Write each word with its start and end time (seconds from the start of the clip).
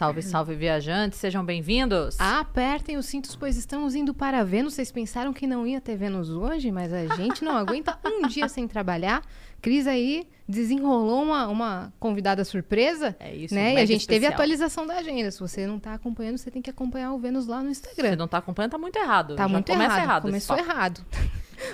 Salve, 0.00 0.22
salve, 0.22 0.54
viajantes, 0.54 1.18
sejam 1.18 1.44
bem-vindos. 1.44 2.18
Apertem 2.18 2.96
os 2.96 3.04
cintos, 3.04 3.36
pois 3.36 3.58
estamos 3.58 3.94
indo 3.94 4.14
para 4.14 4.42
Vênus. 4.42 4.72
Vocês 4.72 4.90
pensaram 4.90 5.30
que 5.30 5.46
não 5.46 5.66
ia 5.66 5.78
ter 5.78 5.94
Vênus 5.94 6.30
hoje, 6.30 6.72
mas 6.72 6.90
a 6.90 7.04
gente 7.16 7.44
não 7.44 7.54
aguenta 7.54 7.98
um 8.02 8.24
dia 8.26 8.48
sem 8.48 8.66
trabalhar. 8.66 9.22
Cris 9.60 9.86
aí 9.86 10.26
desenrolou 10.48 11.22
uma, 11.22 11.48
uma 11.48 11.92
convidada 12.00 12.46
surpresa. 12.46 13.14
É 13.20 13.34
isso, 13.34 13.54
né? 13.54 13.74
E 13.74 13.76
a 13.76 13.84
gente 13.84 14.06
teve 14.06 14.24
especial. 14.24 14.32
atualização 14.32 14.86
da 14.86 14.94
agenda. 14.94 15.30
Se 15.30 15.38
você 15.38 15.66
não 15.66 15.78
tá 15.78 15.92
acompanhando, 15.92 16.38
você 16.38 16.50
tem 16.50 16.62
que 16.62 16.70
acompanhar 16.70 17.12
o 17.12 17.18
Vênus 17.18 17.46
lá 17.46 17.62
no 17.62 17.66
Se 17.74 17.82
Instagram. 17.82 18.16
não 18.16 18.26
tá 18.26 18.38
acompanhando, 18.38 18.70
tá 18.70 18.78
muito 18.78 18.96
errado. 18.96 19.36
Tá 19.36 19.42
Já 19.42 19.48
muito 19.48 19.70
começa 19.70 19.96
errado. 19.96 20.02
errado. 20.02 20.22
Começou 20.22 20.56
errado. 20.56 21.04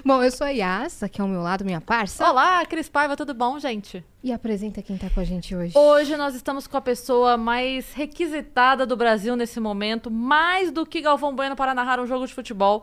Bom, 0.05 0.23
eu 0.23 0.31
sou 0.31 0.47
a 0.47 0.51
Yas, 0.51 1.03
aqui 1.03 1.21
ao 1.21 1.29
meu 1.29 1.41
lado, 1.41 1.65
minha 1.65 1.81
parça. 1.81 2.29
Olá, 2.29 2.65
Cris 2.67 2.89
Paiva, 2.89 3.17
tudo 3.17 3.35
bom, 3.35 3.59
gente? 3.59 4.05
E 4.23 4.33
apresenta 4.33 4.83
quem 4.83 4.97
tá 4.97 5.09
com 5.11 5.21
a 5.21 5.25
gente 5.25 5.55
hoje. 5.55 5.77
Hoje 5.77 6.17
nós 6.17 6.35
estamos 6.35 6.67
com 6.67 6.77
a 6.77 6.81
pessoa 6.81 7.37
mais 7.37 7.93
requisitada 7.93 8.85
do 8.85 8.97
Brasil 8.97 9.37
nesse 9.37 9.61
momento, 9.61 10.11
mais 10.11 10.71
do 10.71 10.85
que 10.85 11.01
Galvão 11.01 11.35
Bueno 11.35 11.55
para 11.57 11.75
narrar 11.75 12.01
um 12.01 12.07
jogo 12.07 12.27
de 12.27 12.35
futebol. 12.35 12.83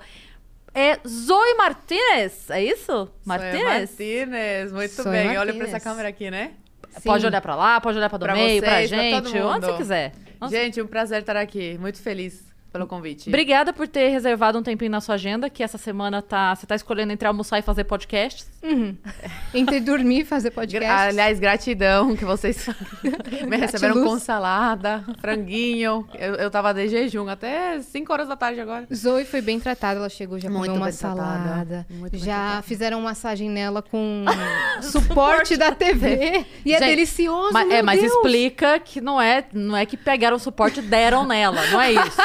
É 0.73 0.99
Zoe 1.07 1.53
Martinez, 1.55 2.49
é 2.49 2.63
isso? 2.63 3.09
Martínez. 3.25 3.63
Martinez? 3.63 3.89
Martínez, 3.89 4.71
muito 4.71 4.91
Sou 4.93 5.11
bem. 5.11 5.27
Olha 5.29 5.37
Martínez. 5.37 5.57
pra 5.57 5.67
essa 5.67 5.79
câmera 5.79 6.09
aqui, 6.09 6.31
né? 6.31 6.53
Sim. 6.89 7.09
Pode 7.09 7.25
olhar 7.25 7.41
pra 7.41 7.55
lá, 7.55 7.81
pode 7.81 7.97
olhar 7.97 8.09
pra 8.09 8.17
do 8.17 8.25
Pra 8.25 8.33
meio, 8.33 8.61
pra 8.61 8.77
vocês, 8.77 8.89
pra 8.89 9.11
todo 9.11 9.29
gente, 9.29 9.41
onde 9.43 9.65
você 9.65 9.77
quiser. 9.77 10.13
Nossa, 10.39 10.55
Gente, 10.55 10.81
um 10.81 10.87
prazer 10.87 11.21
estar 11.21 11.37
aqui. 11.37 11.77
Muito 11.79 12.01
feliz 12.01 12.52
pelo 12.73 12.87
convite. 12.87 13.29
Obrigada 13.29 13.71
por 13.71 13.87
ter 13.87 14.09
reservado 14.09 14.57
um 14.57 14.63
tempinho 14.63 14.89
na 14.91 14.99
sua 14.99 15.15
agenda, 15.15 15.49
que 15.49 15.61
essa 15.63 15.77
semana 15.77 16.21
tá, 16.21 16.55
você 16.55 16.65
tá 16.65 16.75
escolhendo 16.75 17.13
entre 17.13 17.27
almoçar 17.27 17.59
e 17.59 17.61
fazer 17.61 17.83
podcasts. 17.85 18.51
Uhum. 18.63 18.95
Entre 19.53 19.79
dormir 19.81 20.21
e 20.21 20.25
fazer 20.25 20.49
podcast. 20.51 20.85
Gra- 20.87 21.01
Aliás, 21.09 21.39
gratidão 21.39 22.15
que 22.15 22.25
vocês 22.25 22.65
me 23.47 23.57
receberam 23.57 23.93
Gratiluz. 23.95 24.03
com 24.13 24.19
salada, 24.19 25.03
franguinho. 25.21 26.07
Eu, 26.17 26.35
eu 26.35 26.49
tava 26.49 26.73
de 26.73 26.87
jejum 26.87 27.27
até 27.27 27.79
5 27.81 28.11
horas 28.11 28.27
da 28.27 28.35
tarde 28.35 28.59
agora. 28.61 28.87
Zoe 28.93 29.25
foi 29.25 29.41
bem 29.41 29.59
tratada, 29.59 29.99
ela 29.99 30.09
chegou, 30.09 30.39
já 30.39 30.49
Muito 30.49 30.61
comeu 30.71 30.75
uma 30.81 30.91
salada. 30.91 31.85
Já 32.13 32.33
tratada. 32.33 32.61
fizeram 32.63 33.01
massagem 33.01 33.49
nela 33.49 33.81
com 33.83 34.25
suporte 34.81 35.55
da 35.57 35.71
TV. 35.71 36.45
E 36.65 36.73
é 36.73 36.79
Gente, 36.79 36.89
delicioso, 36.89 37.51
Mas, 37.53 37.67
meu 37.67 37.77
é, 37.77 37.81
mas 37.83 37.99
Deus. 38.01 38.11
explica 38.13 38.79
que 38.79 38.99
não 39.01 39.21
é, 39.21 39.45
não 39.53 39.75
é 39.77 39.85
que 39.85 39.97
pegaram 39.97 40.37
o 40.37 40.39
suporte 40.39 40.79
e 40.79 40.83
deram 40.83 41.27
nela, 41.27 41.65
não 41.67 41.81
é 41.81 41.91
isso. 41.91 42.21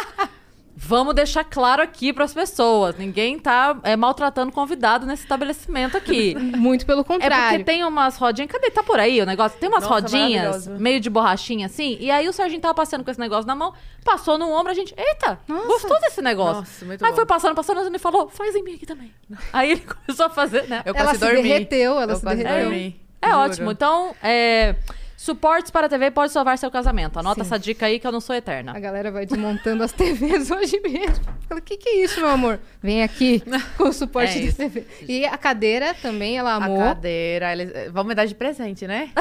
Vamos 0.80 1.12
deixar 1.12 1.42
claro 1.42 1.82
aqui 1.82 2.12
para 2.12 2.24
as 2.24 2.32
pessoas. 2.32 2.96
Ninguém 2.96 3.36
tá 3.36 3.76
é, 3.82 3.96
maltratando 3.96 4.52
convidado 4.52 5.04
nesse 5.06 5.24
estabelecimento 5.24 5.96
aqui. 5.96 6.36
Muito 6.56 6.86
pelo 6.86 7.00
É 7.00 7.04
contrário. 7.04 7.58
porque 7.58 7.64
tem 7.64 7.82
umas 7.84 8.16
rodinhas. 8.16 8.48
Cadê? 8.50 8.70
Tá 8.70 8.82
por 8.84 9.00
aí 9.00 9.20
o 9.20 9.26
negócio? 9.26 9.58
Tem 9.58 9.68
umas 9.68 9.82
Nossa, 9.82 9.94
rodinhas, 9.94 10.68
meio 10.68 11.00
de 11.00 11.10
borrachinha 11.10 11.66
assim. 11.66 11.96
E 11.98 12.12
aí 12.12 12.28
o 12.28 12.32
Serginho 12.32 12.60
tava 12.60 12.74
passando 12.74 13.02
com 13.02 13.10
esse 13.10 13.18
negócio 13.18 13.44
na 13.46 13.56
mão, 13.56 13.74
passou 14.04 14.38
no 14.38 14.48
ombro, 14.52 14.70
a 14.70 14.74
gente. 14.74 14.94
Eita, 14.96 15.40
Nossa. 15.48 15.66
gostou 15.66 16.00
desse 16.00 16.22
negócio. 16.22 16.60
Nossa, 16.60 16.84
muito 16.84 17.04
aí 17.04 17.10
bom. 17.10 17.16
foi 17.16 17.26
passando, 17.26 17.54
passando, 17.56 17.82
e 17.82 17.86
ele 17.88 17.98
falou: 17.98 18.28
faz 18.28 18.54
em 18.54 18.62
mim 18.62 18.74
aqui 18.76 18.86
também. 18.86 19.12
aí 19.52 19.72
ele 19.72 19.82
começou 20.06 20.26
a 20.26 20.30
fazer, 20.30 20.68
né? 20.68 20.82
Eu 20.86 20.94
Ela 20.94 21.12
se 21.12 21.18
dormi. 21.20 21.42
derreteu, 21.42 21.98
ela 22.00 22.12
eu 22.12 22.16
se 22.16 22.22
quase 22.22 22.42
derreteu. 22.44 22.64
dormi. 22.70 23.00
É 23.20 23.26
Juro. 23.30 23.40
ótimo. 23.40 23.70
Então, 23.72 24.14
é, 24.22 24.76
suportes 25.18 25.68
para 25.72 25.86
a 25.86 25.88
TV 25.88 26.12
pode 26.12 26.32
salvar 26.32 26.56
seu 26.56 26.70
casamento. 26.70 27.18
Anota 27.18 27.42
Sim. 27.42 27.48
essa 27.48 27.58
dica 27.58 27.86
aí 27.86 27.98
que 27.98 28.06
eu 28.06 28.12
não 28.12 28.20
sou 28.20 28.36
eterna. 28.36 28.72
A 28.74 28.78
galera 28.78 29.10
vai 29.10 29.26
desmontando 29.26 29.82
as 29.82 29.90
TVs 29.92 30.48
hoje 30.50 30.78
mesmo. 30.80 31.24
Fala, 31.48 31.60
o 31.60 31.62
que, 31.62 31.76
que 31.76 31.88
é 31.88 32.04
isso, 32.04 32.20
meu 32.20 32.28
amor? 32.30 32.60
Vem 32.80 33.02
aqui 33.02 33.42
com 33.76 33.88
o 33.88 33.92
suporte 33.92 34.30
É 34.38 34.40
de 34.42 34.46
isso. 34.46 34.56
TV. 34.56 34.86
E 35.08 35.24
a 35.26 35.36
cadeira 35.36 35.92
também, 35.92 36.38
ela 36.38 36.52
A 36.52 36.56
amou. 36.56 36.78
cadeira, 36.78 37.52
eles 37.52 37.70
eh, 37.74 37.90
vão 37.90 38.04
me 38.04 38.14
dar 38.14 38.26
de 38.26 38.34
presente, 38.34 38.86
né? 38.86 39.10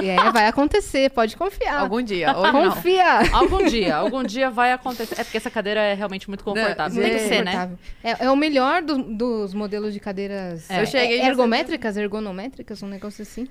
E 0.00 0.08
é, 0.08 0.30
vai 0.30 0.46
acontecer, 0.46 1.10
pode 1.10 1.36
confiar. 1.36 1.80
Algum 1.80 2.00
dia. 2.00 2.30
Hoje 2.38 2.52
não. 2.52 2.70
Confia. 2.72 3.18
Algum 3.32 3.64
dia, 3.66 3.96
algum 3.96 4.22
dia 4.22 4.48
vai 4.48 4.70
acontecer. 4.72 5.20
É 5.20 5.24
porque 5.24 5.36
essa 5.38 5.50
cadeira 5.50 5.80
é 5.80 5.92
realmente 5.92 6.28
muito 6.28 6.44
confortável. 6.44 6.94
Não, 7.02 7.08
Tem 7.10 7.18
que 7.18 7.24
ser, 7.26 7.44
né? 7.44 7.68
É, 8.04 8.26
é 8.26 8.30
o 8.30 8.36
melhor 8.36 8.80
do- 8.80 9.02
dos 9.02 9.52
modelos 9.54 9.92
de 9.92 9.98
cadeiras 9.98 10.70
É. 10.70 10.82
Eu 10.82 10.86
cheguei 10.86 11.20
é, 11.20 11.26
ergométricas, 11.26 11.96
ergonométricas, 11.96 12.80
um 12.80 12.86
negócio 12.86 13.22
assim. 13.22 13.48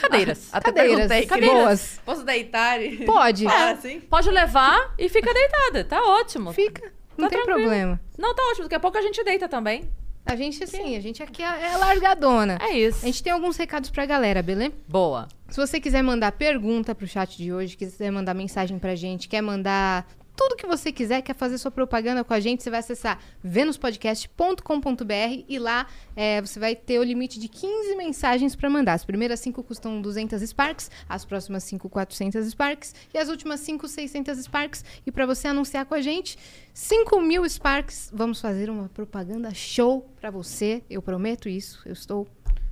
Cadeiras. 0.00 0.48
Até 0.52 0.66
Cadeiras, 0.72 0.96
perguntei. 1.08 1.26
cadeiras. 1.26 1.56
boas. 1.58 2.00
Posso 2.04 2.24
deitar? 2.24 2.82
e- 2.82 3.04
Pode. 3.04 3.46
Ah, 3.46 3.70
assim? 3.70 4.00
Pode 4.00 4.30
levar 4.30 4.94
e 4.98 5.08
fica 5.08 5.32
deitada. 5.32 5.84
Tá 5.84 6.02
ótimo. 6.02 6.52
Fica, 6.52 6.92
não 7.16 7.28
Tá 7.28 7.36
tem 7.36 7.44
tranquilo. 7.44 7.68
problema. 7.68 8.00
Não, 8.18 8.34
tá 8.34 8.42
ótimo. 8.50 8.64
Daqui 8.64 8.74
a 8.74 8.80
pouco 8.80 8.98
a 8.98 9.02
gente 9.02 9.22
deita 9.24 9.48
também. 9.48 9.88
A 10.26 10.36
gente, 10.36 10.64
assim, 10.64 10.96
a 10.96 11.00
gente 11.00 11.22
aqui 11.22 11.42
é 11.42 11.72
é 11.72 11.76
largadona. 11.76 12.56
É 12.60 12.70
isso. 12.78 13.00
A 13.02 13.06
gente 13.06 13.22
tem 13.22 13.32
alguns 13.32 13.56
recados 13.58 13.90
pra 13.90 14.06
galera, 14.06 14.42
beleza? 14.42 14.72
Boa. 14.88 15.28
Se 15.50 15.56
você 15.60 15.78
quiser 15.78 16.02
mandar 16.02 16.32
pergunta 16.32 16.94
pro 16.94 17.06
chat 17.06 17.36
de 17.36 17.52
hoje, 17.52 17.76
quiser 17.76 18.10
mandar 18.10 18.32
mensagem 18.32 18.78
pra 18.78 18.94
gente, 18.94 19.28
quer 19.28 19.42
mandar 19.42 20.06
tudo 20.36 20.56
que 20.56 20.66
você 20.66 20.90
quiser, 20.90 21.22
quer 21.22 21.34
fazer 21.34 21.58
sua 21.58 21.70
propaganda 21.70 22.24
com 22.24 22.34
a 22.34 22.40
gente, 22.40 22.62
você 22.62 22.70
vai 22.70 22.80
acessar 22.80 23.18
venuspodcast.com.br 23.42 25.44
e 25.48 25.58
lá 25.58 25.86
é, 26.16 26.40
você 26.40 26.58
vai 26.58 26.74
ter 26.74 26.98
o 26.98 27.02
limite 27.02 27.38
de 27.38 27.48
15 27.48 27.94
mensagens 27.96 28.56
pra 28.56 28.68
mandar. 28.68 28.94
As 28.94 29.04
primeiras 29.04 29.40
5 29.40 29.62
custam 29.62 30.00
200 30.00 30.42
Sparks, 30.42 30.90
as 31.08 31.24
próximas 31.24 31.64
5, 31.64 31.88
400 31.88 32.46
Sparks 32.48 32.94
e 33.12 33.18
as 33.18 33.28
últimas 33.28 33.60
5, 33.60 33.86
600 33.86 34.38
Sparks. 34.38 34.84
E 35.06 35.12
pra 35.12 35.26
você 35.26 35.48
anunciar 35.48 35.86
com 35.86 35.94
a 35.94 36.00
gente, 36.00 36.36
5 36.72 37.20
mil 37.20 37.48
Sparks, 37.48 38.10
vamos 38.12 38.40
fazer 38.40 38.68
uma 38.68 38.88
propaganda 38.88 39.54
show 39.54 40.08
pra 40.20 40.30
você. 40.30 40.82
Eu 40.90 41.00
prometo 41.00 41.48
isso, 41.48 41.80
eu 41.86 41.92
estou 41.92 42.26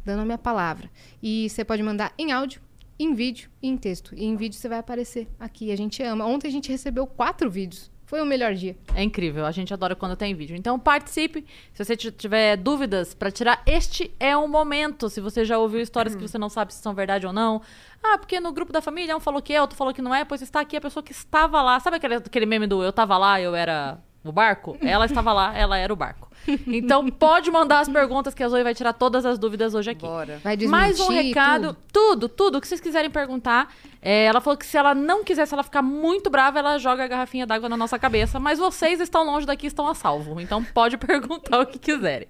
dando 0.05 0.23
a 0.23 0.25
minha 0.25 0.39
palavra. 0.39 0.91
E 1.23 1.49
você 1.49 1.65
pode 1.65 1.83
mandar 1.83 2.13
em 2.19 2.33
áudio, 2.33 2.61
em 2.99 3.15
vídeo 3.15 3.51
e 3.63 3.69
em 3.69 3.77
texto. 3.77 4.15
E 4.15 4.25
em 4.25 4.37
vídeo 4.37 4.59
você 4.59 4.69
vai 4.69 4.79
aparecer 4.79 5.29
aqui. 5.39 5.73
A 5.73 5.77
gente 5.77 6.03
ama. 6.03 6.27
Ontem 6.27 6.49
a 6.49 6.51
gente 6.51 6.71
recebeu 6.71 7.07
quatro 7.07 7.51
vídeos. 7.51 7.91
Foi 8.13 8.21
o 8.21 8.27
melhor 8.27 8.53
dia. 8.53 8.77
É 8.95 9.03
incrível, 9.03 9.47
a 9.47 9.51
gente 9.51 9.73
adora 9.73 9.97
quando 9.97 10.15
tem 10.15 10.35
vídeo. 10.35 10.55
Então 10.55 10.79
participe. 10.79 11.47
Se 11.73 11.83
você 11.83 11.97
tiver 11.97 12.59
dúvidas 12.59 13.15
pra 13.15 13.31
tirar, 13.31 13.63
este 13.65 14.15
é 14.21 14.37
o 14.37 14.47
momento. 14.47 15.09
Se 15.09 15.19
você 15.19 15.47
já 15.47 15.59
ouviu 15.59 15.81
histórias 15.81 16.15
que 16.15 16.21
você 16.21 16.37
não 16.37 16.51
sabe 16.51 16.75
se 16.75 16.83
são 16.83 16.93
verdade 16.93 17.27
ou 17.27 17.33
não. 17.33 17.63
Ah, 18.03 18.19
porque 18.19 18.39
no 18.39 18.53
grupo 18.53 18.71
da 18.71 18.83
família 18.83 19.17
um 19.17 19.21
falou 19.21 19.41
que 19.41 19.55
é, 19.55 19.63
outro 19.63 19.79
falou 19.79 19.95
que 19.95 20.03
não 20.03 20.15
é, 20.15 20.27
pois 20.27 20.43
está 20.43 20.61
aqui 20.61 20.77
a 20.77 20.81
pessoa 20.81 21.03
que 21.03 21.13
estava 21.13 21.63
lá. 21.63 21.81
Sabe 21.81 21.97
aquele, 21.97 22.17
aquele 22.17 22.45
meme 22.45 22.67
do 22.67 22.83
eu 22.83 22.93
tava 22.93 23.17
lá, 23.17 23.41
eu 23.41 23.55
era 23.55 23.99
o 24.25 24.33
barco? 24.33 24.77
Ela 24.81 25.07
estava 25.07 25.33
lá, 25.33 25.57
ela 25.57 25.77
era 25.77 25.93
o 25.93 25.97
barco. 25.97 26.31
Então 26.67 27.09
pode 27.09 27.51
mandar 27.51 27.81
as 27.81 27.89
perguntas 27.89 28.35
que 28.35 28.43
a 28.43 28.49
Zoe 28.49 28.63
vai 28.63 28.75
tirar 28.75 28.93
todas 28.93 29.25
as 29.25 29.39
dúvidas 29.39 29.75
hoje 29.75 29.91
aqui. 29.91 30.07
Bora. 30.07 30.41
Vai 30.43 30.57
desmentir 30.57 30.71
Mais 30.71 31.01
um 31.01 31.09
recado, 31.09 31.77
tudo. 31.93 32.29
tudo. 32.29 32.29
tudo, 32.29 32.61
que 32.61 32.67
vocês 32.67 32.81
quiserem 32.81 33.11
perguntar. 33.11 33.73
É, 34.01 34.25
ela 34.25 34.41
falou 34.41 34.57
que 34.57 34.67
se 34.67 34.77
ela 34.77 34.95
não 34.95 35.23
quiser, 35.23 35.47
se 35.47 35.55
ela 35.55 35.63
ficar 35.63 35.83
muito 35.83 36.29
brava, 36.29 36.59
ela 36.59 36.79
joga 36.79 37.05
a 37.05 37.07
garrafinha 37.07 37.47
d'água 37.47 37.69
na 37.69 37.77
nossa 37.77 37.99
cabeça. 37.99 38.41
Mas 38.41 38.59
vocês 38.59 39.01
estão 39.01 39.25
longe 39.25 39.47
daqui, 39.47 39.67
estão 39.67 39.87
a 39.87 39.95
salvo. 39.95 40.41
Então 40.41 40.65
pode 40.65 40.97
perguntar 40.99 41.61
o 41.61 41.67
que 41.67 41.79
quiserem. 41.79 42.29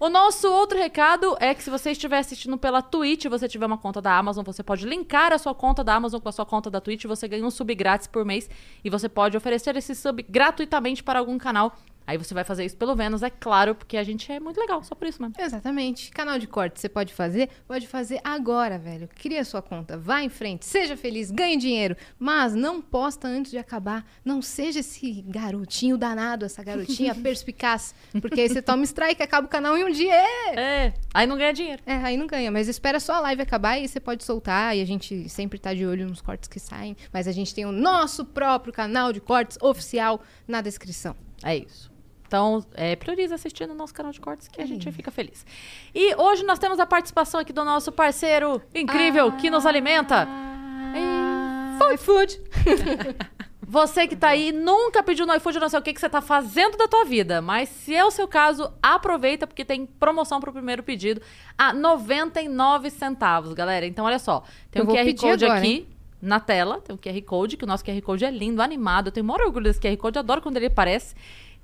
O 0.00 0.08
nosso 0.08 0.48
outro 0.48 0.78
recado 0.78 1.36
é 1.40 1.52
que 1.52 1.60
se 1.60 1.68
você 1.68 1.90
estiver 1.90 2.18
assistindo 2.18 2.56
pela 2.56 2.80
Twitch 2.80 3.24
você 3.24 3.48
tiver 3.48 3.66
uma 3.66 3.76
conta 3.76 4.00
da 4.00 4.16
Amazon, 4.16 4.44
você 4.44 4.62
pode 4.62 4.86
linkar 4.86 5.32
a 5.32 5.38
sua 5.38 5.52
conta 5.52 5.82
da 5.82 5.96
Amazon 5.96 6.20
com 6.20 6.28
a 6.28 6.32
sua 6.32 6.46
conta 6.46 6.70
da 6.70 6.80
Twitch, 6.80 7.04
você 7.06 7.26
ganha 7.26 7.44
um 7.44 7.50
sub 7.50 7.74
grátis 7.74 8.06
por 8.06 8.24
mês 8.24 8.48
e 8.84 8.88
você 8.88 9.08
pode 9.08 9.36
oferecer 9.36 9.76
esse 9.76 9.96
sub 9.96 10.24
gratuitamente 10.28 11.02
para 11.02 11.18
algum 11.18 11.36
canal. 11.36 11.76
Aí 12.08 12.16
você 12.16 12.32
vai 12.32 12.42
fazer 12.42 12.64
isso 12.64 12.74
pelo 12.74 12.96
Vênus, 12.96 13.22
é 13.22 13.28
claro, 13.28 13.74
porque 13.74 13.94
a 13.94 14.02
gente 14.02 14.32
é 14.32 14.40
muito 14.40 14.58
legal, 14.58 14.82
só 14.82 14.94
por 14.94 15.06
isso 15.06 15.20
mesmo. 15.20 15.34
Exatamente. 15.38 16.10
Canal 16.10 16.38
de 16.38 16.46
corte 16.46 16.80
você 16.80 16.88
pode 16.88 17.12
fazer? 17.12 17.50
Pode 17.66 17.86
fazer 17.86 18.18
agora, 18.24 18.78
velho. 18.78 19.06
Cria 19.14 19.44
sua 19.44 19.60
conta, 19.60 19.98
vá 19.98 20.22
em 20.22 20.30
frente, 20.30 20.64
seja 20.64 20.96
feliz, 20.96 21.30
ganhe 21.30 21.58
dinheiro, 21.58 21.94
mas 22.18 22.54
não 22.54 22.80
posta 22.80 23.28
antes 23.28 23.50
de 23.50 23.58
acabar. 23.58 24.06
Não 24.24 24.40
seja 24.40 24.80
esse 24.80 25.20
garotinho 25.28 25.98
danado, 25.98 26.46
essa 26.46 26.64
garotinha 26.64 27.12
perspicaz, 27.22 27.94
porque 28.22 28.40
aí 28.40 28.48
você 28.48 28.62
toma 28.62 28.84
strike, 28.84 29.22
acaba 29.22 29.46
o 29.46 29.50
canal 29.50 29.76
em 29.76 29.84
um 29.84 29.90
dia. 29.90 30.14
É! 30.14 30.54
É, 30.56 30.94
aí 31.12 31.26
não 31.26 31.36
ganha 31.36 31.52
dinheiro. 31.52 31.82
É, 31.84 31.96
aí 31.96 32.16
não 32.16 32.26
ganha, 32.26 32.50
mas 32.50 32.68
espera 32.68 32.98
só 33.00 33.16
a 33.16 33.20
live 33.20 33.42
acabar 33.42 33.76
e 33.76 33.86
você 33.86 34.00
pode 34.00 34.24
soltar 34.24 34.74
e 34.74 34.80
a 34.80 34.86
gente 34.86 35.28
sempre 35.28 35.58
tá 35.58 35.74
de 35.74 35.84
olho 35.84 36.08
nos 36.08 36.22
cortes 36.22 36.48
que 36.48 36.58
saem, 36.58 36.96
mas 37.12 37.28
a 37.28 37.32
gente 37.32 37.54
tem 37.54 37.66
o 37.66 37.72
nosso 37.72 38.24
próprio 38.24 38.72
canal 38.72 39.12
de 39.12 39.20
cortes 39.20 39.58
oficial 39.60 40.22
na 40.46 40.62
descrição. 40.62 41.14
É 41.44 41.54
isso. 41.54 41.97
Então, 42.28 42.62
é, 42.74 42.94
prioriza 42.94 43.34
assistir 43.34 43.66
no 43.66 43.74
nosso 43.74 43.94
canal 43.94 44.12
de 44.12 44.20
cortes 44.20 44.48
que 44.48 44.60
a 44.60 44.66
gente 44.66 44.92
fica 44.92 45.10
feliz. 45.10 45.46
E 45.94 46.14
hoje 46.14 46.44
nós 46.44 46.58
temos 46.58 46.78
a 46.78 46.84
participação 46.84 47.40
aqui 47.40 47.54
do 47.54 47.64
nosso 47.64 47.90
parceiro 47.90 48.60
incrível 48.74 49.32
que 49.32 49.48
nos 49.48 49.64
alimenta. 49.64 50.28
Ah, 50.28 51.78
food 51.78 51.96
food. 51.98 52.40
Você 53.70 54.06
que 54.08 54.16
tá 54.16 54.28
aí, 54.28 54.50
nunca 54.50 55.02
pediu 55.02 55.26
no 55.26 55.34
iFood, 55.34 55.58
não 55.58 55.68
sei 55.68 55.78
o 55.78 55.82
que, 55.82 55.92
que 55.92 56.00
você 56.00 56.08
tá 56.08 56.22
fazendo 56.22 56.78
da 56.78 56.88
tua 56.88 57.04
vida. 57.04 57.42
Mas 57.42 57.68
se 57.68 57.94
é 57.94 58.02
o 58.02 58.10
seu 58.10 58.26
caso, 58.26 58.72
aproveita, 58.82 59.46
porque 59.46 59.62
tem 59.62 59.84
promoção 59.84 60.40
pro 60.40 60.50
primeiro 60.50 60.82
pedido 60.82 61.20
a 61.56 61.74
99 61.74 62.88
centavos, 62.88 63.52
galera. 63.52 63.84
Então, 63.84 64.06
olha 64.06 64.18
só. 64.18 64.42
Tem 64.70 64.80
Eu 64.80 64.88
um 64.88 64.90
QR 64.90 65.14
Code 65.14 65.44
agora, 65.44 65.60
aqui 65.60 65.68
hein? 65.68 65.88
na 66.20 66.40
tela. 66.40 66.80
Tem 66.80 66.96
um 66.96 66.98
QR 66.98 67.22
Code, 67.26 67.58
que 67.58 67.64
o 67.64 67.66
nosso 67.66 67.84
QR 67.84 68.00
Code 68.00 68.24
é 68.24 68.30
lindo, 68.30 68.62
animado. 68.62 69.08
Eu 69.08 69.12
tenho 69.12 69.26
maior 69.26 69.42
orgulho 69.42 69.64
desse 69.64 69.78
QR 69.78 69.96
Code, 69.98 70.18
adoro 70.18 70.40
quando 70.40 70.56
ele 70.56 70.66
aparece. 70.66 71.14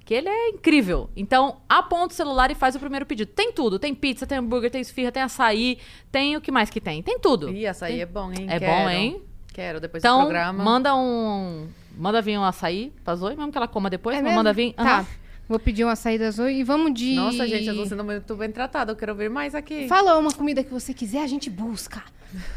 Que 0.04 0.12
ele 0.14 0.28
é 0.28 0.48
incrível. 0.50 1.08
Então, 1.16 1.56
aponta 1.68 2.12
o 2.12 2.16
celular 2.16 2.50
e 2.50 2.54
faz 2.54 2.74
o 2.74 2.78
primeiro 2.80 3.06
pedido. 3.06 3.30
Tem 3.32 3.52
tudo. 3.52 3.78
Tem 3.78 3.94
pizza, 3.94 4.26
tem 4.26 4.36
hambúrguer, 4.38 4.70
tem 4.70 4.80
esfirra, 4.82 5.10
tem 5.10 5.22
açaí. 5.22 5.78
Tem 6.12 6.36
o 6.36 6.40
que 6.42 6.50
mais 6.52 6.68
que 6.68 6.80
tem? 6.80 7.02
Tem 7.02 7.18
tudo. 7.18 7.50
Ih, 7.50 7.66
açaí 7.66 8.00
é 8.00 8.06
bom, 8.06 8.30
hein? 8.30 8.46
É 8.48 8.58
Quero. 8.58 8.72
bom, 8.72 8.90
hein? 8.90 9.22
Quero, 9.52 9.80
depois 9.80 10.02
do 10.02 10.06
Então, 10.06 10.20
programa. 10.20 10.62
manda 10.62 10.94
um. 10.94 11.68
Manda 11.96 12.20
vir 12.20 12.36
um 12.38 12.44
açaí 12.44 12.92
pra 13.04 13.14
Zoe, 13.14 13.34
mesmo 13.36 13.50
que 13.52 13.56
ela 13.56 13.68
coma 13.68 13.88
depois, 13.88 14.18
É 14.18 14.22
mas 14.22 14.34
manda 14.34 14.52
vir. 14.52 14.72
Tá. 14.74 15.06
Vou 15.48 15.58
pedir 15.58 15.84
uma 15.84 15.94
saída 15.94 16.30
Zoe 16.30 16.58
e 16.60 16.64
vamos 16.64 16.92
de. 16.92 17.14
Nossa, 17.14 17.46
gente, 17.46 17.66
eu 17.68 17.76
tô 17.76 17.86
sendo 17.86 18.02
muito 18.02 18.34
bem 18.34 18.50
tratada. 18.50 18.92
Eu 18.92 18.96
quero 18.96 19.14
ver 19.14 19.30
mais 19.30 19.54
aqui. 19.54 19.86
Fala 19.88 20.18
uma 20.18 20.32
comida 20.32 20.64
que 20.64 20.70
você 20.72 20.92
quiser, 20.92 21.22
a 21.22 21.26
gente 21.26 21.48
busca. 21.48 22.02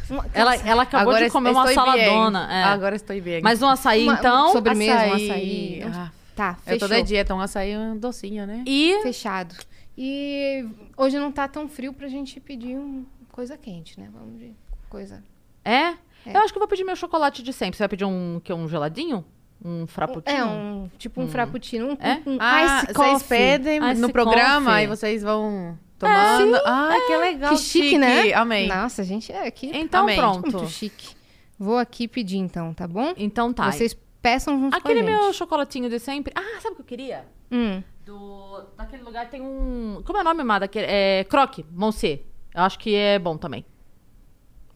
Uma- 0.10 0.26
Ela, 0.34 0.56
ela 0.56 0.84
acabou 0.84 1.10
Agora 1.12 1.26
de 1.26 1.32
comer 1.32 1.52
uma 1.52 1.68
saladona. 1.72 2.48
é. 2.52 2.64
Agora 2.64 2.96
estou 2.96 3.20
bem. 3.22 3.42
Mas 3.44 3.62
um 3.62 3.68
açaí, 3.68 4.04
Uma- 4.04 4.14
então. 4.16 4.52
sobremesa, 4.54 5.06
um 5.06 5.14
açaí. 5.14 5.84
Ah, 5.86 6.10
Tá, 6.38 6.58
eu 6.68 6.78
tô 6.80 6.88
fechou. 6.88 7.04
de 7.04 7.08
dieta, 7.10 7.36
um 7.36 7.42
açaí 7.42 7.72
é 7.72 7.78
um 7.80 7.98
docinho, 7.98 8.46
né? 8.48 8.64
E. 8.66 9.00
Fechado. 9.02 9.56
E 9.98 10.64
hoje 10.96 11.18
não 11.18 11.32
tá 11.32 11.48
tão 11.48 11.68
frio 11.68 11.92
pra 11.92 12.08
gente 12.08 12.40
pedir 12.40 12.78
um 12.78 13.04
coisa 13.32 13.58
quente, 13.58 14.00
né? 14.00 14.08
Vamos 14.14 14.40
de 14.40 14.52
coisa. 14.90 15.24
É? 15.66 15.90
Eu 16.26 16.42
acho 16.42 16.54
que 16.54 16.58
eu 16.58 16.62
vou 16.62 16.68
pedir 16.68 16.84
meu 16.84 16.96
chocolate 16.96 17.42
de 17.42 17.52
sempre. 17.52 17.76
Você 17.78 17.82
vai 17.84 17.90
pedir 17.90 18.06
um, 18.06 18.40
que, 18.44 18.54
um 18.54 18.68
geladinho? 18.70 19.26
Um 19.64 19.88
frappuccino? 19.88 20.38
É, 20.40 20.46
um 20.46 20.90
tipo 21.00 21.20
um 21.20 21.28
frappuccino, 21.28 21.88
um, 21.94 21.98
É? 22.00 22.22
um 22.28 22.38
Ah, 22.40 22.64
ice 22.84 22.86
vocês 22.94 22.96
coffee. 22.96 23.28
pedem 23.28 23.92
Ice 23.92 24.00
no 24.00 24.12
programa 24.12 24.70
coffee. 24.72 24.84
e 24.84 24.88
vocês 24.88 25.24
vão 25.24 25.76
tomando. 25.98 26.56
ah, 26.64 26.94
que 27.08 27.18
legal. 27.18 27.52
Que 27.56 27.58
chique, 27.58 27.98
né? 27.98 28.32
Amei. 28.34 28.68
Nossa, 28.68 29.02
a 29.02 29.06
gente 29.06 29.32
é 29.32 29.48
aqui 29.48 29.72
Então 29.74 30.04
Amém. 30.04 30.16
pronto. 30.16 30.52
muito 30.52 30.70
chique. 30.70 31.16
Vou 31.58 31.78
aqui 31.80 32.08
pedir 32.08 32.38
então, 32.38 32.72
tá 32.72 32.88
bom? 32.88 33.14
Então 33.18 33.52
tá. 33.52 33.72
Vocês 33.72 33.98
peçam 34.28 34.60
junto 34.60 34.76
Aquele 34.76 35.02
com 35.02 35.08
a 35.08 35.12
gente. 35.12 35.22
meu 35.24 35.34
chocolatinho 35.34 35.90
de 35.90 36.00
sempre. 36.00 36.34
Ah, 36.36 36.60
sabe 36.60 36.74
o 36.74 36.76
que 36.76 36.82
eu 36.82 36.86
queria? 36.86 37.26
Hum. 37.52 37.82
Do, 38.06 38.62
daquele 38.78 39.04
lugar 39.04 39.30
tem 39.30 39.42
um. 39.42 40.02
Como 40.06 40.18
é 40.18 40.22
o 40.22 40.24
nome, 40.24 40.44
Má? 40.44 40.60
Daquele, 40.60 40.86
é 40.90 41.24
Croque, 41.24 41.66
Monsieur. 41.72 42.22
Eu 42.54 42.64
acho 42.64 42.78
que 42.80 42.94
é 42.96 43.18
bom 43.20 43.38
também. 43.38 43.66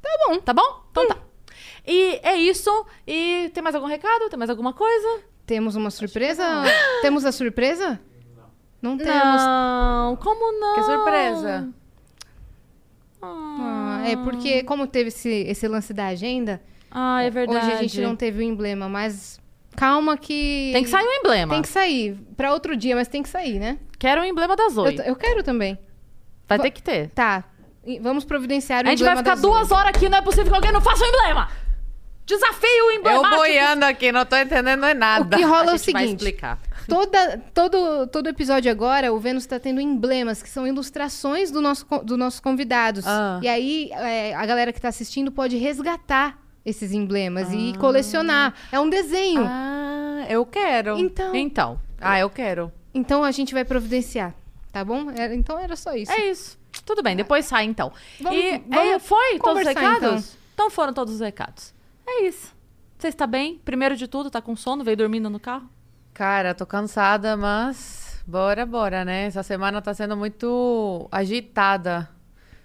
Tá 0.01 0.09
bom. 0.27 0.39
Tá 0.39 0.53
bom? 0.53 0.83
Então 0.91 1.07
tá. 1.07 1.17
E 1.85 2.19
é 2.23 2.35
isso. 2.35 2.69
E 3.05 3.49
tem 3.53 3.61
mais 3.63 3.75
algum 3.75 3.87
recado? 3.87 4.29
Tem 4.29 4.37
mais 4.37 4.49
alguma 4.49 4.73
coisa? 4.73 5.21
Temos 5.45 5.75
uma 5.75 5.89
surpresa? 5.89 6.43
Temos 7.01 7.25
a 7.25 7.31
surpresa? 7.31 7.99
Não 8.81 8.97
temos. 8.97 9.13
Não, 9.13 10.15
como 10.15 10.59
não? 10.59 10.75
Que 10.75 10.83
surpresa. 10.83 11.69
Ah, 13.21 14.01
é 14.07 14.15
porque, 14.15 14.63
como 14.63 14.87
teve 14.87 15.09
esse, 15.09 15.29
esse 15.29 15.67
lance 15.67 15.93
da 15.93 16.07
agenda, 16.07 16.61
Ah, 16.89 17.21
é 17.21 17.29
verdade. 17.29 17.59
hoje 17.65 17.71
a 17.73 17.81
gente 17.81 18.01
não 18.01 18.15
teve 18.15 18.39
o 18.39 18.41
emblema, 18.41 18.89
mas 18.89 19.39
calma 19.75 20.17
que. 20.17 20.69
Tem 20.73 20.83
que 20.83 20.89
sair 20.89 21.05
o 21.05 21.13
emblema. 21.13 21.53
Tem 21.53 21.61
que 21.61 21.67
sair. 21.67 22.15
Pra 22.37 22.53
outro 22.53 22.75
dia, 22.75 22.95
mas 22.95 23.07
tem 23.07 23.21
que 23.23 23.29
sair, 23.29 23.59
né? 23.59 23.77
Quero 23.99 24.21
o 24.21 24.25
emblema 24.25 24.55
da 24.55 24.63
Eu, 24.63 24.69
Zoe. 24.69 24.95
t- 24.95 25.03
eu 25.09 25.15
quero 25.15 25.43
também. 25.43 25.77
Vai 26.47 26.57
Va- 26.57 26.63
ter 26.63 26.71
que 26.71 26.81
ter. 26.83 27.09
Tá. 27.11 27.43
e 27.85 27.99
Vamos 27.99 28.23
providenciar 28.25 28.83
o 28.85 28.87
A 28.87 28.91
gente 28.91 29.03
vai 29.03 29.13
emblema 29.13 29.35
ficar 29.35 29.41
duas 29.47 29.71
horas 29.71 29.89
aqui, 29.95 30.09
não 30.09 30.17
é 30.17 30.21
possível 30.21 30.49
que 30.51 30.55
alguém 30.55 30.71
não 30.71 30.81
faça 30.81 31.03
o 31.03 31.07
emblema! 31.07 31.49
Desafio 32.25 32.69
Eu 32.69 32.91
emblemático! 32.93 33.35
boiando 33.35 33.85
aqui, 33.85 34.11
não 34.11 34.25
tô 34.25 34.37
entendendo 34.37 34.81
nada. 34.93 35.35
O 35.35 35.39
que 35.39 35.43
rola 35.43 35.71
é 35.71 35.73
o 35.73 35.77
seguinte. 35.77 36.11
explicar. 36.15 36.59
Toda, 36.87 37.37
todo, 37.53 38.07
todo 38.07 38.27
episódio 38.29 38.71
agora, 38.71 39.11
o 39.11 39.19
Vênus 39.19 39.43
está 39.43 39.59
tendo 39.59 39.81
emblemas, 39.81 40.41
que 40.41 40.49
são 40.49 40.65
ilustrações 40.65 41.51
do 41.51 41.59
nosso, 41.61 41.85
dos 42.03 42.17
nossos 42.17 42.39
convidados. 42.39 43.05
Ah. 43.05 43.39
E 43.41 43.47
aí, 43.47 43.89
é, 43.91 44.33
a 44.35 44.45
galera 44.45 44.71
que 44.71 44.77
está 44.79 44.87
assistindo 44.89 45.31
pode 45.31 45.57
resgatar 45.57 46.37
esses 46.65 46.91
emblemas 46.91 47.51
e 47.51 47.73
colecionar. 47.79 48.53
É 48.71 48.79
um 48.79 48.89
desenho. 48.89 49.43
Ah, 49.45 50.25
eu 50.29 50.45
quero. 50.45 50.97
Então, 50.97 51.35
Então, 51.35 51.79
Ah, 51.99 52.19
eu 52.19 52.29
quero. 52.29 52.71
então 52.93 53.23
a 53.23 53.31
gente 53.31 53.53
vai 53.53 53.63
providenciar, 53.65 54.33
tá 54.71 54.83
bom? 54.85 55.09
É, 55.11 55.33
então 55.35 55.57
era 55.59 55.75
só 55.75 55.93
isso. 55.95 56.11
é 56.11 56.29
isso. 56.29 56.59
Tudo 56.85 57.03
bem, 57.03 57.15
depois 57.15 57.45
sai 57.45 57.65
então. 57.65 57.91
Vamos- 58.19 58.39
e 58.39 58.57
vamos 58.67 58.93
é, 58.93 58.99
foi 58.99 59.37
todos 59.39 59.61
os 59.61 59.67
conversar, 59.67 59.93
recados? 59.93 60.37
Então. 60.53 60.69
foram 60.69 60.93
todos 60.93 61.15
os 61.15 61.19
recados. 61.19 61.73
É 62.07 62.23
isso. 62.23 62.53
Você 62.97 63.07
está 63.07 63.25
bem? 63.27 63.59
Primeiro 63.65 63.95
de 63.95 64.07
tudo, 64.07 64.29
tá 64.29 64.41
com 64.41 64.55
sono? 64.55 64.83
Veio 64.83 64.95
dormindo 64.97 65.29
no 65.29 65.39
carro? 65.39 65.67
Cara, 66.13 66.53
tô 66.53 66.65
cansada, 66.65 67.35
mas 67.35 68.21
bora, 68.27 68.65
bora, 68.65 69.03
né? 69.03 69.25
Essa 69.25 69.41
semana 69.43 69.81
tá 69.81 69.93
sendo 69.93 70.15
muito 70.15 71.07
agitada, 71.11 72.07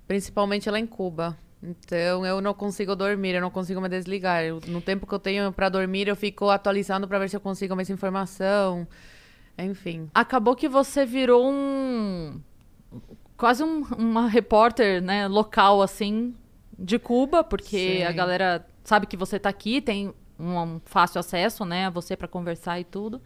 principalmente 0.07 0.69
lá 0.71 0.79
em 0.79 0.87
Cuba. 0.87 1.37
Então 1.67 2.25
eu 2.25 2.41
não 2.41 2.55
consigo 2.55 2.95
dormir, 2.95 3.35
eu 3.35 3.41
não 3.41 3.51
consigo 3.51 3.81
me 3.81 3.89
desligar. 3.89 4.45
Eu- 4.45 4.61
no 4.69 4.81
tempo 4.81 5.07
que 5.07 5.13
eu 5.13 5.19
tenho 5.19 5.51
pra 5.53 5.69
dormir, 5.69 6.07
eu 6.07 6.15
fico 6.15 6.49
atualizando 6.49 7.09
pra 7.09 7.19
ver 7.19 7.29
se 7.29 7.37
eu 7.37 7.41
consigo 7.41 7.75
mais 7.75 7.91
informação. 7.91 8.87
Enfim. 9.59 10.09
Acabou 10.15 10.55
que 10.55 10.69
você 10.69 11.05
virou 11.05 11.51
um. 11.51 12.41
Quase 13.37 13.65
um- 13.65 13.83
uma 13.99 14.29
repórter, 14.29 15.03
né, 15.03 15.27
local, 15.27 15.83
assim, 15.83 16.35
de 16.79 16.99
Cuba, 16.99 17.43
porque 17.43 17.97
Sim. 17.99 18.03
a 18.05 18.13
galera 18.13 18.67
sabe 18.85 19.07
que 19.07 19.17
você 19.17 19.39
tá 19.39 19.49
aqui, 19.49 19.81
tem 19.81 20.15
um, 20.39 20.81
fácil 20.85 21.19
acesso, 21.19 21.65
né, 21.65 21.87
a 21.87 21.91
você 21.91 22.17
pra 22.17 22.29
conversar 22.29 22.79
e 22.81 22.85
tudo. 22.85 23.21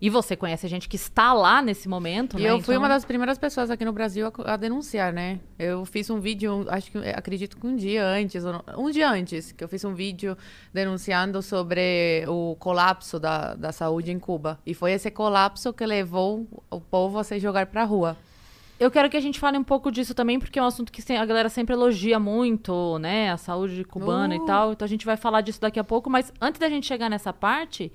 E 0.00 0.10
você 0.10 0.34
conhece 0.36 0.66
a 0.66 0.68
gente 0.68 0.88
que 0.88 0.96
está 0.96 1.32
lá 1.32 1.62
nesse 1.62 1.88
momento, 1.88 2.38
E 2.38 2.42
né? 2.42 2.50
eu 2.50 2.60
fui 2.60 2.74
então- 2.74 2.82
uma 2.82 2.88
das 2.88 3.04
primeiras 3.04 3.38
pessoas 3.38 3.70
aqui 3.70 3.84
no 3.84 3.92
Brasil 3.92 4.26
a, 4.44 4.54
a 4.54 4.56
denunciar, 4.56 5.12
né? 5.12 5.40
Eu 5.58 5.84
fiz 5.84 6.08
um 6.10 6.18
vídeo, 6.20 6.66
acho 6.68 6.90
que 6.90 6.98
acredito 6.98 7.56
que 7.56 7.66
um 7.66 7.76
dia 7.76 8.04
antes, 8.04 8.42
um 8.76 8.90
dia 8.90 9.10
antes, 9.10 9.52
que 9.52 9.62
eu 9.62 9.68
fiz 9.68 9.84
um 9.84 9.94
vídeo 9.94 10.36
denunciando 10.72 11.42
sobre 11.42 12.24
o 12.28 12.56
colapso 12.58 13.18
da, 13.20 13.54
da 13.54 13.72
saúde 13.72 14.10
em 14.10 14.18
Cuba. 14.18 14.58
E 14.66 14.74
foi 14.74 14.92
esse 14.92 15.10
colapso 15.10 15.72
que 15.72 15.84
levou 15.86 16.46
o 16.70 16.80
povo 16.80 17.18
a 17.18 17.24
se 17.24 17.38
jogar 17.38 17.66
pra 17.66 17.84
rua. 17.84 18.16
Eu 18.80 18.90
quero 18.90 19.10
que 19.10 19.16
a 19.16 19.20
gente 19.20 19.38
fale 19.38 19.58
um 19.58 19.62
pouco 19.62 19.92
disso 19.92 20.14
também, 20.14 20.38
porque 20.38 20.58
é 20.58 20.62
um 20.62 20.66
assunto 20.66 20.90
que 20.90 21.02
a 21.12 21.24
galera 21.26 21.50
sempre 21.50 21.74
elogia 21.74 22.18
muito, 22.18 22.98
né? 22.98 23.30
A 23.30 23.36
saúde 23.36 23.84
cubana 23.84 24.34
e 24.34 24.38
Uh. 24.38 24.46
tal. 24.46 24.72
Então 24.72 24.86
a 24.86 24.88
gente 24.88 25.04
vai 25.04 25.18
falar 25.18 25.42
disso 25.42 25.60
daqui 25.60 25.78
a 25.78 25.84
pouco. 25.84 26.08
Mas 26.08 26.32
antes 26.40 26.58
da 26.58 26.66
gente 26.68 26.86
chegar 26.86 27.10
nessa 27.10 27.30
parte, 27.30 27.92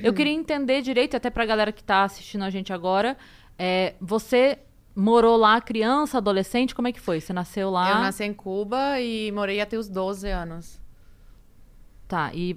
eu 0.00 0.14
queria 0.14 0.32
entender 0.32 0.80
direito, 0.80 1.16
até 1.16 1.28
pra 1.28 1.44
galera 1.44 1.72
que 1.72 1.82
tá 1.82 2.04
assistindo 2.04 2.44
a 2.44 2.50
gente 2.50 2.72
agora. 2.72 3.16
é, 3.58 3.94
você 4.00 4.56
morou 4.94 5.36
lá 5.36 5.60
criança, 5.60 6.18
adolescente? 6.18 6.72
Como 6.72 6.86
é 6.86 6.92
que 6.92 7.00
foi? 7.00 7.20
Você 7.20 7.32
nasceu 7.32 7.70
lá? 7.70 7.90
Eu 7.90 7.98
nasci 7.98 8.22
em 8.22 8.32
Cuba 8.32 9.00
e 9.00 9.32
morei 9.32 9.60
até 9.60 9.76
os 9.76 9.88
12 9.88 10.28
anos. 10.30 10.80
Tá, 12.06 12.30
e 12.32 12.56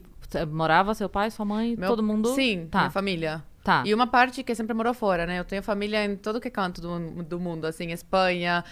morava 0.52 0.94
seu 0.94 1.10
pai, 1.10 1.32
sua 1.32 1.44
mãe, 1.46 1.76
Meu- 1.76 1.90
todo 1.90 2.04
mundo? 2.04 2.30
Sim, 2.36 2.68
Tá, 2.70 2.80
minha 2.82 2.92
família. 2.92 3.44
Tá. 3.64 3.84
E 3.86 3.94
uma 3.94 4.08
parte 4.08 4.44
que 4.44 4.54
sempre 4.56 4.74
morou 4.74 4.94
fora, 4.94 5.26
né? 5.26 5.40
Eu 5.40 5.46
tenho 5.46 5.62
família 5.64 6.04
em 6.06 6.16
todo 6.16 6.40
que 6.42 6.48
é 6.48 6.52
canto 6.52 6.82
do, 6.82 7.24
do 7.24 7.40
mundo, 7.40 7.66
assim, 7.66 7.92
Espanha, 7.92 8.64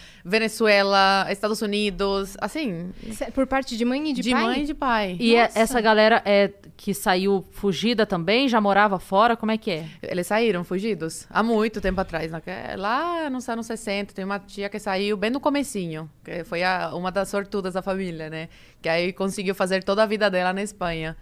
Venezuela, 0.43 1.27
Estados 1.29 1.61
Unidos, 1.61 2.35
assim, 2.39 2.91
é 3.21 3.29
Por 3.31 3.45
parte 3.45 3.75
de 3.77 3.83
mãe 3.85 4.09
e 4.09 4.13
de, 4.13 4.21
de, 4.21 4.31
pai? 4.31 4.43
mãe 4.43 4.61
e 4.61 4.65
de 4.65 4.73
pai. 4.73 5.17
E 5.19 5.35
é- 5.35 5.43
Nossa. 5.43 5.59
essa 5.59 5.81
galera 5.81 6.21
é 6.25 6.51
que 6.77 6.93
saiu 6.93 7.45
fugida 7.51 8.05
também? 8.05 8.47
Já 8.47 8.59
morava 8.61 8.99
fora? 8.99 9.35
Como 9.35 9.51
é 9.51 9.57
que 9.57 9.69
é? 9.71 9.85
Eles 10.01 10.27
saíram 10.27 10.63
fugidos 10.63 11.27
há 11.29 11.43
muito 11.43 11.81
tempo 11.81 11.99
atrás. 11.99 12.31
né? 12.31 12.41
Que- 12.41 12.75
Lá 12.77 13.29
nos 13.29 13.47
anos 13.49 13.65
60, 13.67 14.13
tem 14.13 14.23
uma 14.25 14.39
tia 14.39 14.69
que 14.69 14.79
saiu 14.79 15.17
bem 15.17 15.29
no 15.29 15.39
comecinho, 15.39 16.09
que 16.23 16.43
foi 16.45 16.63
a- 16.63 16.91
uma 16.95 17.11
das 17.11 17.27
sortudas 17.29 17.73
da 17.73 17.81
família, 17.81 18.29
né? 18.29 18.47
Que 18.81 18.87
aí 18.89 19.11
conseguiu 19.13 19.53
fazer 19.53 19.83
toda 19.83 20.03
a 20.03 20.05
vida 20.05 20.29
dela 20.29 20.53
na 20.53 20.61
Espanha. 20.63 21.17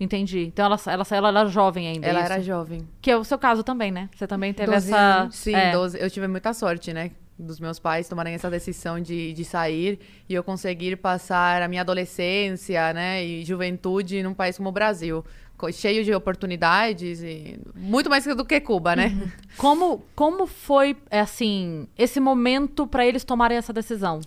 Entendi. 0.00 0.44
Então 0.44 0.66
ela, 0.66 0.78
ela, 0.86 1.06
ela 1.10 1.28
era 1.28 1.46
jovem 1.46 1.88
ainda. 1.88 2.06
Ela 2.06 2.20
isso? 2.22 2.32
era 2.32 2.42
jovem. 2.42 2.88
Que 3.00 3.10
é 3.10 3.16
o 3.16 3.24
seu 3.24 3.38
caso 3.38 3.62
também, 3.62 3.90
né? 3.90 4.08
Você 4.14 4.26
também 4.26 4.52
teve 4.52 4.70
12 4.70 4.88
essa. 4.88 4.98
anos. 4.98 5.36
Sim, 5.36 5.54
é. 5.54 5.72
12. 5.72 5.98
Eu 6.00 6.10
tive 6.10 6.28
muita 6.28 6.52
sorte, 6.52 6.92
né? 6.92 7.10
Dos 7.36 7.60
meus 7.60 7.78
pais 7.78 8.08
tomarem 8.08 8.34
essa 8.34 8.50
decisão 8.50 9.00
de, 9.00 9.32
de 9.32 9.44
sair 9.44 9.98
e 10.28 10.34
eu 10.34 10.42
conseguir 10.42 10.96
passar 10.96 11.62
a 11.62 11.68
minha 11.68 11.82
adolescência, 11.82 12.92
né? 12.92 13.24
E 13.24 13.44
juventude 13.44 14.22
num 14.22 14.34
país 14.34 14.56
como 14.56 14.68
o 14.68 14.72
Brasil. 14.72 15.24
Cheio 15.72 16.04
de 16.04 16.14
oportunidades 16.14 17.20
e 17.20 17.58
muito 17.74 18.08
mais 18.08 18.24
do 18.24 18.44
que 18.44 18.60
Cuba, 18.60 18.94
né? 18.94 19.32
Como, 19.56 20.04
como 20.14 20.46
foi, 20.46 20.96
é, 21.10 21.18
assim, 21.18 21.88
esse 21.98 22.20
momento 22.20 22.86
pra 22.86 23.04
eles 23.04 23.24
tomarem 23.24 23.58
essa 23.58 23.72
decisão? 23.72 24.20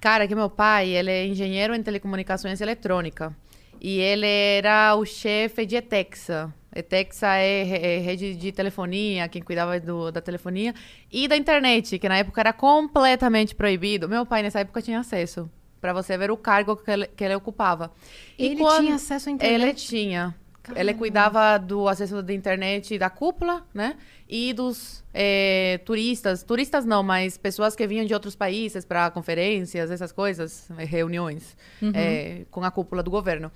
Cara, 0.00 0.26
que 0.26 0.34
meu 0.34 0.50
pai, 0.50 0.88
ele 0.88 1.10
é 1.10 1.24
engenheiro 1.24 1.72
em 1.72 1.82
telecomunicações 1.82 2.60
eletrônica. 2.60 3.32
E 3.80 3.98
ele 3.98 4.26
era 4.26 4.94
o 4.96 5.04
chefe 5.04 5.64
de 5.66 5.76
Etexa. 5.76 6.52
Etexa 6.74 7.36
é, 7.36 7.96
é 7.96 7.98
rede 7.98 8.34
de 8.34 8.52
telefonia, 8.52 9.28
quem 9.28 9.42
cuidava 9.42 9.80
do- 9.80 10.10
da 10.12 10.20
telefonia. 10.20 10.74
E 11.10 11.26
da 11.26 11.36
internet, 11.36 11.98
que 11.98 12.08
na 12.08 12.18
época 12.18 12.40
era 12.40 12.52
completamente 12.52 13.54
proibido. 13.54 14.08
Meu 14.08 14.26
pai, 14.26 14.42
nessa 14.42 14.60
época, 14.60 14.82
tinha 14.82 15.00
acesso. 15.00 15.50
Pra 15.80 15.92
você 15.92 16.18
ver 16.18 16.30
o 16.30 16.36
cargo 16.36 16.76
que 16.76 16.90
ele, 16.90 17.06
que 17.06 17.22
ele 17.24 17.34
ocupava. 17.34 17.90
E 18.38 18.46
Ele 18.46 18.56
quando- 18.56 18.82
tinha 18.84 18.94
acesso 18.96 19.28
à 19.28 19.32
internet? 19.32 19.62
Ele 19.62 19.74
tinha. 19.74 20.34
Ele 20.74 20.94
cuidava 20.94 21.58
do 21.58 21.86
acesso 21.88 22.22
da 22.22 22.32
internet 22.32 22.98
da 22.98 23.08
cúpula, 23.08 23.64
né? 23.72 23.96
E 24.28 24.52
dos 24.52 25.04
é, 25.14 25.78
turistas. 25.84 26.42
Turistas 26.42 26.84
não, 26.84 27.02
mas 27.02 27.38
pessoas 27.38 27.76
que 27.76 27.86
vinham 27.86 28.04
de 28.04 28.12
outros 28.12 28.34
países 28.34 28.84
para 28.84 29.10
conferências, 29.10 29.90
essas 29.90 30.10
coisas, 30.10 30.68
eh, 30.78 30.84
reuniões 30.84 31.56
é, 31.94 32.44
com 32.50 32.64
a 32.64 32.70
cúpula 32.70 33.02
do 33.02 33.10
governo. 33.10 33.52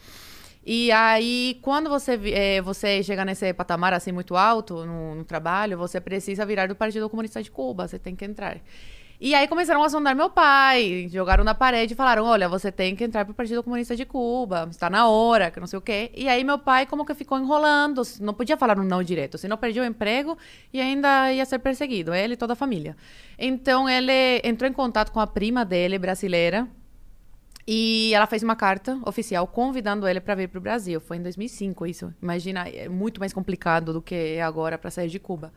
E 0.64 0.92
aí, 0.92 1.58
quando 1.62 1.88
você, 1.88 2.20
eh, 2.32 2.60
você 2.60 3.02
chega 3.02 3.24
nesse 3.24 3.52
patamar 3.54 3.94
assim 3.94 4.12
muito 4.12 4.36
alto 4.36 4.84
no, 4.84 5.14
no 5.16 5.24
trabalho, 5.24 5.78
você 5.78 6.00
precisa 6.00 6.44
virar 6.44 6.66
do 6.68 6.76
Partido 6.76 7.08
Comunista 7.08 7.42
de 7.42 7.50
Cuba, 7.50 7.88
você 7.88 7.98
tem 7.98 8.14
que 8.14 8.24
entrar. 8.24 8.58
E 9.22 9.34
aí 9.34 9.46
começaram 9.46 9.82
a 9.82 9.88
sondar 9.90 10.16
meu 10.16 10.30
pai, 10.30 11.06
jogaram 11.10 11.44
na 11.44 11.54
parede 11.54 11.92
e 11.92 11.96
falaram: 11.96 12.24
olha, 12.24 12.48
você 12.48 12.72
tem 12.72 12.96
que 12.96 13.04
entrar 13.04 13.26
pro 13.26 13.34
Partido 13.34 13.62
Comunista 13.62 13.94
de 13.94 14.06
Cuba, 14.06 14.66
está 14.70 14.88
na 14.88 15.08
hora, 15.08 15.50
que 15.50 15.60
não 15.60 15.66
sei 15.66 15.78
o 15.78 15.82
quê. 15.82 16.10
E 16.14 16.26
aí 16.26 16.42
meu 16.42 16.58
pai 16.58 16.86
como 16.86 17.04
que 17.04 17.14
ficou 17.14 17.38
enrolando, 17.38 18.00
não 18.18 18.32
podia 18.32 18.56
falar 18.56 18.78
um 18.78 18.82
não 18.82 19.02
direto, 19.02 19.36
senão 19.36 19.58
perdia 19.58 19.82
o 19.82 19.84
emprego 19.84 20.38
e 20.72 20.80
ainda 20.80 21.30
ia 21.30 21.44
ser 21.44 21.58
perseguido, 21.58 22.14
ele 22.14 22.32
e 22.32 22.36
toda 22.36 22.54
a 22.54 22.56
família. 22.56 22.96
Então 23.38 23.86
ele 23.86 24.40
entrou 24.42 24.70
em 24.70 24.72
contato 24.72 25.12
com 25.12 25.20
a 25.20 25.26
prima 25.26 25.66
dele, 25.66 25.98
brasileira, 25.98 26.66
e 27.66 28.14
ela 28.14 28.26
fez 28.26 28.42
uma 28.42 28.56
carta 28.56 28.98
oficial 29.04 29.46
convidando 29.46 30.08
ele 30.08 30.20
para 30.20 30.34
vir 30.34 30.48
para 30.48 30.58
o 30.58 30.62
Brasil. 30.62 30.98
Foi 30.98 31.18
em 31.18 31.22
2005 31.22 31.86
isso. 31.86 32.14
Imagina, 32.22 32.66
é 32.68 32.88
muito 32.88 33.20
mais 33.20 33.34
complicado 33.34 33.92
do 33.92 34.00
que 34.00 34.14
é 34.14 34.42
agora 34.42 34.78
para 34.78 34.90
sair 34.90 35.08
de 35.08 35.18
Cuba. 35.18 35.52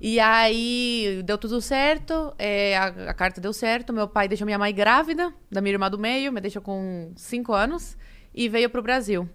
E 0.00 0.20
aí 0.20 1.22
deu 1.24 1.38
tudo 1.38 1.60
certo, 1.60 2.34
é, 2.38 2.76
a, 2.76 2.86
a 3.10 3.14
carta 3.14 3.40
deu 3.40 3.52
certo. 3.52 3.92
Meu 3.92 4.06
pai 4.06 4.28
deixou 4.28 4.44
minha 4.44 4.58
mãe 4.58 4.74
grávida 4.74 5.32
da 5.50 5.60
minha 5.60 5.74
irmã 5.74 5.90
do 5.90 5.98
meio, 5.98 6.32
me 6.32 6.40
deixou 6.40 6.62
com 6.62 7.12
cinco 7.16 7.52
anos 7.52 7.96
e 8.34 8.48
veio 8.48 8.68
para 8.68 8.80
o 8.80 8.82
Brasil. 8.82 9.28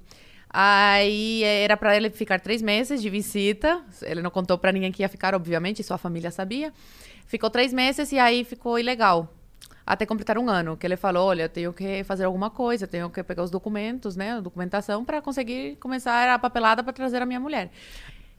Aí 0.49 1.43
é, 1.43 1.63
era 1.63 1.77
para 1.77 1.95
ele 1.95 2.09
ficar 2.09 2.39
três 2.39 2.61
meses 2.61 3.01
de 3.01 3.09
visita. 3.09 3.83
Ele 4.01 4.21
não 4.21 4.29
contou 4.29 4.57
para 4.57 4.71
ninguém 4.71 4.91
que 4.91 5.01
ia 5.01 5.09
ficar, 5.09 5.33
obviamente, 5.33 5.81
sua 5.83 5.97
família 5.97 6.29
sabia. 6.29 6.73
Ficou 7.25 7.49
três 7.49 7.73
meses 7.73 8.11
e 8.11 8.19
aí 8.19 8.43
ficou 8.43 8.77
ilegal 8.77 9.33
até 9.85 10.05
completar 10.05 10.37
um 10.37 10.47
ano, 10.49 10.77
que 10.77 10.85
ele 10.85 10.95
falou, 10.95 11.27
olha, 11.27 11.43
eu 11.43 11.49
tenho 11.49 11.73
que 11.73 12.03
fazer 12.03 12.23
alguma 12.23 12.49
coisa, 12.49 12.87
tenho 12.87 13.09
que 13.09 13.21
pegar 13.23 13.43
os 13.43 13.49
documentos, 13.49 14.15
né, 14.15 14.39
documentação 14.39 15.03
para 15.03 15.21
conseguir 15.21 15.75
começar 15.77 16.29
a 16.29 16.39
papelada 16.39 16.83
para 16.83 16.93
trazer 16.93 17.21
a 17.21 17.25
minha 17.25 17.39
mulher. 17.39 17.71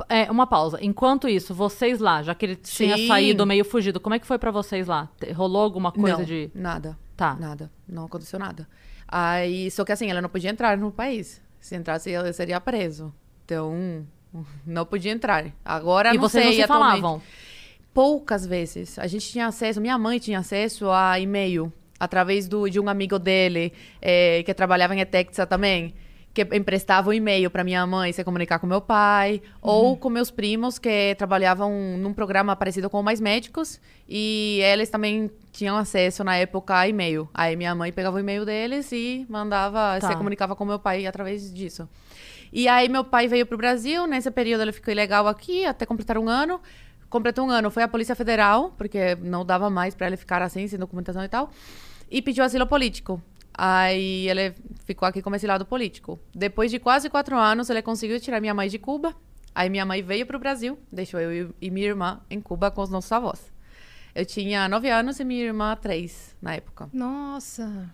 É, 0.09 0.31
uma 0.31 0.47
pausa. 0.47 0.79
Enquanto 0.83 1.29
isso, 1.29 1.55
vocês 1.55 2.01
lá, 2.01 2.23
já 2.23 2.35
que 2.35 2.45
ele 2.47 2.57
tinha 2.57 2.97
Sim. 2.97 3.07
saído 3.07 3.47
meio 3.47 3.65
fugido, 3.65 4.01
como 4.01 4.15
é 4.15 4.19
que 4.19 4.27
foi 4.27 4.39
pra 4.39 4.51
vocês 4.51 4.87
lá? 4.87 5.09
Rolou 5.35 5.63
alguma 5.63 5.93
coisa 5.93 6.19
não, 6.19 6.25
de. 6.25 6.51
nada, 6.55 6.99
Tá. 7.17 7.35
nada, 7.39 7.71
não 7.89 8.05
aconteceu 8.07 8.39
nada. 8.39 8.67
Aí, 9.07 9.71
só 9.71 9.85
que 9.85 9.93
assim, 9.93 10.11
ela 10.11 10.23
não 10.23 10.29
podia 10.29 10.51
entrar 10.51 10.77
no 10.77 10.91
país. 10.91 11.41
Se 11.61 11.77
entrasse, 11.77 12.11
ele 12.11 12.33
seria 12.33 12.61
preso. 12.61 13.13
Então, 13.45 14.05
não 14.67 14.85
podia 14.87 15.13
entrar. 15.13 15.45
Agora 15.65 16.11
E 16.11 16.15
não 16.15 16.23
vocês 16.23 16.43
sei 16.43 16.51
não 16.53 16.57
se 16.57 16.63
atualmente. 16.63 17.01
falavam? 17.01 17.23
Poucas 17.95 18.47
vezes. 18.47 18.99
A 18.99 19.07
gente 19.07 19.29
tinha 19.31 19.47
acesso, 19.47 19.81
minha 19.81 19.99
mãe 19.99 20.19
tinha 20.19 20.39
acesso 20.39 20.91
a 20.91 21.21
e-mail, 21.21 21.71
através 22.01 22.49
do, 22.49 22.69
de 22.69 22.81
um 22.81 22.89
amigo 22.89 23.19
dele, 23.19 23.73
eh, 24.01 24.43
que 24.45 24.55
trabalhava 24.55 24.95
em 24.97 25.01
Etexa 25.01 25.47
também, 25.47 25.95
que 26.35 26.43
emprestava 26.57 27.11
o 27.11 27.13
e-mail 27.13 27.51
para 27.51 27.63
minha 27.63 27.87
mãe 27.87 28.13
se 28.13 28.25
comunicar 28.25 28.59
com 28.59 28.67
meu 28.67 28.81
pai, 28.81 29.43
ou 29.61 29.97
com 29.97 30.09
meus 30.09 30.31
primos 30.31 30.79
que 30.79 31.15
trabalhavam 31.17 31.99
num 31.99 32.15
programa 32.15 32.57
parecido 32.57 32.89
com 32.89 32.99
o 33.01 33.03
Mais 33.03 33.21
Médicos, 33.21 33.81
e 34.09 34.61
eles 34.63 34.89
também 34.89 35.31
tinham 35.53 35.77
acesso 35.77 36.25
na 36.25 36.37
época 36.37 36.79
a 36.79 36.89
e-mail. 36.89 37.29
Aí 37.35 37.55
minha 37.55 37.75
mãe 37.75 37.93
pegava 37.93 38.17
o 38.17 38.21
e-mail 38.21 38.45
deles 38.47 38.91
e 38.93 39.27
mandava, 39.29 39.99
Tá. 40.01 40.09
se 40.09 40.17
comunicava 40.17 40.57
com 40.57 40.65
meu 40.65 40.79
pai 40.79 41.07
através 41.07 41.53
disso. 41.53 41.89
E 42.53 42.69
aí 42.69 42.89
meu 42.89 43.05
pai 43.05 43.29
veio 43.29 43.47
pro 43.47 43.57
Brasil, 43.57 44.07
nesse 44.07 44.31
período 44.31 44.63
ele 44.63 44.73
ficou 44.73 44.93
ilegal 44.93 45.27
aqui, 45.27 45.65
até 45.67 45.85
completar 45.87 46.19
um 46.19 46.29
ano. 46.29 46.61
Completou 47.09 47.47
um 47.47 47.51
ano, 47.51 47.71
foi 47.71 47.83
a 47.83 47.89
Polícia 47.89 48.15
Federal, 48.15 48.73
porque 48.79 49.17
não 49.17 49.45
dava 49.45 49.69
mais 49.69 49.95
para 49.95 50.07
ele 50.07 50.17
ficar 50.17 50.41
assim, 50.41 50.67
sem 50.67 50.79
documentação 50.79 51.23
e 51.23 51.29
tal, 51.29 51.51
e 52.11 52.23
pediu 52.23 52.43
asilo 52.43 52.67
político. 52.67 53.21
Aí 53.55 54.29
ele 54.29 54.55
ficou 54.85 55.07
aqui 55.07 55.21
como 55.23 55.37
exilado 55.37 55.65
político. 55.67 56.19
Depois 56.35 56.71
de 56.71 56.79
quase 56.79 57.11
quatro 57.11 57.37
anos, 57.37 57.69
ele 57.71 57.83
conseguiu 57.83 58.19
tirar 58.21 58.41
minha 58.41 58.55
mãe 58.55 58.69
de 58.69 58.79
Cuba. 58.79 59.15
Aí 59.55 59.69
minha 59.69 59.85
mãe 59.85 60.03
veio 60.03 60.25
pro 60.27 60.39
Brasil, 60.39 60.79
deixou 60.91 61.21
eu 61.21 61.53
e- 61.61 61.71
minha 61.71 61.87
irmã 61.89 62.21
em 62.31 62.41
Cuba 62.41 62.71
com 62.71 62.81
os 62.81 62.89
nossos 62.91 63.13
avós. 63.13 63.53
Eu 64.15 64.25
tinha 64.25 64.69
nove 64.69 64.89
anos 64.91 65.21
e 65.21 65.25
minha 65.25 65.45
irmã 65.45 65.77
três 65.77 66.35
na 66.41 66.55
época. 66.55 66.89
Nossa. 66.93 67.91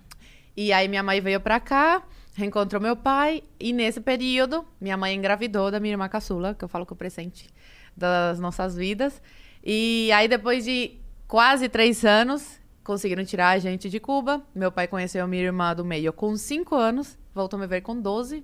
E 0.57 0.73
aí 0.73 0.89
minha 0.89 1.03
mãe 1.03 1.21
veio 1.21 1.41
pra 1.41 1.59
cá, 1.61 2.03
reencontrou 2.35 2.81
meu 2.81 2.97
pai, 2.97 3.43
e 3.59 3.73
nesse 3.73 4.01
período, 4.01 4.65
minha 4.81 4.97
mãe 4.97 5.15
engravidou 5.15 5.71
da 5.71 5.79
minha 5.81 5.93
irmã 5.95 6.09
caçula, 6.09 6.55
que 6.55 6.65
eu 6.65 6.69
falo 6.69 6.85
que 6.87 6.93
é 6.93 6.95
o 6.95 6.97
presente 6.97 7.49
das 7.97 8.39
nossas 8.41 8.77
vidas. 8.77 9.21
E 9.65 10.11
aí 10.13 10.29
depois 10.29 10.65
de 10.65 10.93
quase 11.27 11.69
três 11.69 12.05
anos, 12.05 12.58
conseguiram 12.89 13.23
tirar 13.23 13.51
a 13.51 13.59
gente 13.59 13.91
de 13.91 14.01
Cuba. 14.01 14.43
Meu 14.55 14.73
pai 14.73 14.89
conheceu 14.89 15.23
a 15.23 15.29
minha 15.29 15.43
irmã 15.45 15.75
do 15.77 15.85
meio 15.85 16.11
com 16.11 16.35
cinco 16.39 16.75
anos, 16.75 17.19
voltou 17.35 17.59
a 17.59 17.61
me 17.61 17.67
ver 17.69 17.83
com 17.83 18.01
12. 18.01 18.43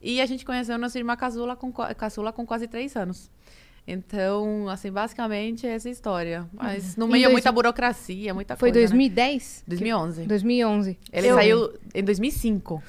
E 0.00 0.18
a 0.20 0.24
gente 0.26 0.44
conheceu 0.46 0.78
nossa 0.78 0.98
irmã 0.98 1.14
caçula 1.14 1.54
com, 1.54 1.70
caçula 1.70 2.32
com 2.32 2.46
quase 2.46 2.66
três 2.66 2.96
anos. 2.96 3.30
Então, 3.86 4.68
assim, 4.68 4.90
basicamente 4.90 5.66
é 5.66 5.70
essa 5.74 5.90
história. 5.90 6.48
Mas 6.54 6.96
no 6.96 7.06
meio 7.06 7.22
é 7.22 7.26
dois- 7.26 7.32
muita 7.34 7.52
burocracia, 7.52 8.32
muita 8.32 8.56
Foi 8.56 8.70
coisa. 8.72 8.80
né? 8.80 8.86
2010? 8.88 9.64
2011. 9.66 10.24
2011. 10.24 10.98
Ele 11.12 11.26
Eu- 11.28 11.34
saiu 11.34 11.74
em 11.94 12.02
2005. 12.02 12.82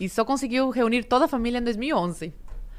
E 0.00 0.08
só 0.08 0.24
conseguiu 0.24 0.70
reunir 0.70 1.04
toda 1.04 1.26
a 1.26 1.28
família 1.28 1.58
em 1.58 1.62
2011. 1.62 2.32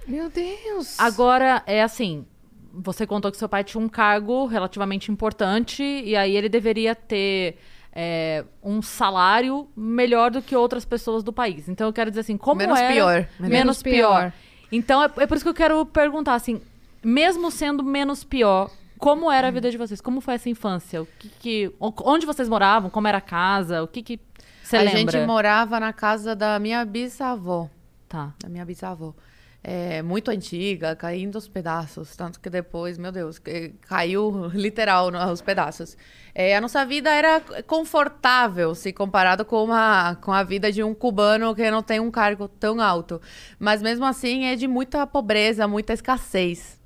Meu 0.07 0.29
Deus. 0.29 0.99
Agora, 0.99 1.63
é 1.65 1.81
assim. 1.81 2.25
Você 2.73 3.05
contou 3.07 3.31
que 3.31 3.37
seu 3.37 3.49
pai 3.49 3.63
tinha 3.63 3.81
um 3.83 3.89
cargo 3.89 4.45
relativamente 4.45 5.11
importante 5.11 5.81
e 5.83 6.15
aí 6.15 6.35
ele 6.35 6.47
deveria 6.49 6.93
ter 6.95 7.57
é, 7.93 8.43
um 8.63 8.81
salário 8.81 9.67
melhor 9.75 10.31
do 10.31 10.41
que 10.41 10.55
outras 10.55 10.85
pessoas 10.85 11.23
do 11.23 11.33
país. 11.33 11.67
Então 11.67 11.87
eu 11.87 11.93
quero 11.93 12.09
dizer 12.11 12.21
assim, 12.21 12.37
como 12.37 12.59
Menos 12.59 12.79
era... 12.79 12.93
pior. 12.93 13.27
Menos, 13.39 13.49
Menos 13.49 13.83
pior. 13.83 14.19
pior. 14.31 14.33
Então 14.71 15.03
é, 15.03 15.05
é 15.17 15.27
por 15.27 15.35
isso 15.35 15.43
que 15.43 15.49
eu 15.49 15.53
quero 15.53 15.85
perguntar 15.85 16.35
assim, 16.35 16.61
mesmo 17.03 17.49
sendo 17.49 17.83
menos 17.83 18.23
pior, 18.23 18.69
como 18.97 19.31
era 19.31 19.47
a 19.47 19.51
vida 19.51 19.71
de 19.71 19.77
vocês? 19.77 20.01
Como 20.01 20.19
foi 20.21 20.35
essa 20.35 20.49
infância? 20.49 21.01
O 21.01 21.07
que 21.17 21.29
que- 21.29 21.73
onde 21.79 22.25
vocês 22.25 22.47
moravam? 22.49 22.89
Como 22.89 23.07
era 23.07 23.17
a 23.19 23.21
casa? 23.21 23.81
O 23.81 23.87
que 23.87 24.03
que 24.03 24.19
você 24.61 24.77
a 24.77 24.81
lembra? 24.81 24.99
gente 25.19 25.25
morava 25.25 25.79
na 25.79 25.91
casa 25.93 26.35
da 26.35 26.59
minha 26.59 26.83
bisavó. 26.85 27.69
Tá. 28.07 28.33
Da 28.39 28.49
minha 28.49 28.65
bisavó. 28.65 29.13
É, 29.61 30.01
muito 30.01 30.31
antiga, 30.31 30.95
caindo 30.95 31.35
aos 31.35 31.47
pedaços. 31.47 32.15
Tanto 32.15 32.39
que 32.39 32.49
depois, 32.49 32.97
meu 32.97 33.11
Deus, 33.11 33.41
caiu 33.81 34.47
literal 34.55 35.11
no- 35.11 35.17
aos 35.19 35.41
pedaços. 35.41 35.97
É, 36.33 36.55
a 36.55 36.61
nossa 36.61 36.85
vida 36.85 37.09
era 37.09 37.41
confortável, 37.67 38.73
se 38.73 38.93
comparado 38.93 39.43
com 39.43 39.71
a, 39.73 40.15
com 40.21 40.31
a 40.31 40.43
vida 40.43 40.71
de 40.71 40.81
um 40.81 40.93
cubano 40.93 41.53
que 41.53 41.69
não 41.69 41.83
tem 41.83 41.99
um 41.99 42.09
cargo 42.09 42.47
tão 42.47 42.79
alto. 42.79 43.21
Mas 43.59 43.81
mesmo 43.81 44.05
assim 44.05 44.45
é 44.45 44.55
de 44.55 44.67
muita 44.67 45.05
pobreza, 45.05 45.67
muita 45.67 45.91
escassez. 45.93 46.78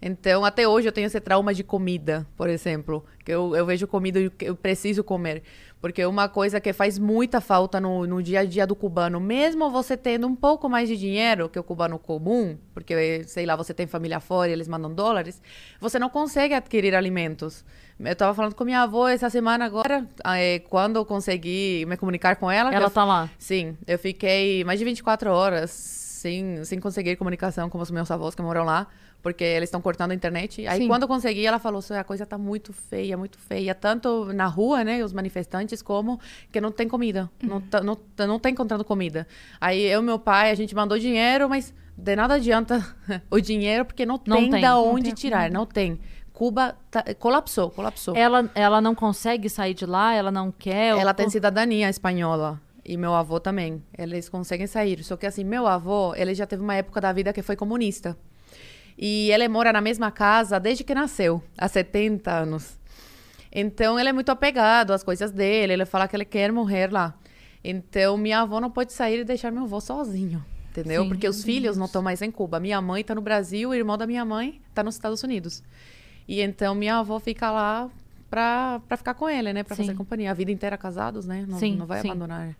Então, 0.00 0.44
até 0.44 0.66
hoje 0.66 0.86
eu 0.86 0.92
tenho 0.92 1.06
esse 1.06 1.20
trauma 1.20 1.52
de 1.52 1.64
comida, 1.64 2.24
por 2.36 2.48
exemplo. 2.48 3.04
Que 3.24 3.32
eu, 3.32 3.54
eu 3.56 3.66
vejo 3.66 3.86
comida 3.86 4.20
e 4.20 4.30
eu 4.42 4.54
preciso 4.54 5.02
comer. 5.02 5.42
Porque 5.80 6.04
uma 6.06 6.28
coisa 6.28 6.60
que 6.60 6.72
faz 6.72 6.98
muita 6.98 7.40
falta 7.40 7.80
no, 7.80 8.06
no 8.06 8.22
dia 8.22 8.40
a 8.40 8.44
dia 8.44 8.66
do 8.66 8.74
cubano, 8.76 9.20
mesmo 9.20 9.70
você 9.70 9.96
tendo 9.96 10.26
um 10.26 10.34
pouco 10.34 10.68
mais 10.68 10.88
de 10.88 10.96
dinheiro 10.96 11.48
que 11.48 11.58
o 11.58 11.62
cubano 11.62 11.98
comum, 11.98 12.56
porque, 12.74 13.22
sei 13.26 13.44
lá, 13.46 13.54
você 13.56 13.74
tem 13.74 13.86
família 13.86 14.18
fora 14.20 14.50
e 14.50 14.52
eles 14.52 14.66
mandam 14.68 14.92
dólares, 14.92 15.40
você 15.80 15.98
não 15.98 16.08
consegue 16.08 16.54
adquirir 16.54 16.94
alimentos. 16.94 17.64
Eu 17.98 18.12
estava 18.12 18.32
falando 18.34 18.54
com 18.54 18.64
minha 18.64 18.82
avó 18.82 19.08
essa 19.08 19.28
semana 19.28 19.64
agora, 19.64 20.06
eh, 20.36 20.60
quando 20.68 20.96
eu 20.96 21.04
consegui 21.04 21.84
me 21.88 21.96
comunicar 21.96 22.36
com 22.36 22.48
ela. 22.50 22.72
Ela 22.72 22.86
eu- 22.86 22.90
tá 22.90 23.04
lá. 23.04 23.28
Sim, 23.38 23.76
eu 23.86 23.98
fiquei 23.98 24.64
mais 24.64 24.78
de 24.78 24.84
24 24.84 25.30
horas 25.32 25.97
sem, 26.18 26.64
sem 26.64 26.78
conseguir 26.80 27.16
comunicação 27.16 27.70
com 27.70 27.78
os 27.78 27.90
meus 27.90 28.10
avós 28.10 28.34
que 28.34 28.42
moram 28.42 28.64
lá, 28.64 28.86
porque 29.22 29.42
eles 29.44 29.68
estão 29.68 29.80
cortando 29.80 30.10
a 30.10 30.14
internet. 30.14 30.66
Aí 30.66 30.82
Sim. 30.82 30.88
quando 30.88 31.02
eu 31.02 31.08
consegui, 31.08 31.46
ela 31.46 31.58
falou: 31.58 31.80
"Sô, 31.80 31.94
a 31.94 32.04
coisa 32.04 32.26
tá 32.26 32.36
muito 32.36 32.72
feia, 32.72 33.16
muito 33.16 33.38
feia, 33.38 33.74
tanto 33.74 34.32
na 34.32 34.46
rua, 34.46 34.84
né, 34.84 35.02
os 35.04 35.12
manifestantes, 35.12 35.80
como 35.82 36.20
que 36.52 36.60
não 36.60 36.70
tem 36.70 36.86
comida, 36.88 37.30
não, 37.42 37.60
tá, 37.60 37.80
não, 37.80 37.96
tá- 37.96 38.26
não 38.26 38.38
tá 38.38 38.50
encontrando 38.50 38.84
comida. 38.84 39.26
Aí 39.60 39.82
eu 39.82 40.00
e 40.00 40.04
meu 40.04 40.18
pai, 40.18 40.50
a 40.50 40.54
gente 40.54 40.74
mandou 40.74 40.98
dinheiro, 40.98 41.48
mas 41.48 41.72
de 41.96 42.14
nada 42.14 42.34
adianta 42.34 42.84
o 43.30 43.40
dinheiro, 43.40 43.84
porque 43.84 44.04
não, 44.06 44.20
Não 44.26 44.36
tem, 44.36 44.50
tem. 44.50 44.60
da 44.60 44.70
Não 44.70 44.94
onde 44.94 45.04
tem 45.06 45.14
tirar, 45.14 45.38
comida. 45.44 45.58
não 45.58 45.66
tem. 45.66 45.98
Cuba 46.32 46.76
tá- 46.88 47.02
colapsou, 47.18 47.68
colapsou. 47.70 48.14
Ela, 48.14 48.48
ela 48.54 48.80
não 48.80 48.94
consegue 48.94 49.48
sair 49.48 49.74
de 49.74 49.84
lá? 49.84 50.14
Ela 50.14 50.30
não 50.30 50.52
quer? 50.52 50.96
Ela 50.96 51.10
Ou- 51.10 51.14
tem 51.14 51.28
cidadania 51.28 51.88
espanhola. 51.90 52.60
E 52.88 52.96
meu 52.96 53.12
avô 53.14 53.38
também. 53.38 53.82
Eles 53.98 54.30
conseguem 54.30 54.66
sair. 54.66 55.04
Só 55.04 55.14
que 55.14 55.26
assim, 55.26 55.44
meu 55.44 55.66
avô, 55.66 56.14
ele 56.14 56.34
já 56.34 56.46
teve 56.46 56.62
uma 56.62 56.74
época 56.74 57.02
da 57.02 57.12
vida 57.12 57.34
que 57.34 57.42
foi 57.42 57.54
comunista. 57.54 58.16
E 58.96 59.30
ele 59.30 59.46
mora 59.46 59.70
na 59.70 59.82
mesma 59.82 60.10
casa 60.10 60.58
desde 60.58 60.82
que 60.82 60.94
nasceu, 60.94 61.42
há 61.58 61.68
70 61.68 62.32
anos. 62.32 62.78
Então 63.52 64.00
ele 64.00 64.08
é 64.08 64.12
muito 64.12 64.30
apegado 64.30 64.94
às 64.94 65.02
coisas 65.04 65.30
dele, 65.30 65.74
ele 65.74 65.84
fala 65.84 66.08
que 66.08 66.16
ele 66.16 66.24
quer 66.24 66.50
morrer 66.50 66.90
lá. 66.90 67.14
Então 67.62 68.16
minha 68.16 68.40
avó 68.40 68.58
não 68.58 68.70
pode 68.70 68.94
sair 68.94 69.20
e 69.20 69.24
deixar 69.24 69.52
meu 69.52 69.64
avô 69.64 69.82
sozinho. 69.82 70.42
entendeu? 70.70 71.02
Sim. 71.02 71.08
Porque 71.08 71.28
os 71.28 71.44
filhos 71.44 71.76
não 71.76 71.84
estão 71.84 72.00
mais 72.00 72.22
em 72.22 72.30
Cuba. 72.30 72.58
Minha 72.58 72.80
mãe 72.80 73.04
tá 73.04 73.14
no 73.14 73.20
Brasil, 73.20 73.68
o 73.68 73.74
irmão 73.74 73.98
da 73.98 74.06
minha 74.06 74.24
mãe 74.24 74.62
tá 74.74 74.82
nos 74.82 74.94
Estados 74.94 75.22
Unidos. 75.22 75.62
E 76.26 76.40
então 76.40 76.74
minha 76.74 76.96
avó 76.96 77.20
fica 77.20 77.50
lá 77.50 77.90
pra 78.30 78.80
ficar 78.96 79.12
com 79.12 79.28
ele, 79.28 79.52
né? 79.52 79.62
Sim. 79.62 79.74
fazer 79.74 79.94
companhia. 79.94 80.30
A 80.30 80.34
vida 80.34 80.50
inteira 80.50 80.78
casados, 80.78 81.26
né? 81.26 81.44
Não, 81.46 81.58
Sim, 81.58 81.76
não 81.76 81.86
vai 81.86 82.00
sim. 82.00 82.08
abandonar. 82.08 82.56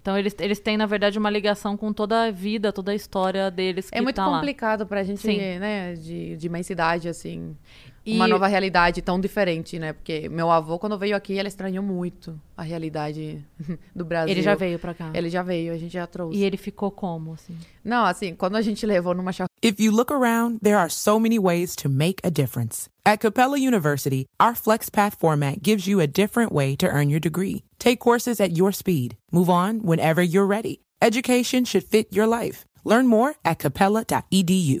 Então 0.00 0.16
eles, 0.18 0.34
eles 0.38 0.58
têm, 0.58 0.76
na 0.76 0.86
verdade, 0.86 1.18
uma 1.18 1.28
ligação 1.30 1.76
com 1.76 1.92
toda 1.92 2.24
a 2.24 2.30
vida, 2.30 2.72
toda 2.72 2.92
a 2.92 2.94
história 2.94 3.50
deles 3.50 3.90
que 3.90 3.98
É 3.98 4.00
muito 4.00 4.16
tá 4.16 4.26
lá. 4.26 4.38
complicado 4.38 4.86
pra 4.86 5.02
gente, 5.02 5.20
Sim. 5.20 5.58
né, 5.58 5.94
de, 5.94 6.36
de 6.36 6.46
imensidade, 6.46 7.08
assim. 7.08 7.56
E- 8.04 8.14
Uma 8.16 8.26
nova 8.26 8.46
realidade 8.46 9.02
tão 9.02 9.20
diferente, 9.20 9.78
né? 9.78 9.92
Porque 9.92 10.28
meu 10.28 10.50
avô, 10.50 10.78
quando 10.78 10.96
veio 10.98 11.14
aqui, 11.14 11.34
ele 11.34 11.48
estranhou 11.48 11.84
muito 11.84 12.40
a 12.56 12.62
realidade 12.62 13.44
do 13.94 14.04
Brasil. 14.04 14.30
Ele 14.32 14.42
já 14.42 14.54
veio 14.54 14.78
pra 14.78 14.94
cá. 14.94 15.10
Ele 15.14 15.28
já 15.28 15.42
veio, 15.42 15.72
a 15.72 15.76
gente 15.76 15.92
já 15.92 16.06
trouxe. 16.06 16.38
E 16.38 16.42
ele 16.44 16.56
ficou 16.56 16.90
como, 16.90 17.34
assim? 17.34 17.54
Não, 17.84 18.04
assim, 18.06 18.34
quando 18.34 18.56
a 18.56 18.62
gente 18.62 18.84
levou 18.86 19.14
numa 19.14 19.32
churrascaria, 19.32 19.50
If 19.62 19.78
you 19.78 19.92
look 19.92 20.10
around, 20.10 20.60
there 20.62 20.76
are 20.76 20.88
so 20.90 21.20
many 21.20 21.38
ways 21.38 21.76
to 21.76 21.88
make 21.90 22.16
a 22.26 22.30
difference. 22.30 22.88
At 23.04 23.18
Capella 23.20 23.58
University, 23.58 24.24
our 24.40 24.54
FlexPath 24.54 25.16
format 25.18 25.60
gives 25.62 25.86
you 25.86 26.00
a 26.00 26.06
different 26.06 26.50
way 26.50 26.74
to 26.76 26.86
earn 26.86 27.10
your 27.10 27.20
degree. 27.20 27.62
Take 27.78 27.98
courses 27.98 28.40
at 28.40 28.56
your 28.56 28.72
speed. 28.72 29.16
Move 29.30 29.50
on 29.50 29.80
whenever 29.82 30.22
you're 30.22 30.46
ready. 30.46 30.80
Education 31.02 31.64
should 31.66 31.84
fit 31.84 32.06
your 32.10 32.26
life. 32.26 32.64
Learn 32.84 33.06
more 33.06 33.34
at 33.44 33.58
capella.edu. 33.58 34.80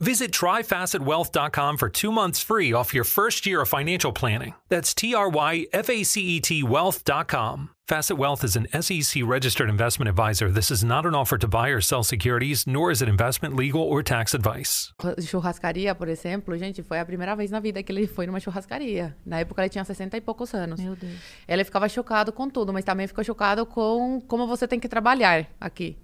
Visit 0.00 0.30
tryfacetwealth.com 0.30 1.76
for 1.76 1.88
two 1.88 2.12
months 2.12 2.40
free 2.40 2.72
off 2.72 2.94
your 2.94 3.02
first 3.02 3.46
year 3.46 3.62
of 3.62 3.68
financial 3.68 4.12
planning. 4.12 4.54
That's 4.68 4.94
T 4.94 5.12
R 5.12 5.28
Y 5.28 5.66
F 5.72 5.90
A 5.90 6.04
C 6.04 6.20
E 6.20 6.40
T 6.40 6.62
wealth.com. 6.62 7.70
Facet 7.88 8.18
Wealth 8.18 8.44
is 8.44 8.54
an 8.54 8.66
SEC 8.82 9.22
registered 9.24 9.70
investment 9.70 10.10
advisor. 10.10 10.50
This 10.50 10.70
is 10.70 10.84
not 10.84 11.06
an 11.06 11.14
offer 11.14 11.38
to 11.38 11.48
buy 11.48 11.70
or 11.70 11.80
sell 11.80 12.02
securities, 12.04 12.66
nor 12.66 12.90
is 12.90 13.00
it 13.00 13.08
investment, 13.08 13.56
legal, 13.56 13.80
or 13.80 14.02
tax 14.02 14.34
advice. 14.34 14.92
churrascaria, 15.26 15.94
por 15.94 16.06
exemplo, 16.08 16.54
gente, 16.58 16.82
foi 16.82 17.00
a 17.00 17.04
primeira 17.06 17.34
vez 17.34 17.50
na 17.50 17.60
vida 17.60 17.82
que 17.82 17.90
ele 17.90 18.06
foi 18.06 18.26
numa 18.26 18.40
churrascaria. 18.40 19.16
Na 19.24 19.40
época 19.40 19.62
ele 19.62 19.70
tinha 19.70 19.84
60 19.84 20.18
e 20.18 20.20
poucos 20.20 20.52
anos. 20.52 20.78
Meu 20.78 20.94
Deus. 20.94 21.18
Ele 21.48 21.64
ficava 21.64 21.88
chocado 21.88 22.30
com 22.30 22.50
tudo, 22.50 22.74
mas 22.74 22.84
também 22.84 23.06
ficou 23.06 23.24
chocado 23.24 23.64
com 23.64 24.20
como 24.28 24.46
você 24.46 24.68
tem 24.68 24.78
que 24.78 24.86
trabalhar 24.86 25.46
aqui. 25.58 25.96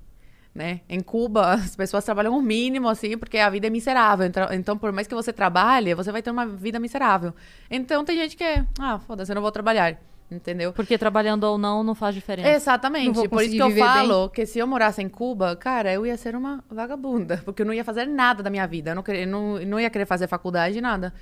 Né? 0.55 0.83
Em 0.89 1.01
Cuba, 1.01 1.55
as 1.55 1.75
pessoas 1.75 2.05
trabalham 2.05 2.37
o 2.37 2.41
mínimo, 2.43 2.89
assim, 2.89 3.19
porque 3.19 3.39
a 3.39 3.51
vida 3.51 3.67
é 3.67 3.71
miserável. 3.71 4.27
Então, 4.27 4.49
então, 4.53 4.79
por 4.79 4.93
mais 4.93 5.07
que 5.07 5.15
você 5.15 5.33
trabalhe, 5.33 5.95
você 5.95 6.13
vai 6.13 6.23
ter 6.23 6.31
uma 6.31 6.47
vida 6.47 6.79
miserável. 6.79 7.35
Então, 7.71 8.05
tem 8.05 8.17
gente 8.17 8.37
que 8.37 8.45
é, 8.45 8.65
ah, 8.79 8.99
foda-se, 9.01 9.33
eu 9.33 9.35
não 9.35 9.43
vou 9.43 9.51
trabalhar. 9.51 9.99
Entendeu? 10.31 10.73
Porque 10.73 10.97
trabalhando 10.97 11.45
ou 11.45 11.59
não, 11.59 11.83
não 11.83 11.95
faz 11.95 12.15
diferença. 12.15 12.49
Exatamente. 12.49 13.29
Por 13.29 13.43
isso 13.43 13.53
que 13.53 13.59
eu 13.59 13.77
falo 13.77 14.29
que 14.31 14.47
se 14.47 14.59
eu 14.59 14.67
morasse 14.67 15.03
em 15.03 15.09
Cuba, 15.09 15.55
cara, 15.55 15.93
eu 15.93 16.07
ia 16.07 16.17
ser 16.17 16.35
uma 16.35 16.65
vagabunda. 16.71 17.41
Porque 17.45 17.63
eu 17.63 17.67
não 17.67 17.75
ia 17.75 17.85
fazer 17.85 18.07
nada 18.07 18.43
da 18.43 18.51
minha 18.51 18.67
vida. 18.67 18.93
Eu 18.93 18.95
não, 18.95 19.03
queria, 19.03 19.27
não, 19.27 19.59
não 19.61 19.79
ia 19.79 19.91
querer 19.91 20.07
fazer 20.07 20.27
faculdade, 20.27 20.81
nada. 20.81 21.13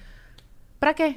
Pra 0.78 0.94
quê? 0.94 1.16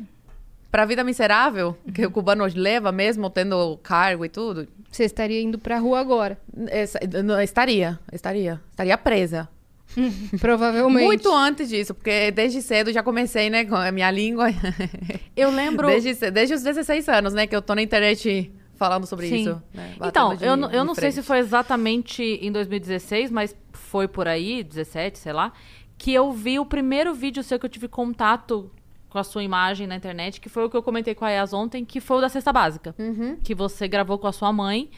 Pra 0.75 0.83
vida 0.83 1.05
miserável 1.05 1.77
que 1.93 2.05
o 2.05 2.11
cubano 2.11 2.43
leva, 2.53 2.91
mesmo 2.91 3.29
tendo 3.29 3.77
cargo 3.81 4.25
e 4.25 4.29
tudo? 4.29 4.67
Você 4.91 5.05
estaria 5.05 5.41
indo 5.41 5.57
pra 5.57 5.77
rua 5.79 6.01
agora. 6.01 6.37
Essa- 6.67 6.99
não, 7.23 7.39
estaria, 7.41 7.97
estaria. 8.11 8.59
Estaria 8.71 8.97
presa. 8.97 9.47
Provavelmente. 10.41 11.05
Muito 11.05 11.33
antes 11.33 11.69
disso, 11.69 11.93
porque 11.93 12.29
desde 12.29 12.61
cedo 12.61 12.91
já 12.91 13.01
comecei, 13.01 13.49
né, 13.49 13.63
com 13.63 13.73
a 13.77 13.89
minha 13.89 14.11
língua. 14.11 14.47
Eu 15.33 15.49
lembro. 15.49 15.87
Desde, 15.87 16.29
desde 16.29 16.55
os 16.55 16.61
16 16.63 17.07
anos, 17.07 17.33
né, 17.33 17.47
que 17.47 17.55
eu 17.55 17.61
tô 17.61 17.73
na 17.73 17.81
internet 17.81 18.51
falando 18.75 19.07
sobre 19.07 19.29
Sim. 19.29 19.35
isso. 19.43 19.61
né, 19.73 19.95
Então, 20.03 20.35
de- 20.35 20.43
eu, 20.43 20.57
não- 20.57 20.69
eu 20.73 20.83
não 20.83 20.93
sei 20.93 21.09
se 21.13 21.23
foi 21.23 21.37
exatamente 21.37 22.21
em 22.21 22.51
2016, 22.51 23.31
mas 23.31 23.55
foi 23.71 24.09
por 24.09 24.27
aí, 24.27 24.61
17, 24.61 25.19
sei 25.19 25.31
lá, 25.31 25.53
que 25.97 26.13
eu 26.13 26.33
vi 26.33 26.59
o 26.59 26.65
primeiro 26.65 27.13
vídeo 27.13 27.41
seu 27.43 27.57
que 27.57 27.65
eu 27.65 27.69
tive 27.69 27.87
contato 27.87 28.69
com 29.15 29.19
a 29.19 29.23
sua 29.23 29.41
imagem 29.41 29.87
na 29.87 29.95
internet, 29.95 30.41
que 30.41 30.49
foi 30.49 30.65
o 30.65 30.69
que 30.69 30.75
eu 30.75 30.83
comentei 30.83 31.15
com 31.15 31.23
a 31.23 31.29
Yas 31.29 31.53
ontem, 31.53 31.85
que 31.85 32.01
foi 32.01 32.17
o 32.17 32.21
da 32.21 32.27
cesta 32.27 32.51
básica. 32.51 32.93
Uhum. 32.99 33.37
Que 33.41 33.55
você 33.55 33.87
gravou 33.87 34.17
com 34.19 34.27
a 34.27 34.33
sua 34.33 34.51
mãe, 34.51 34.89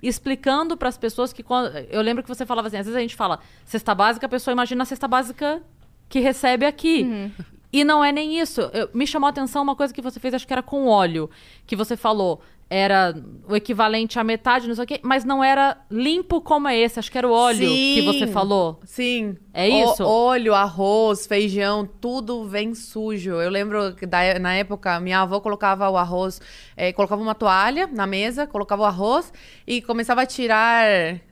explicando 0.00 0.76
para 0.76 0.88
as 0.88 0.96
pessoas 0.96 1.32
que 1.32 1.42
quando. 1.42 1.76
Eu 1.90 2.00
lembro 2.00 2.22
que 2.22 2.28
você 2.28 2.46
falava 2.46 2.68
assim, 2.68 2.76
às 2.76 2.86
vezes 2.86 2.96
a 2.96 3.00
gente 3.00 3.16
fala 3.16 3.40
cesta 3.64 3.92
básica, 3.92 4.26
a 4.26 4.28
pessoa 4.28 4.52
imagina 4.52 4.84
a 4.84 4.86
cesta 4.86 5.08
básica 5.08 5.60
que 6.08 6.20
recebe 6.20 6.64
aqui. 6.64 7.32
E 7.72 7.82
não 7.82 8.04
é 8.04 8.12
nem 8.12 8.38
isso. 8.38 8.60
Eu- 8.72 8.88
me 8.94 9.08
chamou 9.08 9.26
a 9.26 9.30
atenção 9.30 9.60
uma 9.60 9.74
coisa 9.74 9.92
que 9.92 10.00
você 10.00 10.20
fez, 10.20 10.34
acho 10.34 10.46
que 10.46 10.52
era 10.52 10.62
com 10.62 10.86
óleo, 10.86 11.28
que 11.66 11.74
você 11.74 11.96
falou 11.96 12.40
era 12.70 13.14
o 13.48 13.54
equivalente 13.54 14.18
à 14.18 14.24
metade, 14.24 14.66
não 14.66 14.74
sei 14.74 14.84
o 14.84 14.86
quê, 14.86 14.98
mas 15.02 15.24
não 15.24 15.44
era 15.44 15.76
limpo 15.90 16.40
como 16.40 16.66
é 16.66 16.76
esse, 16.78 16.98
acho 16.98 17.10
que 17.12 17.18
era 17.18 17.28
o 17.28 17.32
óleo 17.32 17.68
que 17.68 18.02
você 18.02 18.26
Sim. 18.26 18.32
falou. 18.32 18.80
Sim. 18.84 19.36
É 19.52 19.68
O- 19.68 19.92
isso? 19.92 20.02
óleo, 20.04 20.54
arroz, 20.54 21.26
feijão, 21.26 21.86
tudo 22.00 22.44
vem 22.44 22.74
sujo. 22.74 23.30
Eu 23.40 23.50
lembro 23.50 23.94
que 23.94 24.04
da- 24.06 24.38
na 24.40 24.54
época, 24.54 24.98
minha 24.98 25.20
avó 25.20 25.38
colocava 25.40 25.88
o 25.88 25.96
arroz, 25.96 26.40
eh, 26.76 26.92
colocava 26.92 27.22
uma 27.22 27.34
toalha 27.34 27.86
na 27.86 28.06
mesa, 28.06 28.46
colocava 28.46 28.82
o 28.82 28.86
arroz 28.86 29.32
e 29.66 29.80
começava 29.82 30.22
a 30.22 30.26
tirar 30.26 30.84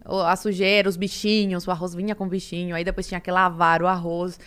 o- 0.06 0.20
a 0.20 0.36
sujeira, 0.36 0.88
os 0.88 0.96
bichinhos. 0.96 1.66
O 1.66 1.70
arroz 1.72 1.94
vinha 1.94 2.14
com 2.14 2.28
bichinho, 2.28 2.76
aí 2.76 2.84
depois 2.84 3.08
tinha 3.08 3.20
que 3.20 3.30
lavar 3.30 3.82
o 3.82 3.86
arroz. 3.88 4.38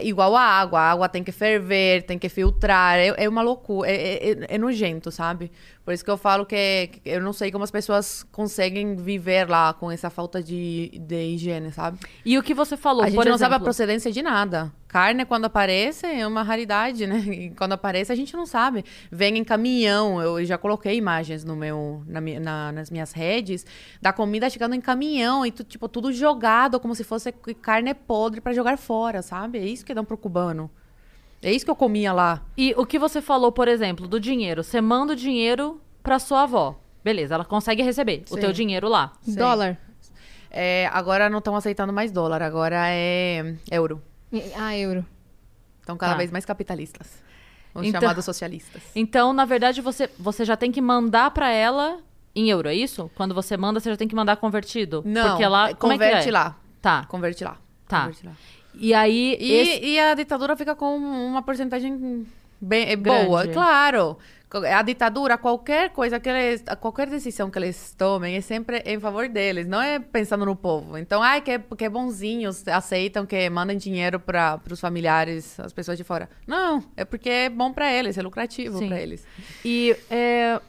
Igual 0.00 0.34
a 0.36 0.42
água, 0.42 0.80
a 0.80 0.90
água 0.90 1.08
tem 1.08 1.22
que 1.22 1.32
ferver, 1.32 2.02
tem 2.04 2.18
que 2.18 2.28
filtrar. 2.28 2.98
É, 2.98 3.14
é 3.24 3.28
uma 3.28 3.42
loucura, 3.42 3.90
é, 3.90 4.30
é- 4.30 4.46
é- 4.54 4.58
nojento, 4.58 5.10
sabe? 5.10 5.52
Por 5.84 5.92
isso 5.92 6.02
que 6.02 6.10
eu 6.10 6.16
falo 6.16 6.46
que, 6.46 6.90
eu 7.04 7.20
não 7.20 7.32
sei 7.32 7.50
como 7.50 7.62
as 7.64 7.70
pessoas 7.70 8.22
conseguem 8.32 8.96
viver 8.96 9.48
lá 9.48 9.74
com 9.74 9.90
essa 9.90 10.08
falta 10.08 10.42
de, 10.42 10.90
de 10.98 11.34
higiene, 11.34 11.72
sabe? 11.72 11.98
E 12.24 12.38
o 12.38 12.42
que 12.42 12.54
você 12.54 12.76
falou, 12.76 13.02
A 13.02 13.06
gente 13.06 13.16
não 13.16 13.22
exemplo, 13.22 13.38
sabe 13.38 13.54
a 13.56 13.60
procedência 13.60 14.10
de 14.10 14.22
nada. 14.22 14.72
Carne, 14.92 15.24
quando 15.24 15.46
aparece, 15.46 16.04
é 16.04 16.26
uma 16.26 16.42
raridade, 16.42 17.06
né? 17.06 17.16
E 17.20 17.50
quando 17.56 17.72
aparece, 17.72 18.12
a 18.12 18.14
gente 18.14 18.36
não 18.36 18.44
sabe. 18.44 18.84
Vem 19.10 19.38
em 19.38 19.42
caminhão. 19.42 20.20
Eu 20.20 20.44
já 20.44 20.58
coloquei 20.58 20.94
imagens 20.98 21.44
no 21.44 21.56
meu, 21.56 22.02
na 22.06 22.20
na- 22.20 22.72
nas 22.72 22.90
minhas 22.90 23.10
redes 23.12 23.64
da 24.02 24.12
comida 24.12 24.50
chegando 24.50 24.74
em 24.74 24.82
caminhão 24.82 25.46
e 25.46 25.50
tu- 25.50 25.64
tipo, 25.64 25.88
tudo 25.88 26.12
jogado 26.12 26.78
como 26.78 26.94
se 26.94 27.04
fosse 27.04 27.32
carne 27.32 27.94
podre 27.94 28.42
pra 28.42 28.52
jogar 28.52 28.76
fora, 28.76 29.22
sabe? 29.22 29.58
É 29.58 29.64
isso 29.64 29.82
que 29.82 29.94
dão 29.94 30.04
pro 30.04 30.18
cubano. 30.18 30.70
É 31.40 31.50
isso 31.50 31.64
que 31.64 31.70
eu 31.70 31.74
comia 31.76 32.12
lá. 32.12 32.42
E 32.54 32.74
o 32.76 32.84
que 32.84 32.98
você 32.98 33.22
falou, 33.22 33.50
por 33.50 33.68
exemplo, 33.68 34.06
do 34.06 34.20
dinheiro. 34.20 34.62
Você 34.62 34.78
manda 34.82 35.14
o 35.14 35.16
dinheiro 35.16 35.80
pra 36.02 36.18
sua 36.18 36.42
avó. 36.42 36.78
Beleza, 37.02 37.34
ela 37.34 37.46
consegue 37.46 37.82
receber 37.82 38.24
o 38.30 38.34
Sim. 38.34 38.40
teu 38.40 38.52
dinheiro 38.52 38.88
lá. 38.90 39.12
Sim. 39.22 39.36
Dólar. 39.36 39.78
É, 40.50 40.86
agora 40.92 41.30
não 41.30 41.38
estão 41.38 41.56
aceitando 41.56 41.94
mais 41.94 42.12
dólar, 42.12 42.42
agora 42.42 42.76
é 42.90 43.54
euro. 43.70 44.02
Ah, 44.56 44.76
euro. 44.76 45.04
Estão 45.80 45.96
cada 45.96 46.12
Tá. 46.12 46.18
vez 46.18 46.30
mais 46.30 46.44
capitalistas. 46.44 47.22
Os 47.74 47.86
Então- 47.86 48.00
chamados 48.00 48.24
socialistas. 48.24 48.82
Então, 48.94 49.32
na 49.32 49.44
verdade, 49.44 49.80
você, 49.80 50.08
você 50.18 50.44
já 50.44 50.56
tem 50.56 50.70
que 50.70 50.80
mandar 50.80 51.30
pra 51.30 51.50
ela 51.50 51.98
em 52.34 52.48
euro, 52.50 52.68
é 52.68 52.74
isso? 52.74 53.10
Quando 53.14 53.34
você 53.34 53.56
manda, 53.56 53.80
você 53.80 53.90
já 53.90 53.96
tem 53.96 54.08
que 54.08 54.14
mandar 54.14 54.36
convertido? 54.36 55.02
Não, 55.04 55.30
Porque 55.30 55.46
lá, 55.46 55.70
é 55.70 55.74
que 55.74 55.80
converte 55.80 56.28
é? 56.28 56.32
lá. 56.32 56.56
Tá, 56.80 57.04
Converte 57.06 57.44
lá. 57.44 57.56
tá. 57.88 58.00
Converte 58.00 58.26
lá. 58.26 58.32
E 58.74 58.94
aí, 58.94 59.36
E, 59.38 59.52
esse- 59.52 59.84
e 59.84 59.98
a 60.00 60.14
ditadura 60.14 60.56
fica 60.56 60.74
com 60.74 60.96
uma 60.96 61.42
porcentagem 61.42 62.26
bem 62.60 62.88
é 62.88 62.96
Grande. 62.96 63.26
boa, 63.26 63.46
claro. 63.48 64.18
A 64.54 64.82
ditadura, 64.82 65.38
qualquer 65.38 65.90
coisa 65.90 66.20
que 66.20 66.28
eles, 66.28 66.62
qualquer 66.80 67.08
decisão 67.08 67.50
que 67.50 67.58
eles 67.58 67.94
tomem 67.96 68.36
é 68.36 68.40
sempre 68.40 68.82
em 68.84 69.00
favor 69.00 69.28
deles, 69.28 69.66
não 69.66 69.80
é 69.80 69.98
pensando 69.98 70.44
no 70.44 70.54
povo. 70.54 70.98
Então, 70.98 71.22
ai, 71.22 71.40
que, 71.40 71.58
que 71.58 71.88
bonzinhos 71.88 72.66
aceitam 72.68 73.24
que 73.24 73.48
mandem 73.48 73.78
dinheiro 73.78 74.20
para 74.20 74.60
os 74.70 74.80
familiares, 74.80 75.58
as 75.58 75.72
pessoas 75.72 75.96
de 75.96 76.04
fora. 76.04 76.28
Não, 76.46 76.84
é 76.96 77.04
porque 77.04 77.28
é 77.30 77.48
bom 77.48 77.72
para 77.72 77.90
eles, 77.92 78.18
é 78.18 78.22
lucrativo 78.22 78.78
para 78.88 79.00
eles. 79.00 79.26
E 79.64 79.96
é, 80.10 80.60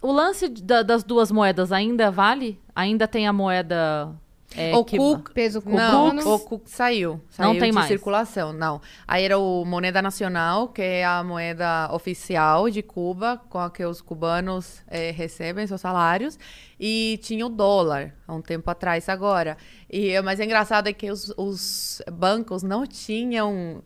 o 0.00 0.12
lance 0.12 0.48
da- 0.48 0.82
das 0.82 1.02
duas 1.02 1.30
moedas 1.32 1.72
ainda 1.72 2.10
vale? 2.10 2.60
Ainda 2.74 3.06
tem 3.08 3.26
a 3.26 3.32
moeda 3.32 4.12
É, 4.56 4.74
o 4.76 4.84
que- 4.84 4.96
Cook 4.96 5.30
Peso 5.32 5.62
Não, 5.64 6.10
cubano. 6.12 6.34
o 6.34 6.38
Cook 6.40 6.62
saiu. 6.66 7.20
Saiu 7.30 7.58
tem 7.58 7.70
de 7.70 7.72
mais. 7.72 7.88
circulação, 7.88 8.52
não. 8.52 8.80
Aí 9.06 9.24
era 9.24 9.38
o 9.38 9.64
Moneda 9.64 10.00
Nacional, 10.02 10.68
que 10.68 10.82
é 10.82 11.04
a 11.04 11.22
moeda 11.24 11.88
oficial 11.92 12.68
de 12.70 12.82
Cuba, 12.82 13.40
com 13.48 13.58
a 13.58 13.70
que 13.70 13.84
os 13.84 14.00
cubanos 14.00 14.82
eh, 14.88 15.10
recebem 15.10 15.66
seus 15.66 15.80
salários. 15.80 16.38
E 16.78 17.18
tinha 17.22 17.46
o 17.46 17.48
dólar, 17.48 18.12
há 18.32 18.36
um 18.36 18.42
tempo 18.42 18.70
atrás, 18.70 19.08
agora. 19.08 19.56
E, 19.90 20.20
mas 20.22 20.40
é 20.40 20.44
engraçado 20.44 20.88
é 20.88 20.92
que 20.92 21.10
os, 21.10 21.32
os 21.36 22.00
bancos 22.12 22.62
não 22.62 22.86
tinham 22.86 23.82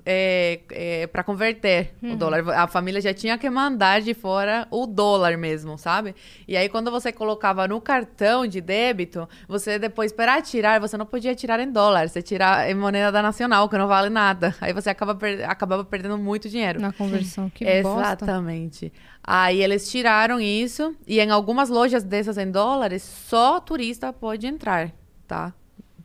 para 1.12 1.22
converter 1.24 1.94
o 2.02 2.16
dólar. 2.16 2.48
A 2.50 2.66
família 2.66 3.00
já 3.00 3.12
tinha 3.12 3.36
que 3.38 3.48
mandar 3.50 4.00
de 4.00 4.14
fora 4.14 4.66
o 4.70 4.86
dólar 4.86 5.36
mesmo, 5.36 5.76
sabe? 5.78 6.14
E 6.46 6.56
aí, 6.56 6.68
quando 6.68 6.90
você 6.90 7.12
colocava 7.12 7.66
no 7.66 7.80
cartão 7.80 8.46
de 8.46 8.60
débito, 8.60 9.28
você 9.48 9.78
depois, 9.78 10.12
para 10.12 10.40
tirar, 10.42 10.80
você 10.80 10.96
não 10.96 11.06
podia 11.06 11.34
tirar 11.34 11.60
em 11.60 11.70
dólar. 11.70 12.08
Você 12.08 12.22
tira 12.22 12.70
em 12.70 12.74
moneda 12.74 13.10
da 13.12 13.22
nacional, 13.22 13.68
que 13.68 13.76
não 13.76 13.88
vale 13.88 14.08
nada. 14.10 14.54
Aí 14.60 14.72
você 14.72 14.90
acaba 14.90 15.14
per- 15.14 15.48
acabava 15.48 15.84
perdendo 15.84 16.18
muito 16.18 16.48
dinheiro. 16.48 16.80
Na 16.80 16.92
conversão. 16.92 17.50
Que 17.50 17.64
bosta. 17.82 18.24
Exatamente. 18.24 18.92
Aí 19.26 19.60
eles 19.62 19.90
tiraram 19.90 20.38
isso 20.40 20.94
e 21.06 21.18
em 21.18 21.30
algumas 21.30 21.68
lojas 21.68 22.04
dessas 22.04 22.38
em 22.38 22.48
dólares 22.50 23.02
só 23.02 23.58
turista 23.58 24.12
pode 24.12 24.46
entrar, 24.46 24.92
tá? 25.26 25.52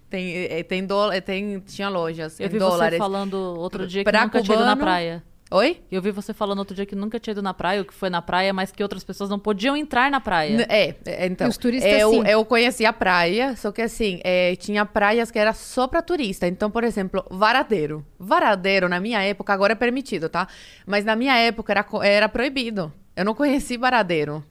Tem, 0.09 0.35
eh, 0.35 0.63
tem, 0.63 0.85
dólar, 0.85 1.21
tem 1.21 1.59
tinha 1.59 1.87
lojas 1.87 2.39
Eu 2.39 2.47
em 2.47 2.49
vi 2.49 2.57
dólares. 2.59 2.95
você 2.95 2.97
falando 2.97 3.35
outro 3.35 3.85
dia 3.87 4.03
que 4.03 4.09
Pra 4.09 4.23
nunca 4.23 4.41
tinha 4.41 4.55
ido 4.55 4.65
na 4.65 4.71
cubano- 4.71 4.81
praia. 4.81 5.23
Oi? 5.53 5.81
Eu 5.91 6.01
vi 6.01 6.11
você 6.11 6.33
falando 6.33 6.59
outro 6.59 6.73
dia 6.73 6.85
que 6.85 6.95
nunca 6.95 7.19
tinha 7.19 7.33
ido 7.33 7.41
na 7.41 7.53
praia, 7.53 7.81
ou 7.81 7.85
que 7.85 7.93
foi 7.93 8.09
na 8.09 8.21
praia, 8.21 8.53
mas 8.53 8.71
que 8.71 8.81
outras 8.81 9.03
pessoas 9.03 9.29
não 9.29 9.37
podiam 9.37 9.75
entrar 9.75 10.09
na 10.09 10.19
praia. 10.21 10.65
É, 10.69 10.95
é, 11.05 11.25
então. 11.27 11.45
E 11.45 11.49
os 11.49 11.57
turistas, 11.57 11.91
eu, 11.91 12.09
sim. 12.09 12.23
eu 12.25 12.43
conheci 12.45 12.85
a 12.85 12.93
praia, 12.93 13.53
só 13.57 13.69
que 13.71 13.81
assim, 13.81 14.19
é, 14.23 14.55
tinha 14.55 14.85
praias 14.85 15.29
que 15.29 15.37
era 15.37 15.51
só 15.53 15.87
pra 15.87 16.01
turista. 16.01 16.47
Então, 16.47 16.71
por 16.71 16.85
exemplo, 16.85 17.25
Varadeiro. 17.29 18.05
Varadeiro, 18.17 18.87
na 18.89 18.99
minha 19.01 19.21
época, 19.21 19.51
agora 19.53 19.73
é 19.73 19.75
permitido, 19.75 20.29
tá? 20.29 20.47
Mas 20.85 21.03
na 21.05 21.15
minha 21.17 21.37
época 21.37 21.71
era, 21.73 21.85
era 22.01 22.29
proibido. 22.29 22.91
Eu 23.15 23.25
não 23.25 23.33
conheci 23.33 23.77
Varadeiro. 23.77 24.43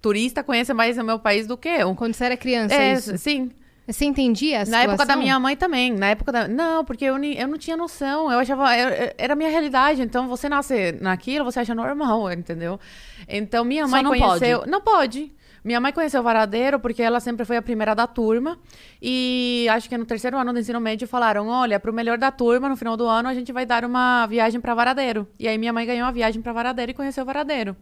Turista 0.00 0.42
conhece 0.42 0.72
mais 0.74 0.98
o 0.98 1.04
meu 1.04 1.18
país 1.18 1.46
do 1.46 1.56
que 1.56 1.68
eu. 1.68 1.94
Quando 1.94 2.14
você 2.14 2.24
era 2.24 2.36
criança, 2.36 2.74
É, 2.74 2.92
isso. 2.92 3.16
sim. 3.18 3.50
Você 3.86 4.06
entendia 4.06 4.62
a 4.62 4.64
Na 4.64 4.82
época 4.82 5.04
da 5.04 5.14
minha 5.14 5.38
mãe 5.38 5.56
também. 5.56 5.92
Na 5.92 6.06
época 6.08 6.32
da. 6.32 6.48
Não, 6.48 6.84
porque 6.84 7.04
eu, 7.04 7.22
eu 7.22 7.48
não 7.48 7.58
tinha 7.58 7.76
noção. 7.76 8.32
Eu 8.32 8.38
achava. 8.38 8.74
eu- 8.78 9.12
era 9.18 9.34
a 9.34 9.36
minha 9.36 9.50
realidade. 9.50 10.00
Então, 10.00 10.26
você 10.26 10.48
nasce 10.48 10.92
naquilo, 11.02 11.44
você 11.44 11.60
acha 11.60 11.74
normal, 11.74 12.32
entendeu? 12.32 12.80
Então, 13.28 13.62
minha 13.62 13.84
Só 13.84 13.90
mãe 13.90 14.02
não 14.02 14.10
conheceu. 14.10 14.58
pode. 14.60 14.70
Não 14.70 14.80
pode. 14.80 15.32
Minha 15.62 15.80
mãe 15.80 15.92
conheceu 15.92 16.20
o 16.20 16.24
Varadeiro 16.24 16.78
porque 16.80 17.02
ela 17.02 17.20
sempre 17.20 17.44
foi 17.44 17.56
a 17.58 17.62
primeira 17.62 17.94
da 17.94 18.06
turma. 18.06 18.58
E 19.02 19.66
acho 19.70 19.86
que 19.88 19.98
no 19.98 20.06
terceiro 20.06 20.38
ano 20.38 20.52
do 20.52 20.58
ensino 20.58 20.80
médio 20.80 21.06
falaram: 21.06 21.48
olha, 21.48 21.78
pro 21.78 21.92
melhor 21.92 22.16
da 22.16 22.30
turma, 22.30 22.70
no 22.70 22.76
final 22.76 22.96
do 22.96 23.06
ano, 23.06 23.28
a 23.28 23.34
gente 23.34 23.52
vai 23.52 23.66
dar 23.66 23.84
uma 23.84 24.24
viagem 24.26 24.60
pra 24.62 24.74
Varadeiro. 24.74 25.26
E 25.38 25.46
aí 25.46 25.58
minha 25.58 25.72
mãe 25.74 25.84
ganhou 25.86 26.06
a 26.06 26.10
viagem 26.10 26.40
pra 26.40 26.54
Varadeiro 26.54 26.92
e 26.92 26.94
conheceu 26.94 27.22
o 27.22 27.26
Varadeiro. 27.26 27.76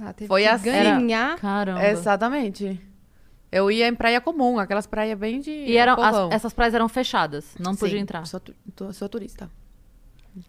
Ah, 0.00 0.12
teve 0.12 0.28
Foi 0.28 0.42
que 0.42 0.48
assim. 0.48 0.64
ganhar. 0.64 1.36
Caramba. 1.38 1.86
Exatamente. 1.88 2.80
Eu 3.50 3.70
ia 3.70 3.88
em 3.88 3.94
praia 3.94 4.20
comum, 4.20 4.58
aquelas 4.58 4.86
praias 4.86 5.18
bem 5.18 5.40
de. 5.40 5.50
E 5.50 5.76
eram, 5.76 5.94
as- 6.02 6.32
essas 6.32 6.52
praias 6.52 6.74
eram 6.74 6.88
fechadas, 6.88 7.54
não 7.58 7.74
podia 7.74 7.96
Sim, 7.96 8.02
entrar. 8.02 8.26
Sou, 8.26 8.40
tu- 8.40 8.54
tu- 8.74 8.92
sou 8.92 9.08
turista. 9.08 9.48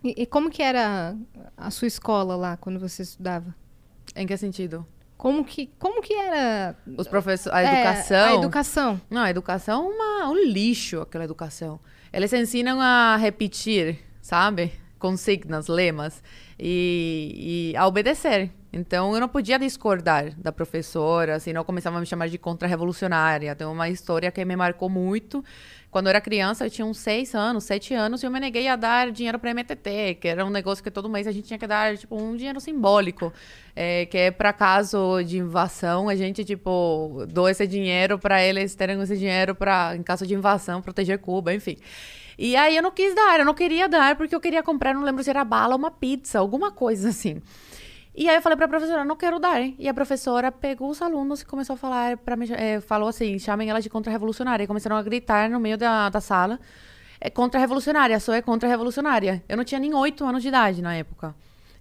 E, 0.03 0.23
e 0.23 0.25
como 0.25 0.49
que 0.49 0.61
era 0.61 1.15
a 1.55 1.71
sua 1.71 1.87
escola 1.87 2.35
lá, 2.35 2.57
quando 2.57 2.79
você 2.79 3.03
estudava? 3.03 3.55
Em 4.15 4.25
que 4.27 4.35
sentido? 4.35 4.85
Como 5.17 5.43
que, 5.45 5.67
como 5.79 6.01
que 6.01 6.13
era... 6.13 6.75
Os 6.97 7.07
professores, 7.07 7.55
a 7.57 7.61
é, 7.61 7.73
educação. 7.81 8.25
a 8.25 8.35
educação. 8.35 9.01
Não, 9.09 9.21
a 9.21 9.29
educação 9.29 9.85
é 9.91 9.95
uma, 9.95 10.29
um 10.29 10.35
lixo, 10.45 11.01
aquela 11.01 11.23
educação. 11.23 11.79
Eles 12.13 12.31
ensinam 12.33 12.79
a 12.81 13.15
repetir, 13.15 13.99
sabe? 14.21 14.71
Consignas, 14.99 15.67
lemas 15.67 16.21
e, 16.59 17.71
e 17.73 17.77
a 17.77 17.87
obedecer. 17.87 18.51
Então, 18.77 19.15
eu 19.15 19.19
não 19.19 19.27
podia 19.27 19.57
discordar 19.57 20.39
da 20.39 20.51
professora, 20.51 21.39
senão 21.39 21.63
começava 21.63 21.97
a 21.97 21.99
me 21.99 22.05
chamar 22.05 22.29
de 22.29 22.37
contra-revolucionária. 22.37 23.55
Tem 23.55 23.65
uma 23.65 23.89
história 23.89 24.31
que 24.31 24.45
me 24.45 24.55
marcou 24.55 24.87
muito. 24.87 25.43
Quando 25.89 26.05
eu 26.05 26.09
era 26.11 26.21
criança, 26.21 26.63
eu 26.63 26.69
tinha 26.69 26.85
uns 26.85 26.99
seis 26.99 27.33
anos, 27.33 27.63
sete 27.63 27.95
anos, 27.95 28.21
e 28.21 28.27
eu 28.27 28.31
me 28.31 28.39
neguei 28.39 28.67
a 28.67 28.75
dar 28.75 29.09
dinheiro 29.11 29.39
para 29.39 29.51
MTT, 29.51 30.19
que 30.21 30.27
era 30.27 30.45
um 30.45 30.49
negócio 30.51 30.83
que 30.83 30.91
todo 30.91 31.09
mês 31.09 31.25
a 31.25 31.31
gente 31.31 31.47
tinha 31.47 31.57
que 31.57 31.65
dar, 31.65 31.97
tipo, 31.97 32.15
um 32.15 32.35
dinheiro 32.35 32.59
simbólico, 32.59 33.33
é, 33.75 34.05
que 34.05 34.17
é 34.17 34.29
para 34.29 34.53
caso 34.53 35.23
de 35.23 35.39
invasão, 35.39 36.07
a 36.07 36.15
gente, 36.15 36.45
tipo, 36.45 37.25
dou 37.29 37.49
esse 37.49 37.65
dinheiro 37.65 38.19
para 38.19 38.43
eles 38.43 38.75
terem 38.75 39.01
esse 39.01 39.17
dinheiro 39.17 39.55
para, 39.55 39.95
em 39.95 40.03
caso 40.03 40.27
de 40.27 40.35
invasão, 40.35 40.83
proteger 40.83 41.17
Cuba, 41.17 41.51
enfim. 41.51 41.77
E 42.37 42.55
aí 42.55 42.75
eu 42.75 42.83
não 42.83 42.91
quis 42.91 43.15
dar, 43.15 43.39
eu 43.39 43.45
não 43.45 43.55
queria 43.55 43.89
dar, 43.89 44.15
porque 44.15 44.35
eu 44.35 44.39
queria 44.39 44.61
comprar, 44.61 44.93
não 44.93 45.01
lembro 45.01 45.23
se 45.23 45.29
era 45.31 45.43
bala 45.43 45.73
ou 45.73 45.79
uma 45.79 45.89
pizza, 45.89 46.37
alguma 46.37 46.71
coisa 46.71 47.09
assim. 47.09 47.41
E 48.19 48.27
aí 48.27 48.35
eu 48.35 48.41
falei 48.41 48.57
pra 48.57 48.67
professora, 48.67 49.05
não 49.05 49.15
quero 49.15 49.37
dar. 49.37 49.61
E 49.61 49.87
a 49.87 49.93
professora 49.93 50.51
pegou 50.51 50.89
os 50.89 51.03
alunos 51.03 51.41
e 51.41 51.45
começou 51.45 51.75
a 51.75 51.77
falar 51.77 52.17
para 52.17 52.35
mim, 52.35 52.47
eh, 52.51 52.81
falou 52.81 53.07
assim, 53.07 53.37
chamem 53.37 53.69
ela 53.69 53.79
de 53.79 53.91
contra-revolucionária. 53.91 54.63
E 54.63 54.67
começaram 54.67 54.95
a 54.97 55.03
gritar 55.03 55.47
no 55.47 55.59
meio 55.59 55.77
da, 55.77 56.09
da 56.09 56.19
sala, 56.19 56.59
é 57.21 57.29
contra-revolucionária, 57.29 58.19
só 58.19 58.33
é 58.33 58.41
contra-revolucionária. 58.41 59.43
Eu 59.47 59.55
não 59.55 59.63
tinha 59.63 59.79
nem 59.79 59.93
oito 59.93 60.25
anos 60.25 60.41
de 60.41 60.47
idade 60.47 60.81
na 60.81 60.95
época. 60.95 61.35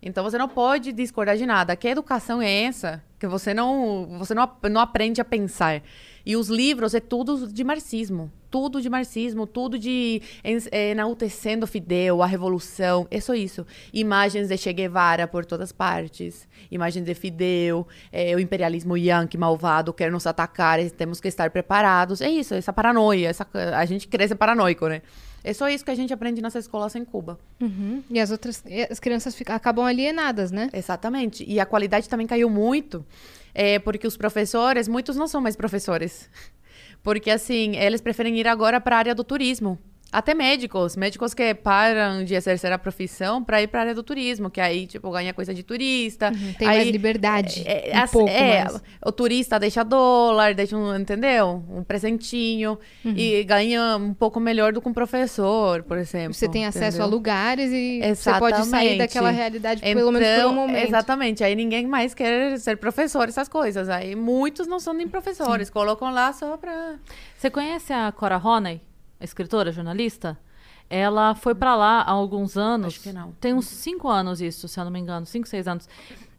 Então 0.06 0.22
você 0.22 0.38
não 0.38 0.48
pode 0.48 0.92
discordar 0.92 1.36
de 1.36 1.44
nada. 1.44 1.74
Que 1.74 1.88
educação 1.88 2.40
é 2.40 2.62
essa 2.62 3.02
que 3.18 3.26
você 3.26 3.52
não 3.52 4.16
você 4.20 4.34
não, 4.34 4.48
não 4.70 4.80
aprende 4.80 5.20
a 5.20 5.24
pensar? 5.24 5.82
E 6.24 6.36
os 6.36 6.48
livros 6.48 6.94
é 6.94 7.00
tudo 7.00 7.48
de 7.52 7.64
marxismo, 7.64 8.30
tudo 8.48 8.80
de 8.80 8.88
marxismo, 8.88 9.48
tudo 9.48 9.76
de 9.76 10.22
eh, 10.44 10.90
enaltecendo 10.90 11.66
Fidel, 11.66 12.22
a 12.22 12.26
revolução, 12.26 13.06
é 13.10 13.20
só 13.20 13.34
isso. 13.34 13.66
Imagens 13.92 14.48
de 14.48 14.56
Che 14.56 14.72
Guevara 14.72 15.26
por 15.26 15.44
todas 15.44 15.72
partes, 15.72 16.48
imagens 16.70 17.04
de 17.04 17.14
Fidel, 17.14 17.86
eh, 18.12 18.34
o 18.34 18.40
imperialismo 18.40 18.96
yankee 18.96 19.38
malvado 19.38 19.92
quer 19.92 20.10
nos 20.10 20.26
atacar, 20.26 20.78
temos 20.90 21.20
que 21.20 21.28
estar 21.28 21.50
preparados. 21.50 22.20
É 22.20 22.30
isso, 22.30 22.54
essa 22.54 22.72
paranoia, 22.72 23.28
essa, 23.28 23.46
a 23.74 23.84
gente 23.84 24.06
cresce 24.06 24.34
paranoico, 24.36 24.88
né? 24.88 25.02
É 25.46 25.52
só 25.52 25.68
isso 25.68 25.84
que 25.84 25.92
a 25.92 25.94
gente 25.94 26.12
aprende 26.12 26.42
nas 26.42 26.56
escolas 26.56 26.96
em 26.96 27.04
Cuba. 27.04 27.38
Uhum. 27.60 28.02
E 28.10 28.18
as 28.18 28.32
outras... 28.32 28.64
as 28.90 28.98
crianças 28.98 29.32
ficam, 29.36 29.54
acabam 29.54 29.84
alienadas, 29.84 30.50
né? 30.50 30.68
Exatamente. 30.72 31.44
E 31.46 31.60
a 31.60 31.64
qualidade 31.64 32.08
também 32.08 32.26
caiu 32.26 32.50
muito, 32.50 33.06
é, 33.54 33.78
porque 33.78 34.08
os 34.08 34.16
professores, 34.16 34.88
muitos 34.88 35.14
não 35.14 35.28
são 35.28 35.40
mais 35.40 35.54
professores. 35.54 36.28
Porque, 37.00 37.30
assim, 37.30 37.76
eles 37.76 38.00
preferem 38.00 38.36
ir 38.36 38.48
agora 38.48 38.80
para 38.80 38.96
a 38.96 38.98
área 38.98 39.14
do 39.14 39.22
turismo. 39.22 39.78
Até 40.18 40.32
médicos, 40.32 40.96
médicos 40.96 41.34
que 41.34 41.54
param 41.54 42.24
de 42.24 42.34
exercer 42.34 42.72
a 42.72 42.78
profissão 42.78 43.44
para 43.44 43.60
ir 43.60 43.66
para 43.66 43.80
a 43.80 43.82
área 43.82 43.94
do 43.94 44.02
turismo, 44.02 44.48
que 44.48 44.62
aí, 44.62 44.86
tipo, 44.86 45.10
ganha 45.10 45.34
coisa 45.34 45.52
de 45.52 45.62
turista. 45.62 46.28
Uhum. 46.30 46.52
Tem 46.54 46.66
aí, 46.68 46.76
mais 46.78 46.88
liberdade. 46.90 47.62
É, 47.66 47.92
um 47.94 47.98
assim, 48.02 48.12
pouco 48.14 48.30
é, 48.30 48.64
mais. 48.64 48.82
o 49.04 49.12
turista 49.12 49.58
deixa 49.60 49.84
dólar, 49.84 50.54
deixa 50.54 50.74
um, 50.74 50.96
entendeu? 50.96 51.62
Um 51.68 51.84
presentinho 51.84 52.78
Uhum. 53.04 53.12
e 53.14 53.44
ganha 53.44 53.96
um 53.98 54.14
pouco 54.14 54.40
melhor 54.40 54.72
do 54.72 54.80
que 54.80 54.88
um 54.88 54.92
professor, 54.94 55.82
por 55.82 55.98
exemplo. 55.98 56.32
Você 56.32 56.48
tem 56.48 56.64
acesso 56.64 56.96
entendeu? 56.96 57.04
a 57.04 57.08
lugares 57.10 57.70
e 57.70 58.00
você 58.14 58.32
pode 58.38 58.56
sair 58.56 58.94
Exatamente. 58.94 58.98
daquela 58.98 59.30
realidade 59.30 59.82
pelo 59.82 60.12
menos 60.12 60.26
por 60.28 60.34
um 60.34 60.38
Então, 60.38 60.54
momento. 60.54 60.86
Exatamente. 60.86 61.44
Aí 61.44 61.54
ninguém 61.54 61.86
mais 61.86 62.14
quer 62.14 62.58
ser 62.58 62.78
professor, 62.78 63.28
essas 63.28 63.48
coisas. 63.48 63.88
Aí 63.90 64.16
muitos 64.16 64.66
não 64.66 64.80
são 64.80 64.94
nem 64.94 65.06
professores, 65.06 65.68
colocam 65.68 66.10
lá 66.10 66.32
só 66.32 66.56
pra. 66.56 66.94
Você 67.36 67.50
conhece 67.50 67.92
a 67.92 68.10
Cora 68.12 68.38
Honey, 68.42 68.76
a 68.76 68.95
escritora, 69.20 69.72
jornalista? 69.72 70.38
Ela 70.88 71.34
foi 71.34 71.54
pra 71.54 71.74
lá 71.74 72.02
há 72.02 72.10
alguns 72.10 72.56
anos. 72.56 72.94
Acho 72.94 73.00
que 73.00 73.12
não. 73.12 73.32
Tem 73.32 73.52
uns 73.52 73.66
cinco 73.66 74.08
anos 74.08 74.40
isso, 74.40 74.68
se 74.68 74.78
eu 74.78 74.84
não 74.84 74.92
me 74.92 75.00
engano. 75.00 75.26
Cinco, 75.26 75.48
seis 75.48 75.66
anos. 75.66 75.88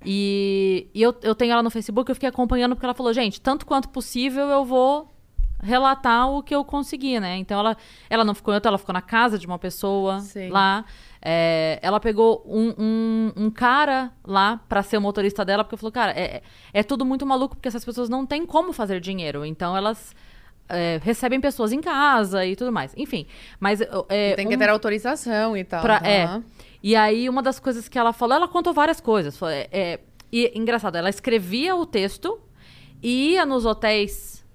E, 0.05 0.87
e 0.93 1.01
eu, 1.01 1.13
eu 1.21 1.35
tenho 1.35 1.51
ela 1.51 1.63
no 1.63 1.69
Facebook, 1.69 2.09
eu 2.09 2.15
fiquei 2.15 2.29
acompanhando 2.29 2.75
porque 2.75 2.85
ela 2.85 2.93
falou, 2.93 3.13
gente, 3.13 3.41
tanto 3.41 3.65
quanto 3.65 3.89
possível 3.89 4.47
eu 4.47 4.63
vou 4.63 5.11
relatar 5.61 6.29
o 6.29 6.43
que 6.43 6.55
eu 6.55 6.63
consegui, 6.63 7.19
né? 7.19 7.35
Então 7.37 7.59
ela, 7.59 7.75
ela 8.09 8.23
não 8.23 8.35
ficou 8.35 8.53
em 8.53 8.57
hotel, 8.57 8.69
ela 8.69 8.77
ficou 8.77 8.93
na 8.93 9.01
casa 9.01 9.37
de 9.37 9.47
uma 9.47 9.57
pessoa 9.57 10.19
Sim. 10.19 10.49
lá. 10.49 10.85
É, 11.21 11.79
ela 11.81 11.99
pegou 11.99 12.43
um, 12.45 12.73
um, 12.77 13.31
um 13.35 13.49
cara 13.49 14.11
lá 14.25 14.61
pra 14.69 14.83
ser 14.83 14.97
o 14.97 15.01
motorista 15.01 15.43
dela, 15.43 15.63
porque 15.63 15.75
falou, 15.75 15.91
cara, 15.91 16.11
é, 16.11 16.41
é 16.71 16.83
tudo 16.83 17.03
muito 17.03 17.25
maluco, 17.25 17.55
porque 17.55 17.67
essas 17.67 17.83
pessoas 17.83 18.07
não 18.07 18.25
têm 18.25 18.45
como 18.45 18.71
fazer 18.71 19.01
dinheiro. 19.01 19.43
Então 19.43 19.75
elas 19.75 20.15
é, 20.69 20.99
recebem 21.03 21.39
pessoas 21.41 21.71
em 21.71 21.81
casa 21.81 22.45
e 22.45 22.55
tudo 22.55 22.71
mais. 22.71 22.93
Enfim, 22.97 23.25
mas... 23.59 23.81
É, 24.09 24.35
tem 24.35 24.47
que 24.47 24.55
um- 24.55 24.59
ter 24.59 24.69
autorização 24.69 25.55
e 25.55 25.63
tal. 25.63 25.81
Pra- 25.81 26.01
é. 26.03 26.23
Aham. 26.23 26.43
E 26.83 26.95
aí, 26.95 27.27
uma 27.27 27.41
das 27.41 27.59
coisas 27.59 27.87
que 27.89 27.97
ela 27.97 28.13
falou, 28.13 28.35
ela 28.35 28.47
contou 28.47 28.73
várias 28.73 29.01
coisas. 29.01 29.37
Foi, 29.37 29.51
é, 29.53 29.69
é, 29.71 29.99
e 30.31 30.51
engraçado, 30.57 30.95
ela 30.95 31.09
escrevia 31.09 31.75
o 31.75 31.85
texto, 31.85 32.39
ia 33.01 33.45
nos 33.45 33.65
hotéis 33.65 34.45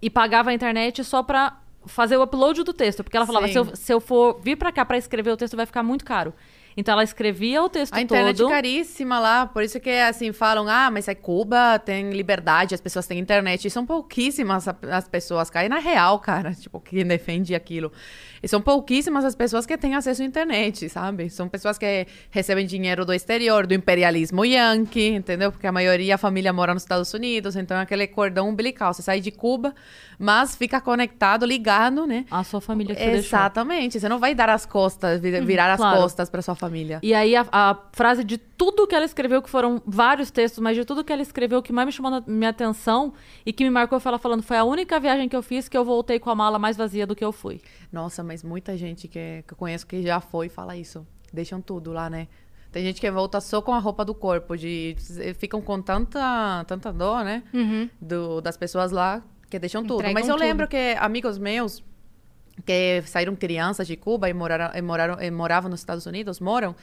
e 0.00 0.08
pagava 0.10 0.50
a 0.50 0.54
internet 0.54 1.02
só 1.04 1.22
pra 1.22 1.58
fazer 1.86 2.16
o 2.16 2.22
upload 2.22 2.62
do 2.64 2.72
texto. 2.72 3.04
Porque 3.04 3.16
ela 3.16 3.26
falava, 3.26 3.46
Sim. 3.46 3.52
se 3.52 3.58
eu, 3.58 3.76
se 3.76 3.92
eu 3.92 4.00
for 4.00 4.40
vir 4.42 4.56
pra 4.56 4.72
cá 4.72 4.84
pra 4.84 4.96
escrever 4.98 5.30
o 5.30 5.36
texto, 5.36 5.56
vai 5.56 5.66
ficar 5.66 5.82
muito 5.82 6.04
caro. 6.04 6.34
Então 6.76 6.92
ela 6.92 7.02
escrevia 7.02 7.62
o 7.62 7.68
texto 7.70 7.94
A 7.94 8.02
internet 8.02 8.36
todo. 8.36 8.48
é 8.50 8.54
caríssima 8.54 9.18
lá, 9.18 9.46
por 9.46 9.62
isso 9.62 9.80
que, 9.80 9.88
assim, 9.90 10.30
falam, 10.32 10.68
ah, 10.68 10.90
mas 10.90 11.08
é 11.08 11.14
Cuba, 11.14 11.78
tem 11.78 12.10
liberdade, 12.10 12.74
as 12.74 12.80
pessoas 12.80 13.06
têm 13.06 13.18
internet. 13.18 13.66
E 13.66 13.70
são 13.70 13.86
pouquíssimas 13.86 14.66
as 14.68 15.08
pessoas, 15.08 15.48
caem 15.48 15.70
na 15.70 15.78
real, 15.78 16.18
cara, 16.18 16.52
tipo, 16.54 16.78
quem 16.80 17.06
defende 17.06 17.54
aquilo. 17.54 17.90
E 18.42 18.48
são 18.48 18.60
pouquíssimas 18.60 19.24
as 19.24 19.34
pessoas 19.34 19.64
que 19.64 19.76
têm 19.78 19.94
acesso 19.94 20.22
à 20.22 20.24
internet, 20.24 20.88
sabe? 20.90 21.30
São 21.30 21.48
pessoas 21.48 21.78
que 21.78 22.06
recebem 22.30 22.66
dinheiro 22.66 23.06
do 23.06 23.12
exterior, 23.14 23.66
do 23.66 23.72
imperialismo 23.72 24.44
yankee, 24.44 25.08
entendeu? 25.14 25.50
Porque 25.50 25.66
a 25.66 25.72
maioria, 25.72 26.16
a 26.16 26.18
família 26.18 26.52
mora 26.52 26.74
nos 26.74 26.82
Estados 26.82 27.12
Unidos, 27.14 27.56
então 27.56 27.76
é 27.78 27.80
aquele 27.80 28.06
cordão 28.06 28.50
umbilical. 28.50 28.92
Você 28.92 29.02
sai 29.02 29.20
de 29.20 29.30
Cuba, 29.30 29.74
mas 30.18 30.56
fica 30.56 30.80
conectado, 30.80 31.44
ligado, 31.44 32.06
né? 32.06 32.24
A 32.30 32.42
sua 32.44 32.60
família 32.60 32.94
que 32.94 33.00
você 33.00 33.10
deixou. 33.12 33.38
Exatamente. 33.38 34.00
Você 34.00 34.08
não 34.08 34.18
vai 34.18 34.34
dar 34.34 34.48
as 34.48 34.64
costas, 34.66 35.20
vi- 35.20 35.40
virar 35.42 35.70
as 35.72 35.78
claro. 35.78 36.00
costas 36.00 36.30
para 36.30 36.42
sua 36.42 36.54
família. 36.54 36.98
E 37.02 37.12
aí 37.14 37.34
a, 37.36 37.46
a 37.52 37.76
frase 37.92 38.24
de 38.24 38.38
tudo 38.38 38.86
que 38.86 38.94
ela 38.94 39.04
escreveu, 39.04 39.42
que 39.42 39.50
foram 39.50 39.82
vários 39.86 40.30
textos, 40.30 40.60
mas 40.60 40.76
de 40.76 40.84
tudo 40.84 41.04
que 41.04 41.12
ela 41.12 41.22
escreveu, 41.22 41.62
que 41.62 41.72
mais 41.72 41.86
me 41.86 41.92
chamou 41.92 42.22
minha 42.26 42.50
atenção 42.50 43.12
e 43.44 43.52
que 43.52 43.62
me 43.64 43.70
marcou 43.70 44.00
foi 44.00 44.10
ela 44.10 44.18
falando, 44.18 44.42
foi 44.42 44.56
a 44.56 44.64
única 44.64 44.98
viagem 44.98 45.28
que 45.28 45.36
eu 45.36 45.42
fiz 45.42 45.68
que 45.68 45.76
eu 45.76 45.84
voltei 45.84 46.18
com 46.18 46.30
a 46.30 46.34
mala 46.34 46.58
mais 46.58 46.76
vazia 46.76 47.06
do 47.06 47.14
que 47.14 47.24
eu 47.24 47.32
fui. 47.32 47.60
Nossa, 47.92 48.22
mas 48.22 48.42
muita 48.42 48.76
gente 48.76 49.08
que, 49.08 49.44
que 49.46 49.52
eu 49.52 49.56
conheço 49.56 49.86
que 49.86 50.02
já 50.02 50.20
foi 50.20 50.48
fala 50.48 50.76
isso. 50.76 51.06
Deixam 51.32 51.60
tudo 51.60 51.92
lá, 51.92 52.08
né? 52.08 52.28
Tem 52.72 52.84
gente 52.84 53.00
que 53.00 53.10
volta 53.10 53.40
só 53.40 53.62
com 53.62 53.72
a 53.72 53.78
roupa 53.78 54.04
do 54.04 54.14
corpo, 54.14 54.56
de 54.56 54.94
ficam 55.38 55.62
com 55.62 55.80
tanta, 55.80 56.64
tanta 56.66 56.92
dor, 56.92 57.24
né? 57.24 57.42
Do, 58.00 58.40
das 58.42 58.56
pessoas 58.56 58.90
lá 58.90 59.22
que 59.48 59.58
deixam 59.58 59.82
tudo. 59.82 60.00
Entregam 60.00 60.14
Mas 60.14 60.28
eu 60.28 60.34
tudo. 60.34 60.44
lembro 60.44 60.68
que 60.68 60.96
amigos 60.98 61.38
meus 61.38 61.82
que 62.64 63.02
saíram 63.02 63.36
crianças 63.36 63.86
de 63.86 63.96
Cuba 63.96 64.28
e 64.28 64.34
moraram, 64.34 64.70
e 64.74 64.82
moraram, 64.82 65.20
e 65.20 65.30
moravam 65.30 65.70
nos 65.70 65.80
Estados 65.80 66.06
Unidos, 66.06 66.40
moram, 66.40 66.74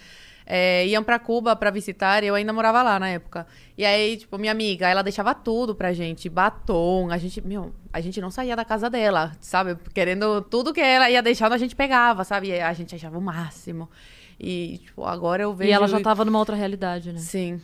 é, 0.46 0.86
iam 0.88 1.04
para 1.04 1.18
Cuba 1.18 1.56
para 1.56 1.72
visitar, 1.72 2.24
eu 2.24 2.36
ainda 2.36 2.54
morava 2.54 2.84
lá 2.84 3.00
na 3.00 3.10
época. 3.10 3.48
E 3.78 3.86
aí, 3.86 4.18
tipo, 4.18 4.38
minha 4.38 4.52
amiga, 4.52 4.88
ela 4.88 5.02
deixava 5.02 5.34
tudo 5.34 5.74
pra 5.74 5.94
gente, 5.94 6.30
batom, 6.30 7.10
a 7.10 7.18
gente, 7.18 7.42
meu, 7.42 7.74
a 7.92 8.02
gente 8.02 8.22
não 8.22 8.30
saía 8.30 8.56
da 8.56 8.66
casa 8.66 8.90
dela, 8.90 9.32
sabe? 9.40 9.78
Querendo 9.94 10.42
tudo 10.42 10.74
que 10.74 10.82
ela 10.82 11.10
ia 11.10 11.24
deixando, 11.24 11.54
a 11.54 11.58
gente 11.58 11.76
pegava, 11.76 12.24
sabe? 12.24 12.50
E 12.50 12.62
a 12.62 12.74
gente 12.74 12.94
achava 12.94 13.18
o 13.18 13.22
máximo. 13.22 13.90
E, 14.40 14.80
tipo, 14.80 15.06
agora 15.06 15.44
eu 15.44 15.54
vejo... 15.54 15.70
E 15.70 15.74
ela 15.74 15.88
já 15.88 16.00
tava 16.02 16.26
numa 16.26 16.40
outra 16.40 16.56
realidade, 16.56 17.14
né? 17.14 17.20
Sim. 17.20 17.62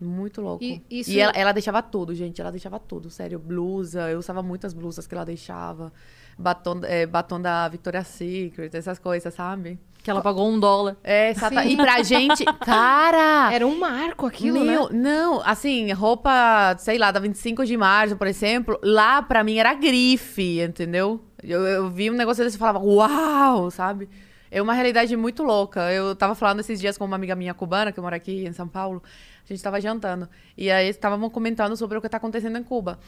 Muito 0.00 0.40
louco. 0.40 0.62
E 0.62 0.82
E, 0.90 1.00
isso- 1.00 1.18
ela, 1.18 1.32
ela 1.34 1.52
deixava 1.52 1.82
tudo, 1.82 2.14
gente. 2.14 2.40
Ela 2.40 2.50
deixava 2.52 2.78
tudo, 2.78 3.10
sério. 3.10 3.38
Blusa, 3.38 4.08
eu 4.10 4.18
usava 4.18 4.42
muitas 4.42 4.72
blusas 4.72 5.06
que 5.06 5.14
ela 5.14 5.24
deixava. 5.24 5.92
Batom, 6.38 6.80
é, 6.84 7.04
batom 7.04 7.40
da 7.40 7.66
Victoria's 7.68 8.06
Secret, 8.06 8.70
essas 8.72 8.98
coisas, 8.98 9.34
sabe? 9.34 9.76
Que 10.00 10.08
ela 10.08 10.20
pagou 10.22 10.48
um 10.48 10.58
dólar. 10.60 10.96
É, 11.02 11.30
exata. 11.30 11.64
E 11.64 11.76
pra 11.76 12.00
gente, 12.04 12.44
cara! 12.64 13.52
Era 13.52 13.66
um 13.66 13.76
marco 13.76 14.24
aquilo, 14.24 14.60
meu, 14.60 14.84
né? 14.88 14.90
não, 14.92 15.40
assim, 15.44 15.90
roupa, 15.92 16.76
sei 16.78 16.96
lá, 16.96 17.10
da 17.10 17.18
25 17.18 17.66
de 17.66 17.76
março, 17.76 18.16
por 18.16 18.28
exemplo, 18.28 18.78
lá 18.84 19.20
pra 19.20 19.42
mim 19.42 19.58
era 19.58 19.74
grife, 19.74 20.60
entendeu? 20.60 21.20
Eu, 21.42 21.66
eu 21.66 21.90
vi 21.90 22.08
um 22.08 22.14
negócio 22.14 22.44
desse 22.44 22.54
e 22.56 22.58
falava, 22.58 22.78
uau, 22.78 23.68
sabe? 23.72 24.08
É 24.50 24.62
uma 24.62 24.72
realidade 24.72 25.14
muito 25.16 25.42
louca. 25.42 25.92
Eu 25.92 26.14
tava 26.14 26.34
falando 26.36 26.60
esses 26.60 26.80
dias 26.80 26.96
com 26.96 27.04
uma 27.04 27.16
amiga 27.16 27.34
minha 27.34 27.52
cubana, 27.52 27.90
que 27.92 28.00
mora 28.00 28.16
aqui 28.16 28.46
em 28.46 28.52
São 28.52 28.66
Paulo. 28.68 29.02
A 29.48 29.54
gente 29.54 29.62
tava 29.62 29.80
jantando. 29.80 30.28
E 30.56 30.70
aí 30.70 30.88
estávamos 30.88 31.32
comentando 31.32 31.76
sobre 31.76 31.96
o 31.96 32.02
que 32.02 32.08
tá 32.08 32.18
acontecendo 32.18 32.58
em 32.58 32.62
Cuba. 32.62 32.98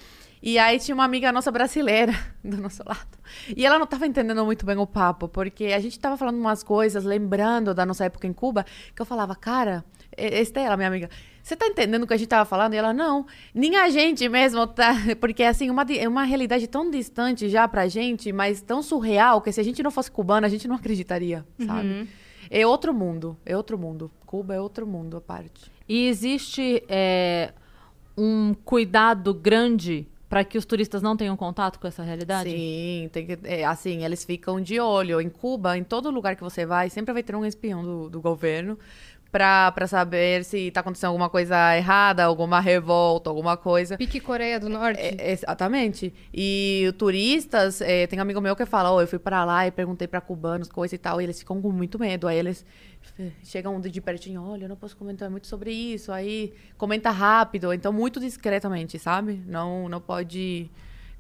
E 0.43 0.59
aí 0.59 0.79
tinha 0.79 0.95
uma 0.95 1.05
amiga 1.05 1.31
nossa 1.31 1.51
brasileira 1.51 2.15
do 2.43 2.57
nosso 2.57 2.83
lado. 2.87 3.19
E 3.55 3.67
ela 3.67 3.79
não 3.79 3.87
tava 3.87 4.07
entendendo 4.07 4.45
muito 4.45 4.65
bem 4.65 4.79
o 4.79 4.87
papo, 4.87 5.29
porque 5.29 5.67
a 5.67 5.79
gente 5.79 5.99
tava 5.99 6.17
falando 6.17 6.39
umas 6.39 6.63
coisas, 6.63 7.05
lembrando 7.05 7.75
da 7.75 7.85
nossa 7.85 8.07
época 8.07 8.27
em 8.27 8.33
Cuba, 8.33 8.65
que 8.95 9.03
eu 9.03 9.07
falava, 9.07 9.37
cara, 9.37 9.85
Estela, 10.17 10.77
minha 10.77 10.89
amiga, 10.89 11.11
você 11.43 11.55
tá 11.55 11.67
entendendo 11.67 12.05
o 12.05 12.07
que 12.07 12.15
a 12.15 12.17
gente 12.17 12.29
tava 12.29 12.47
falando? 12.47 12.73
E 12.73 12.77
ela, 12.79 12.93
não, 12.93 13.27
nem 13.55 13.77
a 13.77 13.91
gente 13.91 14.27
mesmo 14.29 14.67
tá. 14.67 14.95
Porque, 15.21 15.43
assim, 15.43 15.69
uma, 15.69 15.85
é 15.93 16.09
uma 16.09 16.25
realidade 16.25 16.67
tão 16.67 16.91
distante 16.91 17.49
já 17.49 17.69
pra 17.69 17.87
gente, 17.87 18.33
mas 18.33 18.63
tão 18.63 18.83
surreal, 18.83 19.43
que 19.43 19.53
se 19.53 19.61
a 19.61 19.65
gente 19.65 19.83
não 19.83 19.91
fosse 19.91 20.11
cubana, 20.11 20.47
a 20.47 20.51
gente 20.51 20.67
não 20.67 20.77
acreditaria, 20.77 21.45
sabe? 21.67 22.09
É 22.51 22.67
outro 22.67 22.93
mundo, 22.93 23.37
é 23.47 23.57
outro 23.57 23.79
mundo. 23.79 24.11
Cuba 24.27 24.55
é 24.55 24.61
outro 24.61 24.87
mundo 24.87 25.17
à 25.17 25.21
parte. 25.21 25.71
E 25.91 26.07
existe 26.07 26.85
é, 26.89 27.53
um 28.17 28.55
cuidado 28.55 29.35
grande 29.35 30.07
para 30.29 30.45
que 30.45 30.57
os 30.57 30.65
turistas 30.65 31.03
não 31.03 31.17
tenham 31.17 31.37
contato 31.37 31.81
com 31.81 31.89
essa 31.89 32.05
realidade? 32.05 32.49
Sim, 32.49 33.11
tem 33.13 33.27
que, 33.27 33.39
é, 33.43 33.65
assim, 33.65 34.05
eles 34.05 34.25
ficam 34.25 34.61
de 34.61 34.79
olho. 34.79 35.21
Em 35.21 35.29
Cuba, 35.29 35.77
em 35.77 35.83
todo 35.83 36.09
lugar 36.09 36.37
que 36.37 36.45
você 36.45 36.65
vai, 36.65 36.89
sempre 36.89 37.13
vai 37.13 37.25
ter 37.25 37.35
um 37.35 37.45
espião 37.45 37.83
do, 37.83 38.09
do 38.09 38.21
governo 38.21 38.79
pra, 39.31 39.71
pra 39.73 39.87
saber 39.87 40.45
se 40.45 40.71
tá 40.71 40.81
acontecendo 40.81 41.09
alguma 41.09 41.31
coisa 41.31 41.77
errada, 41.77 42.25
alguma 42.25 42.61
revolta, 42.61 43.31
alguma 43.31 43.57
coisa. 43.57 43.97
Pique 43.97 44.21
Coreia 44.21 44.59
do 44.59 44.69
Norte. 44.69 45.01
É, 45.01 45.33
exatamente. 45.33 46.13
E 46.33 46.93
turistas, 46.99 47.81
é, 47.81 48.07
tem 48.07 48.19
um 48.19 48.23
amigo 48.23 48.41
meu 48.41 48.57
que 48.57 48.67
fala, 48.67 48.93
oh, 48.93 49.01
eu 49.01 49.07
fui 49.07 49.19
pra 49.19 49.45
lá 49.45 49.67
e 49.67 49.71
perguntei 49.71 50.09
pra 50.09 50.21
cubanos, 50.21 50.69
coisa 50.69 50.95
e 50.95 50.99
tal, 50.99 51.21
e 51.21 51.25
eles 51.25 51.39
ficam 51.39 51.61
com 51.63 51.71
muito 51.71 51.99
medo. 51.99 52.27
Aí 52.27 52.39
eles 52.39 52.65
chegam 53.43 53.81
de 53.81 54.01
pertinho, 54.01 54.43
olha, 54.43 54.65
eu 54.65 54.69
não 54.69 54.77
posso 54.77 54.97
comentar 54.97 55.31
muito 55.31 55.47
sobre 55.47 55.73
isso. 55.73 56.13
Aí 56.13 56.53
comenta 56.77 57.11
rápido, 57.11 57.73
então 57.73 57.93
muito 57.93 58.19
discretamente, 58.21 58.99
sabe? 58.99 59.43
Não, 59.47 59.89
não 59.89 60.01
pode... 60.01 60.71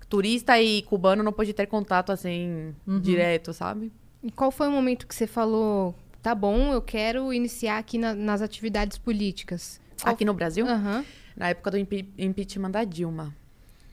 Turista 0.09 0.61
e 0.61 0.83
cubano 0.83 1.23
não 1.23 1.33
pode 1.33 1.53
ter 1.53 1.67
contato, 1.67 2.11
assim, 2.11 2.75
direto, 3.01 3.53
sabe? 3.53 3.93
E 4.21 4.33
qual 4.33 4.51
foi 4.51 4.67
o 4.67 4.71
momento 4.73 5.07
que 5.07 5.15
você 5.15 5.25
falou, 5.25 5.95
tá 6.23 6.35
bom, 6.35 6.73
eu 6.73 6.83
quero 6.83 7.33
iniciar 7.33 7.79
aqui 7.79 7.99
na- 7.99 8.15
nas 8.15 8.43
atividades 8.43 8.99
políticas? 8.99 9.81
Qual- 10.03 10.13
Aqui 10.15 10.25
no 10.25 10.33
Brasil, 10.35 10.67
Aham. 10.67 11.05
na 11.37 11.49
época 11.51 11.71
do 11.73 11.79
impeachment 11.79 12.71
da 12.71 12.85
Dilma. 12.85 13.35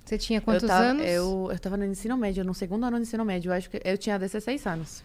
Você 0.05 0.17
tinha 0.17 0.39
quantos 0.39 0.63
eu 0.63 0.69
tava, 0.69 0.83
anos? 0.85 1.05
Eu, 1.05 1.49
eu 1.51 1.59
tava 1.59 1.75
no 1.75 1.85
ensino 1.85 2.15
médio, 2.15 2.43
no 2.45 2.53
segundo 2.53 2.85
ano 2.85 2.95
do 2.97 3.01
ensino 3.03 3.25
médio. 3.25 3.49
Eu 3.49 3.53
acho 3.55 3.69
que 3.69 3.81
eu 3.83 3.97
tinha 3.97 4.17
16 4.17 4.65
anos. 4.65 5.03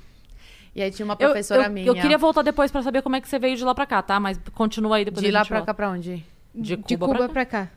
E 0.74 0.80
aí 0.80 0.90
tinha 0.92 1.04
uma 1.04 1.14
Eu, 1.14 1.30
professora 1.30 1.64
eu, 1.64 1.70
minha. 1.72 1.86
eu 1.86 1.94
queria 1.94 2.16
voltar 2.16 2.42
depois 2.42 2.70
para 2.70 2.82
saber 2.82 3.02
como 3.02 3.16
é 3.16 3.20
que 3.20 3.28
você 3.28 3.38
veio 3.38 3.56
de 3.56 3.64
lá 3.64 3.74
pra 3.74 3.84
cá, 3.84 4.00
tá? 4.00 4.20
Mas 4.20 4.38
continua 4.54 4.96
aí 4.96 5.04
depois 5.04 5.24
De 5.24 5.30
lá 5.32 5.44
pra 5.44 5.56
volta. 5.58 5.66
cá 5.66 5.74
pra 5.74 5.90
onde? 5.90 6.24
De 6.54 6.76
De 6.76 6.96
Cuba, 6.96 7.06
Cuba 7.06 7.28
pra 7.28 7.44
cá. 7.44 7.58
pra 7.64 7.66
cá. 7.66 7.70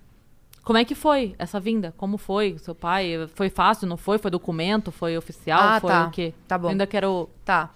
Como 0.63 0.77
é 0.79 0.85
que 0.85 0.95
foi 0.95 1.35
essa 1.37 1.59
vinda? 1.59 1.93
Como 1.97 2.17
foi? 2.17 2.53
O 2.53 2.59
seu 2.59 2.73
pai? 2.75 3.27
Foi 3.35 3.49
fácil, 3.49 3.87
não 3.87 3.97
foi? 3.97 4.17
Foi 4.17 4.29
documento? 4.31 4.91
Foi 4.91 5.17
oficial? 5.17 5.59
Ah, 5.61 5.79
foi 5.79 5.89
tá. 5.89 6.07
o 6.07 6.11
quê? 6.11 6.33
Tá 6.47 6.57
bom. 6.57 6.67
Eu 6.67 6.71
ainda 6.71 6.87
quero... 6.87 7.29
Tá. 7.43 7.71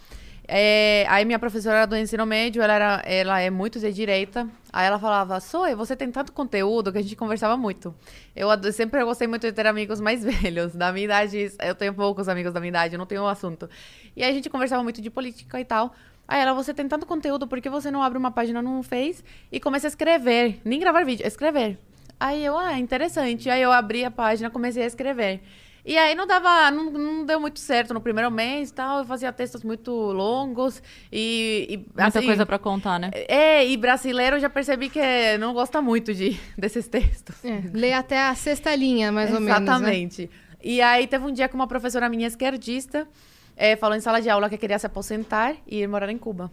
É, 0.51 1.05
aí 1.07 1.25
minha 1.25 1.37
professora 1.37 1.85
do 1.85 1.95
ensino 1.95 2.25
médio, 2.25 2.59
ela, 2.59 2.73
era, 2.73 3.03
ela 3.05 3.39
é 3.39 3.51
muito 3.51 3.79
de 3.79 3.93
direita. 3.93 4.49
Aí 4.73 4.87
ela 4.87 4.97
falava, 4.97 5.39
Soe, 5.39 5.75
você 5.75 5.95
tem 5.95 6.11
tanto 6.11 6.33
conteúdo 6.33 6.91
que 6.91 6.97
a 6.97 7.01
gente 7.03 7.15
conversava 7.15 7.55
muito. 7.55 7.93
Eu 8.35 8.49
sempre 8.73 9.05
gostei 9.05 9.27
muito 9.27 9.45
de 9.45 9.53
ter 9.53 9.67
amigos 9.67 10.01
mais 10.01 10.23
velhos. 10.25 10.73
Da 10.73 10.91
minha 10.91 11.05
idade, 11.05 11.51
eu 11.61 11.75
tenho 11.75 11.93
poucos 11.93 12.27
amigos 12.27 12.51
da 12.51 12.59
minha 12.59 12.69
idade, 12.69 12.95
eu 12.95 12.97
não 12.97 13.05
tenho 13.05 13.21
um 13.21 13.27
assunto. 13.27 13.69
E 14.15 14.23
aí 14.23 14.31
a 14.31 14.33
gente 14.33 14.49
conversava 14.49 14.81
muito 14.81 15.03
de 15.03 15.11
política 15.11 15.59
e 15.59 15.65
tal. 15.65 15.93
Aí 16.27 16.41
ela, 16.41 16.53
você 16.53 16.73
tem 16.73 16.87
tanto 16.87 17.05
conteúdo, 17.05 17.47
por 17.47 17.61
que 17.61 17.69
você 17.69 17.91
não 17.91 18.01
abre 18.01 18.17
uma 18.17 18.31
página 18.31 18.59
no 18.59 18.81
Face 18.81 19.23
e 19.51 19.59
começa 19.59 19.85
a 19.85 19.89
escrever? 19.89 20.59
Nem 20.65 20.79
gravar 20.79 21.05
vídeo, 21.05 21.27
escrever. 21.27 21.77
Aí 22.19 22.43
eu, 22.43 22.57
ah, 22.57 22.79
interessante. 22.79 23.51
Aí 23.51 23.61
eu 23.61 23.71
abri 23.71 24.03
a 24.03 24.09
página, 24.09 24.49
comecei 24.49 24.81
a 24.81 24.87
escrever. 24.87 25.41
E 25.85 25.97
aí 25.97 26.13
não 26.13 26.27
dava, 26.27 26.69
não, 26.71 26.91
não 26.91 27.25
deu 27.25 27.39
muito 27.39 27.59
certo 27.59 27.93
no 27.93 28.01
primeiro 28.01 28.29
mês 28.29 28.69
e 28.69 28.73
tal. 28.73 28.99
Eu 28.99 29.05
fazia 29.05 29.31
textos 29.31 29.63
muito 29.63 29.91
longos 29.91 30.81
e. 31.11 31.67
e, 31.69 31.77
Muita 31.77 32.19
assim, 32.19 32.25
coisa 32.25 32.45
pra 32.45 32.59
contar, 32.59 32.99
né? 32.99 33.11
É, 33.13 33.65
e 33.65 33.75
brasileiro 33.77 34.35
eu 34.35 34.39
já 34.39 34.49
percebi 34.49 34.89
que 34.89 34.99
não 35.39 35.53
gosta 35.53 35.81
muito 35.81 36.13
de, 36.13 36.39
desses 36.57 36.87
textos. 36.87 37.43
É, 37.43 37.61
lê 37.73 37.93
até 37.93 38.21
a 38.21 38.35
sexta 38.35 38.75
linha, 38.75 39.11
mais 39.11 39.33
ou 39.33 39.39
menos. 39.39 39.59
né? 39.59 39.65
Exatamente. 39.65 40.29
E 40.61 40.81
aí 40.81 41.07
teve 41.07 41.25
um 41.25 41.31
dia 41.31 41.47
que 41.47 41.55
uma 41.55 41.67
professora 41.67 42.09
minha 42.09 42.27
esquerdista 42.27 43.07
eh, 43.55 43.75
falou 43.77 43.95
em 43.95 44.01
sala 44.01 44.21
de 44.21 44.29
aula 44.29 44.49
que 44.49 44.57
queria 44.57 44.77
se 44.77 44.85
aposentar 44.85 45.55
e 45.65 45.81
ir 45.81 45.87
morar 45.87 46.11
em 46.11 46.17
Cuba. 46.17 46.51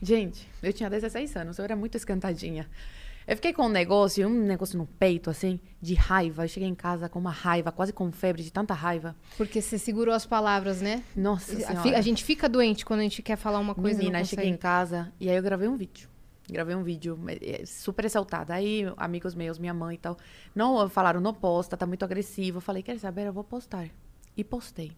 Gente, 0.00 0.48
eu 0.62 0.72
tinha 0.72 0.88
16 0.88 1.36
anos, 1.36 1.58
eu 1.58 1.64
era 1.64 1.74
muito 1.74 1.96
esquentadinha. 1.96 2.68
Eu 3.28 3.36
fiquei 3.36 3.52
com 3.52 3.66
um 3.66 3.68
negócio, 3.68 4.26
um 4.26 4.46
negócio 4.46 4.78
no 4.78 4.86
peito, 4.86 5.28
assim, 5.28 5.60
de 5.82 5.92
raiva. 5.92 6.44
Eu 6.44 6.48
cheguei 6.48 6.66
em 6.66 6.74
casa 6.74 7.10
com 7.10 7.18
uma 7.18 7.30
raiva, 7.30 7.70
quase 7.70 7.92
com 7.92 8.10
febre, 8.10 8.42
de 8.42 8.50
tanta 8.50 8.72
raiva. 8.72 9.14
Porque 9.36 9.60
você 9.60 9.76
segurou 9.76 10.14
as 10.14 10.24
palavras, 10.24 10.80
né? 10.80 11.04
Nossa 11.14 11.52
A, 11.52 11.56
senhora. 11.82 11.98
a 11.98 12.00
gente 12.00 12.24
fica 12.24 12.48
doente 12.48 12.86
quando 12.86 13.00
a 13.00 13.02
gente 13.02 13.20
quer 13.20 13.36
falar 13.36 13.58
uma 13.58 13.74
coisa 13.74 13.96
e 13.96 13.98
Menina, 13.98 14.14
não 14.14 14.20
eu 14.20 14.24
cheguei 14.24 14.48
em 14.48 14.56
casa 14.56 15.12
e 15.20 15.28
aí 15.28 15.36
eu 15.36 15.42
gravei 15.42 15.68
um 15.68 15.76
vídeo. 15.76 16.08
Gravei 16.50 16.74
um 16.74 16.82
vídeo 16.82 17.18
eh, 17.28 17.66
super 17.66 18.06
exaltada. 18.06 18.54
Aí, 18.54 18.90
amigos 18.96 19.34
meus, 19.34 19.58
minha 19.58 19.74
mãe 19.74 19.96
e 19.96 19.98
tal, 19.98 20.16
não 20.54 20.88
falaram, 20.88 21.20
não 21.20 21.34
posta, 21.34 21.76
tá 21.76 21.84
muito 21.84 22.06
agressivo. 22.06 22.56
Eu 22.56 22.62
falei, 22.62 22.82
quer 22.82 22.98
saber, 22.98 23.26
eu 23.26 23.32
vou 23.34 23.44
postar. 23.44 23.90
E 24.34 24.42
postei. 24.42 24.92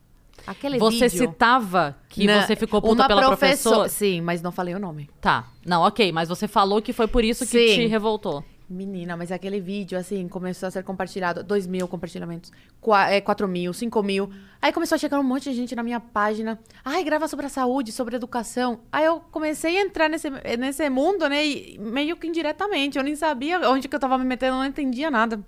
Aquele 0.47 0.79
Você 0.79 1.09
vídeo... 1.09 1.29
citava 1.31 1.97
que 2.09 2.27
Na- 2.27 2.47
você 2.47 2.57
ficou 2.57 2.81
puta 2.81 3.07
pela 3.07 3.21
professora- 3.27 3.77
professora? 3.77 3.88
Sim, 3.88 4.21
mas 4.21 4.40
não 4.43 4.51
falei 4.51 4.75
o 4.75 4.79
nome. 4.79 5.09
Tá. 5.21 5.47
Não, 5.66 5.83
ok. 5.83 6.11
Mas 6.12 6.29
você 6.29 6.49
falou 6.49 6.81
que 6.81 6.93
foi 6.93 7.07
por 7.07 7.23
isso 7.25 7.45
que 7.47 7.69
Sim. 7.69 7.75
te 7.75 7.87
revoltou. 7.87 8.43
Menina, 8.73 9.16
mas 9.16 9.33
aquele 9.33 9.61
vídeo, 9.61 9.99
assim, 9.99 10.29
começou 10.29 10.69
a 10.69 10.71
ser 10.71 10.85
compartilhado. 10.85 11.43
2 11.43 11.66
mil 11.66 11.88
compartilhamentos, 11.88 12.53
4 12.81 13.49
mil, 13.49 13.73
5 13.73 14.01
mil. 14.01 14.31
Aí 14.62 14.73
começou 14.73 14.95
a 14.95 14.99
chegar 14.99 15.19
um 15.19 15.25
monte 15.25 15.51
de 15.51 15.57
gente 15.57 15.75
na 15.75 15.83
minha 15.83 15.99
página. 15.99 16.57
Ai, 16.85 17.03
grava 17.03 17.27
sobre 17.27 17.47
a 17.47 17.49
saúde, 17.49 17.90
sobre 17.90 18.14
a 18.14 18.19
educação. 18.19 18.79
Aí 18.93 19.05
eu 19.05 19.21
comecei 19.33 19.77
a 19.77 19.81
entrar 19.83 20.09
nesse, 20.09 20.31
nesse 20.57 20.88
mundo, 20.88 21.29
né? 21.29 21.45
E 21.45 21.79
meio 21.81 22.16
que 22.16 22.29
indiretamente. 22.29 22.97
Eu 22.97 23.03
nem 23.03 23.16
sabia 23.16 23.59
onde 23.69 23.88
que 23.88 23.97
eu 23.97 24.01
tava 24.01 24.16
me 24.16 24.25
metendo, 24.25 24.55
eu 24.55 24.59
não 24.59 24.66
entendia 24.66 25.11
nada. 25.11 25.40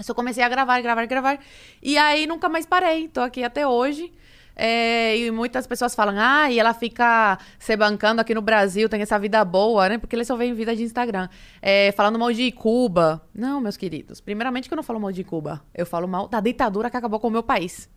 Só 0.00 0.12
comecei 0.12 0.42
a 0.42 0.48
gravar, 0.48 0.80
gravar, 0.80 1.06
gravar. 1.06 1.38
E 1.82 1.96
aí 1.96 2.26
nunca 2.26 2.48
mais 2.48 2.66
parei. 2.66 3.08
Tô 3.08 3.20
aqui 3.20 3.44
até 3.44 3.66
hoje. 3.66 4.12
É, 4.56 5.16
e 5.18 5.30
muitas 5.30 5.66
pessoas 5.66 5.94
falam, 5.94 6.14
ah, 6.16 6.50
e 6.50 6.58
ela 6.58 6.72
fica 6.72 7.38
se 7.58 7.76
bancando 7.76 8.20
aqui 8.20 8.32
no 8.34 8.42
Brasil, 8.42 8.88
tem 8.88 9.02
essa 9.02 9.18
vida 9.18 9.44
boa, 9.44 9.88
né? 9.88 9.98
Porque 9.98 10.14
eles 10.14 10.28
só 10.28 10.36
veem 10.36 10.54
vida 10.54 10.74
de 10.76 10.84
Instagram. 10.84 11.28
É, 11.60 11.92
falando 11.92 12.18
mal 12.18 12.32
de 12.32 12.52
Cuba. 12.52 13.20
Não, 13.34 13.60
meus 13.60 13.76
queridos. 13.76 14.20
Primeiramente 14.20 14.68
que 14.68 14.74
eu 14.74 14.76
não 14.76 14.82
falo 14.82 15.00
mal 15.00 15.10
de 15.10 15.24
Cuba. 15.24 15.62
Eu 15.74 15.84
falo 15.84 16.06
mal 16.06 16.28
da 16.28 16.40
ditadura 16.40 16.88
que 16.88 16.96
acabou 16.96 17.18
com 17.18 17.28
o 17.28 17.30
meu 17.30 17.42
país. 17.42 17.88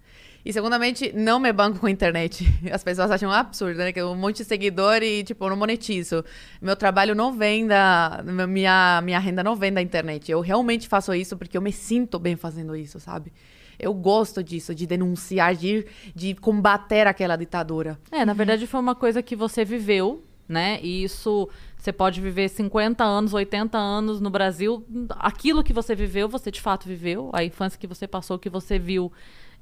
E 0.47 0.53
segundamente, 0.53 1.11
não 1.13 1.41
me 1.41 1.51
banco 1.51 1.77
com 1.77 1.87
a 1.87 1.91
internet. 1.91 2.47
As 2.71 2.81
pessoas 2.81 3.11
acham 3.11 3.29
absurdo, 3.29 3.79
né? 3.79 3.91
Que 3.91 4.01
um 4.01 4.15
monte 4.15 4.37
de 4.37 4.45
seguidor 4.45 5.03
e, 5.03 5.21
tipo, 5.21 5.43
eu 5.43 5.49
não 5.49 5.57
monetizo. 5.57 6.23
Meu 6.61 6.73
trabalho 6.73 7.13
não 7.13 7.33
vem 7.33 7.67
da... 7.67 8.23
Minha, 8.47 9.01
minha 9.03 9.19
renda 9.19 9.43
não 9.43 9.57
vem 9.57 9.73
da 9.73 9.81
internet. 9.81 10.31
Eu 10.31 10.39
realmente 10.39 10.87
faço 10.87 11.13
isso 11.13 11.35
porque 11.35 11.57
eu 11.57 11.61
me 11.61 11.73
sinto 11.73 12.17
bem 12.17 12.37
fazendo 12.37 12.77
isso, 12.77 12.97
sabe? 12.97 13.33
Eu 13.77 13.93
gosto 13.93 14.41
disso, 14.41 14.73
de 14.73 14.87
denunciar, 14.87 15.53
de, 15.53 15.85
de 16.15 16.33
combater 16.35 17.07
aquela 17.07 17.35
ditadura. 17.35 17.99
É, 18.09 18.23
na 18.23 18.33
verdade 18.33 18.65
foi 18.67 18.79
uma 18.79 18.95
coisa 18.95 19.21
que 19.21 19.35
você 19.35 19.65
viveu, 19.65 20.23
né? 20.47 20.79
E 20.81 21.03
isso 21.03 21.49
você 21.77 21.91
pode 21.91 22.21
viver 22.21 22.47
50 22.47 23.03
anos, 23.03 23.33
80 23.33 23.77
anos 23.77 24.21
no 24.21 24.29
Brasil. 24.29 24.81
Aquilo 25.09 25.61
que 25.61 25.73
você 25.73 25.93
viveu, 25.93 26.29
você 26.29 26.49
de 26.49 26.61
fato 26.61 26.87
viveu. 26.87 27.31
A 27.33 27.43
infância 27.43 27.77
que 27.77 27.85
você 27.85 28.07
passou, 28.07 28.39
que 28.39 28.49
você 28.49 28.79
viu, 28.79 29.11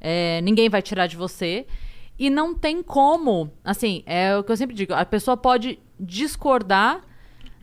é, 0.08 0.40
ninguém 0.42 0.70
vai 0.70 0.84
tirar 0.84 1.08
de 1.08 1.18
você. 1.18 1.66
E 2.18 2.30
não 2.30 2.54
tem 2.54 2.84
como. 2.84 3.52
Assim, 3.64 4.04
é 4.06 4.38
o 4.38 4.44
que 4.44 4.52
eu 4.52 4.58
sempre 4.58 4.76
digo: 4.76 4.94
a 4.94 5.04
pessoa 5.04 5.36
pode 5.36 5.80
discordar 6.00 7.02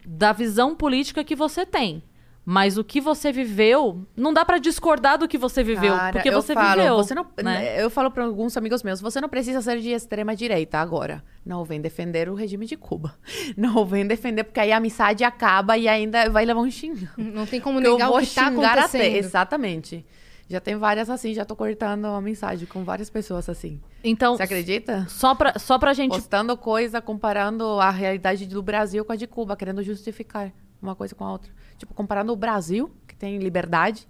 da 0.05 0.33
visão 0.33 0.75
política 0.75 1.23
que 1.23 1.37
você 1.37 1.65
tem. 1.65 2.03
Mas 2.45 2.77
o 2.77 2.83
que 2.83 3.01
você 3.01 3.31
viveu, 3.31 4.05
não 4.17 4.33
dá 4.33 4.45
para 4.45 4.59
discordar 4.59 5.17
do 5.17 5.29
que 5.29 5.39
você 5.39 5.63
viveu, 5.63 5.95
Cara, 5.95 6.13
porque 6.13 6.29
eu 6.29 6.33
você 6.33 6.53
falo, 6.53 6.75
viveu. 6.75 6.97
Você 6.97 7.15
não, 7.15 7.25
né? 7.41 7.81
Eu 7.81 7.89
falo 7.89 8.11
para 8.11 8.25
alguns 8.25 8.57
amigos 8.57 8.83
meus, 8.83 9.01
você 9.01 9.21
não 9.21 9.29
precisa 9.29 9.63
ser 9.63 9.79
de 9.79 9.91
extrema 9.91 10.35
direita 10.35 10.79
agora. 10.79 11.23
Não 11.47 11.65
vem 11.65 11.81
defender 11.81 12.29
o 12.29 12.35
regime 12.35 12.67
de 12.67 12.77
Cuba. 12.77 13.15
Não 13.57 13.85
vem 13.85 14.05
defender, 14.05 14.43
porque 14.43 14.59
aí 14.59 14.73
a 14.73 14.79
amizade 14.79 15.23
acaba 15.23 15.79
e 15.79 15.87
ainda 15.87 16.29
vai 16.31 16.45
levar 16.45 16.61
um 16.61 16.71
xingão. 16.71 17.09
Não 17.17 17.47
tem 17.47 17.61
como 17.61 17.77
Porque 17.77 17.89
eu 17.89 17.93
negar 17.93 18.09
o 18.09 18.13
vou 18.15 18.21
que 18.21 18.35
tá 18.35 18.49
xingar 18.49 18.73
acontecendo. 18.73 19.01
até. 19.03 19.19
Exatamente. 19.19 20.07
Já 20.53 20.61
tem 20.61 20.77
várias 20.77 21.09
assim, 21.11 21.33
já 21.35 21.45
tô 21.45 21.57
cortando 21.57 22.05
a 22.07 22.21
mensagem 22.21 22.67
com 22.67 22.85
várias 22.85 23.09
pessoas 23.09 23.49
assim. 23.49 23.81
Então, 24.05 24.37
Você 24.37 24.43
acredita? 24.43 25.07
só 25.09 25.35
pra, 25.35 25.59
só 25.59 25.79
pra 25.79 25.95
gente 25.95 26.13
Postando 26.13 26.57
coisa, 26.57 27.01
comparando 27.01 27.65
a 27.81 27.91
realidade 27.91 28.47
do 28.47 28.63
Brasil 28.63 29.05
com 29.05 29.13
a 29.13 29.17
de 29.17 29.27
Cuba, 29.27 29.57
querendo 29.57 29.83
justificar 29.83 30.53
uma 30.81 30.95
coisa 30.95 31.15
com 31.15 31.25
a 31.25 31.33
outra. 31.33 31.51
Tipo, 31.79 31.95
comparando 31.95 32.33
o 32.33 32.37
Brasil, 32.37 32.91
que 33.09 33.17
tem 33.17 33.39
liberdade, 33.39 34.07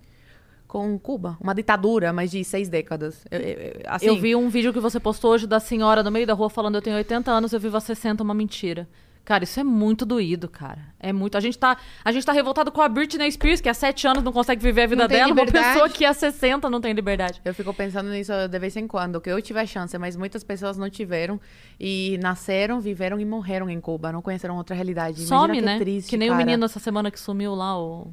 com 0.66 0.98
Cuba. 0.98 1.36
Uma 1.40 1.54
ditadura, 1.54 2.12
mas 2.12 2.30
de 2.30 2.42
seis 2.42 2.68
décadas. 2.68 3.24
Eu, 3.30 3.38
eu- 3.40 3.80
assim, 3.86 4.06
Eu 4.06 4.16
vi 4.18 4.34
um 4.34 4.48
vídeo 4.48 4.72
que 4.72 4.80
você 4.80 4.98
postou 4.98 5.32
hoje 5.32 5.46
da 5.46 5.60
senhora 5.60 6.02
no 6.02 6.10
meio 6.10 6.26
da 6.26 6.34
rua 6.34 6.50
falando 6.50 6.74
eu 6.76 6.82
tenho 6.82 6.96
80 6.96 7.30
anos, 7.30 7.52
eu 7.52 7.60
vivo 7.60 7.76
há 7.76 7.80
60, 7.80 8.22
uma 8.22 8.34
mentira. 8.34 8.88
Cara, 9.24 9.44
isso 9.44 9.60
é 9.60 9.64
muito 9.64 10.04
doído, 10.04 10.48
cara. 10.48 10.80
É 10.98 11.12
muito. 11.12 11.36
A 11.38 11.40
gente 11.40 11.56
tá, 11.56 11.76
a 12.04 12.10
gente 12.10 12.26
tá 12.26 12.32
revoltado 12.32 12.72
com 12.72 12.80
a 12.80 12.88
Britney 12.88 13.30
Spears, 13.30 13.60
que 13.60 13.68
há 13.68 13.74
7 13.74 14.08
anos 14.08 14.22
não 14.22 14.32
consegue 14.32 14.60
viver 14.60 14.82
a 14.82 14.86
vida 14.86 15.06
dela. 15.06 15.32
Uma 15.32 15.44
liberdade. 15.44 15.74
pessoa 15.74 15.88
que 15.88 16.04
há 16.04 16.12
60 16.12 16.68
não 16.68 16.80
tem 16.80 16.92
liberdade. 16.92 17.40
Eu 17.44 17.54
fico 17.54 17.72
pensando 17.72 18.10
nisso 18.10 18.32
de 18.48 18.58
vez 18.58 18.76
em 18.76 18.88
quando, 18.88 19.20
que 19.20 19.30
eu 19.30 19.40
tive 19.40 19.60
a 19.60 19.66
chance, 19.66 19.96
mas 19.96 20.16
muitas 20.16 20.42
pessoas 20.42 20.76
não 20.76 20.90
tiveram. 20.90 21.40
E 21.78 22.18
nasceram, 22.20 22.80
viveram 22.80 23.20
e 23.20 23.24
morreram 23.24 23.70
em 23.70 23.80
Cuba. 23.80 24.10
Não 24.10 24.20
conheceram 24.20 24.56
outra 24.56 24.74
realidade. 24.74 25.22
Imagina 25.22 25.40
Some, 25.40 25.54
que 25.54 25.64
né? 25.64 25.78
Triste, 25.78 26.10
que 26.10 26.16
nem 26.16 26.30
o 26.30 26.34
menino 26.34 26.64
essa 26.64 26.80
semana 26.80 27.10
que 27.10 27.20
sumiu 27.20 27.54
lá, 27.54 27.78
o. 27.78 28.12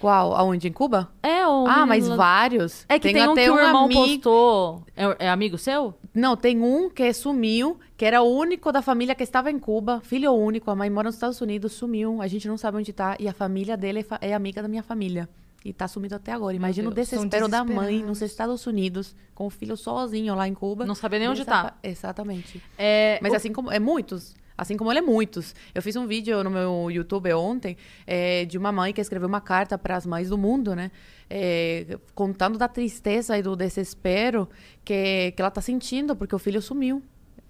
Qual? 0.00 0.34
Aonde? 0.34 0.68
Em 0.68 0.72
Cuba? 0.72 1.10
É, 1.22 1.46
o. 1.46 1.66
ah, 1.66 1.84
mas 1.86 2.06
lá- 2.06 2.16
vários. 2.16 2.84
É 2.88 2.98
que 2.98 3.12
tem, 3.12 3.26
um 3.26 3.32
até 3.32 3.44
que 3.44 3.50
o 3.50 3.58
irmão 3.58 3.84
amigo... 3.86 4.00
postou. 4.00 4.84
É, 4.96 5.26
é 5.26 5.28
amigo 5.30 5.58
seu? 5.58 5.94
Não, 6.14 6.36
tem 6.36 6.62
um 6.62 6.88
que 6.88 7.12
sumiu, 7.12 7.78
que 7.96 8.04
era 8.04 8.22
o 8.22 8.28
único 8.28 8.70
da 8.70 8.80
família 8.82 9.14
que 9.14 9.22
estava 9.22 9.50
em 9.50 9.58
Cuba, 9.58 10.00
filho 10.04 10.32
único, 10.32 10.70
a 10.70 10.76
mãe 10.76 10.88
mora 10.88 11.06
nos 11.08 11.14
Estados 11.16 11.40
Unidos, 11.40 11.72
sumiu, 11.72 12.22
a 12.22 12.26
gente 12.28 12.46
não 12.46 12.56
sabe 12.56 12.76
onde 12.78 12.92
tá, 12.92 13.16
e 13.18 13.26
a 13.28 13.32
família 13.32 13.76
dele 13.76 14.00
é, 14.00 14.02
fa- 14.02 14.18
é 14.20 14.34
amiga 14.34 14.62
da 14.62 14.68
minha 14.68 14.82
família. 14.82 15.28
E 15.64 15.72
tá 15.72 15.88
sumido 15.88 16.14
até 16.14 16.30
agora. 16.32 16.54
Imagina 16.54 16.88
o 16.88 16.94
desespero 16.94 17.48
da 17.48 17.64
mãe 17.64 18.02
nos 18.04 18.22
Estados 18.22 18.64
Unidos, 18.66 19.14
com 19.34 19.46
o 19.48 19.50
filho 19.50 19.76
sozinho 19.76 20.34
lá 20.36 20.46
em 20.46 20.54
Cuba. 20.54 20.86
Não 20.86 20.94
sabia 20.94 21.18
nem 21.18 21.28
onde 21.28 21.44
Dessa 21.44 21.50
tá. 21.64 21.74
Exatamente. 21.82 22.62
É, 22.78 23.18
Mas 23.20 23.32
o- 23.32 23.36
assim 23.36 23.52
como. 23.52 23.70
É 23.70 23.80
muitos. 23.80 24.36
Assim 24.58 24.76
como 24.76 24.90
ele 24.90 24.98
é 24.98 25.02
muitos. 25.02 25.54
Eu 25.72 25.80
fiz 25.80 25.94
um 25.94 26.04
vídeo 26.04 26.42
no 26.42 26.50
meu 26.50 26.90
YouTube 26.90 27.32
ontem 27.32 27.76
é, 28.04 28.44
de 28.44 28.58
uma 28.58 28.72
mãe 28.72 28.92
que 28.92 29.00
escreveu 29.00 29.28
uma 29.28 29.40
carta 29.40 29.78
para 29.78 29.96
as 29.96 30.04
mães 30.04 30.28
do 30.28 30.36
mundo, 30.36 30.74
né? 30.74 30.90
É, 31.30 31.96
contando 32.12 32.58
da 32.58 32.66
tristeza 32.66 33.38
e 33.38 33.42
do 33.42 33.54
desespero 33.54 34.48
que, 34.84 35.32
que 35.36 35.40
ela 35.40 35.48
está 35.48 35.60
sentindo 35.60 36.16
porque 36.16 36.34
o 36.34 36.38
filho 36.40 36.60
sumiu. 36.60 37.00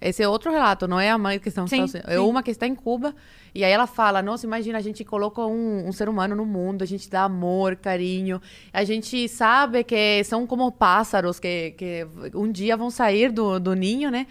Esse 0.00 0.22
é 0.22 0.28
outro 0.28 0.52
relato, 0.52 0.86
não 0.86 1.00
é 1.00 1.10
a 1.10 1.18
mãe 1.18 1.40
que 1.40 1.48
está 1.48 1.66
Sim. 1.66 1.84
É 2.04 2.12
sim. 2.12 2.18
uma 2.18 2.40
que 2.42 2.52
está 2.52 2.66
em 2.66 2.74
Cuba. 2.74 3.14
E 3.52 3.64
aí 3.64 3.72
ela 3.72 3.86
fala: 3.86 4.22
Nossa, 4.22 4.46
imagina, 4.46 4.78
a 4.78 4.80
gente 4.80 5.04
coloca 5.04 5.44
um, 5.44 5.88
um 5.88 5.92
ser 5.92 6.08
humano 6.08 6.36
no 6.36 6.46
mundo, 6.46 6.82
a 6.82 6.86
gente 6.86 7.10
dá 7.10 7.24
amor, 7.24 7.74
carinho. 7.74 8.40
A 8.72 8.84
gente 8.84 9.26
sabe 9.28 9.82
que 9.82 10.22
são 10.24 10.46
como 10.46 10.70
pássaros 10.70 11.40
que, 11.40 11.72
que 11.72 12.06
um 12.32 12.52
dia 12.52 12.76
vão 12.76 12.90
sair 12.90 13.32
do, 13.32 13.58
do 13.58 13.74
ninho, 13.74 14.10
né? 14.10 14.28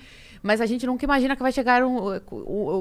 Mas 0.48 0.62
a 0.62 0.66
gente 0.66 0.88
nunca 0.88 1.04
imagina 1.04 1.36
que 1.36 1.42
vai 1.44 1.52
chegar 1.52 1.84
um, 1.84 2.20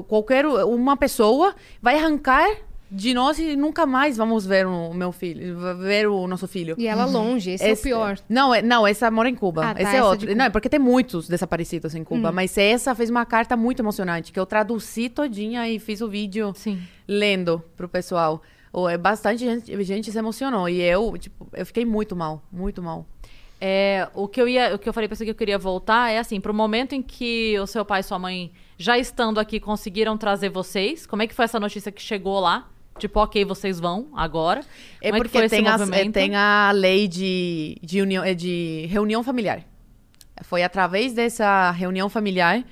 qualquer 0.07 0.45
uma 0.45 0.95
pessoa, 0.95 1.53
vai 1.81 1.97
arrancar 1.97 2.47
de 2.89 3.13
nós 3.13 3.37
e 3.37 3.57
nunca 3.57 3.85
mais 3.85 4.15
vamos 4.15 4.45
ver 4.45 4.65
o 4.65 4.93
meu 4.93 5.11
filho, 5.11 5.57
ver 5.77 6.07
o 6.07 6.25
nosso 6.27 6.47
filho. 6.47 6.75
E 6.77 6.87
ela 6.87 7.03
longe, 7.03 7.51
esse, 7.51 7.65
é 7.65 7.73
o 7.73 7.77
pior. 7.77 8.17
Não, 8.29 8.55
é, 8.55 8.61
não, 8.61 8.87
essa 8.87 9.11
mora 9.11 9.27
em 9.27 9.35
Cuba. 9.35 9.71
Ah, 9.71 9.73
tá, 9.73 9.81
esse 9.81 9.89
essa 9.89 9.97
é 9.97 9.99
de 9.99 10.07
outro. 10.07 10.35
Não, 10.35 10.45
é 10.45 10.49
porque 10.49 10.69
tem 10.69 10.79
muitos 10.79 11.27
desaparecidos 11.27 11.93
em 11.93 12.05
Cuba. 12.05 12.31
Mas 12.31 12.57
essa 12.57 12.95
fez 12.95 13.09
uma 13.09 13.25
carta 13.25 13.57
muito 13.57 13.81
emocionante, 13.81 14.31
que 14.31 14.39
eu 14.39 14.45
traduzi 14.45 15.09
todinha 15.09 15.67
e 15.67 15.77
fiz 15.77 15.99
o 15.99 16.07
vídeo 16.07 16.53
Sim. 16.55 16.81
lendo 17.05 17.61
pro 17.75 17.89
pessoal. 17.89 18.41
Oh, 18.71 18.87
é 18.87 18.97
bastante 18.97 19.39
gente, 19.39 19.83
gente 19.83 20.09
se 20.09 20.17
emocionou. 20.17 20.69
E 20.69 20.81
eu, 20.81 21.17
tipo, 21.17 21.47
eu 21.51 21.65
fiquei 21.65 21.83
muito 21.83 22.15
mal, 22.15 22.41
muito 22.49 22.81
mal. 22.81 23.05
É, 23.59 24.07
o 24.13 24.27
que 24.27 24.39
eu 24.39 24.47
ia, 24.47 24.75
o 24.75 24.79
que 24.79 24.87
eu 24.87 24.93
falei 24.93 25.07
pra 25.07 25.15
você 25.15 25.25
que 25.25 25.31
eu 25.31 25.35
queria 25.35 25.57
voltar 25.57 26.11
é 26.11 26.19
assim, 26.19 26.39
pro 26.39 26.53
momento 26.53 26.93
em 26.93 27.01
que 27.01 27.57
o 27.59 27.65
seu 27.65 27.83
pai 27.83 28.01
e 28.01 28.03
sua 28.03 28.19
mãe, 28.19 28.51
já 28.77 28.97
estando 28.97 29.39
aqui, 29.39 29.59
conseguiram 29.59 30.17
trazer 30.17 30.49
vocês. 30.49 31.07
Como 31.07 31.21
é 31.23 31.27
que 31.27 31.33
foi 31.33 31.45
essa 31.45 31.59
notícia 31.59 31.91
que 31.91 32.01
chegou 32.01 32.39
lá? 32.39 32.69
Tipo, 32.99 33.19
ok, 33.19 33.45
vocês 33.45 33.79
vão 33.79 34.07
agora. 34.15 34.61
É 35.01 35.09
Como 35.09 35.17
é 35.17 35.25
que 35.25 35.29
porque 35.29 35.45
esse 35.45 35.55
tem, 35.55 35.67
é, 35.67 35.71
movimento? 35.71 36.13
tem 36.13 36.35
a 36.35 36.71
lei 36.71 37.07
de, 37.07 37.77
de, 37.81 38.01
união, 38.01 38.23
é 38.23 38.33
de 38.33 38.87
reunião 38.89 39.23
familiar. 39.23 39.63
Foi 40.43 40.63
através 40.63 41.13
dessa 41.13 41.71
reunião 41.71 42.09
familiar 42.09 42.63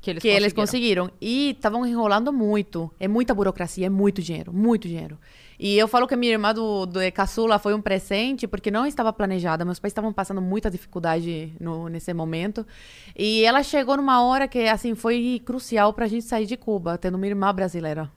que 0.00 0.10
eles 0.10 0.22
que 0.22 0.28
eles 0.28 0.52
conseguiram. 0.52 1.06
conseguiram. 1.06 1.10
E 1.20 1.50
estavam 1.50 1.86
enrolando 1.86 2.32
muito. 2.32 2.90
É 3.00 3.08
muita 3.08 3.34
burocracia, 3.34 3.86
é 3.86 3.90
muito 3.90 4.20
dinheiro, 4.20 4.52
muito 4.52 4.86
dinheiro. 4.86 5.18
E 5.66 5.78
eu 5.78 5.88
falo 5.88 6.06
que 6.06 6.12
a 6.12 6.16
minha 6.18 6.30
irmã 6.32 6.52
do, 6.52 6.84
do 6.84 7.00
caçula 7.10 7.58
foi 7.58 7.72
um 7.72 7.80
presente, 7.80 8.46
porque 8.46 8.70
não 8.70 8.84
estava 8.84 9.10
planejada. 9.14 9.64
Meus 9.64 9.78
pais 9.78 9.92
estavam 9.92 10.12
passando 10.12 10.42
muita 10.42 10.70
dificuldade 10.70 11.54
no, 11.58 11.88
nesse 11.88 12.12
momento. 12.12 12.66
E 13.16 13.42
ela 13.46 13.62
chegou 13.62 13.96
numa 13.96 14.22
hora 14.22 14.46
que, 14.46 14.68
assim, 14.68 14.94
foi 14.94 15.40
crucial 15.42 15.94
pra 15.94 16.06
gente 16.06 16.26
sair 16.26 16.44
de 16.44 16.54
Cuba, 16.54 16.98
tendo 16.98 17.14
uma 17.14 17.26
irmã 17.26 17.50
brasileira. 17.54 18.10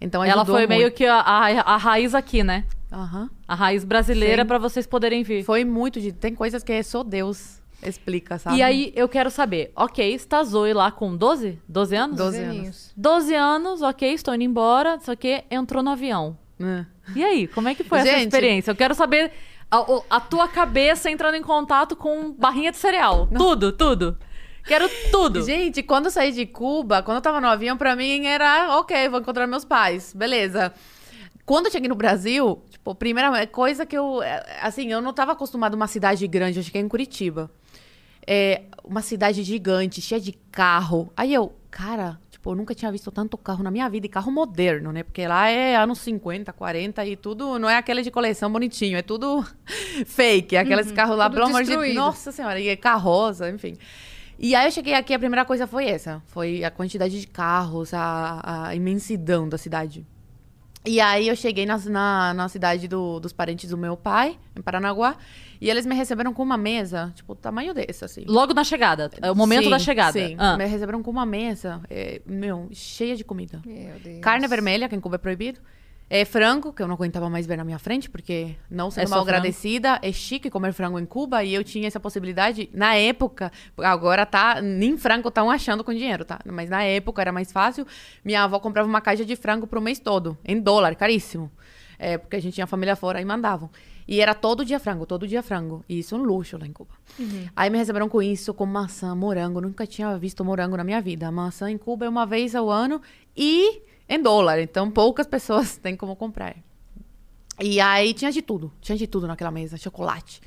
Então 0.00 0.24
Ela 0.24 0.42
foi 0.46 0.66
meio 0.66 0.84
muito. 0.84 0.94
que 0.94 1.04
a, 1.04 1.20
a, 1.20 1.74
a 1.74 1.76
raiz 1.76 2.14
aqui, 2.14 2.42
né? 2.42 2.64
Aham. 2.90 3.28
A 3.46 3.54
raiz 3.54 3.84
brasileira 3.84 4.42
pra 4.42 4.56
vocês 4.56 4.86
poderem 4.86 5.22
vir. 5.22 5.44
Foi 5.44 5.66
muito 5.66 6.00
de. 6.00 6.12
Tem 6.12 6.34
coisas 6.34 6.62
que 6.62 6.82
só 6.82 7.04
Deus 7.04 7.57
explica, 7.82 8.38
sabe? 8.38 8.56
E 8.56 8.62
aí, 8.62 8.92
eu 8.96 9.08
quero 9.08 9.30
saber, 9.30 9.72
ok, 9.76 10.14
está 10.14 10.38
a 10.38 10.44
Zoe 10.44 10.72
lá 10.72 10.90
com 10.90 11.16
12? 11.16 11.58
12 11.68 11.96
anos? 11.96 12.16
12 12.16 12.38
aninhos. 12.38 12.64
anos. 12.66 12.92
12 12.96 13.34
anos, 13.34 13.82
ok, 13.82 14.12
estou 14.12 14.34
indo 14.34 14.44
embora, 14.44 14.98
só 15.00 15.14
que 15.14 15.44
entrou 15.50 15.82
no 15.82 15.90
avião. 15.90 16.36
É. 16.60 16.84
E 17.14 17.24
aí, 17.24 17.46
como 17.46 17.68
é 17.68 17.74
que 17.74 17.84
foi 17.84 18.00
essa 18.00 18.10
Gente. 18.10 18.22
experiência? 18.28 18.70
Eu 18.70 18.76
quero 18.76 18.94
saber 18.94 19.30
a, 19.70 19.84
a 20.10 20.20
tua 20.20 20.48
cabeça 20.48 21.10
entrando 21.10 21.34
em 21.36 21.42
contato 21.42 21.94
com 21.94 22.32
barrinha 22.32 22.70
de 22.70 22.76
cereal. 22.78 23.26
Tudo, 23.28 23.72
tudo. 23.72 24.18
Quero 24.66 24.86
tudo. 25.10 25.42
Gente, 25.42 25.82
quando 25.82 26.06
eu 26.06 26.10
saí 26.10 26.30
de 26.32 26.44
Cuba, 26.44 27.02
quando 27.02 27.16
eu 27.16 27.22
tava 27.22 27.40
no 27.40 27.46
avião, 27.46 27.76
pra 27.76 27.96
mim 27.96 28.26
era 28.26 28.76
ok, 28.78 29.08
vou 29.08 29.20
encontrar 29.20 29.46
meus 29.46 29.64
pais, 29.64 30.12
beleza. 30.12 30.74
Quando 31.46 31.66
eu 31.66 31.72
cheguei 31.72 31.88
no 31.88 31.94
Brasil, 31.94 32.62
tipo, 32.68 32.94
primeira 32.94 33.46
coisa 33.46 33.86
que 33.86 33.96
eu. 33.96 34.22
é, 34.22 34.44
Assim, 34.60 34.92
eu 34.92 35.00
não 35.00 35.14
tava 35.14 35.32
acostumada 35.32 35.74
a 35.74 35.78
uma 35.78 35.86
cidade 35.86 36.26
grande, 36.26 36.58
eu 36.58 36.62
cheguei 36.62 36.82
em 36.82 36.88
Curitiba. 36.88 37.50
É, 38.30 38.64
uma 38.84 39.00
cidade 39.00 39.42
gigante, 39.42 40.02
cheia 40.02 40.20
de 40.20 40.32
carro. 40.52 41.10
Aí 41.16 41.32
eu, 41.32 41.54
cara, 41.70 42.20
tipo, 42.30 42.50
eu 42.50 42.54
nunca 42.54 42.74
tinha 42.74 42.92
visto 42.92 43.10
tanto 43.10 43.38
carro 43.38 43.62
na 43.62 43.70
minha 43.70 43.88
vida, 43.88 44.04
e 44.04 44.08
carro 44.08 44.30
moderno, 44.30 44.92
né? 44.92 45.02
Porque 45.02 45.26
lá 45.26 45.48
é 45.48 45.76
anos 45.76 45.98
50, 46.00 46.52
40 46.52 47.06
e 47.06 47.16
tudo, 47.16 47.58
não 47.58 47.70
é 47.70 47.76
aquele 47.76 48.02
de 48.02 48.10
coleção 48.10 48.52
bonitinho, 48.52 48.98
é 48.98 49.02
tudo 49.02 49.42
fake. 50.04 50.58
Aqueles 50.58 50.92
carros 50.92 51.16
lá, 51.16 51.30
pelo 51.30 51.46
amor 51.46 51.62
de 51.62 51.70
Deus. 51.70 51.94
Nossa 51.94 52.30
senhora, 52.30 52.60
e 52.60 52.68
é 52.68 52.76
carroça, 52.76 53.48
enfim. 53.48 53.78
E 54.38 54.54
aí 54.54 54.66
eu 54.66 54.70
cheguei 54.70 54.94
aqui, 54.94 55.14
a 55.14 55.18
primeira 55.18 55.44
coisa 55.44 55.66
foi 55.66 55.86
essa. 55.86 56.22
Foi 56.26 56.62
a 56.62 56.70
quantidade 56.70 57.20
de 57.20 57.26
carros, 57.26 57.94
a, 57.94 58.68
a 58.68 58.74
imensidão 58.74 59.48
da 59.48 59.56
cidade. 59.58 60.06
E 60.88 61.00
aí 61.00 61.28
eu 61.28 61.36
cheguei 61.36 61.66
na, 61.66 61.76
na, 61.78 62.34
na 62.34 62.48
cidade 62.48 62.88
do- 62.88 63.20
dos 63.20 63.32
parentes 63.32 63.68
do 63.70 63.76
meu 63.76 63.96
pai, 63.96 64.38
em 64.56 64.62
Paranaguá, 64.62 65.16
e 65.60 65.68
eles 65.68 65.84
me 65.84 65.94
receberam 65.94 66.32
com 66.32 66.42
uma 66.42 66.56
mesa, 66.56 67.12
tipo, 67.14 67.34
tamanho 67.34 67.74
desse, 67.74 68.04
assim. 68.04 68.24
Logo 68.26 68.54
na 68.54 68.64
chegada. 68.64 69.10
É 69.20 69.30
o 69.30 69.36
momento 69.36 69.64
Sim, 69.64 69.70
da 69.70 69.78
chegada. 69.78 70.12
Sim, 70.12 70.34
Ah. 70.38 70.56
me 70.56 70.64
receberam 70.64 71.02
com 71.02 71.10
uma 71.10 71.26
mesa, 71.26 71.80
é, 71.90 72.22
meu, 72.24 72.68
cheia 72.72 73.14
de 73.16 73.24
comida. 73.24 73.60
Meu 73.66 73.98
Deus. 74.02 74.20
Carne 74.20 74.46
vermelha, 74.48 74.88
que 74.88 74.96
em 74.96 75.00
Cuba 75.00 75.16
é 75.16 75.18
proibido. 75.18 75.60
É 76.10 76.24
frango, 76.24 76.72
que 76.72 76.82
eu 76.82 76.88
não 76.88 76.94
aguentava 76.94 77.28
mais 77.28 77.46
ver 77.46 77.56
na 77.56 77.64
minha 77.64 77.78
frente, 77.78 78.08
porque 78.08 78.56
não 78.70 78.90
sendo 78.90 79.06
É 79.06 79.10
mal 79.10 79.20
agradecida, 79.20 79.98
é 80.00 80.10
chique 80.10 80.48
comer 80.48 80.72
frango 80.72 80.98
em 80.98 81.04
Cuba 81.04 81.44
e 81.44 81.52
eu 81.52 81.62
tinha 81.62 81.86
essa 81.86 82.00
possibilidade 82.00 82.70
na 82.72 82.94
época. 82.94 83.52
Agora 83.76 84.24
tá, 84.24 84.60
nem 84.62 84.96
frango 84.96 85.28
estão 85.28 85.50
achando 85.50 85.84
com 85.84 85.92
dinheiro, 85.92 86.24
tá? 86.24 86.38
Mas 86.46 86.70
na 86.70 86.82
época 86.82 87.20
era 87.20 87.30
mais 87.30 87.52
fácil. 87.52 87.86
Minha 88.24 88.44
avó 88.44 88.58
comprava 88.58 88.88
uma 88.88 89.02
caixa 89.02 89.24
de 89.24 89.36
frango 89.36 89.66
pro 89.66 89.82
mês 89.82 89.98
todo, 89.98 90.36
em 90.44 90.58
dólar, 90.58 90.94
caríssimo. 90.96 91.50
É, 91.98 92.16
porque 92.16 92.36
a 92.36 92.40
gente 92.40 92.54
tinha 92.54 92.66
família 92.66 92.96
fora 92.96 93.20
e 93.20 93.24
mandavam. 93.24 93.68
E 94.06 94.22
era 94.22 94.34
todo 94.34 94.64
dia 94.64 94.80
frango, 94.80 95.04
todo 95.04 95.28
dia 95.28 95.42
frango. 95.42 95.84
E 95.86 95.98
isso 95.98 96.14
é 96.14 96.18
um 96.18 96.22
luxo 96.22 96.56
lá 96.56 96.66
em 96.66 96.72
Cuba. 96.72 96.92
Aí 97.54 97.68
me 97.68 97.76
receberam 97.76 98.08
com 98.08 98.22
isso, 98.22 98.54
com 98.54 98.64
maçã, 98.64 99.14
morango. 99.14 99.60
Nunca 99.60 99.86
tinha 99.86 100.16
visto 100.16 100.42
morango 100.42 100.78
na 100.78 100.84
minha 100.84 101.02
vida. 101.02 101.30
Maçã 101.30 101.70
em 101.70 101.76
Cuba 101.76 102.06
é 102.06 102.08
uma 102.08 102.24
vez 102.24 102.54
ao 102.54 102.70
ano 102.70 103.02
e 103.36 103.82
em 104.08 104.20
dólar. 104.20 104.60
Então 104.60 104.90
poucas 104.90 105.26
pessoas 105.26 105.76
têm 105.78 105.96
como 105.96 106.16
comprar. 106.16 106.56
E 107.60 107.80
aí 107.80 108.14
tinha 108.14 108.30
de 108.30 108.40
tudo. 108.40 108.72
Tinha 108.80 108.96
de 108.96 109.06
tudo 109.06 109.26
naquela 109.26 109.50
mesa. 109.50 109.76
Chocolate. 109.76 110.40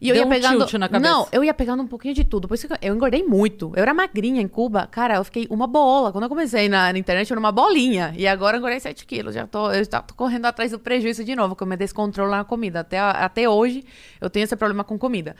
E 0.00 0.08
eu 0.08 0.14
Deu 0.14 0.22
ia 0.22 0.26
um 0.26 0.30
pegando. 0.30 0.78
na 0.78 0.88
cabeça. 0.88 1.10
Não, 1.10 1.26
eu 1.32 1.42
ia 1.42 1.54
pegando 1.54 1.82
um 1.82 1.86
pouquinho 1.86 2.14
de 2.14 2.24
tudo. 2.24 2.46
Por 2.46 2.54
isso 2.54 2.68
que 2.68 2.86
eu 2.86 2.94
engordei 2.94 3.22
muito. 3.22 3.72
Eu 3.74 3.82
era 3.82 3.94
magrinha 3.94 4.42
em 4.42 4.48
Cuba. 4.48 4.86
Cara, 4.86 5.16
eu 5.16 5.24
fiquei 5.24 5.46
uma 5.48 5.66
bola. 5.66 6.12
Quando 6.12 6.24
eu 6.24 6.28
comecei 6.28 6.68
na, 6.68 6.92
na 6.92 6.98
internet, 6.98 7.30
eu 7.30 7.34
era 7.34 7.40
uma 7.40 7.52
bolinha. 7.52 8.14
E 8.16 8.26
agora 8.26 8.56
eu 8.56 8.58
engordei 8.58 8.78
7 8.78 9.06
quilos. 9.06 9.34
Já 9.34 9.46
tô, 9.46 9.70
eu 9.72 9.82
já 9.84 10.02
tô 10.02 10.14
correndo 10.14 10.46
atrás 10.46 10.72
do 10.72 10.78
prejuízo 10.78 11.24
de 11.24 11.34
novo, 11.34 11.56
que 11.56 11.62
eu 11.62 11.66
me 11.66 11.76
descontrolo 11.76 12.30
na 12.30 12.44
comida. 12.44 12.80
Até, 12.80 12.98
até 12.98 13.48
hoje, 13.48 13.84
eu 14.20 14.28
tenho 14.28 14.44
esse 14.44 14.56
problema 14.56 14.84
com 14.84 14.98
comida. 14.98 15.34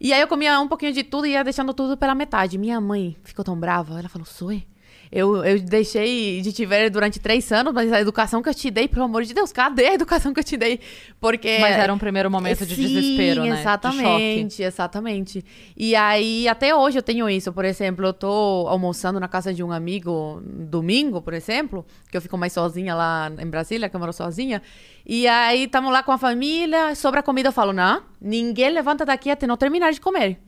E 0.00 0.12
aí 0.12 0.20
eu 0.20 0.28
comia 0.28 0.58
um 0.60 0.68
pouquinho 0.68 0.92
de 0.92 1.04
tudo 1.04 1.26
e 1.26 1.32
ia 1.32 1.44
deixando 1.44 1.74
tudo 1.74 1.96
pela 1.96 2.14
metade. 2.14 2.56
Minha 2.56 2.80
mãe 2.80 3.16
ficou 3.22 3.44
tão 3.44 3.58
brava. 3.58 3.98
Ela 3.98 4.08
falou, 4.08 4.26
Zoe, 4.26 4.66
eu, 5.10 5.44
eu 5.44 5.60
deixei 5.60 6.40
de 6.40 6.52
te 6.52 6.66
ver 6.66 6.90
durante 6.90 7.18
três 7.18 7.50
anos, 7.50 7.72
mas 7.72 7.92
a 7.92 8.00
educação 8.00 8.42
que 8.42 8.48
eu 8.48 8.54
te 8.54 8.70
dei, 8.70 8.86
pelo 8.88 9.04
amor 9.04 9.24
de 9.24 9.32
Deus, 9.32 9.52
cadê 9.52 9.88
a 9.88 9.94
educação 9.94 10.32
que 10.34 10.40
eu 10.40 10.44
te 10.44 10.56
dei? 10.56 10.80
Porque... 11.20 11.58
Mas 11.60 11.76
era 11.76 11.92
um 11.92 11.98
primeiro 11.98 12.30
momento 12.30 12.66
de 12.66 12.74
Sim, 12.74 12.82
desespero, 12.82 13.44
né? 13.44 13.54
De. 13.54 13.60
Exatamente, 13.60 14.62
exatamente. 14.62 15.44
E 15.76 15.94
aí, 15.94 16.46
até 16.48 16.74
hoje 16.74 16.98
eu 16.98 17.02
tenho 17.02 17.28
isso. 17.28 17.52
Por 17.52 17.64
exemplo, 17.64 18.06
eu 18.06 18.12
tô 18.12 18.66
almoçando 18.68 19.18
na 19.18 19.28
casa 19.28 19.52
de 19.52 19.62
um 19.62 19.72
amigo 19.72 20.42
domingo, 20.44 21.22
por 21.22 21.34
exemplo, 21.34 21.86
que 22.10 22.16
eu 22.16 22.20
fico 22.20 22.36
mais 22.36 22.52
sozinha 22.52 22.94
lá 22.94 23.30
em 23.38 23.46
Brasília, 23.46 23.88
que 23.88 23.96
eu 23.96 24.00
moro 24.00 24.12
sozinha. 24.12 24.62
E 25.06 25.26
aí, 25.26 25.64
estamos 25.64 25.92
lá 25.92 26.02
com 26.02 26.12
a 26.12 26.18
família, 26.18 26.94
sobra 26.94 27.22
comida, 27.22 27.48
eu 27.48 27.52
falo, 27.52 27.72
não, 27.72 28.02
ninguém 28.20 28.70
levanta 28.70 29.06
daqui 29.06 29.30
até 29.30 29.46
não 29.46 29.56
terminar 29.56 29.92
de 29.92 30.00
comer. 30.00 30.38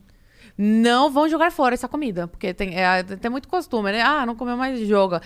Não 0.56 1.10
vão 1.10 1.28
jogar 1.28 1.50
fora 1.50 1.74
essa 1.74 1.88
comida, 1.88 2.28
porque 2.28 2.52
tem, 2.52 2.74
é, 2.74 3.02
tem 3.02 3.30
muito 3.30 3.48
costume, 3.48 3.92
né? 3.92 4.02
Ah, 4.02 4.26
não 4.26 4.34
comeu 4.36 4.56
mais, 4.56 4.80
joga. 4.86 5.20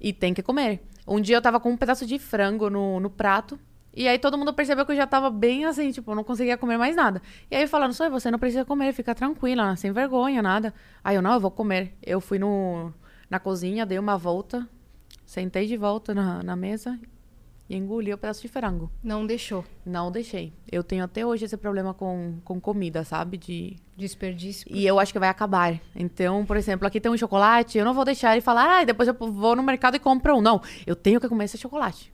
E 0.00 0.12
tem 0.12 0.32
que 0.32 0.42
comer. 0.42 0.80
Um 1.06 1.20
dia 1.20 1.36
eu 1.36 1.42
tava 1.42 1.58
com 1.60 1.70
um 1.70 1.76
pedaço 1.76 2.06
de 2.06 2.18
frango 2.18 2.70
no, 2.70 3.00
no 3.00 3.10
prato, 3.10 3.58
e 3.94 4.06
aí 4.06 4.18
todo 4.18 4.38
mundo 4.38 4.52
percebeu 4.54 4.86
que 4.86 4.92
eu 4.92 4.96
já 4.96 5.06
tava 5.06 5.30
bem 5.30 5.64
assim, 5.64 5.90
tipo, 5.90 6.14
não 6.14 6.22
conseguia 6.22 6.56
comer 6.56 6.78
mais 6.78 6.94
nada. 6.94 7.20
E 7.50 7.56
aí 7.56 7.66
falando, 7.66 7.92
só 7.92 8.08
você 8.08 8.30
não 8.30 8.38
precisa 8.38 8.64
comer, 8.64 8.92
fica 8.92 9.14
tranquila, 9.14 9.74
sem 9.76 9.92
vergonha, 9.92 10.40
nada. 10.40 10.72
Aí 11.02 11.16
eu, 11.16 11.22
não, 11.22 11.34
eu 11.34 11.40
vou 11.40 11.50
comer. 11.50 11.94
Eu 12.02 12.20
fui 12.20 12.38
no, 12.38 12.92
na 13.28 13.40
cozinha, 13.40 13.84
dei 13.84 13.98
uma 13.98 14.16
volta, 14.16 14.66
sentei 15.26 15.66
de 15.66 15.76
volta 15.76 16.14
na, 16.14 16.42
na 16.42 16.54
mesa 16.54 16.98
e 17.70 17.76
engoli 17.76 18.12
o 18.12 18.18
pedaço 18.18 18.42
de 18.42 18.48
frango. 18.48 18.90
Não 19.00 19.24
deixou. 19.24 19.64
Não 19.86 20.10
deixei. 20.10 20.52
Eu 20.70 20.82
tenho 20.82 21.04
até 21.04 21.24
hoje 21.24 21.44
esse 21.44 21.56
problema 21.56 21.94
com, 21.94 22.38
com 22.44 22.60
comida, 22.60 23.04
sabe? 23.04 23.38
De 23.38 23.76
Desperdício. 23.96 24.66
e 24.74 24.84
eu 24.84 24.98
acho 24.98 25.12
que 25.12 25.20
vai 25.20 25.28
acabar. 25.28 25.80
Então, 25.94 26.44
por 26.44 26.56
exemplo, 26.56 26.84
aqui 26.84 27.00
tem 27.00 27.12
um 27.12 27.16
chocolate, 27.16 27.78
eu 27.78 27.84
não 27.84 27.94
vou 27.94 28.04
deixar 28.04 28.32
ele 28.32 28.40
falar, 28.40 28.80
ah, 28.80 28.84
depois 28.84 29.06
eu 29.08 29.14
vou 29.14 29.54
no 29.54 29.62
mercado 29.62 29.94
e 29.94 30.00
compro 30.00 30.36
um. 30.36 30.40
Não, 30.40 30.60
eu 30.84 30.96
tenho 30.96 31.20
que 31.20 31.28
comer 31.28 31.44
esse 31.44 31.56
chocolate. 31.56 32.12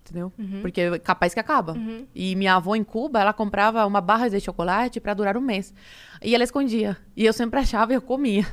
Entendeu? 0.00 0.32
Porque 0.60 0.80
é 0.80 0.98
capaz 0.98 1.32
que 1.32 1.38
acaba. 1.38 1.76
E 2.12 2.34
minha 2.34 2.56
avó 2.56 2.74
em 2.74 2.82
Cuba, 2.82 3.20
ela 3.20 3.32
comprava 3.32 3.86
uma 3.86 4.00
barra 4.00 4.28
de 4.28 4.40
chocolate 4.40 4.98
para 4.98 5.14
durar 5.14 5.36
um 5.36 5.40
mês. 5.40 5.72
E 6.20 6.34
ela 6.34 6.42
escondia. 6.42 6.96
E 7.16 7.24
eu 7.24 7.32
sempre 7.32 7.60
achava 7.60 7.92
e 7.92 7.94
eu 7.94 8.02
comia. 8.02 8.44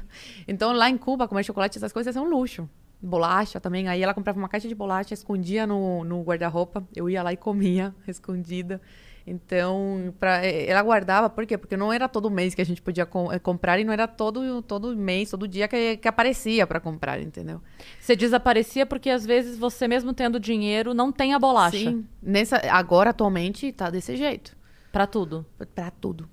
Então, 0.47 0.71
lá 0.71 0.87
em 0.87 0.97
Cuba, 0.99 1.27
comer 1.27 1.43
chocolate, 1.43 1.79
essas 1.79 1.91
coisas 1.91 2.13
são 2.13 2.29
luxo. 2.29 2.69
Bolacha 3.01 3.59
também. 3.59 3.87
Aí 3.87 4.01
ela 4.01 4.13
comprava 4.13 4.37
uma 4.39 4.49
caixa 4.49 4.67
de 4.67 4.75
bolacha, 4.75 5.13
escondia 5.13 5.67
no, 5.67 6.03
no 6.03 6.21
guarda-roupa. 6.23 6.87
Eu 6.95 7.09
ia 7.09 7.21
lá 7.23 7.31
e 7.33 7.37
comia, 7.37 7.93
escondida. 8.07 8.81
Então, 9.29 10.13
pra, 10.19 10.45
eh, 10.45 10.69
ela 10.69 10.81
guardava, 10.81 11.29
por 11.29 11.45
quê? 11.45 11.57
Porque 11.57 11.75
não 11.75 11.91
era 11.91 12.07
todo 12.07 12.31
mês 12.31 12.55
que 12.55 12.61
a 12.61 12.65
gente 12.65 12.81
podia 12.81 13.05
com- 13.05 13.29
eh, 13.31 13.37
comprar 13.37 13.77
e 13.77 13.83
não 13.83 13.91
era 13.91 14.07
todo, 14.07 14.61
todo 14.61 14.95
mês, 14.95 15.29
todo 15.29 15.45
dia 15.45 15.67
que, 15.67 15.97
que 15.97 16.07
aparecia 16.07 16.65
para 16.65 16.79
comprar, 16.79 17.19
entendeu? 17.21 17.61
Você 17.99 18.15
desaparecia 18.15 18.85
porque 18.85 19.09
às 19.09 19.25
vezes 19.25 19.57
você 19.57 19.85
mesmo 19.85 20.13
tendo 20.13 20.39
dinheiro 20.39 20.93
não 20.93 21.11
tem 21.11 21.33
a 21.33 21.39
bolacha 21.39 21.77
Sim. 21.77 22.05
Nessa, 22.23 22.55
agora, 22.71 23.09
atualmente, 23.09 23.69
tá 23.73 23.89
desse 23.89 24.15
jeito. 24.15 24.55
Pra 24.93 25.05
tudo. 25.05 25.45
Pra 25.75 25.91
tudo. 25.91 26.29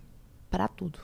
Pra 0.49 0.69
tudo. 0.69 1.01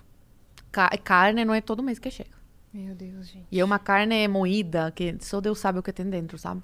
Ca- 0.70 0.96
carne 1.02 1.44
não 1.44 1.52
é 1.52 1.60
todo 1.60 1.82
mês 1.82 1.98
que 1.98 2.08
chega. 2.08 2.39
Meu 2.72 2.94
Deus, 2.94 3.28
gente. 3.28 3.46
E 3.50 3.58
é 3.58 3.64
uma 3.64 3.78
carne 3.78 4.26
moída, 4.28 4.92
que 4.92 5.16
só 5.20 5.40
Deus 5.40 5.58
sabe 5.58 5.78
o 5.78 5.82
que 5.82 5.92
tem 5.92 6.08
dentro, 6.08 6.38
sabe? 6.38 6.62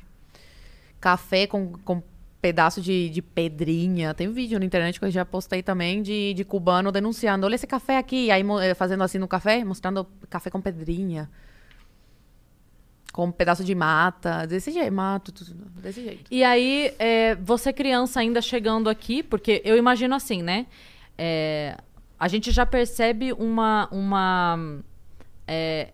Café 1.01 1.47
com, 1.47 1.73
com 1.85 2.03
pedaço 2.41 2.81
de, 2.81 3.09
de 3.09 3.21
pedrinha. 3.21 4.15
Tem 4.15 4.29
um 4.29 4.33
vídeo 4.33 4.59
na 4.59 4.65
internet 4.65 5.01
que 5.01 5.05
eu 5.05 5.11
já 5.11 5.25
postei 5.25 5.63
também 5.65 6.01
de, 6.03 6.33
de 6.33 6.45
cubano 6.45 6.93
denunciando. 6.93 7.45
Olha 7.45 7.57
esse 7.57 7.67
café 7.67 7.99
aqui. 7.99 8.31
Aí 8.31 8.45
eh, 8.63 8.75
fazendo 8.75 9.03
assim 9.03 9.19
no 9.19 9.27
café, 9.27 9.65
mostrando 9.65 10.07
café 10.31 10.49
com 10.49 10.61
pedrinha. 10.61 11.29
Com 13.13 13.27
um 13.27 13.33
pedaço 13.33 13.65
de 13.65 13.75
mata. 13.75 14.47
Desse 14.47 14.71
jeito. 14.71 14.93
Mato, 14.93 15.33
tudo, 15.33 15.55
desse 15.81 16.05
jeito. 16.05 16.25
E 16.31 16.45
aí, 16.45 16.95
é, 17.01 17.35
você 17.35 17.73
criança 17.73 18.21
ainda 18.21 18.41
chegando 18.41 18.89
aqui, 18.89 19.25
porque 19.25 19.61
eu 19.65 19.77
imagino 19.77 20.15
assim, 20.15 20.41
né? 20.41 20.67
É, 21.19 21.77
a 22.19 22.29
gente 22.29 22.53
já 22.53 22.65
percebe 22.65 23.33
uma. 23.33 23.89
uma 23.91 24.79
é, 25.49 25.93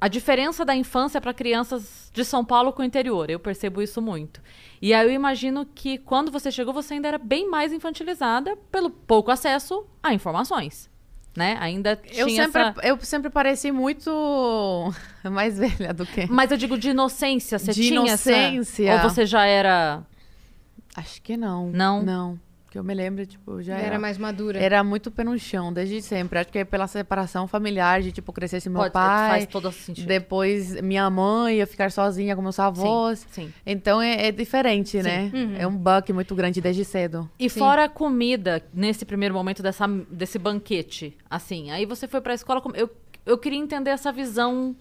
a 0.00 0.08
diferença 0.08 0.64
da 0.64 0.74
infância 0.74 1.20
para 1.20 1.34
crianças 1.34 2.10
de 2.14 2.24
São 2.24 2.44
Paulo 2.44 2.72
com 2.72 2.80
o 2.82 2.84
interior. 2.84 3.28
Eu 3.30 3.38
percebo 3.38 3.82
isso 3.82 4.00
muito. 4.00 4.40
E 4.80 4.94
aí 4.94 5.06
eu 5.06 5.12
imagino 5.12 5.66
que 5.74 5.98
quando 5.98 6.30
você 6.32 6.50
chegou, 6.50 6.72
você 6.72 6.94
ainda 6.94 7.08
era 7.08 7.18
bem 7.18 7.48
mais 7.50 7.72
infantilizada 7.72 8.56
pelo 8.72 8.88
pouco 8.90 9.30
acesso 9.30 9.84
a 10.02 10.14
informações. 10.14 10.88
Né? 11.36 11.56
Ainda 11.60 11.94
tinha 11.96 12.22
Eu 12.22 12.28
sempre, 12.30 12.60
essa... 12.62 12.74
eu 12.82 12.98
sempre 13.02 13.30
pareci 13.30 13.70
muito 13.70 14.10
mais 15.30 15.58
velha 15.58 15.92
do 15.94 16.04
que. 16.06 16.26
Mas 16.30 16.50
eu 16.50 16.56
digo 16.56 16.76
de 16.78 16.90
inocência, 16.90 17.58
você 17.58 17.72
De 17.72 17.86
tinha 17.86 18.12
essa- 18.12 18.32
inocência. 18.32 18.94
Ou 18.94 18.98
você 19.08 19.24
já 19.26 19.44
era... 19.44 20.02
Acho 20.96 21.22
que 21.22 21.36
não. 21.36 21.68
Não? 21.70 22.02
Não. 22.02 22.40
Que 22.70 22.78
eu 22.78 22.84
me 22.84 22.94
lembro, 22.94 23.26
tipo, 23.26 23.60
já 23.60 23.74
era. 23.76 23.86
era 23.88 23.98
mais 23.98 24.16
madura. 24.16 24.56
Era 24.56 24.84
muito 24.84 25.10
pé 25.10 25.24
no 25.24 25.36
chão, 25.36 25.72
desde 25.72 26.00
sempre. 26.00 26.38
Acho 26.38 26.52
que 26.52 26.58
é 26.60 26.64
pela 26.64 26.86
separação 26.86 27.48
familiar, 27.48 28.00
de, 28.00 28.12
tipo, 28.12 28.32
crescer 28.32 28.60
sem 28.60 28.70
meu 28.70 28.82
Pode- 28.82 28.92
pai. 28.92 29.30
faz 29.30 29.46
todo 29.46 29.72
sentido. 29.72 30.06
Depois, 30.06 30.80
minha 30.80 31.10
mãe 31.10 31.56
ia 31.56 31.66
ficar 31.66 31.90
sozinha 31.90 32.36
com 32.36 32.42
meus 32.42 32.60
avós. 32.60 33.26
sim. 33.32 33.52
Então, 33.66 34.00
é, 34.00 34.28
é 34.28 34.30
diferente, 34.32 35.02
né? 35.02 35.32
É 35.58 35.66
um 35.66 35.76
buck 35.76 36.12
muito 36.12 36.32
grande 36.34 36.60
desde 36.60 36.84
cedo. 36.84 37.28
E 37.40 37.48
fora 37.48 37.84
a 37.86 37.88
comida, 37.88 38.62
nesse 38.72 39.04
primeiro 39.04 39.34
momento 39.34 39.64
dessa, 39.64 39.88
desse 40.08 40.38
banquete, 40.38 41.16
assim, 41.28 41.72
aí 41.72 41.84
você 41.84 42.06
foi 42.06 42.20
pra 42.20 42.34
escola, 42.34 42.62
eu, 42.74 42.88
eu 43.26 43.36
queria 43.36 43.58
entender 43.58 43.90
essa 43.90 44.12
visão 44.12 44.76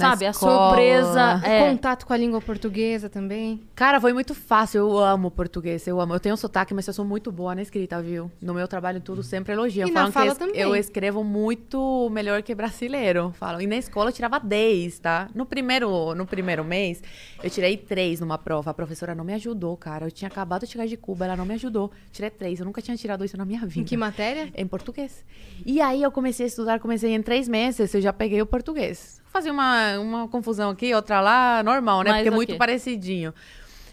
Na 0.00 0.10
Sabe? 0.10 0.26
A 0.26 0.32
surpresa. 0.32 1.40
É, 1.44 1.68
Contato 1.70 2.06
com 2.06 2.12
a 2.12 2.16
língua 2.16 2.40
portuguesa 2.40 3.08
também. 3.08 3.60
Cara, 3.74 4.00
foi 4.00 4.12
muito 4.12 4.34
fácil. 4.34 4.78
Eu 4.80 4.98
amo 4.98 5.30
português, 5.30 5.86
eu 5.86 6.00
amo. 6.00 6.14
Eu 6.14 6.20
tenho 6.20 6.36
sotaque, 6.36 6.72
mas 6.74 6.86
eu 6.86 6.94
sou 6.94 7.04
muito 7.04 7.30
boa 7.30 7.54
na 7.54 7.62
escrita, 7.62 8.00
viu? 8.02 8.30
No 8.40 8.54
meu 8.54 8.66
trabalho, 8.66 9.00
tudo 9.00 9.22
sempre 9.22 9.52
elogiam. 9.52 9.88
E 9.88 9.92
Falam 9.92 10.12
fala 10.12 10.32
que 10.32 10.38
também. 10.38 10.60
eu 10.60 10.74
escrevo 10.74 11.22
muito 11.22 12.08
melhor 12.10 12.42
que 12.42 12.54
brasileiro. 12.54 13.32
Falam. 13.38 13.60
E 13.60 13.66
na 13.66 13.76
escola 13.76 14.10
eu 14.10 14.12
tirava 14.14 14.38
10, 14.38 14.98
tá? 14.98 15.28
No 15.34 15.44
primeiro, 15.46 16.14
no 16.14 16.26
primeiro 16.26 16.64
mês, 16.64 17.02
eu 17.42 17.50
tirei 17.50 17.76
3 17.76 18.20
numa 18.20 18.38
prova. 18.38 18.70
A 18.70 18.74
professora 18.74 19.14
não 19.14 19.24
me 19.24 19.34
ajudou, 19.34 19.76
cara. 19.76 20.06
Eu 20.06 20.10
tinha 20.10 20.28
acabado 20.28 20.64
de 20.64 20.72
chegar 20.72 20.86
de 20.86 20.96
Cuba, 20.96 21.24
ela 21.26 21.36
não 21.36 21.44
me 21.44 21.54
ajudou. 21.54 21.90
Tirei 22.12 22.30
3. 22.30 22.60
Eu 22.60 22.66
nunca 22.66 22.80
tinha 22.82 22.96
tirado 22.96 23.24
isso 23.24 23.36
na 23.36 23.44
minha 23.44 23.60
vida. 23.66 23.80
Em 23.80 23.84
que 23.84 23.96
matéria? 23.96 24.48
Em 24.56 24.66
português. 24.66 25.24
E 25.64 25.80
aí 25.80 26.02
eu 26.02 26.10
comecei 26.10 26.44
a 26.44 26.48
estudar, 26.48 26.80
comecei 26.80 27.14
em 27.14 27.22
três 27.22 27.48
meses, 27.48 27.92
eu 27.94 28.00
já 28.00 28.12
peguei 28.12 28.40
o 28.40 28.46
português. 28.46 29.19
Fazia 29.32 29.52
uma, 29.52 29.98
uma 29.98 30.28
confusão 30.28 30.70
aqui, 30.70 30.92
outra 30.92 31.20
lá, 31.20 31.62
normal, 31.62 32.02
né? 32.02 32.10
Mas 32.10 32.18
Porque 32.18 32.28
é 32.28 32.32
muito 32.32 32.56
parecidinho. 32.56 33.32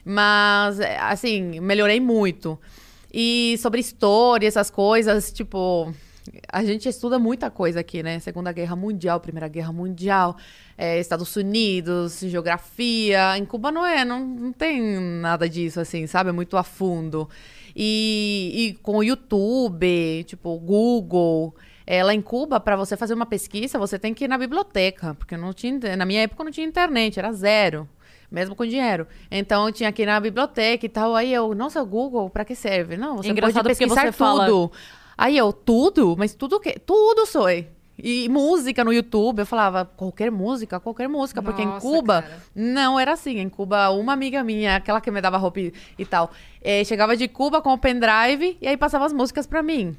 Mas, 0.03 0.79
é, 0.79 0.97
assim, 0.99 1.59
melhorei 1.59 1.99
muito. 1.99 2.59
E 3.13 3.55
sobre 3.59 3.79
história, 3.79 4.47
essas 4.47 4.69
coisas, 4.69 5.31
tipo. 5.31 5.93
A 6.51 6.63
gente 6.63 6.89
estuda 6.89 7.17
muita 7.17 7.49
coisa 7.49 7.79
aqui, 7.79 8.03
né? 8.03 8.19
Segunda 8.19 8.51
Guerra 8.51 8.75
Mundial, 8.75 9.19
Primeira 9.19 9.47
Guerra 9.47 9.71
Mundial, 9.71 10.35
é, 10.77 10.99
Estados 10.99 11.33
Unidos, 11.35 12.19
geografia. 12.19 13.37
Em 13.37 13.45
Cuba 13.45 13.71
não 13.71 13.85
é, 13.85 14.03
não, 14.03 14.25
não 14.25 14.51
tem 14.51 14.81
nada 14.99 15.47
disso, 15.47 15.79
assim, 15.79 16.05
sabe? 16.07 16.29
É 16.29 16.33
muito 16.33 16.57
a 16.57 16.63
fundo. 16.63 17.29
E, 17.75 18.51
e 18.55 18.73
com 18.81 18.97
o 18.97 19.03
YouTube, 19.03 20.23
tipo, 20.25 20.57
Google. 20.57 21.55
É, 21.89 22.03
lá 22.03 22.13
em 22.13 22.21
Cuba, 22.21 22.59
para 22.59 22.75
você 22.75 22.97
fazer 22.97 23.13
uma 23.13 23.25
pesquisa, 23.25 23.79
você 23.79 23.97
tem 23.97 24.13
que 24.13 24.25
ir 24.25 24.27
na 24.27 24.37
biblioteca, 24.37 25.13
porque 25.15 25.37
não 25.37 25.53
tinha, 25.53 25.95
na 25.95 26.05
minha 26.05 26.23
época 26.23 26.43
não 26.43 26.51
tinha 26.51 26.67
internet, 26.67 27.17
era 27.17 27.31
zero, 27.31 27.87
mesmo 28.29 28.53
com 28.57 28.65
dinheiro. 28.65 29.07
Então 29.31 29.65
eu 29.65 29.71
tinha 29.71 29.89
que 29.93 30.01
ir 30.03 30.05
na 30.05 30.19
biblioteca 30.19 30.85
e 30.85 30.89
tal. 30.89 31.15
Aí 31.15 31.33
eu, 31.33 31.55
nossa, 31.55 31.81
o 31.81 31.85
Google, 31.85 32.29
para 32.29 32.43
que 32.43 32.55
serve? 32.55 32.97
Não, 32.97 33.15
você 33.15 33.29
Engraçado 33.29 33.63
pode 33.63 33.77
pesquisar 33.77 34.01
você 34.01 34.11
fala- 34.11 34.45
tudo. 34.47 34.69
Aí 35.17 35.37
eu, 35.37 35.53
tudo? 35.53 36.13
Mas 36.17 36.35
tudo 36.35 36.57
o 36.57 36.59
quê? 36.59 36.77
Tudo 36.85 37.25
sou. 37.25 37.47
E 37.99 38.29
música 38.29 38.83
no 38.83 38.91
YouTube, 38.93 39.39
eu 39.39 39.45
falava, 39.45 39.85
qualquer 39.85 40.29
música, 40.29 40.79
qualquer 40.81 41.07
música, 41.07 41.41
porque 41.41 41.63
em 41.63 41.65
Nossa, 41.67 41.81
Cuba 41.87 42.21
cara. 42.21 42.37
não 42.53 42.99
era 42.99 43.13
assim. 43.13 43.39
Em 43.39 43.49
Cuba, 43.49 43.89
uma 43.91 44.11
amiga 44.13 44.43
minha, 44.43 44.75
aquela 44.75 44.99
que 45.01 45.09
me 45.09 45.19
dava 45.21 45.37
roupa 45.37 45.61
e, 45.61 45.73
e 45.97 46.05
tal, 46.05 46.29
eh, 46.61 46.83
chegava 46.83 47.15
de 47.17 47.27
Cuba 47.29 47.59
com 47.61 47.73
o 47.73 47.77
pendrive 47.77 48.55
e 48.61 48.67
aí 48.67 48.77
passava 48.77 49.05
as 49.05 49.13
músicas 49.13 49.47
pra 49.47 49.63
mim. 49.63 49.95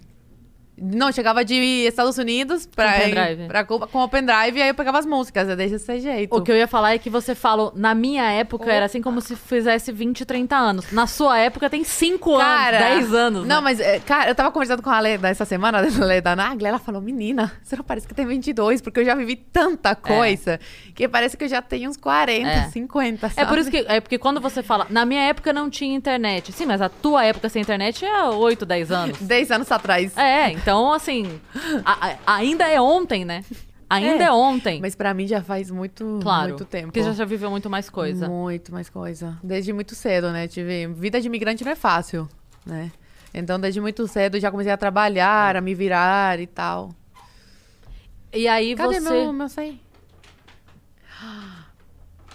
Não, 0.81 1.11
chegava 1.13 1.45
de 1.45 1.55
Estados 1.55 2.19
Unidos 2.19 2.67
pra, 2.67 2.93
Com 2.93 2.99
pendrive. 3.01 3.47
pra 3.49 3.65
Cuba 3.65 3.87
com 3.87 4.03
o 4.03 4.09
pendrive 4.09 4.59
e 4.59 4.63
aí 4.63 4.69
eu 4.69 4.75
pegava 4.75 4.99
as 4.99 5.07
músicas, 5.07 5.49
é 5.49 5.57
desse 5.57 6.01
jeito. 6.01 6.35
O 6.35 6.43
que 6.43 6.51
eu 6.53 6.57
ia 6.57 6.67
falar 6.69 6.95
é 6.95 6.99
que 6.99 7.11
você 7.11 7.35
falou, 7.35 7.73
na 7.75 7.95
minha 7.95 8.25
época 8.31 8.71
era 8.73 8.87
assim 8.87 9.01
como 9.03 9.21
se 9.21 9.35
fizesse 9.37 9.91
20, 9.93 10.25
30 10.25 10.57
anos. 10.57 10.93
Na 10.93 11.07
sua 11.07 11.39
época 11.39 11.69
tem 11.71 11.85
5 11.85 12.37
anos, 12.37 12.79
10 12.79 13.15
anos. 13.15 13.47
Não, 13.47 13.57
né? 13.57 13.61
mas, 13.63 13.81
é, 13.81 13.99
cara, 14.01 14.31
eu 14.31 14.35
tava 14.35 14.51
conversando 14.51 14.83
com 14.83 14.91
a 14.91 15.01
Leda 15.01 15.29
essa 15.29 15.45
semana, 15.45 15.79
a 16.01 16.05
Leda 16.05 16.37
Nagli, 16.37 16.67
ela 16.67 16.79
falou, 16.79 17.01
menina, 17.01 17.53
você 17.63 17.77
não 17.77 17.85
parece 17.85 18.07
que 18.07 18.15
tem 18.15 18.27
22, 18.27 18.81
porque 18.81 19.01
eu 19.01 19.05
já 19.05 19.15
vivi 19.15 19.37
tanta 19.37 19.95
coisa, 19.95 20.61
que 20.95 21.09
parece 21.09 21.37
que 21.37 21.45
eu 21.45 21.49
já 21.49 21.63
tenho 21.63 21.89
uns 21.91 21.97
40, 21.97 22.49
É. 22.49 22.69
50, 22.69 23.27
É 23.27 23.31
sabe? 23.31 23.49
por 23.49 23.59
isso 23.59 23.71
que 23.71 23.85
é 23.89 24.01
porque 24.01 24.19
quando 24.19 24.41
você 24.41 24.63
fala, 24.63 24.87
na 24.91 25.05
minha 25.05 25.23
época 25.23 25.53
não 25.53 25.71
tinha 25.71 25.95
internet. 25.97 26.53
Sim, 26.53 26.67
mas 26.67 26.83
a 26.83 26.89
tua 26.89 27.25
época 27.25 27.49
sem 27.49 27.63
internet 27.63 28.05
é 28.05 28.25
8, 28.25 28.67
10 28.67 28.91
anos. 28.93 29.19
10 29.23 29.51
anos 29.51 29.73
atrás. 29.73 30.17
É, 30.17 30.51
então 30.51 30.68
assim, 30.93 31.41
a- 31.85 32.09
a- 32.27 32.35
ainda 32.37 32.67
é 32.69 32.81
ontem, 32.81 33.25
né? 33.25 33.45
Ainda 33.91 34.25
é, 34.25 34.27
É, 34.27 34.33
ontem. 34.33 34.81
Mas 34.83 34.95
pra 34.95 35.15
mim 35.15 35.27
já 35.27 35.43
faz 35.43 35.71
muito, 35.71 36.19
claro. 36.23 36.49
muito 36.51 36.65
tempo. 36.67 36.89
Porque 36.89 37.03
já, 37.03 37.13
já 37.13 37.25
viveu 37.25 37.51
muito 37.51 37.71
mais 37.71 37.89
coisa. 37.89 38.29
Muito 38.29 38.71
mais 38.71 38.91
coisa. 38.91 39.39
Desde 39.43 39.73
muito 39.73 39.95
cedo, 39.95 40.31
né? 40.31 40.47
Tive... 40.47 40.87
Vida 40.89 41.19
de 41.21 41.27
imigrante 41.27 41.65
não 41.65 41.73
é 41.73 41.77
fácil, 41.77 42.29
né? 42.67 42.93
Então, 43.33 43.59
desde 43.59 43.81
muito 43.81 44.07
cedo, 44.07 44.39
já 44.39 44.51
comecei 44.51 44.73
a 44.73 44.77
trabalhar, 44.77 45.57
a 45.57 45.61
me 45.63 45.75
virar 45.75 46.39
e 46.39 46.47
tal. 46.47 46.91
E 48.33 48.47
aí 48.47 48.75
Cadê 48.75 49.01
você. 49.01 49.11
meu, 49.11 49.33
meu 49.33 49.47
açaí? 49.47 49.81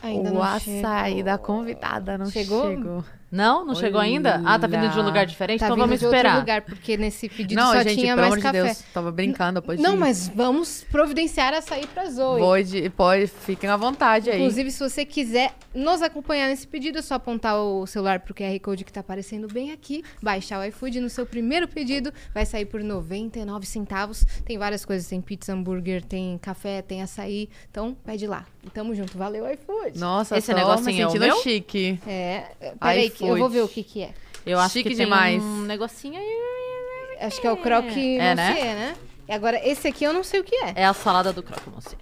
Ainda 0.02 0.32
o 0.32 0.34
não 0.34 0.44
açaí 0.44 1.12
chegou. 1.12 1.24
da 1.24 1.38
convidada 1.38 2.18
não 2.18 2.26
Chegou? 2.32 2.70
chegou. 2.70 3.06
Não? 3.34 3.66
Não 3.66 3.74
chegou 3.74 4.00
ainda? 4.00 4.40
Ah, 4.46 4.60
tá 4.60 4.68
vindo 4.68 4.88
de 4.90 5.00
um 5.00 5.02
lugar 5.02 5.26
diferente? 5.26 5.60
Tá 5.60 5.66
então 5.66 5.76
vamos 5.76 6.00
de 6.00 6.06
outro 6.06 6.16
esperar. 6.16 6.38
lugar, 6.38 6.62
porque 6.62 6.96
nesse 6.96 7.28
pedido 7.28 7.60
não, 7.60 7.74
só 7.74 7.82
gente, 7.82 8.00
tinha 8.00 8.16
pelo 8.16 8.30
mais 8.30 8.34
amor 8.34 8.44
café. 8.44 8.60
de 8.60 8.66
Deus. 8.66 8.84
Tava 8.94 9.12
brincando, 9.12 9.60
pode 9.60 9.82
Não, 9.82 9.96
ir. 9.96 9.98
mas 9.98 10.28
vamos 10.28 10.86
providenciar 10.92 11.52
açaí 11.52 11.88
pra 11.88 12.08
Zoe. 12.12 12.40
Pode, 12.40 12.90
pode, 12.92 13.26
fiquem 13.26 13.68
à 13.72 13.76
vontade 13.76 14.30
aí. 14.30 14.40
Inclusive, 14.40 14.70
se 14.70 14.80
você 14.80 15.04
quiser 15.04 15.52
nos 15.74 16.04
acompanhar 16.04 16.48
nesse 16.48 16.68
pedido, 16.68 17.00
é 17.00 17.02
só 17.02 17.16
apontar 17.16 17.58
o 17.58 17.88
celular 17.88 18.20
pro 18.20 18.36
QR 18.36 18.60
Code 18.60 18.86
que 18.86 18.94
tá 18.94 19.00
aparecendo 19.00 19.48
bem 19.52 19.72
aqui, 19.72 20.04
baixar 20.22 20.60
o 20.60 20.64
iFood 20.66 21.00
no 21.00 21.10
seu 21.10 21.26
primeiro 21.26 21.68
pedido, 21.68 22.14
vai 22.36 22.46
sair 22.46 22.66
por 22.66 22.84
99 22.84 23.66
centavos. 23.66 24.24
Tem 24.46 24.60
várias 24.60 24.86
coisas, 24.86 25.08
tem 25.08 25.20
pizza, 25.20 25.54
hambúrguer, 25.54 26.04
tem 26.04 26.38
café, 26.38 26.84
tem 26.84 27.02
açaí. 27.02 27.50
Então, 27.72 27.98
pede 28.06 28.28
lá. 28.28 28.46
Tamo 28.74 28.94
junto. 28.96 29.18
Valeu, 29.18 29.46
iFood. 29.52 30.00
Nossa, 30.00 30.38
Esse 30.38 30.54
me 30.54 31.02
é 31.02 31.08
o 31.08 31.14
meu? 31.20 31.36
chique. 31.42 32.00
É, 32.08 32.52
peraí, 32.80 33.10
que 33.10 33.26
eu 33.26 33.38
vou 33.38 33.50
ver 33.50 33.62
o 33.62 33.68
que 33.68 33.84
que 33.84 34.04
é. 34.04 34.14
Eu 34.46 34.60
acho 34.60 34.74
Chique 34.74 34.90
que 34.90 34.96
tem 34.96 35.06
demais. 35.06 35.42
um 35.42 35.62
negocinho 35.62 36.20
aí. 36.20 37.18
Acho 37.22 37.40
que 37.40 37.48
é 37.48 37.52
o 37.52 37.58
croque 37.58 38.18
É, 38.20 38.36
monsieur, 38.36 38.66
né? 38.66 38.76
né? 38.76 38.96
E 39.28 39.32
agora, 39.32 39.66
esse 39.68 39.88
aqui 39.88 40.04
eu 40.04 40.12
não 40.12 40.24
sei 40.24 40.40
o 40.42 40.44
que 40.44 40.56
é. 40.56 40.74
É 40.76 40.86
a 40.86 40.94
salada 40.94 41.32
do 41.32 41.42
croque 41.42 41.70
monsieur. 41.70 41.98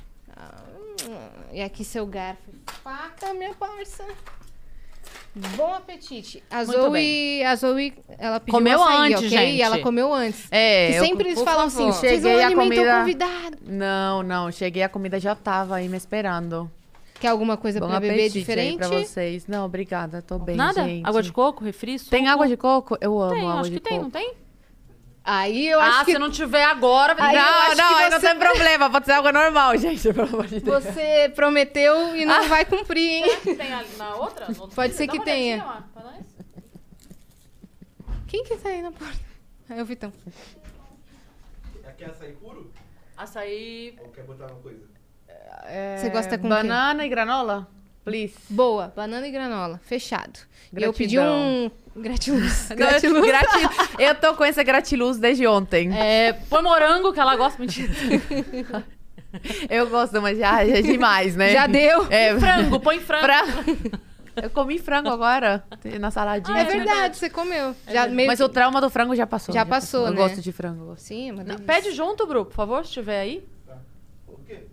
E 1.53 1.61
aqui 1.61 1.83
seu 1.83 2.05
garfo 2.05 2.51
faca, 2.83 3.33
minha 3.33 3.53
parça. 3.53 4.05
Bom 5.33 5.73
apetite. 5.73 6.43
A 6.51 6.65
Muito 6.65 6.73
Zoe, 6.81 7.43
a 7.45 7.55
Zoe, 7.55 7.93
ela 8.19 8.39
pediu 8.39 8.53
Comeu 8.53 8.83
açaí, 8.83 8.97
antes, 9.13 9.17
ok? 9.17 9.29
gente. 9.29 9.61
Ela 9.61 9.79
comeu 9.79 10.13
antes. 10.13 10.47
É, 10.51 10.91
que 10.91 10.97
eu- 10.97 11.05
sempre 11.05 11.29
eles 11.29 11.41
falam 11.41 11.69
favor. 11.69 11.87
assim, 11.89 11.99
vocês 11.99 12.21
não 12.21 12.29
Cheguei, 12.31 12.43
a 12.43 12.53
comida- 12.55 12.99
convidado. 12.99 13.57
Não, 13.65 14.23
não, 14.23 14.51
cheguei, 14.51 14.83
a 14.83 14.89
comida 14.89 15.19
já 15.19 15.33
tava 15.33 15.75
aí 15.77 15.87
me 15.87 15.95
esperando. 15.95 16.69
Quer 17.19 17.27
alguma 17.29 17.55
coisa 17.55 17.79
Bom 17.79 17.87
pra 17.87 17.99
beber 17.99 18.29
diferente? 18.29 18.77
pra 18.79 18.87
vocês. 18.89 19.45
Não, 19.47 19.63
obrigada, 19.65 20.21
tô 20.21 20.37
bem, 20.39 20.55
Nada? 20.55 20.83
gente. 20.83 21.07
Água 21.07 21.21
de 21.23 21.31
coco, 21.31 21.63
refri, 21.63 21.97
suco? 21.99 22.09
Tem 22.11 22.27
água 22.27 22.47
de 22.47 22.57
coco? 22.57 22.97
Eu 22.99 23.21
amo 23.21 23.33
Tem, 23.33 23.41
água 23.47 23.61
acho 23.61 23.69
de 23.69 23.75
que 23.77 23.83
tem, 23.83 23.93
coco. 23.99 24.03
não 24.03 24.09
tem? 24.11 24.33
Aí 25.23 25.67
eu 25.67 25.79
ah, 25.79 25.85
acho 25.85 26.05
que 26.05 26.11
se 26.13 26.17
não 26.19 26.31
tiver 26.31 26.63
agora... 26.63 27.15
Aí 27.17 27.35
eu 27.35 27.41
não, 27.43 27.75
não, 27.75 27.75
que 27.75 28.03
aí 28.03 28.09
não 28.09 28.19
você- 28.19 28.27
tem 28.27 28.39
problema. 28.39 28.89
Pode 28.89 29.05
ser 29.05 29.11
água 29.11 29.31
normal, 29.31 29.77
gente, 29.77 30.01
pelo 30.13 30.27
amor 30.27 30.47
de 30.47 30.59
Deus. 30.59 30.83
você 30.83 31.31
prometeu 31.35 32.15
e 32.15 32.23
Ah. 32.23 32.25
não 32.25 32.47
vai 32.49 32.65
cumprir, 32.65 33.23
hein? 33.23 33.37
Tem 33.55 33.71
ali 33.73 33.95
na 33.97 34.15
outra? 34.15 34.47
No 34.47 34.55
Pode 34.55 34.73
freezer? 34.73 34.95
ser 34.97 35.05
Dá 35.07 35.11
que 35.11 35.17
uma 35.19 35.25
tenha. 35.25 35.63
lá. 35.63 35.83
Quem 38.27 38.43
que 38.43 38.55
tá 38.57 38.69
aí 38.69 38.81
na 38.81 38.91
porta? 38.91 39.19
É 39.69 39.81
o 39.81 39.85
Vitão. 39.85 40.11
Aqui 41.87 42.03
é 42.03 42.07
açaí 42.07 42.31
puro? 42.33 42.71
Açaí... 43.15 43.95
Ou 44.01 44.09
quer 44.09 44.23
botar 44.23 44.47
uma 44.47 44.59
coisa? 44.61 44.89
Você 45.97 46.09
gosta 46.09 46.37
com? 46.37 46.47
É, 46.47 46.49
Banana 46.49 47.05
e 47.05 47.09
granola? 47.09 47.67
Please. 48.03 48.33
Boa, 48.49 48.91
banana 48.95 49.27
e 49.27 49.31
granola, 49.31 49.79
fechado. 49.83 50.39
E 50.75 50.81
eu 50.83 50.93
pedi 50.93 51.15
Gratidão. 51.15 51.37
um 51.37 51.71
gratiluz. 52.01 52.69
Gratiluz. 52.69 53.31
Eu 53.99 54.15
tô 54.15 54.33
com 54.35 54.43
esse 54.45 54.63
gratiluz 54.63 55.17
desde 55.17 55.45
ontem. 55.45 55.91
É, 55.95 56.33
põe 56.33 56.63
morango, 56.63 57.13
que 57.13 57.19
ela 57.19 57.35
gosta. 57.35 57.59
Mentira. 57.59 57.91
Eu 59.69 59.89
gosto, 59.89 60.21
mas 60.21 60.37
já, 60.37 60.65
já 60.65 60.77
é 60.77 60.81
demais, 60.81 61.35
né? 61.37 61.53
Já 61.53 61.65
deu. 61.65 62.05
É, 62.09 62.37
Frango, 62.37 62.79
põe 62.81 62.99
frango. 62.99 63.23
Fra- 63.23 63.45
Eu 64.43 64.49
comi 64.49 64.77
frango 64.77 65.07
agora, 65.09 65.63
na 65.99 66.11
saladinha. 66.11 66.57
É 66.57 66.65
verdade, 66.65 67.15
você 67.17 67.29
comeu. 67.29 67.73
Já 67.89 68.07
meio 68.07 68.27
Mas 68.27 68.39
o 68.41 68.49
trauma 68.49 68.81
do 68.81 68.89
frango 68.89 69.15
já 69.15 69.25
passou. 69.25 69.53
Já 69.53 69.65
passou, 69.65 70.07
Eu 70.07 70.11
né? 70.11 70.17
gosto 70.17 70.41
de 70.41 70.51
frango. 70.51 70.91
eu. 70.91 70.95
Sim, 70.97 71.29
é 71.31 71.43
delícia. 71.43 71.65
Pede 71.65 71.91
junto, 71.91 72.25
Bru, 72.27 72.43
por 72.45 72.53
favor, 72.53 72.85
se 72.85 72.91
tiver 72.91 73.21
aí. 73.21 73.43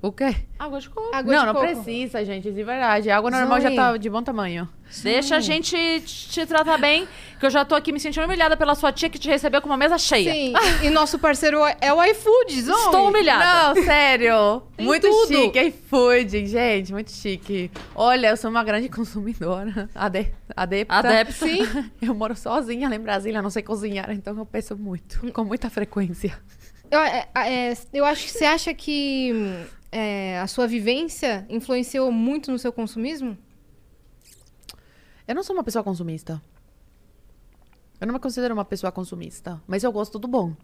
O 0.01 0.13
quê? 0.13 0.35
Água 0.59 0.81
de 0.81 0.89
coco. 0.89 1.15
Água 1.15 1.33
não, 1.33 1.41
de 1.41 1.47
não 1.47 1.55
coco. 1.55 1.67
precisa, 1.67 2.25
gente, 2.25 2.51
de 2.51 2.63
verdade. 2.65 3.11
A 3.11 3.17
água 3.17 3.31
normal 3.31 3.61
já 3.61 3.75
tá 3.75 3.97
de 3.97 4.09
bom 4.09 4.23
tamanho. 4.23 4.69
Deixa 5.03 5.37
a 5.37 5.41
gente 5.41 5.77
te 6.01 6.47
tratar 6.47 6.79
bem, 6.79 7.07
que 7.39 7.45
eu 7.45 7.51
já 7.51 7.65
tô 7.65 7.75
aqui 7.75 7.93
me 7.93 8.01
sentindo 8.01 8.25
humilhada 8.25 8.57
pela 8.57 8.75
sua 8.75 8.91
tia 8.91 9.11
que 9.11 9.19
te 9.19 9.29
recebeu 9.29 9.61
com 9.61 9.69
uma 9.69 9.77
mesa 9.77 9.99
cheia. 9.99 10.33
Sim, 10.33 10.55
e 10.83 10.91
nosso 10.91 11.19
parceiro 11.19 11.59
é 11.81 11.93
o 11.93 12.03
iFood, 12.03 12.63
Zoe. 12.63 12.75
Estou 12.75 13.09
humilhada. 13.09 13.75
Não, 13.75 13.85
sério. 13.85 14.63
Tem 14.77 14.87
muito 14.87 15.09
tudo. 15.09 15.27
chique. 15.29 15.61
iFood, 15.61 16.47
gente, 16.47 16.93
muito 16.93 17.11
chique. 17.11 17.71
Olha, 17.95 18.29
eu 18.29 18.37
sou 18.37 18.51
uma 18.51 18.65
grande 18.65 18.89
consumidora. 18.89 19.91
Ade 19.95 20.33
adepta. 20.57 20.95
Adepta. 20.95 21.33
Sim. 21.33 21.91
Eu 22.01 22.15
moro 22.15 22.35
sozinha 22.35 22.89
lá 22.89 22.97
em 22.97 23.01
Brasília, 23.01 23.43
não 23.43 23.51
sei 23.51 23.63
cozinhar, 23.63 24.11
então 24.11 24.37
eu 24.37 24.47
peço 24.47 24.77
muito, 24.77 25.31
com 25.33 25.45
muita 25.45 25.69
frequência. 25.69 26.39
Eu, 26.91 27.01
é, 27.01 27.29
é, 27.35 27.75
eu 27.93 28.05
acho 28.05 28.25
que 28.25 28.31
você 28.31 28.45
acha 28.45 28.75
que 28.75 29.33
é, 29.93 30.39
a 30.41 30.47
sua 30.47 30.67
vivência 30.67 31.47
influenciou 31.49 32.11
muito 32.11 32.51
no 32.51 32.59
seu 32.59 32.73
consumismo? 32.73 33.37
Eu 35.27 35.35
não 35.35 35.43
sou 35.43 35.55
uma 35.55 35.65
pessoa 35.65 35.85
consumista. 35.85 36.41
Eu 38.01 38.07
não 38.07 38.15
me 38.15 38.21
considero 38.21 38.55
uma 38.55 38.65
pessoa 38.65 38.91
consumista, 38.91 39.61
mas 39.67 39.85
eu 39.85 39.93
gosto 39.93 40.19
do 40.19 40.29
bom. 40.29 40.55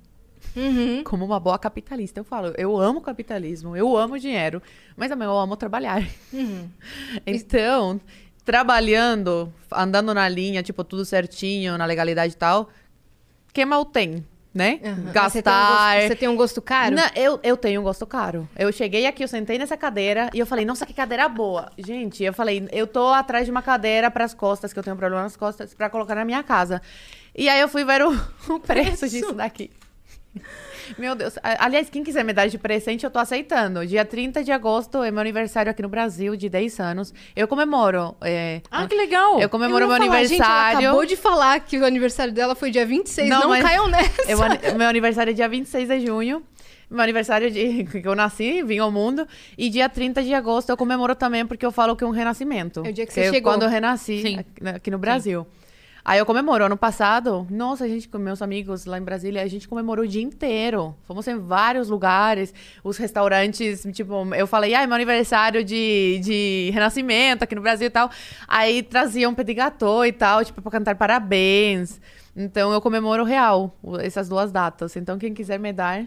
Como 1.04 1.24
uma 1.24 1.40
boa 1.40 1.58
capitalista. 1.58 2.20
Eu 2.20 2.24
falo, 2.24 2.54
eu 2.56 2.76
amo 2.76 3.00
capitalismo, 3.00 3.76
eu 3.76 3.96
amo 3.96 4.18
dinheiro, 4.18 4.62
mas 4.96 5.08
também 5.08 5.26
eu 5.26 5.36
amo 5.36 5.56
trabalhar. 5.56 6.02
Então, 7.26 8.00
trabalhando, 8.44 9.52
andando 9.72 10.12
na 10.12 10.28
linha, 10.28 10.62
tipo, 10.62 10.84
tudo 10.84 11.04
certinho, 11.04 11.78
na 11.78 11.86
legalidade 11.86 12.34
e 12.34 12.36
tal, 12.36 12.68
que 13.52 13.64
mal 13.64 13.84
tem, 13.84 14.24
né? 14.54 14.78
Aham. 14.84 15.12
Gastar. 15.12 15.30
Você 15.30 15.42
tem, 15.42 15.52
um 15.52 15.66
gosto, 15.66 16.08
você 16.08 16.16
tem 16.16 16.28
um 16.28 16.36
gosto 16.36 16.62
caro? 16.62 16.94
Não, 16.94 17.10
eu, 17.16 17.40
eu 17.42 17.56
tenho 17.56 17.80
um 17.80 17.84
gosto 17.84 18.06
caro. 18.06 18.48
Eu 18.56 18.70
cheguei 18.72 19.04
aqui, 19.06 19.24
eu 19.24 19.28
sentei 19.28 19.58
nessa 19.58 19.76
cadeira 19.76 20.30
e 20.32 20.38
eu 20.38 20.46
falei, 20.46 20.64
nossa, 20.64 20.86
que 20.86 20.94
cadeira 20.94 21.28
boa. 21.28 21.72
Gente, 21.76 22.22
eu 22.22 22.32
falei, 22.32 22.68
eu 22.70 22.86
tô 22.86 23.08
atrás 23.08 23.46
de 23.46 23.50
uma 23.50 23.62
cadeira 23.62 24.10
pras 24.10 24.32
costas, 24.32 24.72
que 24.72 24.78
eu 24.78 24.82
tenho 24.82 24.94
um 24.94 24.98
problema 24.98 25.24
nas 25.24 25.36
costas, 25.36 25.74
pra 25.74 25.90
colocar 25.90 26.14
na 26.14 26.24
minha 26.24 26.42
casa. 26.42 26.80
E 27.34 27.48
aí 27.48 27.60
eu 27.60 27.68
fui 27.68 27.84
ver 27.84 28.02
o, 28.02 28.12
o 28.48 28.60
preço 28.60 29.08
disso 29.08 29.32
daqui. 29.32 29.70
Meu 30.98 31.14
Deus. 31.14 31.34
Aliás, 31.42 31.88
quem 31.90 32.02
quiser 32.04 32.24
me 32.24 32.32
dar 32.32 32.46
de 32.48 32.58
presente, 32.58 33.04
eu 33.04 33.10
tô 33.10 33.18
aceitando. 33.18 33.86
Dia 33.86 34.04
30 34.04 34.42
de 34.44 34.52
agosto 34.52 35.02
é 35.02 35.10
meu 35.10 35.20
aniversário 35.20 35.70
aqui 35.70 35.82
no 35.82 35.88
Brasil, 35.88 36.36
de 36.36 36.48
10 36.48 36.80
anos. 36.80 37.14
Eu 37.34 37.46
comemoro. 37.48 38.14
é, 38.22 38.60
Ah, 38.70 38.86
que 38.86 38.94
legal. 38.94 39.40
eu 39.40 39.48
comemoro 39.48 39.84
Eu 39.84 39.88
meu 39.88 39.96
falar, 39.98 40.22
gente, 40.24 40.40
aniversário. 40.40 40.78
acabou 40.88 41.06
de 41.06 41.16
falar 41.16 41.60
que 41.60 41.78
o 41.78 41.84
aniversário 41.84 42.32
dela 42.32 42.54
foi 42.54 42.70
dia 42.70 42.84
26. 42.86 43.28
Não, 43.28 43.48
Não, 43.48 43.60
caiam 43.60 43.88
nessa. 43.88 44.22
Eu, 44.28 44.38
meu 44.76 44.88
aniversário 44.88 45.30
é 45.30 45.34
dia 45.34 45.48
26 45.48 45.88
de 45.88 46.06
junho. 46.06 46.42
Meu 46.90 47.00
aniversário 47.02 47.50
de 47.50 47.84
que 48.02 48.06
eu 48.06 48.14
nasci, 48.14 48.62
vim 48.62 48.78
ao 48.78 48.90
mundo. 48.92 49.26
E 49.56 49.68
dia 49.70 49.88
30 49.88 50.22
de 50.22 50.34
agosto 50.34 50.70
eu 50.70 50.76
comemoro 50.76 51.14
também, 51.14 51.44
porque 51.46 51.64
eu 51.64 51.72
falo 51.72 51.96
que 51.96 52.04
é 52.04 52.06
um 52.06 52.10
renascimento. 52.10 52.82
É 52.84 52.90
o 52.90 52.92
dia 52.92 53.06
que 53.06 53.12
Que 53.12 53.20
você 53.24 53.32
chegou. 53.32 53.52
quando 53.52 53.62
eu 53.62 53.68
renasci 53.68 54.22
Sim. 54.22 54.38
aqui, 54.38 54.62
né, 54.62 54.70
aqui 54.76 54.90
no 54.90 54.98
Brasil. 54.98 55.46
Aí 56.04 56.18
eu 56.18 56.26
comemoro. 56.26 56.66
Ano 56.66 56.76
passado, 56.76 57.46
nossa, 57.50 57.84
a 57.84 57.88
gente, 57.88 58.08
com 58.08 58.18
meus 58.18 58.42
amigos 58.42 58.84
lá 58.84 58.98
em 58.98 59.02
Brasília, 59.02 59.42
a 59.42 59.46
gente 59.46 59.66
comemorou 59.66 60.04
o 60.04 60.08
dia 60.08 60.22
inteiro. 60.22 60.94
Fomos 61.04 61.26
em 61.26 61.38
vários 61.38 61.88
lugares, 61.88 62.52
os 62.82 62.98
restaurantes, 62.98 63.86
tipo, 63.92 64.34
eu 64.34 64.46
falei, 64.46 64.74
ai, 64.74 64.86
meu 64.86 64.96
aniversário 64.96 65.64
de, 65.64 66.20
de 66.22 66.70
renascimento 66.74 67.44
aqui 67.44 67.54
no 67.54 67.62
Brasil 67.62 67.86
e 67.86 67.90
tal. 67.90 68.10
Aí 68.46 68.82
traziam 68.82 69.34
petit 69.34 69.54
gâteau 69.54 70.04
e 70.04 70.12
tal, 70.12 70.44
tipo, 70.44 70.60
pra 70.60 70.70
cantar 70.70 70.94
parabéns. 70.94 71.98
Então 72.36 72.70
eu 72.70 72.82
comemoro 72.82 73.24
real 73.24 73.74
essas 74.02 74.28
duas 74.28 74.52
datas. 74.52 74.96
Então 74.96 75.16
quem 75.18 75.32
quiser 75.32 75.58
me 75.58 75.72
dar, 75.72 76.04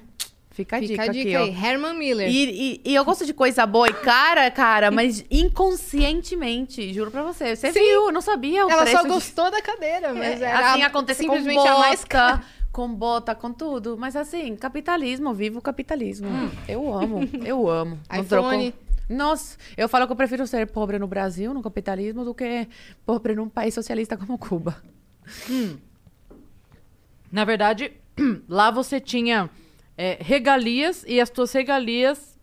fica 0.58 0.78
a 0.78 0.80
Fica 0.80 0.92
dica 0.94 1.04
a 1.04 1.08
dica 1.08 1.30
aqui, 1.30 1.36
aí. 1.36 1.56
ó. 1.56 1.66
Herman 1.68 1.94
Miller. 1.94 2.28
E, 2.30 2.44
e- 2.74 2.82
e 2.84 2.96
eu 2.96 3.06
gosto 3.06 3.26
de 3.26 3.34
coisa 3.34 3.66
boa 3.66 3.88
e 3.88 3.94
cara, 3.94 4.50
cara, 4.52 4.90
mas 4.92 5.24
inconscientemente, 5.30 6.92
juro 6.94 7.12
pra 7.12 7.22
você. 7.24 7.56
Você 7.56 7.72
Sim. 7.72 7.80
viu, 7.80 8.12
não 8.12 8.22
sabia 8.22 8.66
o 8.66 8.70
Ela 8.72 8.82
preço 8.82 8.98
só 8.98 9.04
de- 9.04 9.10
gostou 9.10 9.52
da 9.52 9.62
cadeira, 9.62 10.14
mas 10.14 10.42
É, 10.42 10.46
era 10.46 10.72
assim 10.72 10.82
acontece 10.82 11.20
com 11.26 11.34
simplesmente 11.34 11.58
bota, 11.58 11.72
a 11.72 11.80
mais 11.80 12.04
cara. 12.04 12.44
com 12.72 12.94
bota, 12.94 13.34
com 13.36 13.54
tudo. 13.54 13.96
Mas 13.98 14.16
assim, 14.16 14.56
capitalismo, 14.56 15.34
vivo 15.34 15.60
o 15.60 15.62
capitalismo. 15.62 16.28
Eu 16.68 16.94
amo, 16.94 17.20
eu 17.46 17.70
amo. 17.70 18.00
Não 18.12 18.20
iPhone. 18.22 18.72
troco- 18.72 18.88
Nossa, 19.10 19.58
eu 19.78 19.88
falo 19.88 20.06
que 20.08 20.12
eu 20.12 20.18
prefiro 20.18 20.46
ser 20.48 20.68
pobre 20.68 20.98
no 21.00 21.08
Brasil, 21.08 21.54
no 21.54 21.62
capitalismo, 21.62 22.26
do 22.26 22.34
que 22.34 22.68
pobre 23.06 23.36
num 23.36 23.48
país 23.48 23.74
socialista 23.74 24.18
como 24.18 24.38
Cuba. 24.38 24.76
Na 27.32 27.46
verdade, 27.46 27.92
lá 28.50 28.72
você 28.72 29.00
tinha 29.00 29.50
é, 29.98 30.18
regalias 30.20 31.04
e 31.08 31.20
as 31.20 31.30
tuas 31.30 31.52
regalias 31.52 32.38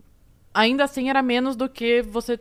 ainda 0.53 0.85
assim 0.85 1.09
era 1.09 1.23
menos 1.23 1.57
do 1.57 1.69
que 1.69 2.03
você. 2.03 2.39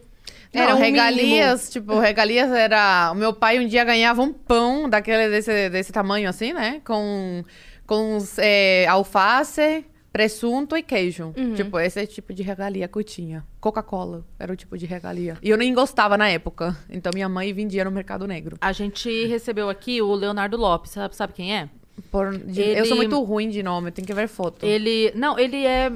Era 0.51 0.71
Não, 0.71 0.77
um 0.77 0.79
regalias, 0.79 1.69
tipo, 1.69 1.97
regalias 1.99 2.51
era. 2.51 3.11
O 3.11 3.15
meu 3.15 3.33
pai 3.33 3.59
um 3.59 3.67
dia 3.67 3.83
ganhava 3.83 4.21
um 4.21 4.31
pão 4.31 4.89
daquele 4.89 5.29
desse, 5.29 5.69
desse 5.69 5.91
tamanho 5.91 6.29
assim, 6.29 6.53
né? 6.53 6.79
Com, 6.85 7.43
com 7.87 8.19
é, 8.37 8.85
alface, 8.87 9.83
presunto 10.11 10.77
e 10.77 10.83
queijo. 10.83 11.33
Tipo, 11.55 11.79
esse 11.79 11.99
é 11.99 12.05
tipo 12.05 12.31
de 12.33 12.43
regalia 12.43 12.87
que 12.87 12.97
eu 12.97 13.03
tinha. 13.03 13.43
Coca-Cola 13.59 14.23
era 14.37 14.53
o 14.53 14.55
tipo 14.55 14.77
de 14.77 14.85
regalia. 14.85 15.37
E 15.41 15.49
eu 15.49 15.57
nem 15.57 15.73
gostava 15.73 16.15
na 16.17 16.29
época. 16.29 16.77
Então 16.87 17.11
minha 17.13 17.27
mãe 17.27 17.51
vendia 17.51 17.83
no 17.83 17.91
mercado 17.91 18.27
negro. 18.27 18.57
A 18.61 18.71
gente 18.71 19.25
recebeu 19.25 19.69
aqui 19.69 20.03
o 20.03 20.13
Leonardo 20.13 20.55
Lopes, 20.55 20.91
sabe, 20.91 21.15
sabe 21.15 21.33
quem 21.33 21.57
é? 21.57 21.69
Por- 22.11 22.33
Ele- 22.33 22.79
Eu 22.79 22.85
sou 22.85 22.97
muito 22.97 23.21
ruim 23.21 23.49
de 23.49 23.61
nome, 23.63 23.91
tem 23.91 24.03
que 24.03 24.13
ver 24.13 24.27
foto. 24.27 24.65
Ele. 24.65 25.11
Não, 25.15 25.37
ele 25.37 25.65
é. 25.65 25.91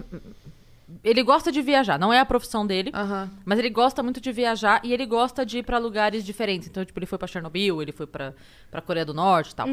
Ele 1.03 1.21
gosta 1.23 1.51
de 1.51 1.61
viajar, 1.61 1.99
não 1.99 2.11
é 2.13 2.19
a 2.19 2.25
profissão 2.25 2.65
dele. 2.65 2.91
Mas 3.45 3.59
ele 3.59 3.69
gosta 3.69 4.01
muito 4.01 4.21
de 4.21 4.31
viajar 4.31 4.79
e 4.83 4.93
ele 4.93 5.05
gosta 5.05 5.45
de 5.45 5.59
ir 5.59 5.63
pra 5.63 5.77
lugares 5.77 6.23
diferentes. 6.23 6.67
Então, 6.67 6.83
tipo, 6.85 6.97
ele 6.97 7.05
foi 7.05 7.17
pra 7.17 7.27
Chernobyl, 7.27 7.81
ele 7.81 7.91
foi 7.91 8.07
pra, 8.07 8.33
pra 8.71 8.81
Coreia 8.81 9.05
do 9.05 9.13
Norte 9.13 9.51
e 9.51 9.55
tal. 9.55 9.67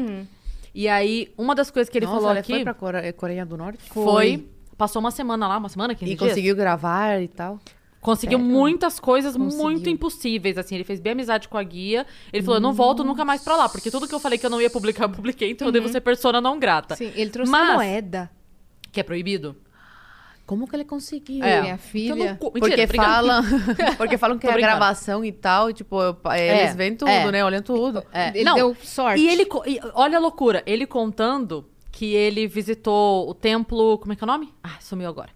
E 0.73 0.87
aí, 0.89 1.31
uma 1.37 1.55
das 1.55 1.71
coisas 1.71 1.89
que 1.89 1.97
ele 1.97 2.05
Nossa, 2.05 2.17
falou 2.17 2.31
ele 2.31 2.39
aqui 2.39 2.53
foi 2.53 2.63
pra 2.63 2.73
Core- 2.73 3.13
Coreia 3.13 3.45
do 3.45 3.55
Norte? 3.57 3.79
foi. 3.91 4.45
Passou 4.77 4.99
uma 4.99 5.09
semana 5.11 5.47
lá, 5.47 5.57
uma 5.57 5.69
semana, 5.69 5.95
15 5.95 6.11
E 6.11 6.15
dias. 6.17 6.29
conseguiu 6.29 6.53
gravar 6.53 7.21
e 7.21 7.29
tal. 7.29 7.59
Conseguiu 8.05 8.37
Sério? 8.37 8.53
muitas 8.53 8.99
coisas 8.99 9.35
muito 9.35 9.57
Conseguiu. 9.57 9.91
impossíveis, 9.93 10.59
assim. 10.59 10.75
Ele 10.75 10.83
fez 10.83 10.99
bem 10.99 11.13
amizade 11.13 11.47
com 11.49 11.57
a 11.57 11.63
guia. 11.63 12.05
Ele 12.31 12.43
falou, 12.43 12.57
eu 12.57 12.61
não 12.61 12.71
volto 12.71 13.03
nunca 13.03 13.25
mais 13.25 13.41
pra 13.43 13.55
lá. 13.55 13.67
Porque 13.67 13.89
tudo 13.89 14.07
que 14.07 14.13
eu 14.13 14.19
falei 14.19 14.37
que 14.37 14.45
eu 14.45 14.49
não 14.51 14.61
ia 14.61 14.69
publicar, 14.69 15.05
eu 15.05 15.09
publiquei. 15.09 15.49
Então 15.49 15.67
eu 15.67 15.71
devo 15.71 15.89
ser 15.89 16.01
persona 16.01 16.39
não 16.39 16.59
grata. 16.59 16.95
Sim, 16.95 17.11
ele 17.15 17.31
trouxe 17.31 17.51
Mas- 17.51 17.73
moeda. 17.73 18.29
Que 18.91 18.99
é 18.99 19.03
proibido? 19.03 19.55
Como 20.45 20.67
que 20.67 20.75
ele 20.75 20.85
conseguiu? 20.85 21.43
É. 21.43 21.61
Minha 21.61 21.77
filha. 21.79 22.11
Eu 22.11 22.15
não 22.15 22.25
Mentira, 22.53 22.85
Porque 22.87 22.95
falam, 22.95 23.43
porque 23.97 24.17
falam 24.19 24.37
que 24.37 24.45
é 24.47 24.55
gravação 24.55 25.25
e 25.25 25.31
tal, 25.31 25.73
tipo, 25.73 25.99
eu- 25.99 26.15
eles 26.37 26.75
veem 26.75 26.95
tudo, 26.95 27.09
é. 27.09 27.31
né? 27.31 27.43
Olham 27.43 27.63
tudo. 27.63 28.03
É, 28.13 28.29
Ele 28.29 28.43
não, 28.43 28.53
deu 28.53 28.77
sorte. 28.83 29.19
E 29.19 29.27
ele. 29.27 29.47
e 29.65 29.79
olha 29.95 30.17
a 30.17 30.21
loucura. 30.21 30.61
Ele 30.67 30.85
contando 30.85 31.65
que 31.91 32.13
ele 32.13 32.45
visitou 32.45 33.27
o 33.27 33.33
templo. 33.33 33.97
Como 33.97 34.13
é 34.13 34.15
que 34.15 34.23
é 34.23 34.25
o 34.25 34.27
nome? 34.27 34.53
Ah, 34.63 34.77
sumiu 34.79 35.09
agora. 35.09 35.29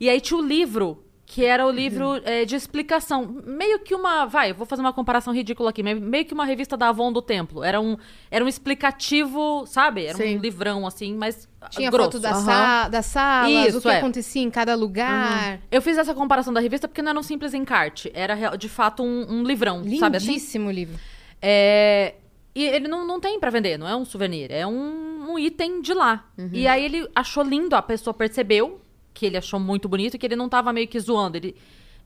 E 0.00 0.10
aí 0.10 0.20
tinha 0.20 0.38
o 0.40 0.42
livro. 0.44 1.04
Que 1.28 1.44
era 1.44 1.66
o 1.66 1.70
livro 1.72 2.20
é, 2.24 2.44
de 2.44 2.54
explicação. 2.54 3.42
Meio 3.44 3.80
que 3.80 3.92
uma. 3.94 4.26
Vai, 4.26 4.52
vou 4.52 4.64
fazer 4.64 4.80
uma 4.80 4.92
comparação 4.92 5.34
ridícula 5.34 5.70
aqui. 5.70 5.82
Meio 5.82 6.24
que 6.24 6.32
uma 6.32 6.44
revista 6.44 6.76
da 6.76 6.88
Avon 6.88 7.12
do 7.12 7.20
Templo. 7.20 7.64
Era 7.64 7.80
um, 7.80 7.96
era 8.30 8.44
um 8.44 8.48
explicativo, 8.48 9.64
sabe? 9.66 10.04
Era 10.06 10.16
Sim. 10.16 10.38
um 10.38 10.40
livrão, 10.40 10.86
assim, 10.86 11.14
mas. 11.16 11.48
Tinha 11.70 11.90
grosso. 11.90 12.12
foto 12.12 12.20
da 12.20 12.30
Aham. 12.30 12.40
sa 12.44 12.88
das 12.88 13.06
salas, 13.06 13.66
Isso, 13.68 13.78
o 13.78 13.82
que 13.82 13.88
é. 13.88 13.98
acontecia 13.98 14.40
em 14.40 14.50
cada 14.50 14.76
lugar. 14.76 15.58
Eu 15.68 15.82
fiz 15.82 15.98
essa 15.98 16.14
comparação 16.14 16.52
da 16.52 16.60
revista 16.60 16.86
porque 16.86 17.02
não 17.02 17.10
era 17.10 17.18
um 17.18 17.24
simples 17.24 17.52
encarte. 17.54 18.08
Era 18.14 18.54
de 18.56 18.68
fato 18.68 19.02
um, 19.02 19.26
um 19.28 19.42
livrão, 19.42 19.82
sabe 19.98 20.18
assim? 20.18 20.28
Lindíssimo 20.28 20.70
livro. 20.70 20.96
É, 21.42 22.14
E 22.54 22.64
ele 22.64 22.86
não, 22.86 23.04
não 23.04 23.18
tem 23.20 23.38
pra 23.40 23.50
vender, 23.50 23.76
não 23.78 23.88
é 23.88 23.96
um 23.96 24.04
souvenir, 24.04 24.50
é 24.52 24.66
um, 24.66 25.32
um 25.32 25.38
item 25.38 25.82
de 25.82 25.92
lá. 25.92 26.24
E 26.52 26.66
aí 26.68 26.84
ele 26.84 27.08
achou 27.14 27.42
lindo, 27.42 27.74
a 27.74 27.82
pessoa 27.82 28.14
percebeu 28.14 28.80
que 29.16 29.24
ele 29.24 29.38
achou 29.38 29.58
muito 29.58 29.88
bonito 29.88 30.14
e 30.14 30.18
que 30.18 30.26
ele 30.26 30.36
não 30.36 30.48
tava 30.48 30.72
meio 30.74 30.86
que 30.86 31.00
zoando. 31.00 31.38
Ele, 31.38 31.56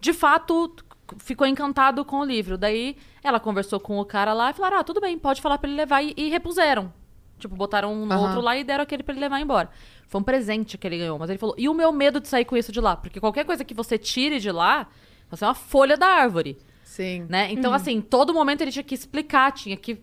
de 0.01 0.13
fato, 0.13 0.73
ficou 1.19 1.45
encantado 1.45 2.05
com 2.05 2.21
o 2.21 2.25
livro. 2.25 2.57
Daí 2.57 2.97
ela 3.23 3.41
conversou 3.41 3.81
com 3.81 3.99
o 3.99 4.05
cara 4.05 4.33
lá 4.33 4.51
e 4.51 4.55
falaram: 4.55 4.79
ah, 4.79 4.85
tudo 4.85 5.01
bem, 5.01 5.19
pode 5.19 5.43
falar 5.43 5.59
pra 5.59 5.69
ele 5.69 5.77
levar. 5.77 6.03
E, 6.03 6.15
e 6.17 6.29
repuseram. 6.29 6.93
Tipo, 7.39 7.57
botaram 7.57 7.93
um 7.93 8.07
no 8.07 8.13
Aham. 8.13 8.23
outro 8.23 8.41
lá 8.41 8.57
e 8.57 8.63
deram 8.63 8.83
aquele 8.83 9.03
pra 9.03 9.13
ele 9.13 9.21
levar 9.21 9.41
embora. 9.41 9.71
Foi 10.07 10.21
um 10.21 10.25
presente 10.25 10.79
que 10.79 10.87
ele 10.87 10.99
ganhou. 10.99 11.19
Mas 11.19 11.29
ele 11.31 11.39
falou: 11.39 11.55
e 11.59 11.69
o 11.69 11.75
meu 11.75 11.91
medo 11.91 12.21
de 12.21 12.29
sair 12.29 12.45
com 12.45 12.57
isso 12.57 12.71
de 12.71 12.81
lá? 12.81 12.97
Porque 12.97 13.19
qualquer 13.19 13.45
coisa 13.45 13.65
que 13.65 13.75
você 13.75 13.99
tire 13.99 14.39
de 14.39 14.53
lá, 14.53 14.87
você 15.29 15.45
é 15.45 15.49
uma 15.49 15.55
folha 15.55 15.97
da 15.97 16.07
árvore 16.07 16.59
Sim. 16.85 17.27
né? 17.29 17.51
Então, 17.53 17.73
assim, 17.73 18.01
todo 18.01 18.35
momento 18.35 18.61
ele 18.63 18.71
tinha 18.73 18.83
que 18.83 18.95
explicar, 18.95 19.53
tinha 19.53 19.77
que. 19.77 19.99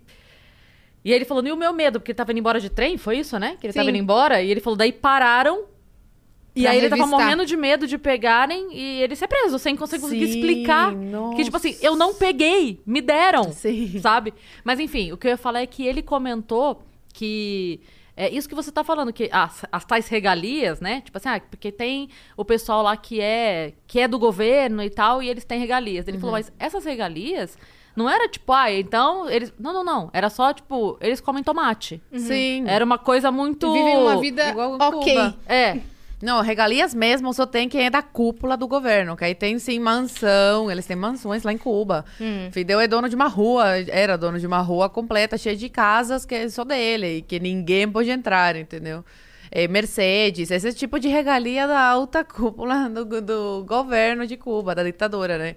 E 1.05 1.11
ele 1.11 1.25
falou, 1.25 1.45
e 1.45 1.51
o 1.51 1.55
meu 1.55 1.71
medo, 1.71 1.99
porque 1.99 2.11
ele 2.11 2.17
tava 2.17 2.31
indo 2.31 2.39
embora 2.39 2.59
de 2.59 2.69
trem, 2.69 2.97
foi 2.97 3.19
isso, 3.19 3.37
né? 3.39 3.55
Que 3.59 3.67
ele 3.67 3.73
tava 3.73 3.85
Sim. 3.85 3.91
indo 3.91 3.99
embora, 3.99 4.41
e 4.41 4.49
ele 4.51 4.59
falou, 4.59 4.75
daí 4.75 4.91
pararam. 4.91 5.65
E 6.61 6.67
aí 6.67 6.77
ele 6.77 6.89
tava 6.89 7.01
revistar. 7.03 7.19
morrendo 7.25 7.45
de 7.45 7.55
medo 7.57 7.87
de 7.87 7.97
pegarem 7.97 8.67
e 8.71 9.01
ele 9.01 9.15
ser 9.15 9.27
preso, 9.27 9.57
sem 9.59 9.75
conseguir 9.75 10.07
Sim, 10.07 10.23
explicar. 10.23 10.93
Que, 11.35 11.43
tipo 11.43 11.57
assim, 11.57 11.75
eu 11.81 11.95
não 11.95 12.13
peguei, 12.13 12.81
me 12.85 13.01
deram. 13.01 13.51
Sim. 13.51 13.99
Sabe? 13.99 14.33
Mas 14.63 14.79
enfim, 14.79 15.11
o 15.11 15.17
que 15.17 15.27
eu 15.27 15.31
ia 15.31 15.37
falar 15.37 15.61
é 15.61 15.65
que 15.67 15.85
ele 15.85 16.01
comentou 16.01 16.81
que. 17.13 17.79
É 18.19 18.29
isso 18.31 18.49
que 18.49 18.55
você 18.55 18.71
tá 18.71 18.83
falando, 18.83 19.13
que 19.13 19.29
as, 19.31 19.63
as 19.71 19.85
tais 19.85 20.07
regalias, 20.07 20.81
né? 20.81 21.01
Tipo 21.01 21.19
assim, 21.19 21.29
ah, 21.29 21.39
porque 21.39 21.71
tem 21.71 22.09
o 22.35 22.43
pessoal 22.43 22.81
lá 22.81 22.97
que 22.97 23.21
é, 23.21 23.73
que 23.85 23.99
é 23.99 24.07
do 24.07 24.17
governo 24.17 24.81
e 24.81 24.89
tal, 24.89 25.21
e 25.21 25.29
eles 25.29 25.45
têm 25.45 25.59
regalias. 25.59 26.07
Ele 26.07 26.17
falou, 26.17 26.33
Uhum. 26.33 26.39
mas 26.39 26.51
essas 26.57 26.83
regalias 26.83 27.55
não 27.95 28.09
era 28.09 28.27
tipo, 28.27 28.51
ah, 28.51 28.71
então 28.71 29.29
eles. 29.29 29.53
Não, 29.59 29.71
não, 29.71 29.83
não. 29.83 30.09
Era 30.13 30.31
só, 30.31 30.51
tipo, 30.51 30.97
eles 30.99 31.21
comem 31.21 31.43
tomate. 31.43 32.01
Sim. 32.11 32.63
Era 32.67 32.83
uma 32.83 32.97
coisa 32.97 33.31
muito. 33.31 33.71
Vivem 33.71 33.97
uma 33.97 34.19
vida 34.19 34.49
Igual 34.49 34.77
ok. 34.81 35.13
Cuba. 35.13 35.37
É. 35.47 35.79
Não, 36.21 36.41
regalias 36.41 36.95
mesmo 36.95 37.31
só 37.31 37.45
tem 37.45 37.69
quem 37.69 37.85
é 37.85 37.89
da 37.89 38.01
cúpula 38.01 38.57
do 38.57 38.67
governo, 38.67 39.15
que 39.15 39.23
aí 39.23 39.35
tem 39.35 39.59
sim 39.59 39.79
mansão, 39.79 40.71
eles 40.71 40.85
têm 40.85 40.95
mansões 40.95 41.43
lá 41.43 41.53
em 41.53 41.57
Cuba. 41.57 42.05
Fidel 42.51 42.79
é 42.79 42.87
dono 42.87 43.07
de 43.07 43.15
uma 43.15 43.27
rua, 43.27 43.65
era 43.87 44.17
dono 44.17 44.39
de 44.39 44.47
uma 44.47 44.59
rua 44.59 44.89
completa, 44.89 45.37
cheia 45.37 45.55
de 45.55 45.69
casas 45.69 46.25
que 46.25 46.33
é 46.33 46.49
só 46.49 46.63
dele, 46.63 47.17
e 47.17 47.21
que 47.21 47.39
ninguém 47.39 47.87
pode 47.87 48.09
entrar, 48.09 48.55
entendeu? 48.55 49.05
É, 49.51 49.67
Mercedes, 49.67 50.49
esse 50.49 50.73
tipo 50.73 50.99
de 50.99 51.07
regalia 51.07 51.67
da 51.67 51.79
alta 51.79 52.23
cúpula 52.23 52.89
do, 52.89 53.21
do 53.21 53.65
governo 53.65 54.25
de 54.25 54.35
Cuba, 54.37 54.73
da 54.73 54.83
ditadura, 54.83 55.37
né? 55.37 55.55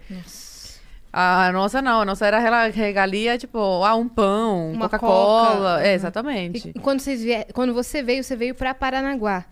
A 1.12 1.50
nossa 1.52 1.82
não, 1.82 2.02
a 2.02 2.04
nossa 2.04 2.24
era 2.24 2.68
regalia, 2.68 3.36
tipo, 3.36 3.58
ah, 3.58 3.96
um 3.96 4.08
pão, 4.08 4.76
Coca-Cola. 4.78 5.76
Coca. 5.76 5.86
É, 5.86 5.94
exatamente. 5.94 6.70
E 6.72 6.78
quando, 6.78 7.00
vocês 7.00 7.20
vie... 7.20 7.46
quando 7.52 7.74
você 7.74 8.00
veio, 8.00 8.22
você 8.22 8.36
veio 8.36 8.54
pra 8.54 8.74
Paranaguá. 8.74 9.44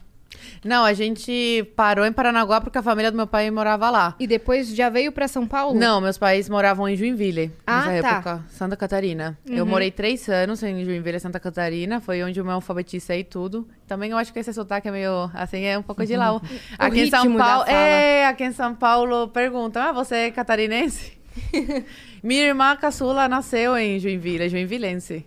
Não, 0.65 0.85
a 0.85 0.93
gente 0.93 1.65
parou 1.77 2.05
em 2.05 2.13
Paranaguá 2.13 2.61
porque 2.61 2.79
a 2.79 2.83
família 2.83 3.11
do 3.11 3.17
meu 3.17 3.27
pai 3.27 3.51
morava 3.51 3.91
lá. 3.91 4.15
E 4.19 4.27
depois 4.27 4.69
já 4.75 4.89
veio 4.89 5.11
pra 5.13 5.27
São 5.29 5.47
Paulo? 5.47 5.79
Não, 5.79 6.01
meus 6.01 6.19
pais 6.19 6.49
moravam 6.49 6.89
em 6.89 6.97
Joinville 6.97 7.53
Ah, 7.67 7.87
nessa 7.87 8.03
tá. 8.03 8.09
época, 8.17 8.45
Santa 8.49 8.77
Catarina. 8.77 9.39
Eu 9.47 9.65
morei 9.65 9.91
três 9.91 10.29
anos 10.29 10.63
em 10.63 10.85
Joinville, 10.85 11.19
Santa 11.21 11.41
Catarina. 11.41 12.01
Foi 12.01 12.23
onde 12.23 12.39
eu 12.39 12.45
me 12.45 12.51
alfabetizei 12.51 13.21
e 13.21 13.25
tudo. 13.25 13.67
Também 13.87 14.11
eu 14.11 14.19
acho 14.19 14.33
que 14.33 14.39
esse 14.39 14.53
sotaque 14.53 14.89
é 14.89 14.91
meio, 14.91 15.31
assim, 15.33 15.65
é 15.65 15.79
um 15.79 15.83
pouco 15.83 16.05
de 16.05 16.17
lá. 16.17 16.41
Aqui 16.79 17.01
em 17.03 17.11
São 17.11 17.37
Paulo, 17.37 17.65
é, 17.65 18.27
aqui 18.27 18.45
em 18.45 18.53
São 18.53 18.75
Paulo 18.75 19.29
perguntam, 19.29 19.83
ah, 19.83 19.93
você 19.93 20.15
é 20.17 20.31
catarinense? 20.31 21.19
Minha 22.23 22.45
irmã 22.45 22.77
caçula 22.77 23.29
nasceu 23.29 23.77
em 23.77 23.99
Joinville, 23.99 24.45
é 24.45 24.49
joinvilense. 24.49 25.25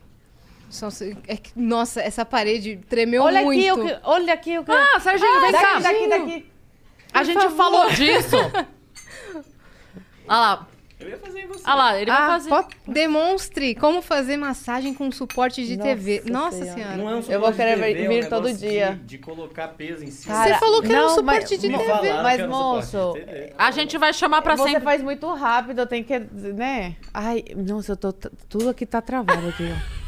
É 1.28 1.36
que- 1.38 1.52
nossa, 1.56 2.02
essa 2.02 2.26
parede 2.26 2.78
tremeu 2.90 3.24
olha 3.24 3.42
muito. 3.44 3.60
aqui, 3.60 3.72
o 3.82 3.86
que, 3.86 4.00
olha 4.04 4.34
aqui 4.34 4.58
o 4.60 4.64
que... 4.64 4.72
Ah, 4.72 5.00
Serginho, 5.00 5.42
vem 5.42 5.52
cá. 5.52 5.80
daqui, 5.80 5.84
daqui, 5.84 6.08
daqui. 6.10 6.52
A 7.14 7.24
gente 7.24 7.50
falou 7.50 7.90
disso. 7.90 8.36
Olha 10.28 10.40
lá. 10.40 10.68
Eu 11.00 11.10
ia 11.10 11.18
fazer 11.18 11.40
em 11.42 11.48
você. 11.48 11.64
Olha 11.66 11.76
lá, 11.76 11.98
ele 12.00 12.12
vai 12.12 12.22
Ah, 12.22 12.28
fazer. 12.28 12.50
pode- 12.50 12.68
Demonstre 12.88 13.74
como 13.76 14.02
fazer 14.04 14.38
massagem 14.38 14.94
com 14.94 15.12
suporte 15.12 15.66
de 15.66 15.76
Nossa 15.76 15.90
TV. 15.90 16.24
Nossa 16.28 16.58
Senhora. 16.60 16.74
senhora. 16.76 16.96
Não 16.98 17.10
é 17.10 17.14
um 17.16 17.18
Eu 17.18 17.22
vou 17.22 17.24
suporte 17.24 17.52
de 17.52 17.58
querer 17.58 17.76
TV, 17.96 18.08
vir 18.08 18.24
é 18.24 18.26
um 18.28 18.30
todo 18.30 18.54
dia. 18.54 18.92
De, 18.92 19.00
de 19.06 19.18
colocar 19.18 19.68
peso 19.70 20.04
em 20.06 20.12
cima. 20.12 20.44
Você 20.44 20.54
falou 20.60 20.80
que 20.82 20.92
era 20.92 21.00
um 21.02 21.08
não, 21.08 21.16
suporte 21.16 21.40
mas- 21.42 21.50
de 21.50 21.58
TV. 21.58 21.84
falaram 21.84 22.24
Mas, 22.24 22.48
moço, 22.48 22.92
suporte. 22.92 23.54
A 23.58 23.72
gente 23.72 23.98
vai 23.98 24.14
chamar 24.14 24.42
pra 24.44 24.56
Você 24.56 24.70
sempre. 24.70 24.84
faz 24.84 25.02
muito 25.02 25.28
rápido, 25.34 25.86
tem 25.88 26.04
que, 26.04 26.20
né? 26.20 26.96
Ai, 27.12 27.44
nossa, 27.58 27.94
eu 27.94 27.98
tô 27.98 28.14
tudo 28.14 28.70
aqui 28.70 28.86
tá 28.86 29.02
travado 29.02 29.50
aqui. 29.50 29.64
ó. 29.98 30.01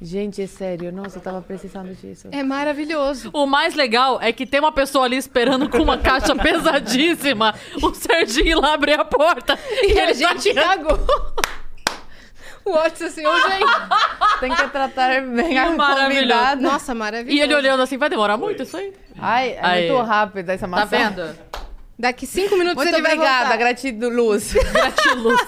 Gente, 0.00 0.40
é 0.40 0.46
sério, 0.46 0.92
nossa, 0.92 1.18
eu 1.18 1.22
tava 1.22 1.42
precisando 1.42 1.92
disso. 1.92 2.28
É 2.30 2.42
maravilhoso. 2.44 3.30
O 3.32 3.46
mais 3.46 3.74
legal 3.74 4.18
é 4.22 4.32
que 4.32 4.46
tem 4.46 4.60
uma 4.60 4.70
pessoa 4.70 5.04
ali 5.06 5.16
esperando 5.16 5.68
com 5.68 5.78
uma 5.78 5.98
caixa 5.98 6.34
pesadíssima. 6.38 7.52
O 7.82 7.92
Serginho 7.92 8.60
lá 8.60 8.74
abre 8.74 8.92
a 8.92 9.04
porta 9.04 9.58
e, 9.82 9.94
E 9.94 10.00
a 10.00 10.06
tá 10.06 10.12
gente 10.12 10.54
cagou. 10.54 10.98
O 12.64 12.72
Watson 12.74 13.06
assim, 13.06 13.26
ô 13.26 13.36
gente. 13.48 13.64
Tem 14.40 14.54
que 14.54 14.68
tratar 14.68 15.20
bem 15.22 15.58
a 15.58 15.70
Maravilhoso. 15.70 16.04
convidada. 16.14 16.60
Nossa, 16.60 16.94
maravilhoso. 16.94 17.36
E 17.36 17.40
ele 17.40 17.54
olhando 17.54 17.82
assim, 17.82 17.96
vai 17.98 18.08
demorar 18.10 18.36
muito 18.36 18.62
isso 18.62 18.76
aí? 18.76 18.92
Ai, 19.18 19.50
é 19.52 19.58
Aí. 19.62 19.90
muito 19.90 20.02
rápido 20.04 20.48
essa 20.50 20.66
Tá 20.66 20.68
massagem. 20.68 21.08
vendo? 21.16 21.38
Daqui 21.98 22.24
cinco 22.26 22.56
minutos 22.56 22.76
Muito 22.76 22.94
ele 22.94 23.02
vai 23.02 23.14
obrigada, 23.14 23.38
voltar. 23.48 23.56
gratiluz. 23.56 24.52
Gratiluz. 24.72 25.40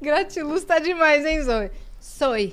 Gratiluz 0.00 0.64
tá 0.64 0.78
demais, 0.78 1.24
hein, 1.26 1.42
Zoe? 1.42 1.70
Soy. 2.02 2.52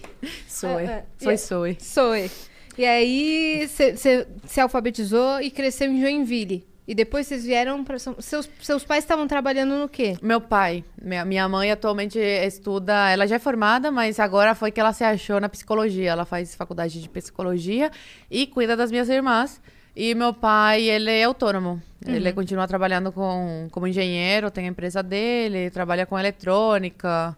É, 0.85 0.91
é. 0.91 1.03
Soe, 1.17 1.33
E- 1.33 1.37
soe. 1.37 1.77
Soy. 1.79 2.31
E 2.77 2.85
aí, 2.85 3.67
você 3.67 4.25
se 4.45 4.61
alfabetizou 4.61 5.41
e 5.41 5.49
cresceu 5.49 5.91
em 5.91 5.99
Joinville. 5.99 6.65
E 6.87 6.95
depois 6.95 7.27
vocês 7.27 7.43
vieram 7.43 7.83
para. 7.83 7.99
Seus, 7.99 8.49
seus 8.61 8.83
pais 8.83 9.03
estavam 9.03 9.27
trabalhando 9.27 9.77
no 9.77 9.87
quê? 9.89 10.15
Meu 10.21 10.39
pai, 10.41 10.83
minha, 10.99 11.23
minha 11.25 11.47
mãe 11.47 11.69
atualmente 11.71 12.17
estuda, 12.17 13.09
ela 13.11 13.27
já 13.27 13.35
é 13.35 13.39
formada, 13.39 13.91
mas 13.91 14.19
agora 14.19 14.55
foi 14.55 14.71
que 14.71 14.79
ela 14.79 14.91
se 14.93 15.03
achou 15.03 15.39
na 15.39 15.49
psicologia. 15.49 16.09
Ela 16.11 16.25
faz 16.25 16.55
faculdade 16.55 16.99
de 17.01 17.09
psicologia 17.09 17.91
e 18.31 18.47
cuida 18.47 18.75
das 18.75 18.89
minhas 18.89 19.09
irmãs. 19.09 19.61
E 19.95 20.15
meu 20.15 20.33
pai, 20.33 20.83
ele 20.83 21.11
é 21.11 21.25
autônomo. 21.25 21.81
Ele 22.07 22.31
continua 22.31 22.67
trabalhando 22.67 23.11
com, 23.11 23.67
como 23.71 23.85
engenheiro, 23.85 24.49
tem 24.49 24.65
a 24.65 24.69
empresa 24.69 25.03
dele, 25.03 25.69
trabalha 25.69 26.05
com 26.05 26.17
eletrônica, 26.17 27.37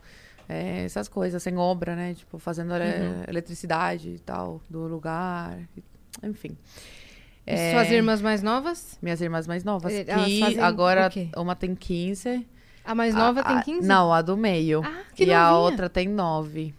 é, 0.52 0.84
essas 0.86 1.08
coisas, 1.08 1.42
sem 1.42 1.58
obra, 1.58 1.96
né? 1.96 2.14
Tipo, 2.14 2.38
fazendo 2.38 2.74
ele- 2.76 3.24
eletricidade 3.28 4.10
e 4.10 4.20
tal, 4.20 4.62
do 4.70 4.80
lugar, 4.88 5.58
enfim. 6.24 6.58
E 7.48 7.52
É, 7.54 7.72
Suas 7.72 7.90
irmãs 7.92 8.22
mais 8.22 8.44
novas? 8.44 8.98
Minhas 9.02 9.20
irmãs 9.22 9.48
mais 9.48 9.64
novas. 9.64 9.92
Elas 10.08 10.26
que 10.28 10.60
agora 10.60 11.12
uma 11.38 11.56
tem 11.56 11.74
15. 11.76 12.48
A 12.84 12.94
mais 12.96 13.14
nova 13.16 13.42
A- 13.42 13.44
tem 13.44 13.58
a- 13.58 13.62
15? 13.64 13.88
Não, 13.88 14.12
a 14.14 14.22
do 14.22 14.36
meio. 14.38 14.82
Ah, 14.86 15.04
E 15.18 15.32
a 15.34 15.44
novinha. 15.50 15.54
outra 15.58 15.90
tem 15.90 16.08
9. 16.08 16.74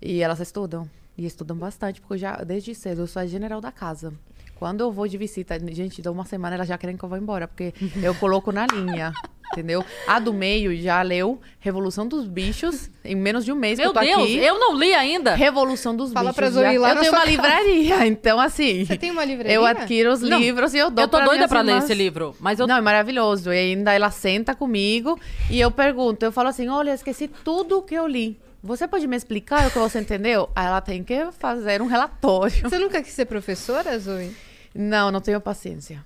E 0.00 0.22
elas 0.22 0.40
estudam. 0.40 0.88
E 1.20 1.26
estudam 1.26 1.54
bastante, 1.54 2.00
porque 2.00 2.14
eu 2.14 2.18
já, 2.18 2.36
desde 2.36 2.74
cedo, 2.74 3.02
eu 3.02 3.06
sou 3.06 3.20
a 3.20 3.26
general 3.26 3.60
da 3.60 3.70
casa. 3.70 4.10
Quando 4.58 4.80
eu 4.80 4.90
vou 4.90 5.06
de 5.06 5.18
visita, 5.18 5.58
gente, 5.70 6.00
dá 6.00 6.10
uma 6.10 6.24
semana, 6.24 6.54
elas 6.54 6.66
já 6.66 6.78
querem 6.78 6.96
que 6.96 7.04
eu 7.04 7.08
vá 7.10 7.18
embora, 7.18 7.46
porque 7.46 7.74
eu 8.02 8.14
coloco 8.14 8.50
na 8.50 8.66
linha. 8.66 9.12
Entendeu? 9.52 9.84
A 10.06 10.18
do 10.20 10.32
meio 10.32 10.74
já 10.80 11.02
leu 11.02 11.40
Revolução 11.58 12.06
dos 12.06 12.24
Bichos 12.26 12.88
em 13.04 13.16
menos 13.16 13.44
de 13.44 13.50
um 13.52 13.56
mês 13.56 13.78
Meu 13.80 13.92
que 13.92 13.98
eu 13.98 14.00
tô 14.02 14.06
Deus, 14.06 14.22
aqui. 14.22 14.36
eu 14.38 14.58
não 14.60 14.76
li 14.78 14.94
ainda. 14.94 15.34
Revolução 15.34 15.94
dos 15.94 16.12
Fala 16.12 16.30
Bichos. 16.30 16.36
pra 16.36 16.50
Zoe 16.50 16.78
lá 16.78 16.90
Eu 16.90 16.94
na 16.94 17.00
tenho 17.00 17.12
sua 17.12 17.18
uma 17.18 17.26
casa. 17.36 17.58
livraria, 17.64 18.06
então 18.06 18.40
assim. 18.40 18.84
Você 18.86 18.96
tem 18.96 19.10
uma 19.10 19.24
livraria? 19.24 19.52
Eu 19.52 19.66
adquiro 19.66 20.12
os 20.12 20.20
Não, 20.22 20.38
livros 20.38 20.72
e 20.72 20.78
eu 20.78 20.88
dou 20.90 21.04
Eu 21.04 21.08
tô 21.08 21.16
pra 21.18 21.26
doida 21.26 21.48
pra 21.48 21.60
ler 21.62 21.72
irmãs. 21.72 21.84
esse 21.84 21.92
livro, 21.94 22.34
mas 22.40 22.60
eu 22.60 22.66
Não, 22.66 22.76
é 22.76 22.80
maravilhoso. 22.80 23.52
E 23.52 23.58
ainda 23.58 23.92
ela 23.92 24.10
senta 24.10 24.54
comigo 24.54 25.18
e 25.50 25.60
eu 25.60 25.70
pergunto, 25.70 26.24
eu 26.24 26.30
falo 26.32 26.48
assim, 26.48 26.68
olha, 26.68 26.90
eu 26.92 26.94
esqueci 26.94 27.26
tudo 27.28 27.78
o 27.78 27.82
que 27.82 27.94
eu 27.96 28.06
li. 28.06 28.38
Você 28.62 28.86
pode 28.86 29.06
me 29.06 29.16
explicar 29.16 29.66
o 29.66 29.70
que 29.70 29.78
você 29.78 30.00
entendeu? 30.00 30.50
Aí 30.54 30.66
ela 30.66 30.80
tem 30.80 31.02
que 31.02 31.30
fazer 31.32 31.80
um 31.80 31.86
relatório. 31.86 32.60
Você 32.62 32.78
nunca 32.78 33.02
quis 33.02 33.12
ser 33.12 33.24
professora, 33.24 33.98
Zoe? 33.98 34.34
Não, 34.74 35.10
não 35.10 35.20
tenho 35.20 35.40
paciência. 35.40 36.04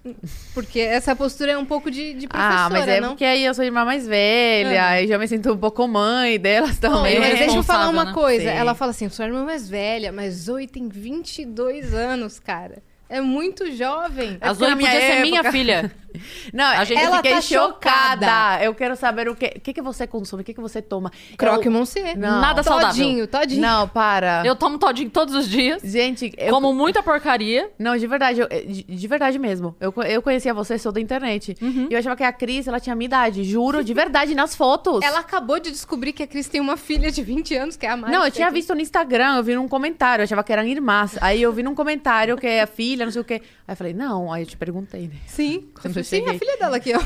Porque 0.55 0.81
essa 0.81 1.15
postura 1.15 1.53
é 1.53 1.59
um 1.59 1.67
pouco 1.67 1.91
de, 1.91 2.15
de 2.15 2.27
professora, 2.27 2.65
ah, 2.65 2.71
mas 2.71 2.89
é 2.89 3.01
não? 3.01 3.11
porque 3.11 3.25
aí 3.25 3.45
eu 3.45 3.53
sou 3.53 3.63
a 3.63 3.67
irmã 3.67 3.85
mais 3.85 4.07
velha, 4.07 4.87
aí 4.87 5.07
já 5.07 5.19
me 5.19 5.29
sinto 5.29 5.53
um 5.53 5.59
pouco 5.59 5.87
mãe 5.87 6.39
delas 6.39 6.79
também. 6.79 7.19
Mas 7.19 7.39
deixa 7.39 7.57
eu 7.57 7.63
falar 7.63 7.91
uma 7.91 8.07
né? 8.07 8.13
coisa. 8.15 8.51
Sim. 8.51 8.57
Ela 8.57 8.75
fala 8.75 8.93
assim, 8.93 9.09
sua 9.11 9.27
irmã 9.27 9.45
mais 9.45 9.69
velha, 9.69 10.11
mas 10.13 10.35
Zoe 10.35 10.67
tem 10.67 10.89
22 10.89 11.93
anos, 11.93 12.39
cara. 12.39 12.83
É 13.17 13.21
muito 13.21 13.71
jovem. 13.73 14.37
A 14.41 14.49
porque 14.49 14.65
Zoe 14.65 14.73
podia 14.77 15.01
ser 15.01 15.21
minha 15.23 15.41
época- 15.41 15.53
filha. 15.53 15.93
Não, 16.53 16.65
A 16.65 16.85
gente- 16.85 17.03
Ela 17.03 17.17
fiquei 17.17 17.33
tá 17.33 17.41
chocada. 17.41 18.27
chocada. 18.27 18.65
Eu 18.65 18.73
quero 18.73 18.95
saber 18.95 19.29
o 19.29 19.35
que, 19.35 19.47
o 19.57 19.61
que, 19.61 19.73
que 19.73 19.83
você 19.83 20.07
consome, 20.07 20.43
o 20.43 20.45
que, 20.45 20.55
que 20.55 20.61
você 20.61 20.81
toma. 20.81 21.11
Croque 21.37 21.67
eu, 21.67 21.73
Monsieur. 21.73 22.17
Não. 22.17 22.41
Nada 22.41 22.63
saudável. 22.63 22.91
Todinho, 22.95 23.27
todinho. 23.27 23.61
Não, 23.61 23.89
para. 23.89 24.43
Eu 24.47 24.55
tomo 24.55 24.79
todinho 24.79 25.11
todos 25.11 25.35
os 25.35 25.49
dias. 25.49 25.83
Gente, 25.83 26.33
eu, 26.39 26.53
Como 26.55 26.73
muita 26.73 27.03
porcaria. 27.03 27.69
Não, 27.77 27.97
de 27.97 28.07
verdade, 28.07 28.39
eu- 28.41 28.49
de, 28.49 28.85
de 28.85 29.09
verdade 29.09 29.41
mesmo. 29.41 29.75
Eu, 29.81 29.93
eu 30.09 30.23
conhecia 30.23 30.55
você, 30.55 30.79
sou 30.79 30.93
da 30.93 31.01
internet. 31.01 31.57
Uhum. 31.61 31.89
E 31.91 31.95
eu 31.95 31.99
achava 31.99 32.15
que 32.15 32.23
a 32.23 32.33
Cris, 32.33 32.69
ela 32.69 32.79
tinha 32.79 32.93
a 32.93 32.97
minha 32.97 33.07
idade, 33.07 33.43
juro, 33.43 33.83
de 33.83 33.93
verdade, 33.93 34.37
nas 34.37 34.55
fotos. 34.55 35.03
Ela 35.03 35.19
acabou 35.19 35.59
de 35.59 35.73
descobrir 35.73 36.13
que 36.13 36.23
a 36.23 36.29
Cris 36.29 36.47
tem 36.49 36.61
uma 36.61 36.77
filha 36.77 37.11
de 37.11 37.23
20 37.25 37.57
anos, 37.57 37.77
que 37.77 37.87
é 37.87 37.91
a 37.91 37.97
Mari. 37.97 38.13
Não, 38.13 38.25
eu 38.25 38.31
tinha 38.31 38.47
é- 38.47 38.53
visto 38.53 38.73
no 38.73 38.81
Instagram, 38.81 39.39
eu 39.39 39.43
vi 39.43 39.57
num 39.57 39.67
comentário, 39.67 40.23
eu 40.23 40.25
achava 40.25 40.45
que 40.45 40.53
eram 40.53 40.63
irmãs. 40.63 41.19
Aí 41.21 41.43
eu 41.43 41.53
vi 41.53 41.65
num 41.65 41.75
comentário 41.75 42.37
que 42.37 42.47
é 42.47 42.63
a 42.63 42.69
filha, 42.69 43.04
não 43.07 43.13
sei 43.13 43.23
o 43.23 43.25
quê. 43.25 43.43
Aí 43.67 43.73
eu 43.73 43.77
falei, 43.77 43.93
não, 43.95 44.33
aí 44.33 44.43
eu 44.43 44.47
te 44.47 44.57
perguntei, 44.57 45.09
né? 45.09 45.17
Sim. 45.27 45.69
Quando 45.81 45.97
eu 45.97 46.05
Sim, 46.05 46.29
a 46.29 46.39
filha 46.39 46.57
dela 46.59 46.77
aqui, 46.77 46.95
ó. 46.95 47.03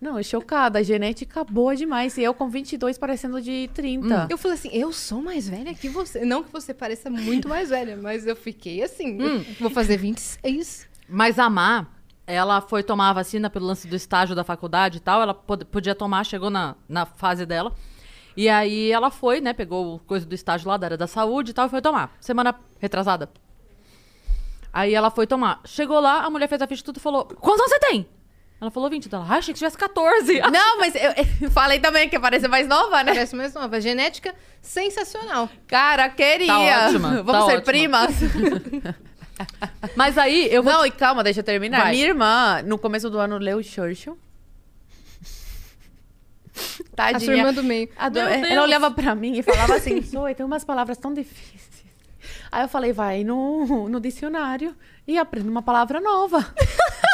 Não, 0.00 0.22
chocada, 0.22 0.78
a 0.78 0.82
genética 0.82 1.44
boa 1.44 1.76
demais. 1.76 2.16
E 2.16 2.22
eu 2.22 2.32
com 2.32 2.48
22 2.48 2.96
parecendo 2.96 3.40
de 3.42 3.68
30. 3.74 4.28
Eu 4.30 4.38
falei 4.38 4.56
assim, 4.56 4.70
eu 4.72 4.92
sou 4.92 5.20
mais 5.20 5.46
velha 5.46 5.74
que 5.74 5.90
você. 5.90 6.24
Não 6.24 6.42
que 6.42 6.50
você 6.50 6.72
pareça 6.72 7.10
muito 7.10 7.46
mais 7.48 7.68
velha, 7.68 7.98
mas 7.98 8.26
eu 8.26 8.34
fiquei 8.34 8.82
assim. 8.82 9.18
Vou 9.60 9.68
fazer 9.70 9.98
26. 9.98 10.88
Mas 11.06 11.38
a 11.38 11.50
Má, 11.50 11.86
ela 12.26 12.62
foi 12.62 12.82
tomar 12.82 13.10
a 13.10 13.12
vacina 13.12 13.50
pelo 13.50 13.66
lance 13.66 13.86
do 13.86 13.94
estágio 13.94 14.34
da 14.34 14.42
faculdade 14.42 14.96
e 14.96 15.00
tal. 15.00 15.20
Ela 15.20 15.34
pod- 15.34 15.66
podia 15.66 15.94
tomar, 15.94 16.24
chegou 16.24 16.48
na, 16.48 16.76
na 16.88 17.04
fase 17.04 17.44
dela. 17.44 17.74
E 18.34 18.48
aí 18.48 18.90
ela 18.90 19.10
foi, 19.10 19.38
né? 19.42 19.52
Pegou 19.52 19.96
o 19.96 19.98
coisa 19.98 20.24
do 20.24 20.34
estágio 20.34 20.66
lá 20.68 20.78
da 20.78 20.86
área 20.86 20.96
da 20.96 21.06
saúde 21.06 21.50
e 21.50 21.54
tal 21.54 21.66
e 21.66 21.68
foi 21.68 21.82
tomar. 21.82 22.16
Semana 22.20 22.54
retrasada. 22.78 23.28
Aí 24.72 24.94
ela 24.94 25.10
foi 25.10 25.26
tomar. 25.26 25.60
Chegou 25.64 26.00
lá, 26.00 26.22
a 26.22 26.30
mulher 26.30 26.48
fez 26.48 26.62
a 26.62 26.66
ficha 26.66 26.84
tudo 26.84 26.98
e 26.98 27.00
falou: 27.00 27.24
Quantos 27.24 27.60
anos 27.60 27.72
você 27.72 27.78
tem? 27.80 28.08
Ela 28.60 28.70
falou 28.70 28.90
20. 28.90 29.12
Ela, 29.12 29.26
ah, 29.28 29.36
achei 29.36 29.54
que 29.54 29.58
tivesse 29.58 29.78
14. 29.78 30.40
Não, 30.52 30.78
mas 30.78 30.94
eu, 30.94 31.12
eu 31.40 31.50
falei 31.52 31.80
também 31.80 32.08
que 32.08 32.18
parece 32.18 32.46
mais 32.46 32.68
nova, 32.68 33.02
né? 33.02 33.12
Parece 33.12 33.34
mais 33.34 33.54
nova. 33.54 33.80
Genética 33.80 34.34
sensacional. 34.60 35.48
Cara, 35.66 36.08
queria. 36.10 36.46
Tá 36.46 36.60
ótima, 36.86 37.08
Vamos 37.24 37.32
tá 37.32 37.46
ser 37.46 37.56
ótima. 37.58 37.62
primas. 37.62 38.14
Mas 39.96 40.18
aí 40.18 40.52
eu 40.52 40.62
vou. 40.62 40.72
Não, 40.72 40.84
e 40.84 40.90
calma, 40.90 41.24
deixa 41.24 41.40
eu 41.40 41.44
terminar. 41.44 41.84
Vai. 41.84 41.92
Minha 41.92 42.06
irmã, 42.08 42.62
no 42.62 42.78
começo 42.78 43.08
do 43.08 43.18
ano, 43.18 43.38
leu 43.38 43.62
Churchill. 43.62 44.18
Tadinha. 46.94 47.16
A 47.16 47.20
sua 47.20 47.34
irmã 47.34 47.54
do 47.54 47.64
meio. 47.64 47.88
Do-. 48.12 48.18
Ela 48.18 48.62
olhava 48.62 48.90
pra 48.90 49.14
mim 49.14 49.38
e 49.38 49.42
falava 49.42 49.76
assim, 49.76 50.02
Zoe, 50.02 50.34
tem 50.34 50.44
umas 50.44 50.64
palavras 50.64 50.98
tão 50.98 51.14
difíceis. 51.14 51.79
Aí 52.52 52.64
eu 52.64 52.68
falei, 52.68 52.92
vai 52.92 53.22
no, 53.22 53.88
no 53.88 54.00
dicionário 54.00 54.74
e 55.06 55.18
aprenda 55.18 55.48
uma 55.48 55.62
palavra 55.62 56.00
nova. 56.00 56.44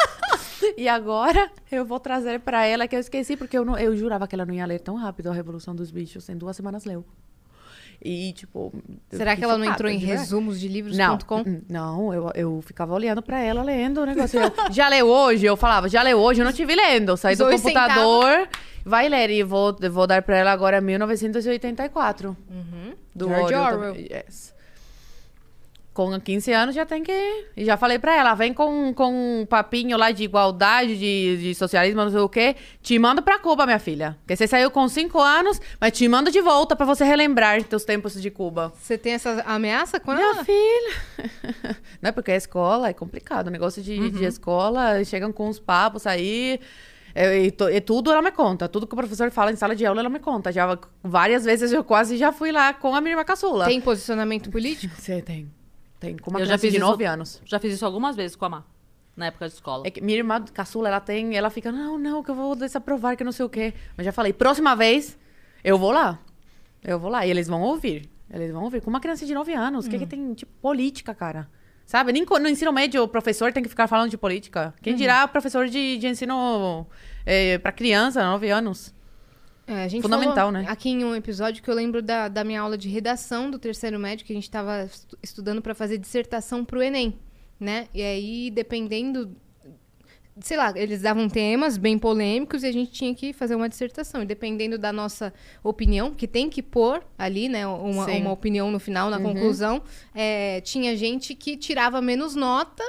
e 0.75 0.87
agora 0.87 1.51
eu 1.71 1.85
vou 1.85 1.99
trazer 1.99 2.39
pra 2.39 2.65
ela 2.65 2.87
que 2.87 2.95
eu 2.95 2.99
esqueci, 2.99 3.37
porque 3.37 3.57
eu, 3.57 3.63
não, 3.63 3.77
eu 3.77 3.95
jurava 3.95 4.27
que 4.27 4.35
ela 4.35 4.45
não 4.45 4.53
ia 4.53 4.65
ler 4.65 4.79
tão 4.79 4.95
rápido 4.95 5.29
a 5.29 5.33
Revolução 5.33 5.75
dos 5.75 5.91
Bichos. 5.91 6.27
Em 6.29 6.37
duas 6.37 6.55
semanas 6.55 6.85
leu. 6.85 7.05
E, 8.03 8.31
tipo... 8.33 8.71
Será 9.11 9.35
que 9.35 9.43
ela 9.43 9.57
não 9.57 9.65
entrou 9.65 9.89
em 9.89 9.97
verdade. 9.97 10.19
resumos 10.19 10.59
de 10.59 10.67
livros.com? 10.67 11.61
Não, 11.67 12.13
eu, 12.13 12.31
eu 12.35 12.61
ficava 12.61 12.93
olhando 12.93 13.21
pra 13.21 13.39
ela, 13.39 13.63
lendo 13.63 14.01
o 14.01 14.05
negócio. 14.05 14.39
Eu, 14.39 14.51
já 14.71 14.87
leu 14.87 15.07
hoje? 15.07 15.45
Eu 15.45 15.57
falava, 15.57 15.89
já 15.89 16.03
leu 16.03 16.19
hoje? 16.19 16.41
Eu 16.41 16.45
não 16.45 16.53
tive 16.53 16.75
lendo. 16.75 17.17
Saí 17.17 17.35
do 17.35 17.45
Zoe 17.45 17.55
computador, 17.55 18.47
vai 18.85 19.09
ler. 19.09 19.31
E 19.31 19.43
vou, 19.43 19.75
vou 19.91 20.05
dar 20.05 20.21
pra 20.21 20.37
ela 20.37 20.51
agora 20.51 20.79
1984. 20.79 22.37
Do 23.15 23.27
George 23.27 23.55
Orwell. 23.55 23.95
Yes. 23.95 24.56
Com 25.97 26.19
15 26.21 26.51
anos 26.53 26.75
já 26.75 26.85
tem 26.85 27.01
que. 27.01 27.11
E 27.57 27.65
já 27.65 27.75
falei 27.75 27.97
pra 27.97 28.15
ela, 28.15 28.35
vem 28.35 28.53
com, 28.53 28.93
com 28.93 29.41
um 29.41 29.45
papinho 29.47 29.97
lá 29.97 30.11
de 30.11 30.23
igualdade, 30.25 30.95
de, 30.95 31.37
de 31.37 31.55
socialismo, 31.55 32.03
não 32.03 32.11
sei 32.11 32.19
o 32.19 32.29
quê. 32.29 32.55
Te 32.83 32.99
mando 32.99 33.23
pra 33.23 33.39
Cuba, 33.39 33.65
minha 33.65 33.79
filha. 33.79 34.15
Porque 34.19 34.35
você 34.35 34.45
saiu 34.45 34.69
com 34.69 34.87
5 34.87 35.19
anos, 35.19 35.59
mas 35.81 35.91
te 35.93 36.07
mando 36.07 36.29
de 36.29 36.39
volta 36.39 36.75
pra 36.75 36.85
você 36.85 37.03
relembrar 37.03 37.63
teus 37.63 37.83
tempos 37.83 38.13
de 38.21 38.29
Cuba. 38.29 38.71
Você 38.79 38.95
tem 38.95 39.13
essa 39.13 39.41
ameaça 39.47 39.99
com 39.99 40.13
Minha 40.13 40.23
ela? 40.23 40.45
filha. 40.45 40.93
Não 41.99 42.09
é 42.09 42.11
porque 42.11 42.31
a 42.31 42.35
escola 42.35 42.89
é 42.89 42.93
complicado. 42.93 43.47
O 43.47 43.51
negócio 43.51 43.81
de, 43.81 44.11
de 44.11 44.23
escola, 44.23 45.03
chegam 45.03 45.31
com 45.31 45.49
uns 45.49 45.59
papos 45.59 46.05
aí. 46.05 46.59
é, 47.15 47.39
E, 47.45 47.47
e 47.47 47.81
tudo 47.81 48.11
ela 48.11 48.21
me 48.21 48.31
conta. 48.31 48.69
Tudo 48.69 48.85
que 48.85 48.93
o 48.93 48.97
professor 48.97 49.31
fala 49.31 49.51
em 49.51 49.55
sala 49.55 49.75
de 49.75 49.83
aula, 49.83 50.01
ela 50.01 50.09
me 50.09 50.19
conta. 50.19 50.51
Já 50.51 50.77
várias 51.03 51.43
vezes 51.43 51.71
eu 51.71 51.83
quase 51.83 52.17
já 52.17 52.31
fui 52.31 52.51
lá 52.51 52.71
com 52.71 52.93
a 52.93 53.01
minha 53.01 53.13
irmã 53.13 53.23
caçula. 53.23 53.65
Tem 53.65 53.81
posicionamento 53.81 54.51
político? 54.51 54.93
Você 55.01 55.21
tem. 55.23 55.49
Tem. 55.99 56.17
Com 56.17 56.29
uma 56.29 56.39
Eu 56.39 56.45
já 56.45 56.57
fiz 56.57 56.71
de 56.71 56.77
isso- 56.77 56.85
9 56.85 57.05
anos. 57.05 57.41
Já 57.45 57.59
fiz 57.59 57.73
isso 57.73 57.85
algumas 57.85 58.15
vezes 58.15 58.35
com 58.35 58.45
a 58.45 58.49
Má, 58.49 58.63
na 59.15 59.27
época 59.27 59.47
de 59.47 59.53
escola. 59.53 59.83
É 59.87 60.01
minha 60.01 60.17
irmã 60.17 60.43
caçula, 60.53 60.87
ela 60.89 60.99
tem. 60.99 61.35
Ela 61.35 61.49
fica, 61.49 61.71
não, 61.71 61.97
não, 61.97 62.23
que 62.23 62.29
eu 62.31 62.35
vou 62.35 62.55
desaprovar, 62.55 63.17
que 63.17 63.23
não 63.23 63.31
sei 63.31 63.45
o 63.45 63.49
quê. 63.49 63.73
Mas 63.95 64.05
já 64.05 64.11
falei, 64.11 64.33
próxima 64.33 64.75
vez, 64.75 65.17
eu 65.63 65.77
vou 65.77 65.91
lá. 65.91 66.19
Eu 66.83 66.99
vou 66.99 67.09
lá. 67.09 67.25
E 67.25 67.29
eles 67.31 67.47
vão 67.47 67.61
ouvir. 67.61 68.09
Eles 68.31 68.51
vão 68.51 68.63
ouvir. 68.63 68.81
Com 68.81 68.89
uma 68.89 68.99
criança 68.99 69.25
de 69.25 69.33
9 69.33 69.53
anos. 69.53 69.85
O 69.85 69.89
que, 69.89 69.97
que 69.97 70.05
tem, 70.05 70.33
tipo, 70.33 70.51
política, 70.61 71.15
cara? 71.15 71.49
Sabe? 71.85 72.11
Nem 72.11 72.25
no 72.25 72.49
ensino 72.49 72.73
médio 72.73 73.01
o 73.01 73.07
professor 73.07 73.53
tem 73.53 73.63
que 73.63 73.69
ficar 73.69 73.87
falando 73.87 74.09
de 74.09 74.17
política. 74.17 74.73
Quem 74.81 74.93
dirá 74.93 75.25
professor 75.27 75.67
de, 75.69 75.97
de 75.97 76.07
ensino 76.07 76.85
é, 77.25 77.57
pra 77.57 77.71
criança, 77.71 78.21
9 78.23 78.49
anos? 78.49 78.93
É, 79.67 79.83
a 79.83 79.87
gente 79.89 80.01
Fundamental, 80.01 80.49
né? 80.49 80.65
Aqui 80.69 80.89
em 80.89 81.03
um 81.03 81.13
episódio 81.13 81.61
que 81.61 81.69
eu 81.69 81.75
lembro 81.75 82.01
da, 82.01 82.29
da 82.29 82.41
minha 82.43 82.61
aula 82.61 82.77
de 82.77 82.87
redação 82.87 83.51
do 83.51 83.59
terceiro 83.59 83.99
médio, 83.99 84.25
que 84.25 84.31
a 84.31 84.35
gente 84.35 84.45
estava 84.45 84.89
estudando 85.21 85.61
para 85.61 85.75
fazer 85.75 85.97
dissertação 85.97 86.63
para 86.63 86.79
o 86.79 86.81
Enem, 86.81 87.19
né? 87.59 87.89
E 87.93 88.01
aí, 88.01 88.49
dependendo. 88.49 89.35
Sei 90.39 90.55
lá, 90.55 90.71
eles 90.75 91.01
davam 91.01 91.27
temas 91.27 91.77
bem 91.77 91.97
polêmicos 91.97 92.61
e 92.61 92.67
a 92.67 92.71
gente 92.71 92.91
tinha 92.91 93.13
que 93.13 93.33
fazer 93.33 93.55
uma 93.55 93.67
dissertação. 93.67 94.21
E 94.21 94.25
dependendo 94.25 94.77
da 94.77 94.93
nossa 94.93 95.33
opinião, 95.63 96.13
que 96.13 96.27
tem 96.27 96.47
que 96.47 96.61
pôr 96.61 97.03
ali, 97.17 97.49
né? 97.49 97.67
Uma, 97.67 98.05
uma 98.05 98.31
opinião 98.31 98.71
no 98.71 98.79
final, 98.79 99.09
na 99.09 99.19
conclusão, 99.19 99.81
é, 100.13 100.61
tinha 100.61 100.95
gente 100.95 101.35
que 101.35 101.57
tirava 101.57 101.99
menos 102.01 102.35
nota 102.35 102.83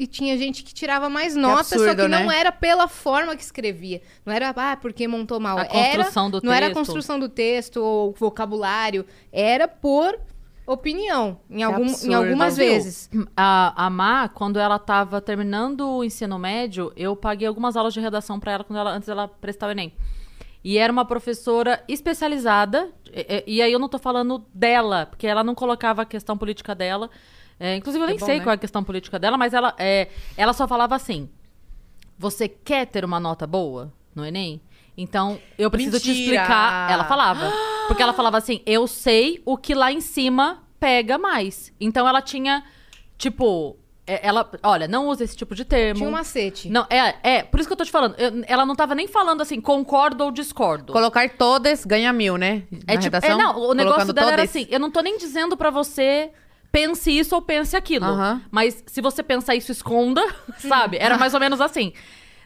e 0.00 0.06
tinha 0.06 0.36
gente 0.38 0.62
que 0.62 0.72
tirava 0.72 1.10
mais 1.10 1.36
nota, 1.36 1.78
só 1.78 1.94
que 1.94 2.08
não 2.08 2.26
né? 2.26 2.38
era 2.38 2.50
pela 2.50 2.88
forma 2.88 3.36
que 3.36 3.42
escrevia. 3.42 4.00
Não 4.24 4.32
era, 4.32 4.48
ah, 4.56 4.76
porque 4.76 5.06
montou 5.06 5.38
mal. 5.38 5.58
A 5.58 5.64
era, 5.66 5.96
construção 5.98 6.30
do 6.30 6.40
não 6.42 6.50
era 6.52 6.66
a 6.66 6.68
texto. 6.70 6.78
construção 6.78 7.18
do 7.18 7.28
texto 7.28 7.76
ou 7.76 8.14
vocabulário, 8.18 9.04
era 9.30 9.68
por 9.68 10.18
opinião, 10.66 11.40
em, 11.50 11.62
algum, 11.62 11.86
em 12.02 12.14
algumas 12.14 12.56
Viu? 12.56 12.66
vezes. 12.66 13.10
A, 13.36 13.86
a 13.86 13.90
Má, 13.90 14.28
quando 14.28 14.58
ela 14.58 14.78
tava 14.78 15.20
terminando 15.20 15.86
o 15.86 16.02
ensino 16.04 16.38
médio, 16.38 16.92
eu 16.96 17.14
paguei 17.14 17.46
algumas 17.46 17.76
aulas 17.76 17.92
de 17.92 18.00
redação 18.00 18.40
pra 18.40 18.52
ela, 18.52 18.64
quando 18.64 18.78
ela 18.78 18.90
antes 18.92 19.06
dela 19.06 19.28
prestar 19.28 19.66
o 19.68 19.70
Enem. 19.70 19.92
E 20.62 20.78
era 20.78 20.92
uma 20.92 21.04
professora 21.04 21.82
especializada, 21.88 22.90
e, 23.12 23.44
e- 23.46 23.56
e 23.56 23.62
aí 23.62 23.72
eu 23.72 23.78
não 23.78 23.88
tô 23.88 23.98
falando 23.98 24.44
dela, 24.54 25.06
porque 25.06 25.26
ela 25.26 25.42
não 25.42 25.54
colocava 25.54 26.02
a 26.02 26.04
questão 26.06 26.38
política 26.38 26.74
dela. 26.74 27.10
É, 27.60 27.76
inclusive, 27.76 28.02
eu 28.02 28.08
nem 28.08 28.18
bom, 28.18 28.24
sei 28.24 28.38
né? 28.38 28.42
qual 28.42 28.52
é 28.52 28.54
a 28.54 28.58
questão 28.58 28.82
política 28.82 29.18
dela, 29.18 29.36
mas 29.36 29.52
ela, 29.52 29.74
é, 29.78 30.08
ela 30.36 30.54
só 30.54 30.66
falava 30.66 30.94
assim: 30.96 31.28
Você 32.18 32.48
quer 32.48 32.86
ter 32.86 33.04
uma 33.04 33.20
nota 33.20 33.46
boa 33.46 33.92
no 34.14 34.24
Enem? 34.24 34.60
Então, 34.96 35.38
eu 35.58 35.70
preciso 35.70 36.00
te 36.00 36.08
Mentira! 36.08 36.36
explicar. 36.36 36.90
Ela 36.90 37.04
falava. 37.04 37.52
Porque 37.86 38.02
ela 38.02 38.12
falava 38.14 38.38
assim: 38.38 38.62
eu 38.64 38.86
sei 38.86 39.42
o 39.44 39.56
que 39.56 39.74
lá 39.74 39.92
em 39.92 40.00
cima 40.00 40.62
pega 40.78 41.18
mais. 41.18 41.72
Então 41.78 42.08
ela 42.08 42.22
tinha, 42.22 42.64
tipo, 43.18 43.76
é, 44.06 44.26
ela, 44.26 44.50
olha, 44.62 44.88
não 44.88 45.08
usa 45.08 45.22
esse 45.24 45.36
tipo 45.36 45.54
de 45.54 45.64
termo. 45.64 45.98
Tinha 45.98 46.08
um 46.08 46.12
macete. 46.12 46.68
Não, 46.68 46.86
é, 46.88 47.14
é, 47.22 47.42
por 47.42 47.60
isso 47.60 47.68
que 47.68 47.72
eu 47.72 47.76
tô 47.76 47.84
te 47.84 47.90
falando. 47.90 48.14
eu- 48.18 48.42
ela 48.46 48.64
não 48.66 48.74
tava 48.74 48.94
nem 48.94 49.06
falando 49.06 49.40
assim, 49.42 49.60
concordo 49.60 50.24
ou 50.24 50.30
discordo. 50.30 50.92
Colocar 50.92 51.28
todas 51.30 51.84
ganha 51.84 52.12
mil, 52.12 52.36
né? 52.36 52.62
É 52.86 52.94
Na 52.94 53.00
tipo, 53.00 53.16
é, 53.16 53.34
não, 53.36 53.58
o 53.58 53.74
negócio 53.74 53.98
colocando 54.00 54.12
dela 54.14 54.32
era 54.32 54.42
assim, 54.42 54.66
eu 54.70 54.80
não 54.80 54.90
tô 54.90 55.00
nem 55.00 55.16
dizendo 55.18 55.56
pra 55.56 55.70
você 55.70 56.30
pense 56.72 57.10
isso 57.10 57.34
ou 57.34 57.42
pense 57.42 57.76
aquilo. 57.76 58.06
Mas 58.50 58.82
se 58.86 59.00
você 59.00 59.22
pensar 59.22 59.54
isso, 59.54 59.72
esconda, 59.72 60.22
sabe? 60.58 60.96
Era 60.98 61.16
mais 61.18 61.34
ou 61.34 61.40
menos 61.40 61.60
assim. 61.60 61.92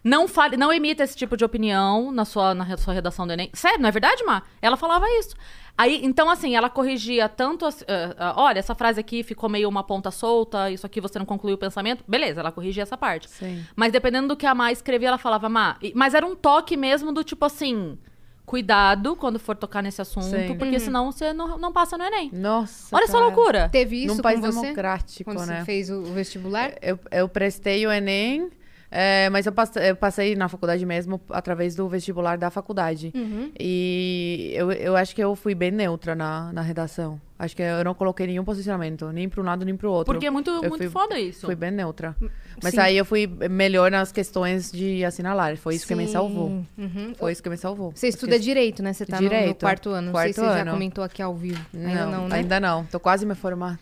Não 0.02 0.28
fale, 0.28 0.56
não 0.58 0.70
emita 0.70 1.02
esse 1.02 1.16
tipo 1.16 1.34
de 1.34 1.44
opinião 1.46 2.12
na 2.12 2.26
sua, 2.26 2.52
na 2.54 2.76
sua 2.76 2.92
redação 2.92 3.26
do 3.26 3.32
Enem. 3.32 3.48
Sério, 3.54 3.80
não 3.80 3.88
é 3.88 3.92
verdade, 3.92 4.22
Má? 4.24 4.42
Ela 4.60 4.76
falava 4.76 5.06
isso. 5.18 5.34
Aí, 5.78 6.00
então, 6.04 6.28
assim, 6.30 6.54
ela 6.54 6.68
corrigia 6.68 7.26
tanto. 7.28 7.64
as- 7.64 7.82
ah, 7.88 8.14
ah, 8.18 8.34
olha, 8.36 8.58
essa 8.58 8.74
frase 8.74 9.00
aqui 9.00 9.22
ficou 9.22 9.48
meio 9.48 9.66
uma 9.68 9.82
ponta 9.82 10.10
solta, 10.10 10.70
isso 10.70 10.84
aqui 10.84 11.00
você 11.00 11.18
não 11.18 11.24
concluiu 11.26 11.54
o 11.54 11.58
pensamento. 11.58 12.04
Beleza, 12.06 12.40
ela 12.40 12.52
corrigia 12.52 12.82
essa 12.82 12.98
parte. 12.98 13.30
Sim. 13.30 13.64
Mas 13.74 13.92
dependendo 13.92 14.28
do 14.28 14.36
que 14.36 14.46
a 14.46 14.54
Má 14.54 14.70
escrevia, 14.70 15.08
ela 15.08 15.18
falava, 15.18 15.48
Má. 15.48 15.76
Mas 15.94 16.12
era 16.12 16.26
um 16.26 16.36
toque 16.36 16.76
mesmo 16.76 17.10
do 17.10 17.24
tipo 17.24 17.44
assim. 17.46 17.98
Cuidado 18.46 19.16
quando 19.16 19.38
for 19.38 19.56
tocar 19.56 19.82
nesse 19.82 20.02
assunto, 20.02 20.26
Sim. 20.26 20.54
porque 20.58 20.78
senão 20.78 21.10
você 21.10 21.32
não, 21.32 21.56
não 21.56 21.72
passa 21.72 21.96
no 21.96 22.04
Enem. 22.04 22.30
Nossa. 22.32 22.94
Olha 22.94 23.04
essa 23.04 23.14
cara. 23.14 23.24
loucura. 23.24 23.68
Teve 23.70 24.04
isso 24.04 24.16
Num 24.16 24.22
país 24.22 24.40
você? 24.40 24.60
democrático, 24.60 25.24
Quando 25.24 25.46
né? 25.46 25.60
você 25.60 25.64
fez 25.64 25.88
o, 25.88 26.00
o 26.00 26.12
vestibular? 26.12 26.72
Eu, 26.82 26.98
eu 27.10 27.26
prestei 27.28 27.86
o 27.86 27.90
Enem, 27.90 28.50
é, 28.90 29.28
mas 29.30 29.44
eu 29.46 29.52
passei, 29.52 29.90
eu 29.90 29.96
passei 29.96 30.36
na 30.36 30.48
faculdade 30.48 30.84
mesmo 30.86 31.20
através 31.30 31.74
do 31.74 31.88
vestibular 31.88 32.38
da 32.38 32.50
faculdade. 32.50 33.10
Uhum. 33.14 33.50
E 33.58 34.52
eu, 34.54 34.70
eu 34.72 34.96
acho 34.96 35.14
que 35.14 35.22
eu 35.22 35.34
fui 35.34 35.54
bem 35.54 35.70
neutra 35.70 36.14
na, 36.14 36.52
na 36.52 36.62
redação. 36.62 37.20
Acho 37.36 37.56
que 37.56 37.62
eu 37.62 37.82
não 37.84 37.92
coloquei 37.94 38.28
nenhum 38.28 38.44
posicionamento, 38.44 39.10
nem 39.10 39.28
para 39.28 39.40
um 39.40 39.44
lado 39.44 39.64
nem 39.64 39.76
para 39.76 39.88
o 39.88 39.90
outro. 39.90 40.12
Porque 40.14 40.26
é 40.26 40.30
muito, 40.30 40.48
Eu 40.50 40.60
muito 40.68 40.76
fui- 40.78 40.88
foda 40.88 41.18
isso. 41.18 41.44
Fui 41.44 41.56
bem 41.56 41.72
neutra. 41.72 42.14
Mas 42.62 42.74
Sim. 42.74 42.80
aí 42.80 42.96
eu 42.96 43.04
fui 43.04 43.26
melhor 43.50 43.90
nas 43.90 44.12
questões 44.12 44.70
de 44.70 45.04
assinalar. 45.04 45.56
Foi 45.56 45.74
isso 45.74 45.86
que 45.86 45.94
me 45.96 46.06
Sim. 46.06 46.12
salvou. 46.12 46.64
Uhum. 46.78 47.12
Foi 47.18 47.32
isso 47.32 47.42
que 47.42 47.50
me 47.50 47.56
salvou. 47.56 47.90
Você 47.92 48.06
estuda 48.06 48.38
direito, 48.38 48.82
né? 48.82 48.92
Você 48.92 49.04
tá 49.04 49.20
no- 49.20 49.54
quarto 49.56 49.90
ano. 49.90 50.12
Não 50.12 50.20
sei 50.20 50.32
se 50.32 50.38
Quarto 50.40 50.48
você 50.52 50.56
já 50.58 50.62
ano. 50.62 50.70
comentou 50.70 51.02
aqui 51.02 51.20
ao 51.20 51.34
vivo. 51.34 51.60
Não, 51.74 51.88
ainda 51.88 52.06
não, 52.06 52.28
né? 52.28 52.36
Ainda 52.36 52.60
não. 52.60 52.84
Tô 52.86 53.00
quase 53.00 53.26
me 53.26 53.34
formando. 53.34 53.78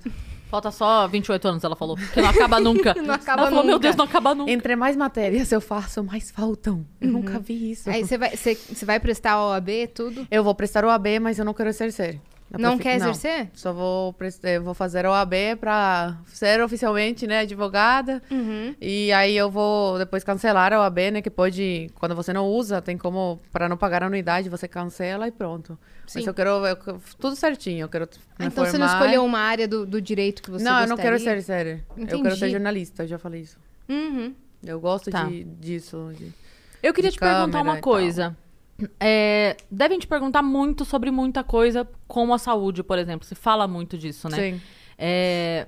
Falta 0.53 0.71
só 0.71 1.09
28 1.09 1.49
anos, 1.49 1.65
ela 1.65 1.75
falou. 1.75 1.97
Que 1.97 2.21
não 2.21 2.29
acaba 2.29 2.61
nunca. 2.61 2.93
Não 3.03 3.15
acaba 3.15 3.41
ela 3.41 3.51
falou, 3.51 3.65
meu. 3.65 3.79
Deus, 3.79 3.97
não 3.97 4.05
acaba 4.05 4.35
nunca. 4.35 4.51
Entre 4.51 4.77
mais 4.77 4.95
matérias 4.95 5.51
eu 5.51 5.63
faço, 5.63 6.05
mais 6.05 6.31
faltam. 6.31 6.85
Eu 7.01 7.09
nunca 7.09 7.39
vi 7.39 7.71
isso. 7.71 7.89
Aí 7.89 8.05
você 8.05 8.19
vai, 8.19 8.37
você, 8.37 8.55
você 8.55 8.85
vai 8.85 9.01
prestar 9.01 9.33
a 9.33 9.47
OAB, 9.47 9.69
tudo? 9.95 10.29
Eu 10.31 10.45
vou 10.45 10.55
prestar 10.55 10.85
o 10.85 10.91
AB, 10.91 11.21
mas 11.21 11.39
eu 11.39 11.45
não 11.47 11.55
quero 11.55 11.71
exercer. 11.71 12.17
Na 12.17 12.32
Não 12.59 12.77
quer 12.79 12.97
exercer? 12.97 13.49
Só 13.55 13.73
vou, 13.73 14.15
eh, 14.43 14.59
vou 14.59 14.75
fazer 14.75 15.07
o 15.07 15.13
AB 15.13 15.57
pra 15.61 16.17
ser 16.27 16.61
oficialmente, 16.63 17.27
né, 17.27 17.41
advogada. 17.41 18.23
Uhum. 18.31 18.75
E 18.81 19.11
aí 19.13 19.37
eu 19.37 19.51
vou 19.51 19.99
depois 19.99 20.23
cancelar 20.25 20.73
a 20.73 20.81
OAB, 20.81 20.99
né, 21.13 21.23
que 21.23 21.31
pode, 21.31 21.91
quando 21.95 22.15
você 22.15 22.33
não 22.33 22.47
usa, 22.49 22.83
tem 22.83 22.97
como, 22.99 23.41
para 23.51 23.69
não 23.69 23.77
pagar 23.77 24.03
a 24.03 24.07
anuidade, 24.07 24.49
você 24.49 24.69
cancela 24.69 25.27
e 25.27 25.31
pronto. 25.31 25.79
Mas 26.05 26.13
Sim. 26.25 26.29
eu 26.29 26.35
quero, 26.35 26.51
eu 26.67 26.77
tudo 27.19 27.35
certinho, 27.37 27.85
eu 27.85 27.89
quero 27.89 28.09
me 28.39 28.47
Então 28.47 28.65
você 28.65 28.77
não 28.77 28.87
formar. 28.87 29.01
escolheu 29.05 29.25
uma 29.25 29.39
área 29.39 29.67
do, 29.67 29.87
do 29.87 30.01
direito 30.01 30.43
que 30.43 30.51
você 30.51 30.65
Não, 30.65 30.81
eu 30.81 30.89
não 30.89 30.97
quero 30.97 31.17
gostaria? 31.17 31.41
ser, 31.43 31.65
ser. 31.65 31.85
Eu 32.13 32.23
quero 32.23 32.37
ser 32.37 32.51
jornalista, 32.51 33.05
eu 33.05 33.09
já 33.09 33.19
falei 33.19 33.43
isso. 33.43 33.57
Uhum. 33.89 34.35
Eu 34.65 34.79
gosto 34.79 35.11
Tá. 35.11 35.25
de, 35.25 35.45
disso. 35.45 36.13
de- 36.17 36.33
Eu 36.83 36.93
queria 36.93 37.11
te 37.11 37.19
perguntar 37.19 37.63
uma 37.63 37.79
coisa. 37.79 38.37
É, 39.01 39.57
devem 39.71 39.99
te 39.99 40.07
perguntar 40.07 40.43
muito 40.43 40.85
sobre 40.85 41.11
muita 41.11 41.43
coisa, 41.43 41.89
como 42.07 42.35
a 42.35 42.39
saúde, 42.39 42.83
por 42.83 42.99
exemplo. 42.99 43.27
Se 43.27 43.35
fala 43.35 43.67
muito 43.67 43.99
disso, 43.99 44.29
né? 44.29 44.37
Sim. 44.37 44.61
É, 44.99 45.67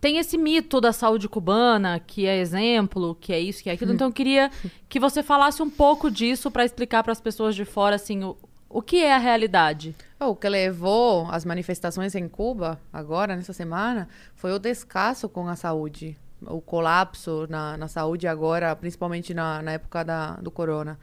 tem 0.00 0.18
esse 0.18 0.36
mito 0.36 0.80
da 0.80 0.92
saúde 0.92 1.28
cubana, 1.28 1.98
que 1.98 2.26
é 2.26 2.38
exemplo, 2.38 3.16
que 3.16 3.32
é 3.32 3.40
isso, 3.40 3.62
que 3.62 3.70
é 3.70 3.72
aquilo. 3.72 3.92
Então 3.92 4.08
eu 4.08 4.12
queria 4.12 4.50
que 4.88 5.00
você 5.00 5.22
falasse 5.22 5.62
um 5.62 5.70
pouco 5.70 6.10
disso 6.10 6.50
para 6.50 6.64
explicar 6.64 7.02
para 7.02 7.12
as 7.12 7.20
pessoas 7.20 7.54
de 7.56 7.64
fora, 7.64 7.96
assim, 7.96 8.22
o, 8.22 8.36
o 8.68 8.82
que 8.82 9.02
é 9.02 9.14
a 9.14 9.18
realidade. 9.18 9.94
O 10.20 10.36
que 10.36 10.48
levou 10.48 11.26
as 11.30 11.44
manifestações 11.44 12.14
em 12.14 12.28
Cuba, 12.28 12.80
agora, 12.92 13.34
nessa 13.34 13.52
semana, 13.52 14.08
foi 14.34 14.52
o 14.52 14.58
descaso 14.58 15.28
com 15.28 15.48
a 15.48 15.56
saúde. 15.56 16.16
O 16.42 16.60
colapso 16.60 17.46
na, 17.48 17.76
na 17.76 17.88
saúde 17.88 18.28
agora, 18.28 18.76
principalmente 18.76 19.32
na, 19.32 19.62
na 19.62 19.72
época 19.72 20.04
da, 20.04 20.32
do 20.36 20.50
corona. 20.50 20.98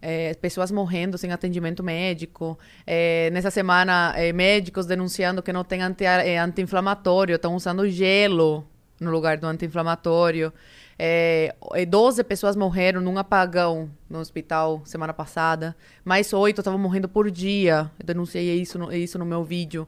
É, 0.00 0.34
pessoas 0.34 0.70
morrendo 0.70 1.18
sem 1.18 1.32
atendimento 1.32 1.82
médico. 1.82 2.58
É, 2.86 3.30
nessa 3.32 3.50
semana, 3.50 4.12
é, 4.16 4.32
médicos 4.32 4.86
denunciando 4.86 5.42
que 5.42 5.52
não 5.52 5.64
tem 5.64 5.82
anti, 5.82 6.04
é, 6.04 6.38
anti-inflamatório, 6.38 7.34
estão 7.34 7.54
usando 7.56 7.88
gelo 7.88 8.64
no 9.00 9.10
lugar 9.10 9.38
do 9.38 9.46
anti-inflamatório. 9.46 10.52
É, 10.98 11.54
é, 11.74 11.86
12 11.86 12.24
pessoas 12.24 12.56
morreram 12.56 13.00
num 13.00 13.16
apagão 13.18 13.88
no 14.10 14.18
hospital 14.18 14.82
semana 14.84 15.12
passada. 15.12 15.76
Mais 16.04 16.32
oito 16.32 16.60
estavam 16.60 16.78
morrendo 16.78 17.08
por 17.08 17.30
dia. 17.30 17.90
Eu 18.00 18.06
denunciei 18.06 18.60
isso 18.60 18.78
no, 18.78 18.92
isso 18.92 19.18
no 19.18 19.24
meu 19.24 19.44
vídeo. 19.44 19.86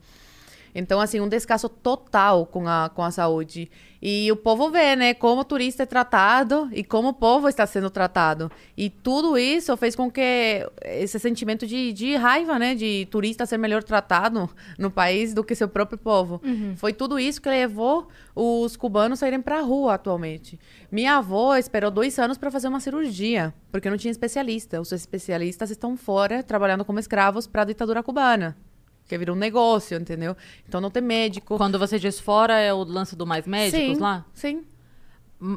Então, 0.74 1.00
assim, 1.00 1.20
um 1.20 1.28
descaso 1.28 1.68
total 1.68 2.46
com 2.46 2.68
a, 2.68 2.88
com 2.88 3.02
a 3.02 3.10
saúde. 3.10 3.70
E 4.02 4.32
o 4.32 4.36
povo 4.36 4.70
vê, 4.70 4.96
né, 4.96 5.12
como 5.12 5.42
o 5.42 5.44
turista 5.44 5.82
é 5.82 5.86
tratado 5.86 6.70
e 6.72 6.82
como 6.82 7.08
o 7.08 7.12
povo 7.12 7.48
está 7.48 7.66
sendo 7.66 7.90
tratado. 7.90 8.50
E 8.74 8.88
tudo 8.88 9.36
isso 9.36 9.76
fez 9.76 9.94
com 9.94 10.10
que 10.10 10.66
esse 10.82 11.18
sentimento 11.18 11.66
de, 11.66 11.92
de 11.92 12.16
raiva, 12.16 12.58
né, 12.58 12.74
de 12.74 13.06
turista 13.10 13.44
ser 13.44 13.58
melhor 13.58 13.82
tratado 13.82 14.48
no 14.78 14.90
país 14.90 15.34
do 15.34 15.44
que 15.44 15.54
seu 15.54 15.68
próprio 15.68 15.98
povo. 15.98 16.40
Foi 16.76 16.94
tudo 16.94 17.18
isso 17.18 17.42
que 17.42 17.48
levou 17.50 18.08
os 18.34 18.74
cubanos 18.74 19.22
a 19.22 19.28
irem 19.28 19.42
para 19.42 19.58
a 19.58 19.62
rua 19.62 19.94
atualmente. 19.94 20.58
Minha 20.90 21.18
avó 21.18 21.56
esperou 21.56 21.90
dois 21.90 22.18
anos 22.18 22.38
para 22.38 22.50
fazer 22.50 22.68
uma 22.68 22.80
cirurgia, 22.80 23.52
porque 23.70 23.90
não 23.90 23.98
tinha 23.98 24.10
especialista. 24.10 24.80
Os 24.80 24.92
especialistas 24.92 25.70
estão 25.70 25.94
fora, 25.96 26.42
trabalhando 26.42 26.86
como 26.86 26.98
escravos 26.98 27.46
para 27.46 27.62
a 27.62 27.66
ditadura 27.66 28.02
cubana. 28.02 28.56
Que 29.10 29.18
virou 29.18 29.34
um 29.34 29.38
negócio, 29.38 29.98
entendeu? 29.98 30.36
Então 30.68 30.80
não 30.80 30.88
tem 30.88 31.02
médico. 31.02 31.56
Quando 31.56 31.76
você 31.80 31.98
diz 31.98 32.20
fora, 32.20 32.60
é 32.60 32.72
o 32.72 32.84
lance 32.84 33.16
do 33.16 33.26
mais 33.26 33.44
médicos 33.44 33.96
sim, 33.96 34.00
lá? 34.00 34.24
Sim. 34.32 34.64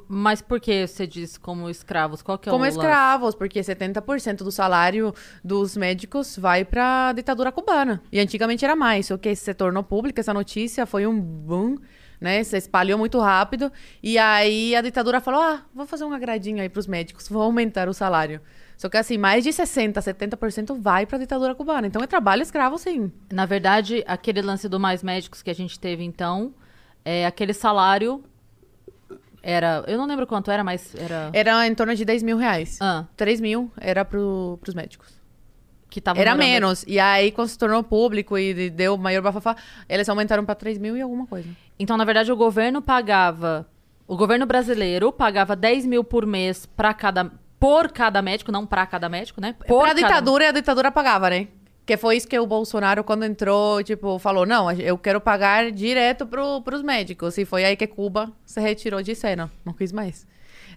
Mas 0.07 0.41
por 0.41 0.59
que 0.59 0.87
você 0.87 1.05
diz 1.05 1.37
como 1.37 1.69
escravos? 1.69 2.23
Qual 2.23 2.35
que 2.39 2.49
é 2.49 2.51
como 2.51 2.63
o 2.63 2.65
lance? 2.65 2.79
escravos, 2.79 3.35
porque 3.35 3.59
70% 3.59 4.37
do 4.37 4.51
salário 4.51 5.13
dos 5.43 5.77
médicos 5.77 6.35
vai 6.35 6.65
para 6.65 7.09
a 7.09 7.13
ditadura 7.13 7.51
cubana. 7.51 8.01
E 8.11 8.19
antigamente 8.19 8.65
era 8.65 8.75
mais, 8.75 9.05
só 9.05 9.17
que 9.19 9.35
se 9.35 9.53
tornou 9.53 9.83
pública 9.83 10.19
essa 10.19 10.33
notícia, 10.33 10.87
foi 10.87 11.05
um 11.05 11.21
boom, 11.21 11.75
né? 12.19 12.43
Se 12.43 12.57
espalhou 12.57 12.97
muito 12.97 13.19
rápido. 13.19 13.71
E 14.01 14.17
aí 14.17 14.75
a 14.75 14.81
ditadura 14.81 15.21
falou: 15.21 15.41
"Ah, 15.41 15.63
vou 15.75 15.85
fazer 15.85 16.05
um 16.05 16.11
agradinho 16.11 16.59
aí 16.59 16.69
pros 16.69 16.87
médicos, 16.87 17.29
vou 17.29 17.43
aumentar 17.43 17.87
o 17.87 17.93
salário". 17.93 18.41
Só 18.83 18.89
que 18.89 18.97
assim, 18.97 19.17
mais 19.17 19.45
de 19.45 19.53
60, 19.53 20.01
70% 20.01 20.77
vai 20.77 21.05
para 21.05 21.15
a 21.15 21.19
ditadura 21.21 21.55
cubana. 21.55 21.87
Então 21.87 22.03
é 22.03 22.05
trabalho 22.05 22.41
escravo 22.41 22.77
sim. 22.77 23.09
Na 23.31 23.45
verdade, 23.45 24.03
aquele 24.05 24.41
lance 24.41 24.67
do 24.67 24.77
mais 24.77 25.01
médicos 25.01 25.41
que 25.41 25.49
a 25.49 25.55
gente 25.55 25.79
teve 25.79 26.03
então, 26.03 26.53
é 27.05 27.25
aquele 27.25 27.53
salário 27.53 28.21
era. 29.41 29.85
Eu 29.87 29.97
não 29.97 30.05
lembro 30.05 30.27
quanto 30.27 30.51
era, 30.51 30.65
mas 30.65 30.93
era. 30.95 31.29
Era 31.31 31.65
em 31.65 31.73
torno 31.73 31.95
de 31.95 32.03
10 32.03 32.23
mil 32.23 32.35
reais. 32.35 32.77
Ah, 32.81 33.05
3 33.15 33.39
mil 33.39 33.71
era 33.79 34.03
pro, 34.03 34.57
pros 34.61 34.75
médicos. 34.75 35.13
que 35.89 36.01
tava 36.01 36.19
Era 36.19 36.31
morando- 36.31 36.49
menos. 36.49 36.83
E 36.85 36.99
aí, 36.99 37.31
quando 37.31 37.47
se 37.47 37.57
tornou 37.57 37.81
público 37.83 38.37
e 38.37 38.69
deu 38.69 38.97
maior 38.97 39.21
bafafá, 39.21 39.55
eles 39.87 40.09
aumentaram 40.09 40.43
pra 40.43 40.55
3 40.55 40.77
mil 40.77 40.97
e 40.97 41.01
alguma 41.01 41.25
coisa. 41.25 41.47
Então, 41.79 41.95
na 41.95 42.03
verdade, 42.03 42.33
o 42.33 42.35
governo 42.35 42.81
pagava. 42.81 43.65
O 44.05 44.17
governo 44.17 44.45
brasileiro 44.45 45.09
pagava 45.09 45.55
10 45.55 45.85
mil 45.85 46.03
por 46.03 46.25
mês 46.25 46.65
para 46.65 46.93
cada. 46.93 47.31
Por 47.63 47.93
cada 47.93 48.21
médico, 48.21 48.51
não 48.51 48.65
para 48.65 48.85
cada 48.85 49.07
médico, 49.07 49.39
né? 49.39 49.53
Por 49.53 49.79
pra 49.83 49.95
cada- 49.95 50.01
ditadura, 50.01 50.49
a 50.49 50.51
ditadura 50.51 50.91
pagava, 50.91 51.29
né? 51.29 51.47
Que 51.85 51.95
foi 51.95 52.17
isso 52.17 52.27
que 52.27 52.37
o 52.37 52.45
Bolsonaro, 52.45 53.05
quando 53.05 53.23
entrou, 53.23 53.81
tipo, 53.81 54.19
falou: 54.19 54.45
não, 54.45 54.69
eu 54.71 54.97
quero 54.97 55.21
pagar 55.21 55.71
direto 55.71 56.25
pro, 56.25 56.61
pros 56.61 56.81
médicos. 56.83 57.37
E 57.37 57.45
foi 57.45 57.63
aí 57.63 57.77
que 57.77 57.87
Cuba 57.87 58.33
se 58.45 58.59
retirou 58.59 59.01
de 59.01 59.15
cena. 59.15 59.49
Não 59.63 59.71
quis 59.71 59.93
mais. 59.93 60.27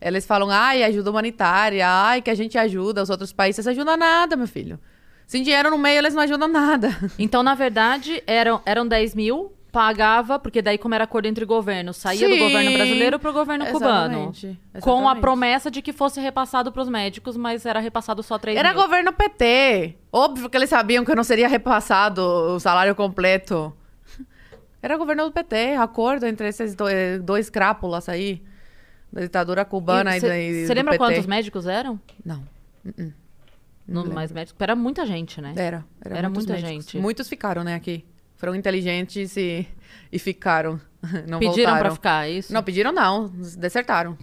Eles 0.00 0.24
falam, 0.24 0.48
ai, 0.48 0.84
ajuda 0.84 1.10
humanitária, 1.10 1.88
ai, 1.88 2.22
que 2.22 2.30
a 2.30 2.34
gente 2.36 2.56
ajuda, 2.56 3.02
os 3.02 3.10
outros 3.10 3.32
países 3.32 3.66
ajudam 3.66 3.96
nada, 3.96 4.36
meu 4.36 4.46
filho. 4.46 4.78
Sem 5.26 5.42
dinheiro 5.42 5.70
no 5.70 5.78
meio, 5.78 5.98
eles 5.98 6.14
não 6.14 6.22
ajudam 6.22 6.46
nada. 6.46 6.88
Então, 7.18 7.42
na 7.42 7.56
verdade, 7.56 8.22
eram, 8.28 8.62
eram 8.64 8.86
10 8.86 9.12
mil, 9.16 9.52
pagava, 9.76 10.38
porque 10.38 10.62
daí, 10.62 10.78
como 10.78 10.94
era 10.94 11.04
acordo 11.04 11.26
entre 11.26 11.44
governos, 11.44 11.98
saía 11.98 12.26
do 12.26 12.32
Sim. 12.34 12.38
governo 12.40 12.72
brasileiro 12.72 13.18
pro 13.18 13.30
governo 13.30 13.66
cubano. 13.66 14.30
Exatamente, 14.32 14.58
Com 14.80 15.06
a 15.06 15.14
promessa 15.16 15.70
de 15.70 15.82
que 15.82 15.92
fosse 15.92 16.18
repassado 16.18 16.72
pros 16.72 16.88
médicos, 16.88 17.36
mas 17.36 17.66
era 17.66 17.78
repassado 17.78 18.22
só 18.22 18.38
3 18.38 18.56
Era 18.56 18.72
mil. 18.72 18.80
governo 18.82 19.12
PT. 19.12 19.96
Óbvio 20.10 20.48
que 20.48 20.56
eles 20.56 20.70
sabiam 20.70 21.04
que 21.04 21.14
não 21.14 21.22
seria 21.22 21.46
repassado 21.46 22.22
o 22.22 22.58
salário 22.58 22.94
completo. 22.94 23.76
Era 24.82 24.96
governo 24.96 25.24
do 25.26 25.32
PT, 25.32 25.74
acordo 25.76 26.24
entre 26.26 26.48
esses 26.48 26.74
dois, 26.74 27.20
dois 27.22 27.50
crápulas 27.50 28.08
aí. 28.08 28.42
Da 29.12 29.20
ditadura 29.20 29.62
cubana 29.64 30.16
e, 30.16 30.20
da- 30.20 30.38
e 30.38 30.64
Você 30.66 30.72
do 30.74 30.76
lembra 30.78 30.92
PT. 30.92 31.04
quantos 31.04 31.26
médicos 31.26 31.66
eram? 31.66 32.00
Não. 32.24 32.42
Uh-uh. 32.84 33.12
No 33.86 34.00
lembro. 34.00 34.14
mais 34.14 34.32
médicos? 34.32 34.58
Era 34.60 34.74
muita 34.74 35.04
gente, 35.04 35.40
né? 35.40 35.52
Era. 35.56 35.84
Era, 36.04 36.16
Era 36.18 36.30
muita 36.30 36.54
médicos. 36.54 36.72
gente. 36.86 36.98
Muitos 36.98 37.28
ficaram, 37.28 37.62
né, 37.62 37.74
aqui. 37.74 38.04
Foram 38.36 38.54
inteligentes 38.54 39.36
e, 39.36 39.66
e 40.12 40.18
ficaram. 40.18 40.80
Não 41.26 41.38
pediram 41.38 41.72
voltaram. 41.72 41.78
pra 41.80 41.90
ficar, 41.90 42.28
é 42.28 42.32
isso? 42.32 42.52
Não, 42.52 42.62
pediram 42.62 42.92
não. 42.92 43.28
Desertaram. 43.28 44.16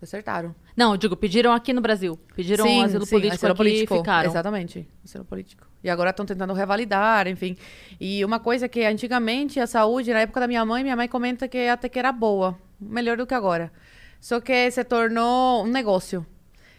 Desertaram. 0.00 0.54
Não, 0.76 0.92
eu 0.92 0.96
digo, 0.96 1.16
pediram 1.16 1.52
aqui 1.52 1.72
no 1.72 1.80
Brasil. 1.80 2.16
Pediram 2.36 2.64
um 2.64 2.82
asilo 2.82 3.04
político 3.04 3.46
asilo 3.46 3.52
aqui 3.52 3.82
e 3.82 3.86
ficaram. 3.86 4.30
Exatamente, 4.30 4.88
asilo 5.04 5.24
político. 5.24 5.66
E 5.82 5.90
agora 5.90 6.10
estão 6.10 6.24
tentando 6.24 6.52
revalidar, 6.52 7.26
enfim. 7.26 7.56
E 8.00 8.24
uma 8.24 8.38
coisa 8.38 8.68
que 8.68 8.84
antigamente 8.84 9.58
a 9.58 9.66
saúde, 9.66 10.12
na 10.12 10.20
época 10.20 10.38
da 10.38 10.46
minha 10.46 10.64
mãe, 10.64 10.84
minha 10.84 10.94
mãe 10.94 11.08
comenta 11.08 11.48
que 11.48 11.66
até 11.66 11.88
que 11.88 11.98
era 11.98 12.12
boa, 12.12 12.56
melhor 12.80 13.16
do 13.16 13.26
que 13.26 13.34
agora. 13.34 13.72
Só 14.20 14.40
que 14.40 14.70
se 14.70 14.84
tornou 14.84 15.64
um 15.64 15.68
negócio. 15.68 16.24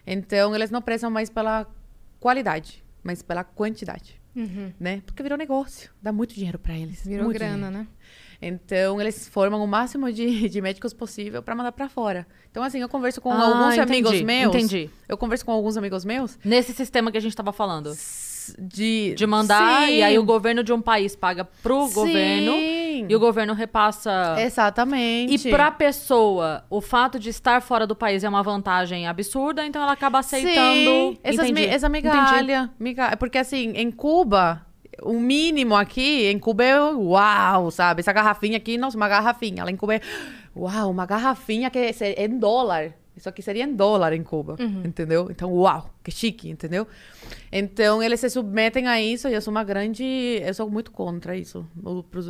Então 0.08 0.56
eles 0.56 0.72
não 0.72 0.82
prezam 0.82 1.12
mais 1.12 1.30
pela 1.30 1.68
qualidade, 2.20 2.84
mas 3.04 3.22
pela 3.22 3.44
quantidade, 3.44 4.19
né? 4.80 5.02
Porque 5.06 5.22
virou 5.24 5.38
negócio, 5.38 5.90
dá 6.02 6.12
muito 6.12 6.34
dinheiro 6.36 6.58
para 6.60 6.76
eles. 6.78 7.06
Virou 7.06 7.26
muito 7.26 7.38
grana, 7.38 7.68
dinheiro. 7.68 7.78
né? 7.80 7.88
Então, 8.42 9.02
eles 9.02 9.28
formam 9.28 9.62
o 9.62 9.68
máximo 9.68 10.12
de, 10.14 10.48
de 10.50 10.62
médicos 10.62 10.94
possível 10.94 11.42
para 11.44 11.56
mandar 11.56 11.72
para 11.74 11.90
fora. 11.90 12.26
Então, 12.50 12.64
assim, 12.64 12.80
eu 12.80 12.88
converso 12.88 13.20
com 13.20 13.32
Ah, 13.32 13.44
alguns 13.44 13.74
entendi, 13.74 13.82
amigos 13.82 14.22
meus. 14.22 14.56
entendi. 14.56 14.90
Eu 15.10 15.18
converso 15.18 15.46
com 15.46 15.52
alguns 15.52 15.76
amigos 15.76 16.06
meus 16.06 16.38
Nesse 16.44 16.74
sistema 16.74 17.12
que 17.12 17.18
a 17.18 17.22
gente 17.22 17.36
tava 17.36 17.52
falando. 17.52 17.92
de... 18.58 19.14
De 19.16 19.28
mandar, 19.28 19.88
Sim. 19.88 19.96
e 19.96 20.04
aí 20.04 20.18
o 20.18 20.24
governo 20.24 20.64
de 20.64 20.72
um 20.74 20.82
país 20.82 21.16
paga 21.16 21.44
pro 21.44 21.88
Sim. 21.88 21.94
governo 21.94 22.54
e 23.08 23.16
o 23.16 23.20
governo 23.20 23.54
repassa. 23.54 24.36
Exatamente. 24.40 25.48
E 25.48 25.52
pra 25.52 25.72
pessoa, 25.72 26.64
o 26.70 26.82
fato 26.82 27.18
de 27.20 27.30
estar 27.30 27.62
fora 27.62 27.86
do 27.88 27.96
país 27.96 28.24
é 28.24 28.30
uma 28.30 28.44
vantagem 28.44 29.08
absurda, 29.08 29.66
então 29.66 29.82
ela 29.82 29.92
acaba 29.94 30.20
aceitando. 30.20 31.14
Sim, 31.14 31.18
essas 31.24 31.52
mi- 31.52 31.66
essa 31.66 31.90
migalha, 31.90 32.70
migalha. 32.80 33.18
Porque, 33.18 33.38
assim, 33.38 33.72
em 33.76 33.92
Cuba... 33.92 34.66
O 35.02 35.14
mínimo 35.18 35.78
aqui, 35.78 36.26
em 36.28 36.38
Cuba 36.38 36.62
é 36.62 36.78
uau, 36.78 37.72
sabe? 37.72 38.02
Essa 38.02 38.12
garrafinha 38.12 38.58
aqui, 38.58 38.78
nossa, 38.78 38.98
uma 38.98 39.08
garrafinha. 39.08 39.64
Lá 39.64 39.72
em 39.72 39.78
Cuba 39.78 39.96
é 39.96 40.02
uau, 40.54 40.92
uma 40.92 41.06
garrafinha 41.06 41.70
que 41.70 41.80
é 41.80 42.26
em 42.26 42.38
dólar. 42.38 42.92
Isso 43.20 43.28
aqui 43.28 43.42
seria 43.42 43.66
em 43.66 43.76
dólar 43.76 44.14
em 44.14 44.24
Cuba, 44.24 44.56
entendeu? 44.86 45.28
Então, 45.30 45.52
uau, 45.54 45.94
que 46.02 46.10
chique, 46.10 46.50
entendeu? 46.50 46.88
Então, 47.52 48.02
eles 48.02 48.20
se 48.22 48.30
submetem 48.30 48.88
a 48.88 49.02
isso 49.02 49.28
e 49.28 49.34
eu 49.34 49.42
sou 49.42 49.52
uma 49.52 49.64
grande... 49.64 50.04
Eu 50.42 50.54
sou 50.54 50.70
muito 50.72 50.90
contra 50.90 51.36
isso. 51.36 51.68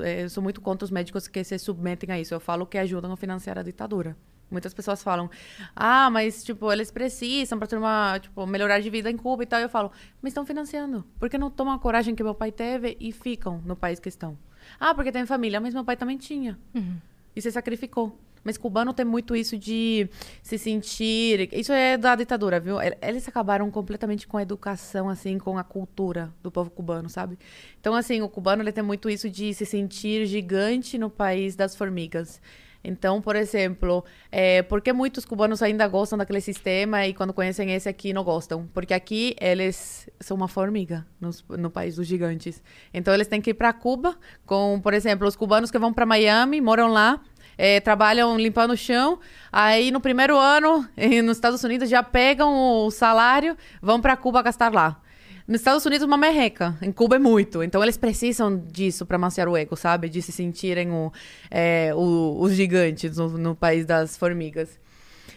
Eh, 0.04 0.24
Eu 0.24 0.30
sou 0.30 0.42
muito 0.42 0.60
contra 0.60 0.84
os 0.84 0.92
médicos 0.92 1.28
que 1.28 1.44
se 1.44 1.58
submetem 1.60 2.12
a 2.12 2.20
isso. 2.20 2.34
Eu 2.34 2.40
falo 2.40 2.66
que 2.66 2.78
ajudam 2.78 3.12
a 3.12 3.16
financiar 3.18 3.58
a 3.60 3.64
ditadura. 3.64 4.18
Muitas 4.50 4.74
pessoas 4.74 5.04
falam, 5.04 5.30
ah, 5.76 6.10
mas, 6.10 6.44
tipo, 6.44 6.72
eles 6.74 6.90
precisam 6.90 7.60
para 7.60 7.68
ter 7.68 7.78
uma, 7.78 8.18
tipo, 8.20 8.48
melhorar 8.48 8.80
de 8.80 8.90
vida 8.90 9.12
em 9.12 9.16
Cuba 9.16 9.44
e 9.44 9.46
tal. 9.46 9.60
Eu 9.60 9.70
falo, 9.70 9.92
mas 10.24 10.32
estão 10.32 10.44
financiando. 10.44 11.06
Por 11.20 11.30
que 11.30 11.38
não 11.38 11.52
tomam 11.52 11.76
a 11.76 11.78
coragem 11.80 12.16
que 12.16 12.24
meu 12.24 12.34
pai 12.34 12.52
teve 12.52 12.98
e 13.00 13.12
ficam 13.12 13.62
no 13.64 13.76
país 13.76 14.00
que 14.00 14.10
estão? 14.10 14.36
Ah, 14.80 14.96
porque 14.96 15.12
tem 15.12 15.24
família, 15.28 15.60
mas 15.60 15.74
meu 15.76 15.86
pai 15.86 15.96
também 15.96 16.18
tinha. 16.18 16.58
E 17.36 17.42
se 17.44 17.52
sacrificou. 17.52 18.18
Mas 18.44 18.58
cubano 18.58 18.94
tem 18.94 19.06
muito 19.06 19.36
isso 19.36 19.58
de 19.58 20.10
se 20.42 20.58
sentir. 20.58 21.50
Isso 21.54 21.72
é 21.72 21.98
da 21.98 22.16
ditadura, 22.16 22.60
viu? 22.60 22.82
E- 22.82 22.98
Eles 23.02 23.28
acabaram 23.28 23.70
completamente 23.72 24.28
com 24.28 24.38
a 24.38 24.42
educação, 24.42 25.10
assim, 25.10 25.38
com 25.38 25.58
a 25.58 25.64
cultura 25.64 26.34
do 26.42 26.52
povo 26.52 26.70
cubano, 26.70 27.10
sabe? 27.10 27.38
Então, 27.80 27.94
assim, 27.96 28.22
o 28.22 28.30
cubano 28.30 28.62
ele 28.64 28.72
tem 28.72 28.84
muito 28.84 29.10
isso 29.10 29.30
de 29.30 29.54
se 29.54 29.66
sentir 29.66 30.26
gigante 30.26 30.98
no 30.98 31.10
país 31.10 31.56
das 31.56 31.76
formigas. 31.76 32.42
Então, 32.82 33.22
por 33.22 33.36
exemplo, 33.36 34.06
é, 34.32 34.62
por 34.62 34.82
que 34.82 34.94
muitos 34.94 35.26
cubanos 35.26 35.62
ainda 35.62 35.86
gostam 35.88 36.18
daquele 36.18 36.40
sistema 36.40 37.06
e 37.06 37.14
quando 37.14 37.34
conhecem 37.34 37.74
esse 37.74 37.90
aqui 37.90 38.14
não 38.14 38.24
gostam? 38.24 38.70
Porque 38.74 38.94
aqui 38.94 39.36
eles 39.40 40.10
são 40.20 40.38
uma 40.38 40.48
formiga 40.48 41.06
nos- 41.20 41.44
no, 41.50 41.70
país 41.70 41.98
dos 41.98 42.08
gigantes. 42.08 42.64
Então, 42.94 43.14
eles 43.14 43.28
têm 43.28 43.42
que 43.42 43.50
ir 43.50 43.54
para 43.54 43.74
Cuba 43.74 44.18
com, 44.46 44.80
por 44.82 44.94
exemplo, 44.94 45.28
os 45.28 45.36
cubanos 45.36 45.70
que 45.70 45.78
vão 45.78 45.92
para 45.94 46.06
Miami, 46.06 46.62
moram 46.62 46.88
lá, 46.88 47.22
é, 47.62 47.82
trabalham 47.82 48.38
limpando 48.38 48.72
o 48.72 48.78
chão. 48.78 49.20
Aí, 49.52 49.92
no 49.92 50.00
primeiro 50.00 50.38
ano, 50.38 50.88
nos 51.26 51.36
Estados 51.36 51.62
Unidos, 51.62 51.90
já 51.90 52.02
pegam 52.02 52.86
o 52.86 52.90
salário, 52.90 53.58
vão 53.82 54.00
para 54.00 54.16
Cuba 54.16 54.42
gastar 54.42 54.74
lá. 54.74 55.02
Nos 55.46 55.60
Estados 55.60 55.86
Unidos, 55.86 56.08
uma 56.08 56.16
merreca. 56.16 56.78
Em 56.82 56.92
Cuba 56.92 57.18
é 57.18 57.20
muito. 57.20 57.62
Então, 57.62 57.84
eles 57.84 57.98
precisam 57.98 58.56
disso 58.58 59.06
para 59.06 59.18
maciar 59.18 59.50
o 59.50 59.58
ego, 59.58 59.76
sabe? 59.76 60.08
De 60.08 60.22
se 60.22 60.32
sentirem 60.32 60.90
o, 60.92 61.12
é, 61.52 61.92
o- 61.96 62.38
os 62.40 62.54
gigantes 62.54 63.18
no, 63.18 63.30
no 63.38 63.56
país 63.56 63.86
das 63.86 64.16
formigas. 64.16 64.80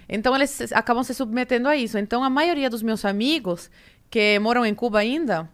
Então, 0.08 0.34
eles 0.36 0.70
acabam 0.72 1.02
se 1.02 1.14
submetendo 1.14 1.66
a 1.66 1.74
isso. 1.76 1.98
Então, 1.98 2.22
a 2.22 2.30
maioria 2.30 2.70
dos 2.70 2.82
meus 2.82 3.04
amigos 3.04 3.68
que 4.10 4.38
moram 4.38 4.64
em 4.66 4.74
Cuba 4.74 4.98
ainda, 4.98 5.48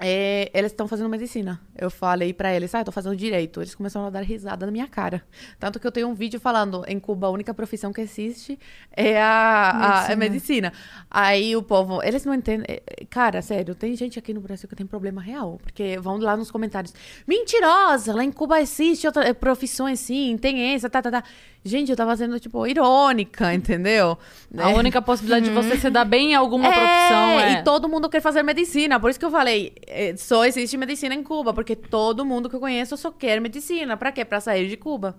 é, 0.00 0.50
eles 0.54 0.70
estão 0.72 0.86
fazendo 0.86 1.08
medicina. 1.08 1.60
Eu 1.76 1.90
falei 1.90 2.32
pra 2.32 2.54
eles, 2.54 2.74
ah, 2.74 2.80
eu 2.80 2.84
tô 2.84 2.92
fazendo 2.92 3.16
direito. 3.16 3.60
Eles 3.60 3.74
começaram 3.74 4.06
a 4.06 4.10
dar 4.10 4.20
risada 4.22 4.64
na 4.66 4.72
minha 4.72 4.86
cara. 4.86 5.22
Tanto 5.58 5.78
que 5.80 5.86
eu 5.86 5.92
tenho 5.92 6.08
um 6.08 6.14
vídeo 6.14 6.38
falando, 6.40 6.84
em 6.86 6.98
Cuba, 7.00 7.26
a 7.26 7.30
única 7.30 7.52
profissão 7.54 7.92
que 7.92 8.00
existe 8.00 8.58
é 8.96 9.20
a 9.20 9.72
medicina. 9.74 10.08
A, 10.08 10.12
a 10.12 10.16
medicina. 10.16 10.72
Aí 11.10 11.56
o 11.56 11.62
povo, 11.62 12.02
eles 12.02 12.24
não 12.24 12.34
entendem. 12.34 12.66
é, 12.68 13.04
Cara, 13.10 13.40
sério, 13.42 13.74
tem 13.74 13.94
gente 13.96 14.18
aqui 14.18 14.32
no 14.34 14.40
Brasil 14.40 14.68
que 14.68 14.76
tem 14.76 14.86
problema 14.86 15.20
real. 15.20 15.58
Porque 15.62 15.98
vão 15.98 16.16
lá 16.18 16.36
nos 16.36 16.50
comentários, 16.50 16.92
mentirosa, 17.26 18.14
lá 18.14 18.24
em 18.24 18.32
Cuba 18.32 18.60
existe 18.60 19.06
outra 19.06 19.24
é, 19.28 19.32
profissões 19.32 20.00
sim, 20.00 20.36
tem 20.36 20.74
essa, 20.74 20.88
tá, 20.90 21.00
tá, 21.00 21.10
tá. 21.10 21.24
Gente, 21.64 21.90
eu 21.90 21.96
tava 21.96 22.16
sendo, 22.16 22.38
tipo, 22.40 22.66
irônica, 22.66 23.52
entendeu? 23.52 24.16
A 24.56 24.70
É. 24.70 24.74
única 24.74 25.02
possibilidade 25.02 25.46
de 25.46 25.50
você 25.54 25.76
se 25.76 25.90
dar 25.90 26.04
bem 26.04 26.32
em 26.32 26.34
alguma 26.34 26.68
profissão 26.70 27.40
é... 27.40 27.52
E 27.60 27.62
todo 27.64 27.88
mundo 27.88 28.08
quer 28.08 28.20
fazer 28.20 28.42
medicina. 28.42 28.98
Por 28.98 29.10
isso 29.10 29.18
que 29.18 29.24
eu 29.24 29.30
falei, 29.30 29.72
só 30.16 30.44
existe 30.44 30.76
medicina 30.76 31.14
em 31.14 31.22
Cuba, 31.22 31.52
porque 31.54 31.74
todo 31.76 32.24
mundo 32.24 32.48
que 32.48 32.56
eu 32.56 32.60
conheço 32.60 32.96
só 32.96 33.10
quer 33.10 33.40
medicina. 33.40 33.96
Pra 33.96 34.12
quê? 34.12 34.24
Pra 34.24 34.40
sair 34.40 34.68
de 34.68 34.76
Cuba. 34.76 35.16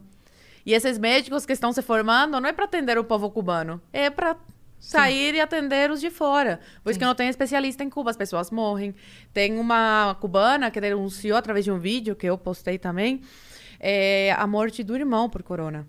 E 0.66 0.74
esses 0.74 0.98
médicos 0.98 1.46
que 1.46 1.54
estão 1.54 1.72
se 1.72 1.82
formando 1.82 2.40
não 2.40 2.50
é 2.50 2.54
pra 2.54 2.66
atender 2.66 2.98
o 2.98 3.04
povo 3.04 3.30
cubano, 3.32 3.82
é 3.92 4.10
pra 4.10 4.36
sair 4.80 5.34
e 5.36 5.40
atender 5.40 5.90
os 5.92 6.00
de 6.00 6.10
fora. 6.10 6.60
Por 6.84 6.90
isso 6.90 7.00
que 7.00 7.06
não 7.06 7.16
tem 7.16 7.28
especialista 7.28 7.84
em 7.84 7.90
Cuba, 7.90 8.12
as 8.12 8.18
pessoas 8.18 8.52
morrem. 8.52 8.94
Tem 9.34 9.58
uma 9.58 10.16
cubana 10.20 10.70
que 10.72 10.80
denunciou 10.80 11.38
através 11.38 11.66
de 11.66 11.72
um 11.72 11.80
vídeo 11.80 12.16
que 12.16 12.28
eu 12.28 12.38
postei 12.38 12.78
também, 12.78 13.22
eh, 13.80 14.34
a 14.38 14.46
morte 14.46 14.84
do 14.84 14.96
irmão 14.96 15.30
por 15.30 15.44
corona. 15.44 15.88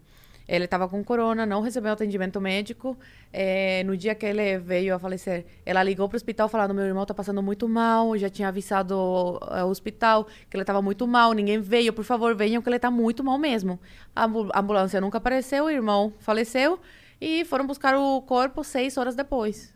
Ele 0.52 0.64
estava 0.64 0.88
com 0.88 1.02
corona, 1.04 1.46
não 1.46 1.60
recebeu 1.60 1.92
atendimento 1.92 2.40
médico. 2.40 2.98
É, 3.32 3.84
no 3.84 3.96
dia 3.96 4.16
que 4.16 4.26
ele 4.26 4.58
veio 4.58 4.96
a 4.96 4.98
falecer, 4.98 5.46
ela 5.64 5.80
ligou 5.80 6.08
para 6.08 6.16
o 6.16 6.18
hospital 6.18 6.48
falando: 6.48 6.74
meu 6.74 6.84
irmão 6.84 7.02
está 7.04 7.14
passando 7.14 7.40
muito 7.40 7.68
mal. 7.68 8.16
Já 8.18 8.28
tinha 8.28 8.48
avisado 8.48 9.38
é, 9.52 9.62
o 9.62 9.68
hospital 9.68 10.26
que 10.48 10.56
ele 10.56 10.64
estava 10.64 10.82
muito 10.82 11.06
mal. 11.06 11.32
Ninguém 11.32 11.60
veio, 11.60 11.92
por 11.92 12.04
favor, 12.04 12.34
venham 12.34 12.60
que 12.60 12.68
ele 12.68 12.76
está 12.76 12.90
muito 12.90 13.22
mal 13.22 13.38
mesmo. 13.38 13.78
A 14.14 14.24
ambu- 14.24 14.50
ambulância 14.52 15.00
nunca 15.00 15.18
apareceu, 15.18 15.66
o 15.66 15.70
irmão 15.70 16.12
faleceu 16.18 16.80
e 17.20 17.44
foram 17.44 17.64
buscar 17.64 17.94
o 17.96 18.20
corpo 18.22 18.64
seis 18.64 18.96
horas 18.96 19.14
depois. 19.14 19.72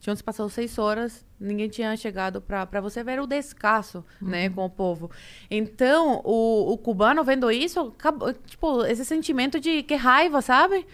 Tinham 0.00 0.16
se 0.16 0.24
passado 0.24 0.48
seis 0.48 0.78
horas, 0.78 1.26
ninguém 1.38 1.68
tinha 1.68 1.94
chegado 1.94 2.40
para 2.40 2.80
você 2.80 3.04
ver 3.04 3.20
o 3.20 3.26
descasso, 3.26 4.02
né, 4.20 4.48
com 4.48 4.64
o 4.64 4.70
povo. 4.70 5.10
Então, 5.50 6.22
o, 6.24 6.72
o 6.72 6.78
cubano 6.78 7.22
vendo 7.22 7.50
isso, 7.50 7.92
acabou- 7.98 8.32
tipo, 8.32 8.82
esse 8.86 9.04
sentimento 9.04 9.60
de 9.60 9.82
que 9.82 9.94
raiva, 9.94 10.40
sabe? 10.40 10.86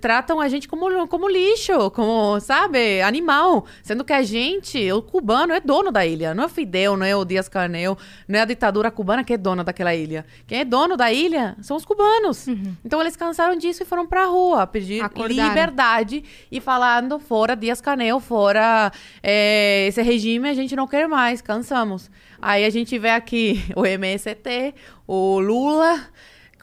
Tratam 0.00 0.40
a 0.40 0.48
gente 0.48 0.66
como, 0.66 1.06
como 1.06 1.28
lixo, 1.28 1.90
como, 1.92 2.40
sabe, 2.40 3.00
animal. 3.00 3.64
Sendo 3.82 4.04
que 4.04 4.12
a 4.12 4.22
gente, 4.22 4.90
o 4.90 5.00
cubano, 5.00 5.52
é 5.52 5.60
dono 5.60 5.92
da 5.92 6.04
ilha. 6.04 6.34
Não 6.34 6.44
é 6.44 6.46
o 6.46 6.50
Fidel, 6.50 6.96
não 6.96 7.06
é 7.06 7.14
o 7.14 7.24
Dias 7.24 7.48
Canel, 7.48 7.96
não 8.26 8.38
é 8.38 8.42
a 8.42 8.44
ditadura 8.44 8.90
cubana 8.90 9.22
que 9.22 9.32
é 9.32 9.38
dona 9.38 9.62
daquela 9.62 9.94
ilha. 9.94 10.26
Quem 10.46 10.60
é 10.60 10.64
dono 10.64 10.96
da 10.96 11.12
ilha 11.12 11.56
são 11.60 11.76
os 11.76 11.84
cubanos. 11.84 12.46
Então, 12.84 13.00
eles 13.00 13.16
cansaram 13.16 13.56
disso 13.56 13.82
e 13.82 13.86
foram 13.86 14.06
pra 14.06 14.24
rua 14.24 14.66
pedir 14.66 15.02
Acordaram. 15.02 15.48
liberdade 15.48 16.24
e 16.50 16.60
falando 16.60 17.18
fora 17.18 17.54
Dias 17.54 17.80
Canel, 17.80 18.18
fora 18.20 18.90
é, 19.22 19.86
esse 19.86 20.02
regime, 20.02 20.48
a 20.48 20.54
gente 20.54 20.74
não 20.74 20.86
quer 20.86 21.06
mais, 21.06 21.40
cansamos. 21.40 22.10
Aí 22.40 22.64
a 22.64 22.70
gente 22.70 22.98
vê 22.98 23.10
aqui 23.10 23.62
o 23.76 23.86
MST, 23.86 24.74
o 25.06 25.38
Lula 25.38 26.00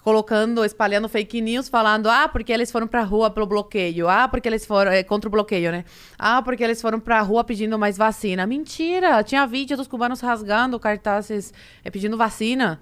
colocando, 0.10 0.66
espalhando 0.66 1.08
fake 1.08 1.40
news, 1.40 1.70
falando, 1.70 2.10
ah, 2.10 2.28
porque 2.28 2.52
eles 2.52 2.72
foram 2.72 2.88
pra 2.88 3.04
rua 3.04 3.30
pelo 3.30 3.46
bloqueio, 3.46 4.10
ah, 4.10 4.28
porque 4.28 4.50
eles 4.50 4.66
foram, 4.66 4.92
é, 4.92 5.04
contra 5.04 5.28
o 5.28 5.32
bloqueio, 5.32 5.72
né? 5.72 5.86
Ah, 6.18 6.42
porque 6.42 6.64
eles 6.64 6.82
foram 6.82 7.00
pra 7.00 7.22
rua 7.22 7.44
pedindo 7.44 7.78
mais 7.78 7.96
vacina. 7.96 8.48
Mentira! 8.48 9.24
Tinha 9.24 9.46
vídeo 9.46 9.78
dos 9.78 9.88
cubanos 9.88 10.20
rasgando 10.20 10.80
cartazes 10.80 11.54
é, 11.84 11.92
pedindo 11.92 12.18
vacina. 12.18 12.82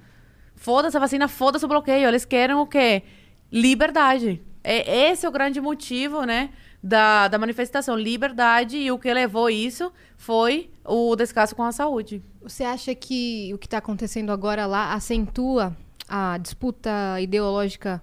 Foda-se 0.56 0.96
a 0.96 1.02
vacina, 1.02 1.28
foda-se 1.28 1.66
o 1.66 1.68
bloqueio. 1.68 2.08
Eles 2.08 2.24
querem 2.24 2.56
o 2.56 2.66
quê? 2.66 3.04
Liberdade. 3.52 4.42
É, 4.64 5.10
esse 5.10 5.26
é 5.26 5.30
o 5.30 5.32
grande 5.32 5.60
motivo, 5.60 6.24
né? 6.24 6.52
Da, 6.82 7.28
da 7.28 7.38
manifestação. 7.38 7.98
Liberdade. 7.98 8.78
E 8.78 8.90
o 8.90 8.98
que 8.98 9.14
levou 9.14 9.50
isso 9.50 9.92
foi 10.16 10.70
o 10.86 11.14
descaso 11.14 11.54
com 11.54 11.64
a 11.64 11.74
saúde. 11.74 12.24
Você 12.42 12.64
acha 12.64 12.96
que 12.96 13.52
o 13.54 13.58
que 13.58 13.68
está 13.68 13.80
acontecendo 13.80 14.32
agora 14.32 14.66
lá 14.66 14.94
acentua 14.94 15.76
a 16.08 16.38
disputa 16.38 17.20
ideológica 17.22 18.02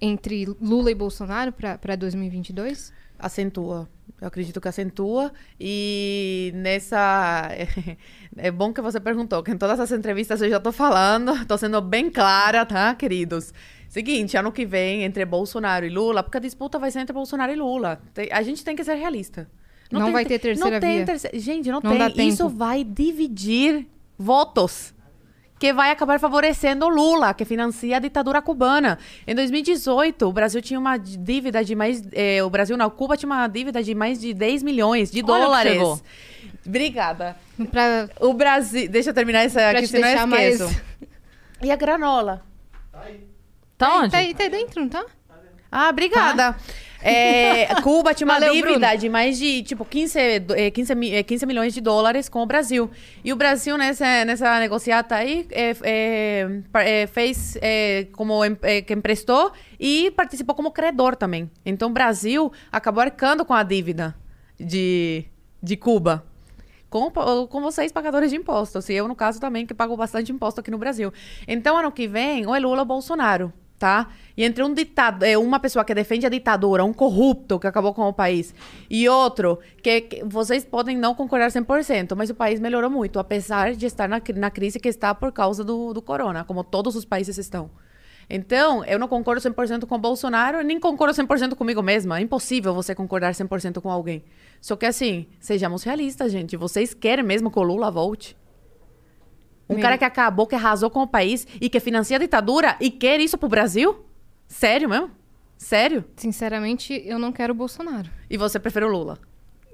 entre 0.00 0.46
Lula 0.60 0.90
e 0.90 0.94
Bolsonaro 0.94 1.52
para 1.52 1.96
2022? 1.96 2.92
Acentua. 3.18 3.88
Eu 4.20 4.26
acredito 4.28 4.60
que 4.60 4.68
acentua. 4.68 5.32
E 5.60 6.52
nessa. 6.54 7.48
É 8.34 8.50
bom 8.50 8.72
que 8.72 8.80
você 8.80 8.98
perguntou, 8.98 9.42
que 9.42 9.50
em 9.50 9.58
todas 9.58 9.78
as 9.78 9.92
entrevistas 9.92 10.40
eu 10.40 10.48
já 10.48 10.58
tô 10.58 10.72
falando, 10.72 11.32
tô 11.46 11.58
sendo 11.58 11.82
bem 11.82 12.10
clara, 12.10 12.64
tá, 12.64 12.94
queridos? 12.94 13.52
Seguinte, 13.90 14.38
ano 14.38 14.50
que 14.50 14.64
vem, 14.64 15.02
entre 15.02 15.22
Bolsonaro 15.26 15.84
e 15.84 15.90
Lula, 15.90 16.22
porque 16.22 16.38
a 16.38 16.40
disputa 16.40 16.78
vai 16.78 16.90
ser 16.90 17.00
entre 17.00 17.12
Bolsonaro 17.12 17.52
e 17.52 17.56
Lula. 17.56 18.00
Tem- 18.14 18.30
A 18.32 18.40
gente 18.42 18.64
tem 18.64 18.74
que 18.74 18.82
ser 18.82 18.94
realista. 18.94 19.50
Não 19.90 20.10
vai 20.10 20.24
ter 20.24 20.38
terceira 20.38 20.70
não 20.76 20.80
tem 20.80 20.96
via. 20.96 21.04
terce- 21.04 21.30
Gente, 21.34 21.70
não, 21.70 21.78
Não 21.84 22.10
tem. 22.10 22.28
Isso 22.28 22.48
vai 22.48 22.82
dividir 22.82 23.86
votos. 24.18 24.94
Que 25.62 25.72
vai 25.72 25.92
acabar 25.92 26.18
favorecendo 26.18 26.86
o 26.86 26.88
Lula, 26.88 27.32
que 27.32 27.44
financia 27.44 27.96
a 27.96 28.00
ditadura 28.00 28.42
cubana. 28.42 28.98
Em 29.24 29.32
2018, 29.32 30.26
o 30.28 30.32
Brasil 30.32 30.60
tinha 30.60 30.76
uma 30.80 30.96
dívida 30.96 31.62
de 31.64 31.76
mais. 31.76 32.02
eh, 32.12 32.42
o 32.42 32.50
Brasil, 32.50 32.76
não, 32.76 32.90
Cuba 32.90 33.16
tinha 33.16 33.28
uma 33.30 33.46
dívida 33.46 33.80
de 33.80 33.94
mais 33.94 34.20
de 34.20 34.34
10 34.34 34.64
milhões 34.64 35.08
de 35.08 35.20
Olha 35.22 35.26
dólares. 35.44 36.02
Obrigada. 36.66 37.36
Pra, 37.70 38.08
O 38.18 38.34
Brasil. 38.34 38.88
Deixa 38.88 39.10
eu 39.10 39.14
terminar 39.14 39.44
essa 39.44 39.60
pra 39.60 39.78
aqui, 39.78 39.86
senão 39.86 40.08
eu 40.08 40.12
deixar 40.14 40.26
mais. 40.26 40.60
esqueço. 40.60 40.82
E 41.62 41.70
a 41.70 41.76
granola? 41.76 42.42
Tá 43.78 43.98
onde? 43.98 44.10
Tá, 44.10 44.18
aí- 44.18 44.34
tá 44.34 44.42
aí 44.42 44.50
dentro, 44.50 44.80
não 44.80 44.88
tá? 44.88 45.06
Ah, 45.70 45.90
obrigada. 45.90 46.56
É, 47.04 47.66
Cuba 47.82 48.14
tinha 48.14 48.26
uma 48.26 48.34
Valeu, 48.34 48.52
dívida 48.54 48.78
Bruno. 48.86 48.98
de 48.98 49.08
mais 49.08 49.38
de, 49.38 49.62
tipo, 49.62 49.84
15, 49.84 50.38
do- 50.40 50.54
eh, 50.54 50.70
15, 50.70 50.94
mi- 50.94 51.12
eh, 51.12 51.22
15 51.22 51.44
milhões 51.46 51.74
de 51.74 51.80
dólares 51.80 52.28
com 52.28 52.40
o 52.42 52.46
Brasil. 52.46 52.90
E 53.24 53.32
o 53.32 53.36
Brasil, 53.36 53.76
nessa, 53.76 54.24
nessa 54.24 54.58
negociata 54.60 55.16
aí, 55.16 55.46
eh, 55.50 57.06
fez 57.12 57.58
como 58.12 58.40
que 58.86 58.92
emprestou 58.92 59.52
e 59.78 60.10
participou 60.12 60.54
como 60.54 60.70
credor 60.70 61.16
também. 61.16 61.50
Então, 61.64 61.88
o 61.90 61.92
Brasil 61.92 62.52
acabou 62.70 63.02
arcando 63.02 63.44
com 63.44 63.54
a 63.54 63.62
dívida 63.62 64.14
de, 64.58 65.24
de 65.62 65.76
Cuba. 65.76 66.24
Com, 66.88 67.10
com 67.10 67.62
vocês, 67.62 67.90
pagadores 67.90 68.30
de 68.30 68.36
impostos. 68.36 68.86
E 68.90 68.92
eu, 68.94 69.08
no 69.08 69.16
caso, 69.16 69.40
também, 69.40 69.64
que 69.64 69.72
pago 69.72 69.96
bastante 69.96 70.30
imposto 70.30 70.60
aqui 70.60 70.70
no 70.70 70.76
Brasil. 70.76 71.10
Então, 71.48 71.74
ano 71.76 71.90
que 71.90 72.06
vem, 72.06 72.46
ou 72.46 72.54
é 72.54 72.58
Lula 72.60 72.80
ou 72.80 72.84
Bolsonaro, 72.84 73.50
tá? 73.82 74.10
E 74.36 74.44
entre 74.44 74.62
um 74.62 74.72
ditado, 74.72 75.24
é, 75.24 75.36
uma 75.36 75.58
pessoa 75.58 75.84
que 75.84 75.92
defende 75.92 76.24
a 76.24 76.28
ditadura, 76.28 76.84
um 76.84 76.92
corrupto 76.92 77.58
que 77.58 77.66
acabou 77.66 77.92
com 77.92 78.08
o 78.08 78.12
país, 78.12 78.54
e 78.88 79.08
outro 79.08 79.58
que, 79.82 80.02
que 80.02 80.24
vocês 80.24 80.64
podem 80.64 80.96
não 80.96 81.16
concordar 81.16 81.50
100%, 81.50 82.14
mas 82.14 82.30
o 82.30 82.34
país 82.34 82.60
melhorou 82.60 82.88
muito, 82.88 83.18
apesar 83.18 83.74
de 83.74 83.84
estar 83.84 84.08
na, 84.08 84.22
na 84.36 84.50
crise 84.52 84.78
que 84.78 84.88
está 84.88 85.12
por 85.12 85.32
causa 85.32 85.64
do, 85.64 85.92
do 85.92 86.00
corona, 86.00 86.44
como 86.44 86.62
todos 86.62 86.94
os 86.94 87.04
países 87.04 87.36
estão. 87.38 87.68
Então, 88.30 88.84
eu 88.84 89.00
não 89.00 89.08
concordo 89.08 89.40
100% 89.40 89.84
com 89.84 89.96
o 89.96 89.98
Bolsonaro, 89.98 90.62
nem 90.62 90.78
concordo 90.78 91.12
100% 91.12 91.56
comigo 91.56 91.82
mesma. 91.82 92.20
É 92.20 92.22
impossível 92.22 92.72
você 92.72 92.94
concordar 92.94 93.34
100% 93.34 93.80
com 93.80 93.90
alguém. 93.90 94.22
Só 94.60 94.76
que 94.76 94.86
assim, 94.86 95.26
sejamos 95.40 95.82
realistas, 95.82 96.30
gente. 96.30 96.56
Vocês 96.56 96.94
querem 96.94 97.24
mesmo 97.24 97.50
que 97.50 97.58
o 97.58 97.62
Lula 97.62 97.90
volte? 97.90 98.36
Um 99.68 99.80
cara 99.80 99.96
que 99.96 100.04
acabou, 100.04 100.46
que 100.46 100.54
arrasou 100.54 100.90
com 100.90 101.00
o 101.02 101.06
país 101.06 101.46
e 101.60 101.68
que 101.70 101.80
financia 101.80 102.16
a 102.16 102.20
ditadura 102.20 102.76
e 102.80 102.90
quer 102.90 103.20
isso 103.20 103.38
pro 103.38 103.48
Brasil? 103.48 104.04
Sério 104.46 104.88
mesmo? 104.88 105.10
Sério? 105.56 106.04
Sinceramente, 106.16 107.02
eu 107.06 107.18
não 107.18 107.32
quero 107.32 107.52
o 107.52 107.56
Bolsonaro. 107.56 108.10
E 108.28 108.36
você 108.36 108.58
prefere 108.58 108.84
o 108.84 108.88
Lula? 108.90 109.18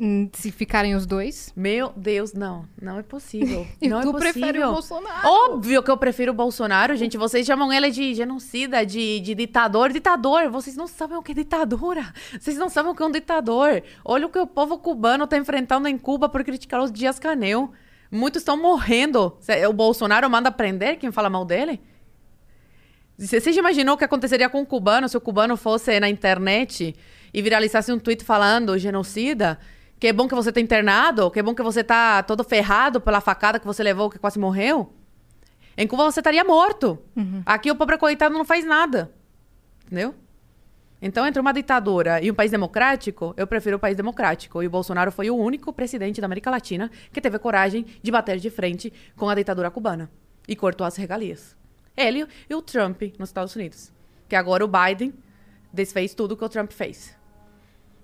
Hum, 0.01 0.29
Se 0.33 0.53
ficarem 0.53 0.95
os 0.95 1.07
dois. 1.07 1.53
Meu 1.57 1.93
Deus, 1.97 2.33
não. 2.33 2.67
Não 2.81 2.99
é 3.01 3.03
possível. 3.03 3.67
E 3.83 3.89
não 3.89 4.01
tu 4.03 4.11
é 4.11 4.13
possível. 4.13 4.33
prefere 4.33 4.65
o 4.65 4.73
Bolsonaro? 4.73 5.27
Óbvio 5.29 5.83
que 5.83 5.91
eu 5.91 5.97
prefiro 5.97 6.31
o 6.31 6.35
Bolsonaro, 6.35 6.95
gente. 6.95 7.17
Vocês 7.17 7.45
chamam 7.45 7.73
ele 7.73 7.91
de 7.91 8.15
genocida, 8.15 8.87
de, 8.87 9.19
de 9.19 9.35
ditador. 9.35 9.91
Ditador, 9.91 10.51
vocês 10.51 10.77
não 10.77 10.87
sabem 10.87 11.17
o 11.17 11.23
que 11.23 11.33
é 11.33 11.35
ditadura. 11.35 12.13
Vocês 12.39 12.57
não 12.57 12.69
sabem 12.69 12.93
o 12.93 12.95
que 12.95 13.03
é 13.03 13.07
um 13.07 13.11
ditador. 13.11 13.83
Olha 14.05 14.27
o 14.27 14.31
que 14.31 14.39
o 14.39 14.47
povo 14.47 14.79
cubano 14.79 15.27
tá 15.27 15.37
enfrentando 15.37 15.89
em 15.89 15.99
Cuba 15.99 16.29
por 16.29 16.45
criticar 16.45 16.81
os 16.81 16.93
Dias 16.93 17.19
Canel. 17.19 17.73
Muitos 18.11 18.41
estão 18.43 18.57
morrendo. 18.57 19.37
Cê- 19.41 19.67
O 19.67 19.73
Bolsonaro 19.73 20.29
manda 20.31 20.51
prender 20.51 20.97
quem 20.99 21.13
fala 21.13 21.29
mal 21.29 21.45
dele? 21.45 21.81
Você 23.19 23.53
já 23.53 23.59
imaginou 23.61 23.95
o 23.97 23.99
que 23.99 24.05
aconteceria 24.05 24.49
com 24.49 24.63
o 24.63 24.67
cubano 24.67 25.09
se 25.09 25.17
o 25.17 25.21
cubano 25.21 25.57
fosse 25.57 25.99
na 25.99 26.09
internet 26.09 26.95
e 27.35 27.43
viralizasse 27.43 27.93
um 27.93 27.99
tweet 27.99 28.25
falando 28.25 28.79
genocida? 28.79 29.59
Que 29.99 30.07
é 30.07 30.13
bom 30.13 30.29
que 30.29 30.35
você 30.37 30.53
tá 30.53 30.61
internado? 30.61 31.29
Que 31.31 31.41
é 31.41 31.43
bom 31.43 31.53
que 31.55 31.63
você 31.63 31.83
tá 31.83 32.23
todo 32.23 32.45
ferrado 32.45 33.01
pela 33.01 33.21
facada 33.21 33.59
que 33.59 33.67
você 33.67 33.83
levou, 33.83 34.09
que 34.09 34.19
quase 34.21 34.39
morreu? 34.39 34.93
Em 35.77 35.87
Cuba 35.87 36.05
você 36.05 36.21
estaria 36.21 36.45
morto. 36.45 36.99
Aqui 37.45 37.71
o 37.71 37.77
pobre 37.77 37.99
coitado 37.99 38.35
não 38.37 38.45
faz 38.45 38.65
nada. 38.65 39.13
Entendeu? 39.87 40.15
Então, 41.01 41.25
entre 41.27 41.41
uma 41.41 41.53
ditadura 41.53 42.21
e 42.21 42.31
um 42.31 42.35
país 42.35 42.51
democrático, 42.51 43.33
eu 43.37 43.47
prefiro 43.47 43.77
o 43.77 43.79
país 43.81 43.97
democrático. 43.97 44.63
E 44.63 44.67
o 44.67 44.71
Bolsonaro 44.71 45.13
foi 45.13 45.31
o 45.31 45.37
único 45.37 45.73
presidente 45.73 46.21
da 46.21 46.27
América 46.27 46.51
Latina 46.51 46.91
que 47.13 47.21
teve 47.21 47.39
coragem 47.39 47.87
de 48.03 48.11
bater 48.11 48.39
de 48.39 48.51
frente 48.51 48.93
com 49.17 49.29
a 49.29 49.35
ditadura 49.35 49.71
cubana 49.71 50.11
e 50.49 50.57
cortou 50.57 50.85
as 50.87 50.97
regalias. 50.97 51.57
Ele 51.97 52.27
e 52.51 52.55
o 52.55 52.61
Trump 52.63 53.03
nos 53.19 53.29
Estados 53.29 53.55
Unidos. 53.55 53.93
Que 54.29 54.35
agora 54.37 54.65
o 54.65 54.69
Biden 54.69 55.15
desfez 55.73 56.15
tudo 56.15 56.37
que 56.37 56.45
o 56.45 56.49
Trump 56.49 56.73
fez. 56.73 57.17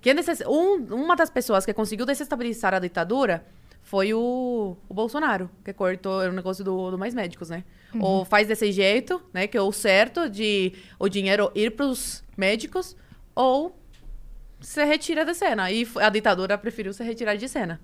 Quem 0.01 0.15
desses- 0.15 0.43
um- 0.47 0.85
uma 0.95 1.17
das 1.17 1.31
pessoas 1.31 1.65
que 1.65 1.73
conseguiu 1.73 2.07
desestabilizar 2.07 2.75
a 2.75 2.79
ditadura 2.79 3.45
foi 3.83 4.15
o, 4.15 4.77
o 4.89 4.95
Bolsonaro, 4.95 5.51
que 5.65 5.73
cortou 5.73 6.21
o 6.23 6.33
negócio 6.33 6.65
do, 6.65 6.91
do 6.93 6.99
Mais 6.99 7.13
Médicos, 7.15 7.51
né? 7.51 7.65
Ou 8.01 8.25
faz 8.25 8.49
desse 8.49 8.73
jeito, 8.73 9.23
né? 9.33 9.47
Que 9.47 9.57
é 9.57 9.61
o 9.63 9.71
certo 9.73 10.29
de 10.29 10.73
o 10.99 11.09
dinheiro 11.09 11.51
ir 11.55 11.71
para 11.73 11.87
os 11.87 12.24
médicos, 12.37 12.97
ou 13.35 13.77
se 14.61 14.85
retira 14.85 15.25
da 15.25 15.35
cena. 15.35 15.71
E 15.71 15.87
a 15.97 16.09
ditadura 16.09 16.57
preferiu 16.59 16.93
se 16.93 17.03
retirar 17.05 17.37
de 17.37 17.49
cena. 17.49 17.81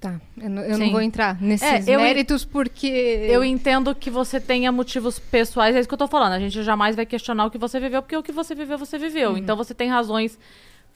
Tá, 0.00 0.18
eu, 0.40 0.48
não- 0.48 0.62
eu 0.62 0.78
não 0.78 0.90
vou 0.90 1.02
entrar 1.02 1.38
nesses 1.42 1.86
É, 1.86 1.96
méritos 1.98 2.42
porque... 2.42 2.86
Eu 2.88 3.44
entendo 3.44 3.94
que 3.94 4.08
você 4.10 4.40
tenha 4.40 4.72
motivos 4.72 5.18
pessoais, 5.18 5.76
é 5.76 5.80
isso 5.80 5.86
que 5.88 5.92
eu 5.92 5.98
tô 5.98 6.08
falando. 6.08 6.32
A 6.32 6.38
gente 6.38 6.62
jamais 6.62 6.96
vai 6.96 7.04
questionar 7.04 7.44
o 7.44 7.50
que 7.50 7.58
você 7.58 7.78
viveu, 7.78 8.00
porque 8.00 8.16
o 8.16 8.22
que 8.22 8.32
você 8.32 8.54
viveu, 8.54 8.78
você 8.78 8.96
viveu. 8.98 9.36
Então 9.36 9.54
você 9.56 9.74
tem 9.74 9.90
razões 9.90 10.38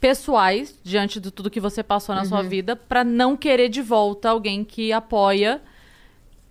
pessoais 0.01 0.79
diante 0.83 1.21
de 1.21 1.31
tudo 1.31 1.51
que 1.51 1.61
você 1.61 1.83
passou 1.83 2.15
na 2.15 2.25
sua 2.25 2.43
vida 2.43 2.75
pra 2.77 3.05
não 3.05 3.37
querer 3.37 3.69
de 3.69 3.83
volta 3.83 4.31
alguém 4.31 4.65
que 4.65 4.91
apoia 4.93 5.61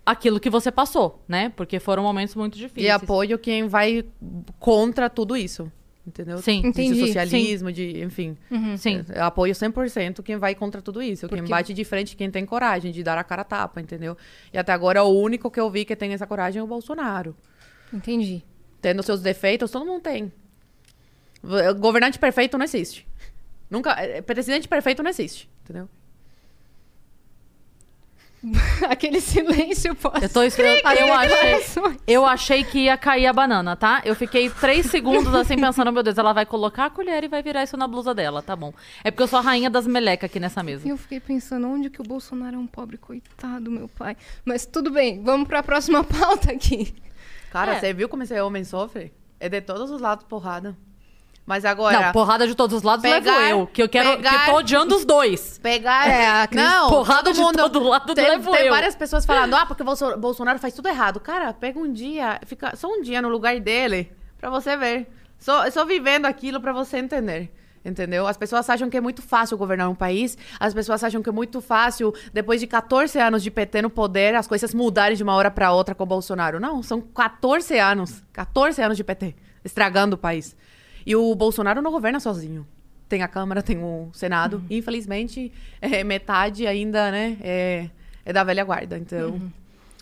aquilo 0.06 0.38
que 0.38 0.48
você 0.50 0.70
passou, 0.70 1.22
né? 1.26 1.52
Porque 1.56 1.80
foram 1.80 2.04
momentos 2.04 2.34
muito 2.36 2.56
difíceis. 2.56 2.86
E 2.86 2.90
apoio 2.90 3.36
quem 3.38 3.66
vai 3.66 4.04
contra 4.60 5.10
tudo 5.10 5.36
isso. 5.36 5.70
Entendeu? 6.06 6.36
Sim. 6.38 6.60
Entendi, 6.66 7.00
De 7.00 7.06
socialismo, 7.06 7.72
de, 7.72 8.02
enfim. 8.02 8.36
Sim. 8.76 9.04
Eu 9.14 9.24
apoio 9.24 9.54
100% 9.54 10.22
quem 10.22 10.36
vai 10.36 10.54
contra 10.54 10.82
tudo 10.82 11.02
isso. 11.02 11.26
Quem 11.28 11.38
Porque- 11.38 11.50
bate 11.50 11.72
de 11.72 11.82
frente, 11.84 12.14
quem 12.14 12.30
tem 12.30 12.44
coragem 12.44 12.92
de 12.92 13.02
dar 13.02 13.16
a 13.16 13.24
cara 13.24 13.40
a 13.40 13.44
tapa, 13.44 13.80
entendeu? 13.80 14.14
E 14.52 14.58
até 14.58 14.72
agora 14.72 15.02
o 15.02 15.18
único 15.18 15.50
que 15.50 15.58
eu 15.58 15.70
vi 15.70 15.84
que 15.84 15.96
tem 15.96 16.12
essa 16.12 16.26
coragem 16.26 16.60
é 16.60 16.62
o 16.62 16.66
Bolsonaro. 16.66 17.34
Entendi. 17.92 18.42
Tendo 18.82 19.02
seus 19.02 19.22
defeitos, 19.22 19.70
todo 19.70 19.86
mundo 19.86 20.02
tem. 20.02 20.30
V- 21.42 21.72
Governante 21.74 22.18
perfeito 22.18 22.58
não 22.58 22.64
existe. 22.64 23.06
Nunca. 23.70 23.92
eh, 23.98 24.20
Presidente 24.20 24.68
perfeito 24.68 25.02
não 25.02 25.08
existe, 25.10 25.48
entendeu? 25.64 25.88
Aquele 28.88 29.20
silêncio 29.20 29.94
pós... 29.94 30.22
Eu 30.22 30.28
tô 30.28 30.42
esperando. 30.42 30.80
Eu 30.84 31.12
achei, 31.14 31.98
eu 32.06 32.26
achei 32.26 32.64
que 32.64 32.80
ia 32.80 32.96
cair 32.96 33.26
a 33.26 33.32
banana, 33.32 33.74
tá? 33.76 34.02
Eu 34.04 34.14
fiquei 34.14 34.50
três 34.50 34.86
segundos 34.86 35.34
assim 35.34 35.56
pensando, 35.58 35.90
meu 35.92 36.02
Deus, 36.02 36.18
ela 36.18 36.32
vai 36.32 36.44
colocar 36.44 36.86
a 36.86 36.90
colher 36.90 37.24
e 37.24 37.28
vai 37.28 37.42
virar 37.42 37.62
isso 37.64 37.76
na 37.76 37.86
blusa 37.88 38.14
dela, 38.14 38.42
tá 38.42 38.54
bom. 38.54 38.72
É 39.02 39.10
porque 39.10 39.22
eu 39.22 39.28
sou 39.28 39.38
a 39.38 39.42
rainha 39.42 39.70
das 39.70 39.86
melecas 39.86 40.28
aqui 40.28 40.38
nessa 40.38 40.62
mesa. 40.62 40.86
E 40.86 40.90
eu 40.90 40.96
fiquei 40.96 41.20
pensando, 41.20 41.66
onde 41.68 41.88
que 41.90 42.00
o 42.00 42.04
Bolsonaro 42.04 42.56
é 42.56 42.58
um 42.58 42.66
pobre 42.66 42.96
coitado, 42.98 43.70
meu 43.70 43.88
pai. 43.88 44.16
Mas 44.44 44.66
tudo 44.66 44.90
bem, 44.90 45.22
vamos 45.22 45.48
pra 45.48 45.62
próxima 45.62 46.02
pauta 46.04 46.52
aqui. 46.52 46.94
Cara, 47.50 47.74
É. 47.76 47.80
você 47.80 47.92
viu 47.94 48.08
como 48.08 48.22
esse 48.22 48.38
homem 48.40 48.64
sofre? 48.64 49.12
É 49.40 49.48
de 49.48 49.60
todos 49.60 49.90
os 49.90 50.00
lados 50.00 50.24
porrada. 50.26 50.76
Mas 51.46 51.64
agora. 51.64 52.06
Não, 52.06 52.12
porrada 52.12 52.46
de 52.46 52.54
todos 52.54 52.76
os 52.78 52.82
lados 52.82 53.02
Pegar- 53.02 53.36
levo 53.38 53.60
eu, 53.60 53.66
que 53.66 53.82
eu 53.82 53.88
quero, 53.88 54.08
que 54.08 54.14
eu 54.14 54.16
pegar- 54.16 54.46
tô 54.46 54.56
odiando 54.56 54.96
os 54.96 55.04
dois. 55.04 55.58
Pegar. 55.62 56.08
É, 56.08 56.26
a 56.42 56.46
Cris- 56.46 56.62
não, 56.64 56.88
porrada 56.88 57.24
todo 57.24 57.34
de 57.34 57.40
mundo. 57.42 57.56
todo 57.58 57.82
lado 57.82 58.14
tem, 58.14 58.28
levo 58.30 58.50
tem 58.50 58.66
eu. 58.66 58.72
várias 58.72 58.94
pessoas 58.96 59.26
falando, 59.26 59.52
ah, 59.54 59.66
porque 59.66 59.82
o 59.82 59.84
Bolso- 59.84 60.16
Bolsonaro 60.16 60.58
faz 60.58 60.72
tudo 60.72 60.88
errado. 60.88 61.20
Cara, 61.20 61.52
pega 61.52 61.78
um 61.78 61.92
dia, 61.92 62.40
fica 62.46 62.74
só 62.76 62.88
um 62.88 63.02
dia 63.02 63.20
no 63.20 63.28
lugar 63.28 63.60
dele 63.60 64.10
pra 64.38 64.48
você 64.48 64.74
ver. 64.76 65.06
Só, 65.38 65.70
só 65.70 65.84
vivendo 65.84 66.24
aquilo 66.24 66.60
pra 66.60 66.72
você 66.72 66.96
entender. 66.96 67.52
Entendeu? 67.84 68.26
As 68.26 68.38
pessoas 68.38 68.70
acham 68.70 68.88
que 68.88 68.96
é 68.96 69.00
muito 69.02 69.20
fácil 69.20 69.58
governar 69.58 69.90
um 69.90 69.94
país. 69.94 70.38
As 70.58 70.72
pessoas 70.72 71.04
acham 71.04 71.20
que 71.22 71.28
é 71.28 71.32
muito 71.32 71.60
fácil, 71.60 72.14
depois 72.32 72.58
de 72.58 72.66
14 72.66 73.18
anos 73.20 73.42
de 73.42 73.50
PT 73.50 73.82
no 73.82 73.90
poder, 73.90 74.34
as 74.34 74.46
coisas 74.46 74.72
mudarem 74.72 75.14
de 75.14 75.22
uma 75.22 75.34
hora 75.34 75.50
pra 75.50 75.70
outra 75.70 75.94
com 75.94 76.02
o 76.02 76.06
Bolsonaro. 76.06 76.58
Não, 76.58 76.82
são 76.82 77.02
14 77.02 77.78
anos. 77.78 78.22
14 78.32 78.80
anos 78.80 78.96
de 78.96 79.04
PT, 79.04 79.36
estragando 79.62 80.14
o 80.14 80.18
país. 80.18 80.56
E 81.06 81.14
o 81.14 81.34
Bolsonaro 81.34 81.82
não 81.82 81.90
governa 81.90 82.20
sozinho. 82.20 82.66
Tem 83.08 83.22
a 83.22 83.28
Câmara, 83.28 83.62
tem 83.62 83.78
o 83.82 84.08
Senado. 84.12 84.62
Infelizmente, 84.70 85.52
é, 85.80 86.02
metade 86.02 86.66
ainda, 86.66 87.10
né, 87.10 87.36
é, 87.42 87.90
é 88.24 88.32
da 88.32 88.42
velha 88.42 88.64
guarda. 88.64 88.96
Então, 88.98 89.50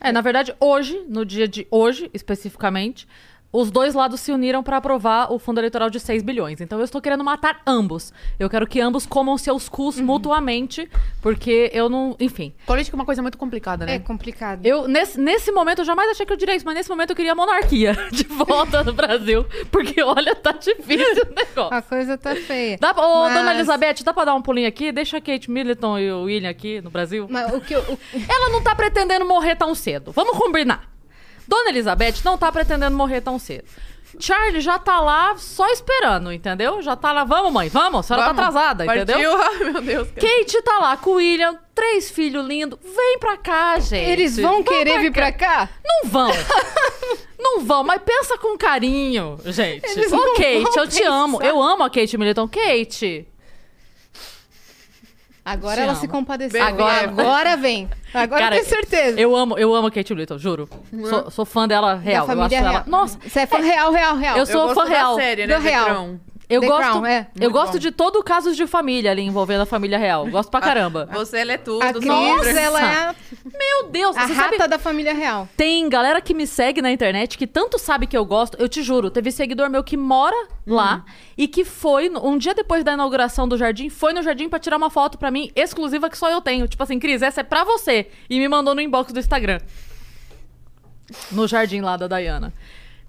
É, 0.01 0.11
na 0.11 0.21
verdade, 0.21 0.53
hoje, 0.59 1.05
no 1.09 1.25
dia 1.25 1.47
de 1.47 1.65
hoje, 1.71 2.11
especificamente, 2.13 3.07
os 3.53 3.71
dois 3.71 3.95
lados 3.95 4.19
se 4.21 4.33
uniram 4.33 4.63
pra 4.63 4.79
aprovar 4.79 5.31
o 5.33 5.39
fundo 5.39 5.61
eleitoral 5.61 5.91
de 5.91 6.01
6 6.01 6.23
bilhões. 6.23 6.61
Então 6.61 6.79
eu 6.79 6.85
estou 6.85 7.01
querendo 7.01 7.23
matar 7.23 7.61
ambos. 7.67 8.13
Eu 8.39 8.49
quero 8.49 8.67
que 8.67 8.81
ambos 8.81 9.05
comam 9.05 9.37
seus 9.37 9.69
cus 9.69 10.01
mutuamente, 10.01 10.89
porque 11.21 11.71
eu 11.75 11.89
não. 11.89 12.17
Enfim. 12.19 12.53
política 12.67 12.97
é 12.97 12.99
uma 12.99 13.05
coisa 13.05 13.21
muito 13.23 13.37
complicada, 13.37 13.85
né? 13.85 13.97
É 13.97 13.99
complicado. 13.99 14.65
Eu, 14.65 14.89
nesse, 14.89 15.21
nesse 15.21 15.53
momento, 15.53 15.81
eu 15.81 15.85
jamais 15.85 16.11
achei 16.11 16.25
que 16.25 16.33
eu 16.33 16.37
diria 16.37 16.55
isso, 16.57 16.65
mas 16.65 16.75
nesse 16.75 16.89
momento 16.89 17.11
eu 17.11 17.17
queria 17.17 17.33
a 17.33 17.35
monarquia 17.35 17.97
de 18.11 18.25
volta 18.25 18.83
no 18.83 18.93
Brasil. 18.93 19.45
Porque, 19.71 20.03
olha, 20.03 20.35
tá 20.35 20.53
difícil 20.53 21.25
o 21.31 21.35
negócio. 21.35 21.75
A 21.75 21.83
coisa 21.83 22.17
tá 22.17 22.35
feia. 22.35 22.79
Dá, 22.81 22.95
pra- 22.95 23.07
ô, 23.07 23.23
Mas- 23.25 23.35
dona 23.35 23.55
Elizabeth, 23.55 23.97
dá 24.05 24.15
pra 24.15 24.25
dar 24.25 24.35
um 24.35 24.43
pulinho 24.43 24.69
aqui? 24.69 24.91
Deixa 24.93 25.19
a 25.19 25.21
Kate 25.21 25.51
Middleton 25.51 25.99
e 25.99 26.11
o 26.11 26.23
William 26.25 26.49
aqui 26.51 26.81
no 26.81 26.91
Brasil. 26.91 27.27
Mas 27.29 27.53
o 27.53 27.61
que 27.61 27.75
eu... 27.75 27.81
o- 27.83 27.99
Ela 28.29 28.49
não 28.51 28.63
tá 28.63 28.75
pretendendo 28.75 29.27
morrer 29.27 29.57
tão 29.57 29.75
cedo. 29.75 30.13
Vamos 30.13 30.37
combinar. 30.39 30.92
Dona 31.47 31.71
Elizabeth 31.71 32.17
não 32.25 32.37
tá 32.39 32.51
pretendendo 32.53 32.97
morrer 32.97 33.21
tão 33.21 33.39
cedo. 33.39 33.65
Charlie 34.21 34.61
já 34.61 34.79
tá 34.79 35.01
lá 35.01 35.35
só 35.39 35.67
esperando, 35.71 36.31
entendeu? 36.31 36.83
Já 36.83 36.95
tá 36.95 37.13
lá, 37.13 37.25
vamos, 37.25 37.51
mãe, 37.51 37.71
vamos, 37.71 38.01
a 38.01 38.03
senhora 38.03 38.27
Vamos. 38.27 38.37
tá 38.43 38.49
atrasada, 38.49 38.85
Partiu? 38.85 39.03
entendeu? 39.05 39.37
Ai, 39.41 39.59
meu 39.71 39.81
Deus. 39.81 40.09
cara. 40.11 40.21
Kate 40.21 40.63
tá 40.63 40.79
lá 40.81 40.97
com 40.99 41.11
o 41.11 41.15
William, 41.15 41.59
três 41.75 42.11
filhos 42.11 42.47
lindos. 42.47 42.79
Vem 42.83 43.19
pra 43.19 43.39
cá, 43.39 43.79
gente. 43.79 44.11
Eles 44.11 44.37
vão 44.37 44.63
querer 44.63 45.01
vir 45.01 45.13
pra 45.13 45.33
cá? 45.33 45.69
Não 45.83 46.11
vão. 46.11 46.31
não 47.41 47.61
vão, 47.65 47.83
mas 47.85 48.03
pensa 48.05 48.37
com 48.37 48.57
carinho, 48.59 49.39
gente. 49.47 49.87
Eles 49.87 50.13
Ô, 50.13 50.19
Kate, 50.35 50.77
eu 50.79 50.87
te 50.89 51.03
amo. 51.05 51.39
pensar. 51.39 51.51
Eu 51.51 51.63
amo 51.63 51.83
a 51.83 51.89
Kate 51.91 52.17
Middleton. 52.19 52.49
Kate, 52.49 53.27
Agora 55.45 55.75
Te 55.75 55.81
ela 55.83 55.93
amo. 55.93 56.01
se 56.01 56.07
compadeceu. 56.09 56.63
Agora, 56.63 57.03
agora 57.03 57.57
vem. 57.57 57.89
Agora 58.15 58.43
Cara, 58.43 58.57
eu 58.57 58.61
tenho 58.65 58.75
certeza. 58.77 59.21
eu 59.21 59.35
amo, 59.35 59.59
eu 59.59 59.75
amo 59.75 59.89
a 59.89 59.91
Kate 59.91 60.13
Middleton, 60.13 60.39
juro. 60.39 60.69
Sou, 61.09 61.31
sou 61.33 61.45
fã 61.45 61.67
dela 61.67 61.95
real. 61.97 62.27
Da 62.27 62.33
eu 62.35 62.41
acho 62.43 62.51
família 62.51 62.59
ela. 62.59 62.71
real. 62.71 62.85
Nossa, 62.87 63.19
Você 63.27 63.41
é 63.41 63.47
fã 63.47 63.59
real, 63.59 63.91
real, 63.93 64.17
real. 64.17 64.37
Eu 64.37 64.47
sou 64.47 64.63
gosto 64.69 64.75
fã 64.77 64.85
da 64.85 64.91
real. 64.91 65.15
série, 65.17 65.47
né? 65.47 65.57
Do 65.57 65.61
real. 65.63 66.15
Eu 66.55 66.61
The 66.61 66.67
gosto, 66.67 66.83
Crown, 66.91 67.07
é. 67.07 67.29
eu 67.35 67.41
Muito 67.43 67.53
gosto 67.53 67.73
bom. 67.75 67.79
de 67.79 67.91
todo 67.91 68.17
o 68.19 68.23
caso 68.23 68.55
de 68.55 68.67
família 68.67 69.11
ali 69.11 69.23
envolvendo 69.23 69.63
a 69.63 69.67
família 69.67 69.99
real. 69.99 70.27
Gosto 70.29 70.51
pra 70.51 70.61
caramba. 70.61 71.09
Você 71.13 71.43
lê 71.45 71.57
tudo. 71.59 71.83
A 71.83 71.93
Cris, 71.93 72.05
sobre. 72.07 72.51
ela 72.59 72.81
é 72.81 72.95
a, 73.09 73.15
Meu 73.45 73.89
Deus, 73.91 74.17
a 74.17 74.27
você 74.27 74.33
rata 74.33 74.57
sabe? 74.57 74.69
da 74.69 74.79
família 74.79 75.15
real. 75.15 75.49
Tem 75.57 75.89
galera 75.89 76.21
que 76.21 76.35
me 76.35 76.47
segue 76.47 76.83
na 76.83 76.91
internet 76.91 77.37
que 77.39 77.47
tanto 77.47 77.79
sabe 77.79 78.07
que 78.07 78.17
eu 78.17 78.25
gosto. 78.25 78.57
Eu 78.61 78.69
te 78.69 78.83
juro, 78.83 79.11
teve 79.11 79.31
seguidor 79.31 79.71
meu 79.71 79.83
que 79.83 79.97
mora 79.97 80.49
lá 80.67 81.05
e 81.37 81.49
que 81.49 81.65
foi 81.65 82.09
no- 82.09 82.27
um 82.27 82.37
dia 82.39 82.55
depois 82.55 82.85
da 82.85 82.93
inauguração 82.93 83.49
do 83.49 83.57
jardim, 83.57 83.89
foi 83.89 84.13
no 84.13 84.23
jardim 84.23 84.49
pra 84.49 84.59
tirar 84.59 84.77
uma 84.77 84.91
foto 84.91 85.17
pra 85.19 85.31
mim 85.31 85.51
exclusiva 85.57 86.09
que 86.11 86.19
só 86.19 86.31
eu 86.31 86.41
tenho. 86.41 86.69
Tipo 86.69 86.83
assim, 86.83 86.99
Cris, 86.99 87.23
essa 87.23 87.41
é 87.41 87.45
pra 87.45 87.65
você. 87.65 88.09
E 88.29 88.39
me 88.39 88.49
mandou 88.49 88.75
no 88.75 88.81
inbox 88.81 89.13
do 89.13 89.19
Instagram. 89.19 89.59
No 91.31 91.47
jardim 91.47 91.81
lá 91.81 91.97
da 91.97 92.07
Dayana. 92.07 92.53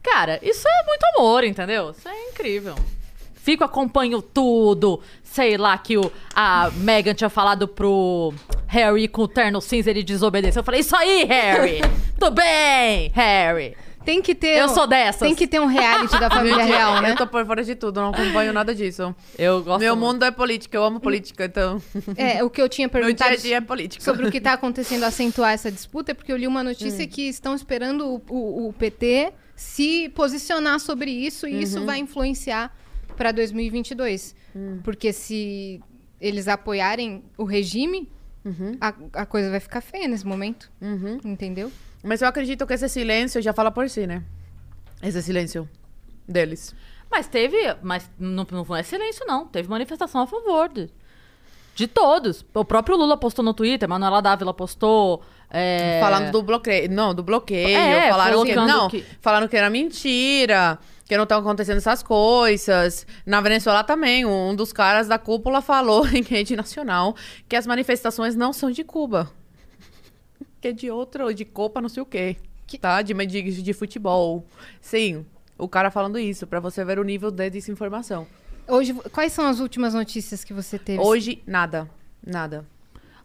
Cara, 0.02 0.38
isso 0.42 0.68
é 0.68 0.84
muito 0.86 1.04
amor, 1.16 1.44
entendeu? 1.46 1.92
Isso 1.92 2.08
é 2.10 2.30
incrível. 2.30 2.76
Fico, 3.44 3.62
acompanho 3.64 4.22
tudo. 4.22 5.02
Sei 5.22 5.58
lá 5.58 5.78
que 5.78 5.98
o, 5.98 6.10
a 6.34 6.72
Megan 6.78 7.14
tinha 7.14 7.30
falado 7.30 7.68
pro 7.68 8.34
Harry 8.68 9.08
com 9.10 9.24
o 9.24 9.28
terno 9.28 9.60
cinza 9.60 9.90
ele 9.90 10.02
desobedeceu. 10.02 10.62
Eu 10.62 10.64
falei, 10.64 10.80
isso 10.80 10.96
aí, 10.96 11.26
Harry! 11.26 11.82
Tudo 12.18 12.36
bem, 12.36 13.12
Harry! 13.14 13.76
Tem 14.06 14.22
que 14.22 14.34
ter. 14.34 14.60
Eu 14.60 14.66
um- 14.66 14.70
sou 14.70 14.88
dessas. 14.88 15.20
Tem 15.28 15.36
que 15.36 15.46
ter 15.48 15.60
um 15.60 15.66
reality 15.66 16.18
da 16.20 16.30
família 16.30 16.64
real, 16.64 17.02
né? 17.02 17.12
Eu 17.12 17.16
tô 17.18 17.28
por 17.28 17.46
fora 17.46 17.64
de 17.64 17.74
tudo, 17.76 18.00
não 18.02 18.10
acompanho 18.12 18.54
nada 18.54 18.74
disso. 18.74 19.14
Eu 19.38 19.62
gosto 19.62 19.80
Meu 19.82 19.96
muito. 19.96 20.14
mundo 20.14 20.24
é 20.26 20.32
política, 20.32 20.78
eu 20.78 20.84
amo 20.86 21.00
política, 21.02 21.46
então. 21.46 21.82
É, 22.16 22.42
o 22.44 22.50
que 22.50 22.62
eu 22.62 22.68
tinha 22.70 22.88
Meu 22.92 23.02
dia 23.02 23.04
perguntado 23.08 23.34
a 23.34 23.38
dia 23.38 23.58
é 23.58 23.62
política. 23.62 24.04
sobre 24.04 24.26
o 24.28 24.32
que 24.32 24.38
está 24.38 24.54
acontecendo 24.54 25.04
acentuar 25.04 25.52
essa 25.52 25.70
disputa 25.72 26.12
é 26.12 26.14
porque 26.14 26.32
eu 26.32 26.38
li 26.38 26.48
uma 26.48 26.62
Hum. 26.62 26.66
notícia 26.66 27.06
que 27.08 27.24
estão 27.28 27.54
esperando 27.56 28.06
o, 28.08 28.22
o- 28.30 28.68
o 28.70 28.74
PT 28.74 29.32
se 29.56 30.10
posicionar 30.16 30.80
sobre 30.80 31.12
isso 31.12 31.46
e 31.48 31.54
Uhum. 31.56 31.60
isso 31.62 31.86
vai 31.86 32.00
influenciar 32.00 32.72
para 33.14 33.32
2022. 33.32 34.36
Hum. 34.56 34.80
Porque 34.84 35.12
se 35.14 35.82
eles 36.20 36.48
apoiarem 36.48 37.24
o 37.38 37.44
regime, 37.44 38.10
Uhum. 38.46 38.78
a, 38.82 38.94
a 39.22 39.26
coisa 39.26 39.50
vai 39.50 39.60
ficar 39.62 39.80
feia 39.80 40.06
nesse 40.08 40.26
momento. 40.28 40.70
Entendeu? 41.24 41.72
Mas 42.04 42.22
eu 42.22 42.28
acredito 42.28 42.68
que 42.68 42.74
esse 42.74 42.90
silêncio 42.90 43.42
já 43.42 43.54
fala 43.54 43.72
por 43.72 43.90
si, 43.90 44.06
né? 44.06 44.22
Esse 45.02 45.22
silêncio 45.22 45.68
deles. 46.28 46.76
Mas 47.10 47.28
teve. 47.28 47.56
Mas 47.82 48.10
não, 48.20 48.46
não 48.52 48.76
é 48.76 48.84
silêncio, 48.84 49.26
não. 49.26 49.46
Teve 49.48 49.70
manifestação 49.70 50.22
a 50.22 50.28
favor 50.28 50.68
de, 50.68 50.90
de 51.76 51.88
todos. 51.88 52.46
O 52.54 52.66
próprio 52.66 52.98
Lula 52.98 53.16
postou 53.16 53.46
no 53.46 53.54
Twitter, 53.54 53.88
Manuela 53.88 54.22
Dávila 54.22 54.54
postou. 54.54 55.22
é, 55.50 56.00
Falando 56.02 56.32
do 56.32 56.44
bloqueio. 56.44 56.92
Não, 56.92 57.14
do 57.16 57.24
bloqueio. 57.24 57.78
É, 57.78 58.10
falaram 58.10 58.44
que. 58.44 58.56
Não, 58.56 58.90
que- 58.90 59.06
falaram 59.22 59.48
que 59.48 59.56
era 59.56 59.70
mentira. 59.70 60.78
Que 61.06 61.16
não 61.16 61.24
estão 61.24 61.40
acontecendo 61.40 61.78
essas 61.78 62.02
coisas. 62.02 63.06
Na 63.26 63.42
Venezuela 63.42 63.84
também, 63.84 64.26
um 64.26 64.56
dos 64.56 64.72
caras 64.72 65.08
da 65.08 65.18
cúpula 65.18 65.62
falou 65.62 66.08
em 66.10 66.22
rede 66.22 66.56
nacional 66.56 67.16
que 67.48 67.56
as 67.56 67.68
manifestações 67.68 68.36
não 68.36 68.54
são 68.54 68.72
de 68.72 68.84
Cuba. 68.84 69.32
Que 70.62 70.70
é 70.70 70.72
de 70.72 70.90
outro, 70.90 71.34
de 71.34 71.44
Copa, 71.44 71.82
não 71.82 71.90
sei 71.90 72.02
o 72.02 72.06
quê. 72.06 72.38
Tá? 72.80 73.02
De, 73.02 73.14
de, 73.14 73.62
de 73.62 73.74
futebol. 73.74 74.46
Sim, 74.80 75.26
o 75.58 75.68
cara 75.68 75.92
falando 75.92 76.18
isso, 76.18 76.48
pra 76.48 76.62
você 76.62 76.86
ver 76.86 77.00
o 77.00 77.04
nível 77.04 77.30
de 77.30 77.50
desinformação. 77.50 78.26
Hoje, 78.68 78.94
quais 79.12 79.34
são 79.34 79.46
as 79.46 79.60
últimas 79.60 79.94
notícias 79.94 80.44
que 80.44 80.54
você 80.54 80.80
teve? 80.80 81.02
Hoje, 81.02 81.44
nada. 81.46 81.90
Nada. 82.26 82.66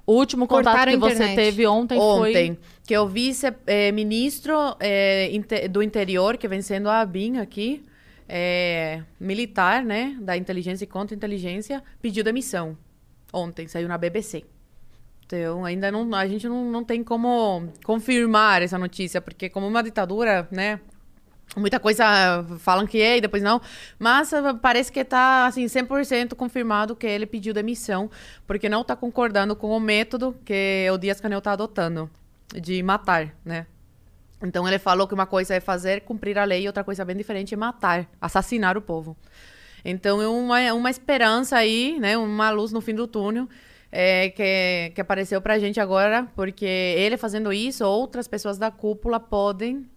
O 0.08 0.14
último 0.14 0.46
contato 0.46 0.64
Cortaram 0.74 0.92
a 0.92 0.94
que 0.94 1.14
você 1.14 1.34
teve 1.34 1.66
ontem, 1.66 1.98
Ontem, 2.00 2.54
foi. 2.54 2.58
que 2.86 2.94
eu 2.94 3.06
vi 3.06 3.30
eh, 3.66 3.92
ministro 3.92 4.54
eh, 4.80 5.28
inte- 5.30 5.68
do 5.68 5.82
interior, 5.82 6.38
que 6.38 6.48
vem 6.48 6.62
sendo 6.62 6.88
a 6.88 7.00
ABIN 7.00 7.36
aqui, 7.36 7.84
eh, 8.26 9.02
militar, 9.20 9.84
né, 9.84 10.16
da 10.18 10.34
inteligência 10.34 10.84
e 10.84 10.86
contra-inteligência, 10.86 11.82
pediu 12.00 12.24
demissão. 12.24 12.74
Ontem, 13.30 13.68
saiu 13.68 13.86
na 13.86 13.98
BBC. 13.98 14.44
Então, 15.26 15.66
ainda 15.66 15.92
não, 15.92 16.14
a 16.14 16.26
gente 16.26 16.48
não, 16.48 16.64
não 16.70 16.82
tem 16.82 17.04
como 17.04 17.68
confirmar 17.84 18.62
essa 18.62 18.78
notícia, 18.78 19.20
porque 19.20 19.50
como 19.50 19.66
uma 19.68 19.82
ditadura, 19.82 20.48
né, 20.50 20.80
Muita 21.56 21.80
coisa 21.80 22.04
falam 22.58 22.86
que 22.86 23.00
é 23.00 23.16
e 23.16 23.20
depois 23.20 23.42
não. 23.42 23.60
Mas 23.98 24.32
ah, 24.32 24.54
parece 24.54 24.92
que 24.92 25.04
tá, 25.04 25.46
assim, 25.46 25.64
100% 25.64 26.34
confirmado 26.34 26.94
que 26.94 27.06
ele 27.06 27.26
pediu 27.26 27.54
demissão, 27.54 28.10
porque 28.46 28.68
não 28.68 28.84
tá 28.84 28.94
concordando 28.94 29.56
com 29.56 29.70
o 29.70 29.80
método 29.80 30.36
que 30.44 30.86
o 30.92 30.98
Dias-Canel 30.98 31.40
tá 31.40 31.52
adotando, 31.52 32.10
de 32.54 32.82
matar, 32.82 33.34
né? 33.44 33.66
Então 34.42 34.68
ele 34.68 34.78
falou 34.78 35.08
que 35.08 35.14
uma 35.14 35.26
coisa 35.26 35.54
é 35.54 35.60
fazer 35.60 36.02
cumprir 36.02 36.38
a 36.38 36.44
lei 36.44 36.62
e 36.62 36.66
outra 36.66 36.84
coisa 36.84 37.04
bem 37.04 37.16
diferente 37.16 37.54
é 37.54 37.56
matar, 37.56 38.06
assassinar 38.20 38.76
o 38.76 38.82
povo. 38.82 39.16
Então 39.84 40.22
é 40.22 40.28
uma, 40.28 40.72
uma 40.74 40.90
esperança 40.90 41.56
aí, 41.56 41.98
né? 41.98 42.16
Uma 42.16 42.50
luz 42.50 42.72
no 42.72 42.80
fim 42.80 42.94
do 42.94 43.06
túnel 43.06 43.48
é, 43.90 44.30
que, 44.30 44.92
que 44.94 45.00
apareceu 45.00 45.40
pra 45.40 45.58
gente 45.58 45.80
agora, 45.80 46.28
porque 46.36 46.66
ele 46.66 47.16
fazendo 47.16 47.52
isso, 47.52 47.84
outras 47.84 48.28
pessoas 48.28 48.58
da 48.58 48.70
cúpula 48.70 49.18
podem 49.18 49.88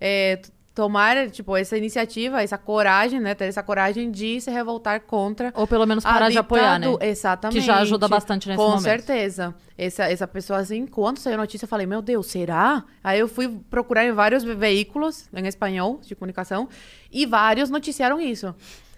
é, 0.00 0.40
tomar, 0.74 1.30
tipo, 1.30 1.56
essa 1.56 1.78
iniciativa, 1.78 2.42
essa 2.42 2.58
coragem, 2.58 3.20
né? 3.20 3.34
Ter 3.34 3.44
essa 3.44 3.62
coragem 3.62 4.10
de 4.10 4.40
se 4.40 4.50
revoltar 4.50 5.00
contra 5.02 5.52
Ou 5.54 5.66
pelo 5.68 5.86
menos 5.86 6.02
parar 6.02 6.30
de 6.30 6.36
apoiar, 6.38 6.80
né? 6.80 6.88
Exatamente. 7.00 7.60
Que 7.60 7.64
já 7.64 7.76
ajuda 7.76 8.08
bastante 8.08 8.48
nesse 8.48 8.58
Com 8.58 8.70
momento. 8.70 8.82
certeza. 8.82 9.54
Essa, 9.78 10.04
essa 10.10 10.26
pessoa, 10.26 10.58
assim, 10.58 10.84
quando 10.86 11.18
saiu 11.18 11.34
a 11.34 11.38
notícia, 11.38 11.64
eu 11.64 11.68
falei, 11.68 11.86
meu 11.86 12.02
Deus, 12.02 12.26
será? 12.26 12.82
Aí 13.04 13.20
eu 13.20 13.28
fui 13.28 13.48
procurar 13.70 14.04
em 14.04 14.12
vários 14.12 14.42
ve- 14.42 14.54
veículos 14.54 15.28
em 15.32 15.46
espanhol 15.46 16.00
de 16.02 16.14
comunicação 16.16 16.68
e 17.12 17.24
vários 17.24 17.70
noticiaram 17.70 18.20
isso. 18.20 18.52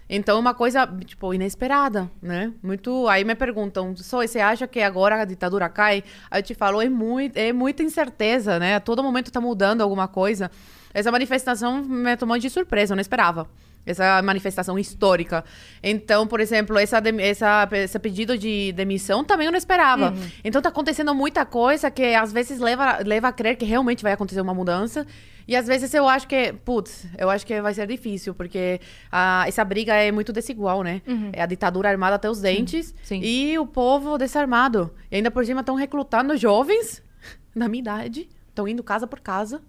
Então, 0.09 0.39
uma 0.39 0.53
coisa, 0.53 0.87
tipo, 1.05 1.33
inesperada, 1.33 2.09
né? 2.21 2.53
Muito... 2.63 3.07
Aí 3.09 3.23
me 3.23 3.35
perguntam, 3.35 3.95
só 3.95 4.25
você 4.25 4.39
acha 4.39 4.65
que 4.65 4.79
agora 4.81 5.21
a 5.21 5.25
ditadura 5.25 5.67
cai? 5.69 6.03
Aí 6.31 6.39
eu 6.39 6.43
te 6.43 6.55
falo, 6.55 6.81
é, 6.81 6.87
muito, 6.89 7.37
é 7.37 7.51
muita 7.53 7.83
incerteza, 7.83 8.57
né? 8.57 8.75
A 8.75 8.79
todo 8.79 9.03
momento 9.03 9.29
tá 9.31 9.41
mudando 9.41 9.81
alguma 9.81 10.07
coisa. 10.07 10.49
Essa 10.93 11.11
manifestação 11.11 11.83
me 11.83 12.15
tomou 12.17 12.37
de 12.37 12.49
surpresa, 12.49 12.93
eu 12.93 12.95
não 12.95 13.01
esperava. 13.01 13.47
Essa 13.85 14.21
manifestação 14.21 14.77
histórica. 14.77 15.45
Então, 15.81 16.27
por 16.27 16.41
exemplo, 16.41 16.77
essa, 16.77 17.01
essa, 17.19 17.69
esse 17.71 17.99
pedido 17.99 18.37
de 18.37 18.73
demissão 18.73 19.23
também 19.23 19.45
eu 19.45 19.51
não 19.51 19.57
esperava. 19.57 20.13
Então, 20.43 20.61
tá 20.61 20.67
acontecendo 20.67 21.15
muita 21.15 21.45
coisa 21.45 21.89
que 21.89 22.13
às 22.13 22.33
vezes 22.33 22.59
leva, 22.59 22.97
leva 23.05 23.29
a 23.29 23.31
crer 23.31 23.55
que 23.55 23.63
realmente 23.63 24.03
vai 24.03 24.11
acontecer 24.11 24.41
uma 24.41 24.53
mudança. 24.53 25.07
E 25.47 25.55
às 25.55 25.65
vezes 25.65 25.93
eu 25.93 26.07
acho 26.07 26.27
que, 26.27 26.51
putz, 26.65 27.07
eu 27.17 27.29
acho 27.29 27.45
que 27.45 27.61
vai 27.61 27.73
ser 27.73 27.87
difícil, 27.87 28.35
porque 28.35 28.81
a, 29.09 29.45
essa 29.47 29.63
briga 29.63 29.93
é 29.93 30.11
muito 30.11 30.33
desigual, 30.33 30.83
né? 30.83 31.01
É 31.31 31.41
a 31.41 31.45
ditadura 31.45 31.87
armada 31.87 32.17
até 32.17 32.29
os 32.29 32.41
dentes 32.41 32.93
sim. 33.01 33.21
e 33.23 33.57
o 33.57 33.65
povo 33.65 34.17
desarmado. 34.17 34.93
E 35.09 35.15
ainda 35.15 35.31
por 35.31 35.45
cima 35.45 35.61
estão 35.61 35.75
recrutando 35.75 36.35
jovens 36.35 37.01
da 37.55 37.69
minha 37.69 37.79
idade, 37.79 38.27
estão 38.49 38.67
indo 38.67 38.83
casa 38.83 39.07
por 39.07 39.21
casa, 39.21 39.61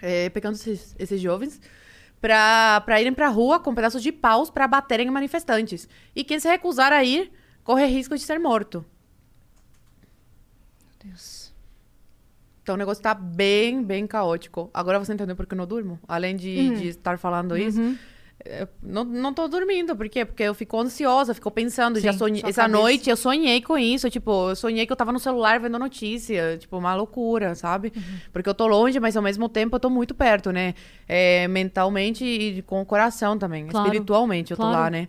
é, 0.00 0.28
pegando 0.30 0.54
esses, 0.54 0.94
esses 0.98 1.20
jovens 1.20 1.60
pra 2.20 3.00
irem 3.00 3.12
pra 3.12 3.28
rua 3.28 3.60
com 3.60 3.74
pedaços 3.74 4.02
de 4.02 4.10
paus 4.10 4.48
pra 4.50 4.66
baterem 4.66 5.08
em 5.08 5.10
manifestantes. 5.10 5.86
E 6.16 6.24
quem 6.24 6.40
se 6.40 6.48
recusar 6.48 6.92
a 6.92 7.04
ir 7.04 7.30
corre 7.62 7.84
risco 7.86 8.16
de 8.16 8.22
ser 8.22 8.38
morto. 8.38 8.84
Deus. 11.04 11.52
Então 12.62 12.76
o 12.76 12.78
negócio 12.78 13.02
tá 13.02 13.12
bem, 13.12 13.82
bem 13.82 14.06
caótico. 14.06 14.70
Agora 14.72 14.98
você 14.98 15.12
entendeu 15.12 15.36
por 15.36 15.44
que 15.44 15.52
eu 15.52 15.58
não 15.58 15.66
durmo? 15.66 16.00
Além 16.08 16.34
de, 16.34 16.76
de 16.78 16.88
estar 16.88 17.18
falando 17.18 17.58
isso. 17.58 17.78
Eu 18.44 18.68
Não, 18.82 19.04
não 19.04 19.32
tô 19.34 19.48
dormindo, 19.48 19.96
por 19.96 20.08
quê? 20.08 20.24
Porque 20.24 20.42
eu 20.42 20.54
fico 20.54 20.78
ansiosa, 20.80 21.32
fico 21.34 21.50
pensando, 21.50 21.98
já 22.00 22.12
Sim, 22.12 22.18
sonhei, 22.18 22.40
sua 22.40 22.50
essa 22.50 22.62
cabeça. 22.62 22.78
noite 22.80 23.10
eu 23.10 23.16
sonhei 23.16 23.60
com 23.62 23.76
isso, 23.78 24.10
tipo, 24.10 24.50
eu 24.50 24.56
sonhei 24.56 24.86
que 24.86 24.92
eu 24.92 24.96
tava 24.96 25.12
no 25.12 25.18
celular 25.18 25.58
vendo 25.60 25.78
notícia, 25.78 26.56
tipo, 26.58 26.76
uma 26.76 26.94
loucura, 26.94 27.54
sabe? 27.54 27.92
Porque 28.32 28.48
eu 28.48 28.54
tô 28.54 28.66
longe, 28.66 29.00
mas 29.00 29.16
ao 29.16 29.22
mesmo 29.22 29.48
tempo 29.48 29.76
eu 29.76 29.80
tô 29.80 29.88
muito 29.90 30.14
perto, 30.14 30.50
né? 30.52 30.74
É, 31.08 31.48
mentalmente 31.48 32.24
e 32.24 32.62
com 32.62 32.80
o 32.80 32.86
coração 32.86 33.38
também, 33.38 33.66
Claro, 33.66 33.86
espiritualmente 33.86 34.50
eu 34.52 34.56
tô 34.56 34.62
claro. 34.64 34.78
lá, 34.78 34.90
né? 34.90 35.08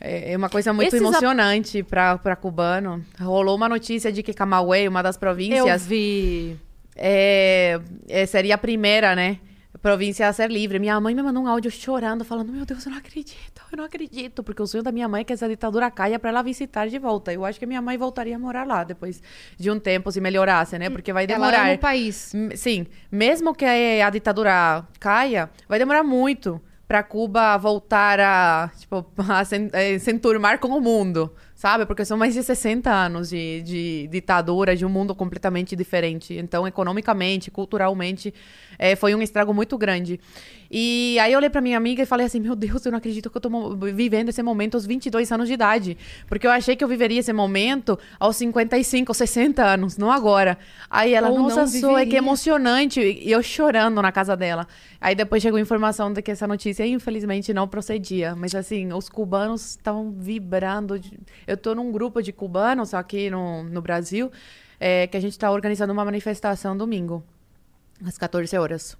É 0.00 0.32
é 0.32 0.36
uma 0.36 0.48
coisa 0.50 0.72
muito 0.72 0.88
Esses 0.88 1.00
ap- 1.00 1.08
emocionante 1.08 1.82
pra, 1.82 2.18
pra 2.18 2.36
cubano. 2.36 3.02
Rolou 3.18 3.56
uma 3.56 3.68
notícia 3.68 4.12
de 4.12 4.22
que 4.22 4.34
Camagüey, 4.34 4.86
uma 4.88 5.02
das 5.02 5.16
Eu 5.16 5.20
províncias, 5.20 5.86
vi. 5.86 6.56
é, 6.94 7.80
é, 8.08 8.26
seria 8.26 8.56
a 8.56 8.58
primeira, 8.58 9.14
né? 9.16 9.38
Província 9.82 10.28
a 10.28 10.32
ser 10.32 10.50
livre. 10.50 10.78
Minha 10.78 10.98
mãe 11.00 11.14
me 11.14 11.22
mandou 11.22 11.42
um 11.42 11.46
áudio 11.46 11.70
chorando, 11.70 12.24
falando: 12.24 12.52
Meu 12.52 12.64
Deus, 12.64 12.84
eu 12.86 12.90
não 12.92 12.98
acredito, 12.98 13.62
eu 13.72 13.76
não 13.76 13.84
acredito. 13.84 14.42
Porque 14.42 14.62
o 14.62 14.66
sonho 14.66 14.82
da 14.82 14.90
minha 14.92 15.08
mãe 15.08 15.20
é 15.20 15.24
que 15.24 15.32
essa 15.32 15.48
ditadura 15.48 15.90
caia 15.90 16.18
pra 16.18 16.30
ela 16.30 16.42
visitar 16.42 16.88
de 16.88 16.98
volta. 16.98 17.32
Eu 17.32 17.44
acho 17.44 17.58
que 17.58 17.66
minha 17.66 17.82
mãe 17.82 17.96
voltaria 17.96 18.36
a 18.36 18.38
morar 18.38 18.66
lá 18.66 18.84
depois 18.84 19.22
de 19.58 19.70
um 19.70 19.78
tempo, 19.78 20.10
se 20.10 20.20
melhorasse, 20.20 20.78
né? 20.78 20.88
Porque 20.90 21.12
vai 21.12 21.24
Ela 21.24 21.34
demorar. 21.34 21.64
ama 21.66 21.74
o 21.74 21.78
país. 21.78 22.32
M- 22.34 22.56
Sim, 22.56 22.86
mesmo 23.10 23.54
que 23.54 23.64
a, 23.64 24.08
ditadura 24.10 24.84
caia, 24.98 25.50
vai 25.68 25.78
demorar 25.78 26.02
muito 26.02 26.60
pra 26.88 27.02
Cuba 27.02 27.56
voltar 27.56 28.20
a, 28.20 28.70
tipo, 28.78 29.04
a 29.28 29.44
se, 29.44 29.68
eh, 29.72 29.98
se 29.98 30.10
enturmar 30.12 30.58
com 30.60 30.68
o 30.68 30.80
mundo, 30.80 31.34
sabe? 31.56 31.84
Porque 31.86 32.04
são 32.04 32.16
mais 32.16 32.34
de 32.34 32.42
60 32.44 32.88
anos 32.92 33.30
de, 33.30 33.62
de 33.62 34.08
ditadura, 34.12 34.76
de 34.76 34.86
um 34.86 34.88
mundo 34.88 35.14
completamente 35.14 35.74
diferente. 35.74 36.34
Então, 36.34 36.68
economicamente, 36.68 37.50
culturalmente, 37.50 38.32
eh, 38.78 38.94
foi 38.94 39.14
um 39.14 39.22
estrago 39.22 39.52
muito 39.52 39.76
grande. 39.76 40.20
E 40.70 41.16
aí 41.20 41.32
eu 41.32 41.38
olhei 41.38 41.48
pra 41.48 41.60
minha 41.60 41.76
amiga 41.76 42.02
e 42.02 42.06
falei 42.06 42.26
assim, 42.26 42.40
meu 42.40 42.56
Deus, 42.56 42.84
eu 42.84 42.90
não 42.90 42.98
acredito 42.98 43.30
que 43.30 43.36
eu 43.36 43.40
tô 43.40 43.76
vivendo 43.76 44.28
esse 44.30 44.42
momento 44.42 44.74
aos 44.74 44.84
22 44.84 45.30
anos 45.32 45.46
de 45.48 45.54
idade. 45.54 45.96
Porque 46.28 46.46
eu 46.46 46.50
achei 46.50 46.74
que 46.76 46.82
eu 46.82 46.88
viveria 46.88 47.20
esse 47.20 47.32
momento 47.32 47.96
aos 48.18 48.36
55, 48.36 49.14
60 49.14 49.64
anos, 49.64 49.96
não 49.96 50.10
agora. 50.10 50.58
Aí 50.90 51.14
ela, 51.14 51.30
Ou 51.30 51.38
nossa, 51.38 51.66
sou, 51.68 51.92
é 51.92 52.00
que 52.00 52.04
viveria." 52.06 52.18
emocionante. 52.18 53.00
E 53.00 53.30
eu 53.30 53.42
chorando 53.42 54.02
na 54.02 54.10
casa 54.10 54.36
dela. 54.36 54.66
Aí 55.00 55.14
depois 55.14 55.40
chegou 55.40 55.56
a 55.56 55.60
informação 55.60 56.12
de 56.12 56.20
que 56.20 56.32
essa 56.32 56.48
notícia, 56.48 56.84
infelizmente, 56.84 57.54
não 57.54 57.68
procedia. 57.68 58.34
Mas 58.34 58.52
assim, 58.54 58.92
os 58.92 59.08
cubanos 59.08 59.70
estavam 59.70 60.10
vibrando. 60.10 60.98
de- 60.98 61.16
Eu 61.46 61.56
tô 61.56 61.74
num 61.74 61.92
grupo 61.92 62.22
de 62.22 62.32
cubanos 62.32 62.92
aqui 62.94 63.30
no, 63.30 63.62
no 63.64 63.80
Brasil, 63.80 64.30
é, 64.80 65.06
que 65.06 65.16
a 65.16 65.20
gente 65.20 65.38
tá 65.38 65.50
organizando 65.50 65.92
uma 65.92 66.04
manifestação 66.04 66.76
domingo, 66.76 67.22
às 68.04 68.18
14 68.18 68.56
horas. 68.56 68.96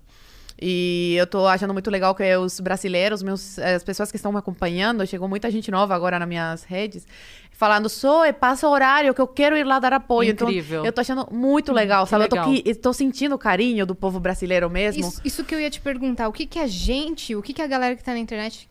E 0.61 1.15
eu 1.19 1.27
tô 1.27 1.47
achando 1.47 1.75
muito 1.75 1.91
legal 1.91 2.15
que 2.15 2.35
os 2.37 2.61
brasileiros, 2.61 3.23
meus, 3.23 3.59
as 3.59 3.85
pessoas 3.85 4.11
que 4.11 4.17
estão 4.17 4.33
me 4.33 4.39
acompanhando, 4.39 5.07
chegou 5.07 5.29
muita 5.29 5.51
gente 5.51 5.71
nova 5.71 5.95
agora 5.95 6.19
nas 6.19 6.27
minhas 6.27 6.65
redes, 6.65 7.07
falando, 7.53 7.91
Soe, 7.91 8.33
passa 8.33 8.67
horário 8.67 9.13
que 9.13 9.21
eu 9.21 9.27
quero 9.27 9.57
ir 9.57 9.65
lá 9.65 9.79
dar 9.79 9.93
apoio. 9.93 10.31
Incrível. 10.31 10.79
Então, 10.79 10.87
eu 10.87 10.93
tô 10.93 11.01
achando 11.03 11.29
muito 11.31 11.73
legal, 11.73 12.05
que 12.05 12.11
sabe? 12.11 12.25
Eu 12.25 12.29
tô, 12.29 12.37
legal. 12.37 12.51
aqui, 12.51 12.63
eu 12.65 12.77
tô 12.77 12.93
sentindo 12.93 13.35
o 13.35 13.39
carinho 13.39 13.85
do 13.85 13.95
povo 13.95 14.19
brasileiro 14.19 14.71
mesmo. 14.71 15.07
Isso, 15.07 15.21
isso 15.25 15.45
que 15.45 15.55
eu 15.55 15.61
ia 15.61 15.69
te 15.69 15.81
perguntar. 15.81 16.27
O 16.27 16.33
que, 16.33 16.47
que 16.47 16.59
a 16.59 16.67
gente, 16.67 17.37
o 17.37 17.43
que, 17.43 17.53
que 17.53 17.61
a 17.61 17.67
galera 17.67 17.95
que 17.95 18.03
tá 18.03 18.13
na 18.13 18.19
internet 18.19 18.67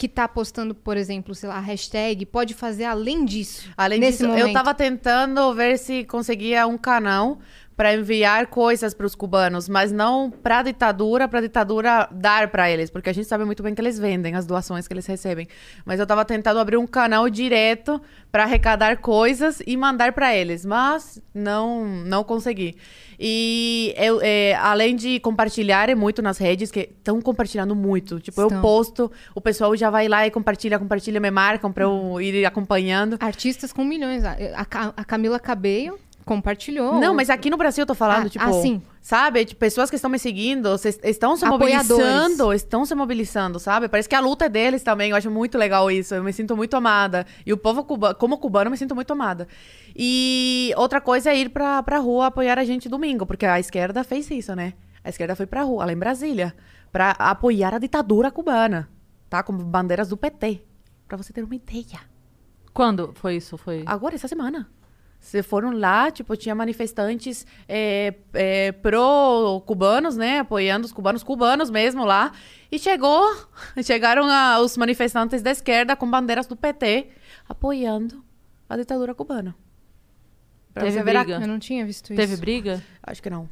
que 0.00 0.08
tá 0.08 0.26
postando, 0.26 0.74
por 0.74 0.96
exemplo, 0.96 1.34
sei 1.34 1.46
lá, 1.46 1.56
a 1.56 1.60
hashtag, 1.60 2.24
pode 2.24 2.54
fazer 2.54 2.84
além 2.84 3.22
disso? 3.22 3.68
Além 3.76 4.00
nesse 4.00 4.20
disso, 4.20 4.28
momento? 4.30 4.46
eu 4.46 4.52
tava 4.54 4.72
tentando 4.72 5.52
ver 5.52 5.76
se 5.76 6.04
conseguia 6.04 6.66
um 6.66 6.78
canal 6.78 7.38
para 7.80 7.94
enviar 7.94 8.48
coisas 8.48 8.92
para 8.92 9.06
os 9.06 9.14
cubanos, 9.14 9.66
mas 9.66 9.90
não 9.90 10.30
para 10.30 10.58
a 10.58 10.62
ditadura, 10.62 11.26
para 11.26 11.38
a 11.38 11.42
ditadura 11.42 12.06
dar 12.12 12.50
para 12.50 12.70
eles, 12.70 12.90
porque 12.90 13.08
a 13.08 13.12
gente 13.14 13.26
sabe 13.26 13.42
muito 13.46 13.62
bem 13.62 13.74
que 13.74 13.80
eles 13.80 13.98
vendem 13.98 14.34
as 14.34 14.44
doações 14.44 14.86
que 14.86 14.92
eles 14.92 15.06
recebem. 15.06 15.48
Mas 15.82 15.98
eu 15.98 16.06
tava 16.06 16.22
tentando 16.22 16.60
abrir 16.60 16.76
um 16.76 16.86
canal 16.86 17.30
direto 17.30 17.98
para 18.30 18.42
arrecadar 18.42 18.98
coisas 18.98 19.62
e 19.66 19.78
mandar 19.78 20.12
para 20.12 20.36
eles, 20.36 20.62
mas 20.62 21.22
não 21.32 21.86
não 22.04 22.22
consegui. 22.22 22.76
E 23.18 23.94
eu, 23.96 24.20
é, 24.22 24.56
além 24.56 24.94
de 24.94 25.18
compartilhar 25.18 25.88
muito 25.96 26.20
nas 26.20 26.36
redes, 26.36 26.70
que 26.70 26.80
estão 26.80 27.18
compartilhando 27.22 27.74
muito. 27.74 28.20
Tipo, 28.20 28.42
eu 28.42 28.48
Estão. 28.48 28.60
posto, 28.60 29.10
o 29.34 29.40
pessoal 29.40 29.74
já 29.74 29.88
vai 29.88 30.06
lá 30.06 30.26
e 30.26 30.30
compartilha, 30.30 30.78
compartilha, 30.78 31.18
me 31.18 31.30
marcam 31.30 31.72
para 31.72 31.84
eu 31.84 32.20
ir 32.20 32.44
acompanhando. 32.44 33.16
Artistas 33.20 33.72
com 33.72 33.86
milhões. 33.86 34.22
A, 34.22 34.36
a 34.94 35.02
Camila 35.02 35.40
Cabello 35.40 35.98
compartilhou. 36.24 37.00
Não, 37.00 37.14
mas 37.14 37.30
aqui 37.30 37.50
no 37.50 37.56
Brasil 37.56 37.82
eu 37.82 37.86
tô 37.86 37.94
falando, 37.94 38.26
Ah, 38.26 38.30
tipo, 38.30 38.44
ah, 38.44 38.52
sim. 38.52 38.80
sabe? 39.00 39.44
Tipo, 39.44 39.58
pessoas 39.60 39.90
que 39.90 39.96
estão 39.96 40.10
me 40.10 40.18
seguindo, 40.18 40.68
estão 41.04 41.36
se 41.36 41.44
mobilizando, 41.46 42.52
estão 42.52 42.84
se 42.84 42.94
mobilizando, 42.94 43.58
sabe? 43.58 43.88
Parece 43.88 44.08
que 44.08 44.14
a 44.14 44.20
luta 44.20 44.44
é 44.44 44.48
deles 44.48 44.82
também, 44.82 45.10
eu 45.10 45.16
acho 45.16 45.30
muito 45.30 45.58
legal 45.58 45.90
isso, 45.90 46.14
eu 46.14 46.22
me 46.22 46.32
sinto 46.32 46.56
muito 46.56 46.74
amada. 46.76 47.26
E 47.44 47.52
o 47.52 47.56
povo 47.56 47.82
cubano, 47.84 48.14
como 48.14 48.38
cubano, 48.38 48.66
eu 48.68 48.70
me 48.70 48.76
sinto 48.76 48.94
muito 48.94 49.12
amada. 49.12 49.48
E 49.96 50.72
outra 50.76 51.00
coisa 51.00 51.30
é 51.30 51.36
ir 51.38 51.48
pra, 51.50 51.82
pra 51.82 51.98
rua 51.98 52.26
apoiar 52.26 52.58
a 52.58 52.64
gente 52.64 52.88
domingo, 52.88 53.26
porque 53.26 53.46
a 53.46 53.58
esquerda 53.58 54.04
fez 54.04 54.30
isso, 54.30 54.54
né? 54.54 54.74
A 55.02 55.08
esquerda 55.08 55.34
foi 55.34 55.46
pra 55.46 55.62
rua, 55.62 55.84
lá 55.86 55.92
em 55.92 55.96
Brasília, 55.96 56.54
pra 56.92 57.10
apoiar 57.12 57.74
a 57.74 57.78
ditadura 57.78 58.30
cubana, 58.30 58.88
tá? 59.28 59.42
Com 59.42 59.52
bandeiras 59.56 60.08
do 60.08 60.16
PT, 60.16 60.62
pra 61.08 61.16
você 61.16 61.32
ter 61.32 61.42
uma 61.42 61.54
ideia. 61.54 62.00
Quando 62.72 63.12
foi 63.14 63.36
isso? 63.36 63.56
Foi. 63.58 63.82
Agora, 63.86 64.14
essa 64.14 64.28
semana. 64.28 64.68
Se 65.20 65.42
foram 65.42 65.70
lá, 65.70 66.10
tipo, 66.10 66.34
tinha 66.34 66.54
manifestantes 66.54 67.46
é, 67.68 68.14
é, 68.32 68.72
pró-cubanos, 68.72 70.16
né? 70.16 70.38
Apoiando 70.40 70.86
os 70.86 70.92
cubanos, 70.92 71.22
cubanos 71.22 71.70
mesmo 71.70 72.04
lá. 72.04 72.32
E 72.72 72.78
chegou, 72.78 73.22
chegaram 73.84 74.26
a- 74.26 74.58
os 74.60 74.76
manifestantes 74.78 75.42
da 75.42 75.50
esquerda 75.50 75.94
com 75.94 76.10
bandeiras 76.10 76.46
do 76.46 76.56
PT, 76.56 77.08
apoiando 77.48 78.24
a 78.68 78.76
ditadura 78.76 79.14
cubana. 79.14 79.54
Pra 80.72 80.84
Teve 80.84 80.96
você 80.98 81.02
ver 81.04 81.16
a- 81.16 81.24
briga? 81.24 81.40
Eu 81.40 81.48
não 81.48 81.58
tinha 81.58 81.84
visto 81.84 82.08
Teve 82.14 82.32
isso. 82.32 82.40
briga? 82.40 82.82
Acho 83.02 83.22
que 83.22 83.28
não. 83.30 83.48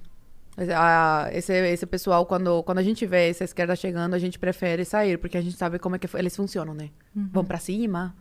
Ah, 0.75 1.29
esse, 1.33 1.53
esse 1.53 1.87
pessoal, 1.87 2.25
quando, 2.27 2.63
quando 2.65 2.79
a 2.79 2.83
gente 2.83 3.05
vê 3.07 3.29
essa 3.29 3.45
esquerda 3.45 3.77
chegando, 3.77 4.15
a 4.15 4.19
gente 4.19 4.39
prefere 4.39 4.85
sair, 4.85 5.17
porque 5.19 5.37
a 5.37 5.41
gente 5.41 5.57
sabe 5.57 5.79
como 5.79 5.95
é 5.95 5.99
que 6.01 6.09
eles 6.17 6.35
funcionam, 6.35 6.75
né? 6.75 6.91
Vão 7.15 7.45
pra 7.45 7.59
cima, 7.59 8.17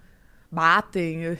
batem, 0.51 1.37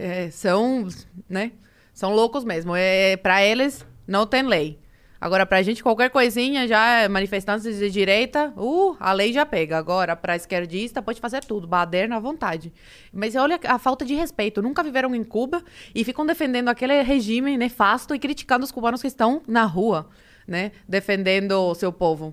é, 0.00 0.30
são, 0.30 0.88
né? 1.28 1.52
São 1.92 2.14
loucos 2.14 2.44
mesmo. 2.44 2.74
É, 2.74 3.16
pra 3.16 3.44
eles, 3.44 3.86
não 4.06 4.26
tem 4.26 4.42
lei. 4.42 4.78
Agora, 5.20 5.44
pra 5.44 5.60
gente, 5.60 5.82
qualquer 5.82 6.08
coisinha, 6.08 6.66
já 6.66 7.06
manifestantes 7.10 7.78
de 7.78 7.90
direita, 7.90 8.54
uh, 8.56 8.96
a 8.98 9.12
lei 9.12 9.34
já 9.34 9.44
pega. 9.44 9.76
Agora, 9.76 10.16
pra 10.16 10.34
esquerdista, 10.34 11.02
pode 11.02 11.20
fazer 11.20 11.44
tudo, 11.44 11.66
baderna 11.66 12.16
à 12.16 12.18
vontade. 12.18 12.72
Mas 13.12 13.36
olha 13.36 13.60
a 13.64 13.78
falta 13.78 14.02
de 14.02 14.14
respeito. 14.14 14.62
Nunca 14.62 14.82
viveram 14.82 15.14
em 15.14 15.22
Cuba 15.22 15.62
e 15.94 16.02
ficam 16.04 16.24
defendendo 16.24 16.70
aquele 16.70 17.02
regime 17.02 17.58
nefasto 17.58 18.14
e 18.14 18.18
criticando 18.18 18.64
os 18.64 18.72
cubanos 18.72 19.02
que 19.02 19.08
estão 19.08 19.42
na 19.46 19.64
rua, 19.64 20.08
né? 20.48 20.72
Defendendo 20.88 21.52
o 21.52 21.74
seu 21.74 21.92
povo. 21.92 22.32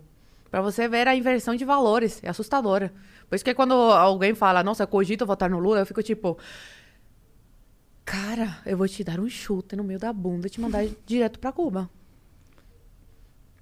Pra 0.50 0.62
você 0.62 0.88
ver 0.88 1.10
a 1.10 1.16
inversão 1.16 1.56
de 1.56 1.66
valores. 1.66 2.22
É 2.24 2.30
assustadora. 2.30 2.94
Por 3.30 3.36
isso 3.36 3.44
que 3.44 3.54
quando 3.54 3.74
alguém 3.74 4.34
fala, 4.34 4.64
nossa, 4.64 4.88
cogito 4.88 5.26
votar 5.26 5.50
no 5.50 5.60
Lula, 5.60 5.80
eu 5.80 5.86
fico 5.86 6.02
tipo... 6.02 6.38
Cara, 8.08 8.60
eu 8.66 8.78
vou 8.78 8.88
te 8.88 9.04
dar 9.04 9.20
um 9.20 9.28
chute 9.28 9.76
no 9.76 9.84
meio 9.84 10.00
da 10.00 10.14
bunda 10.14 10.48
e 10.48 10.50
te 10.50 10.62
mandar 10.62 10.88
direto 11.06 11.38
pra 11.40 11.52
Cuba. 11.52 11.90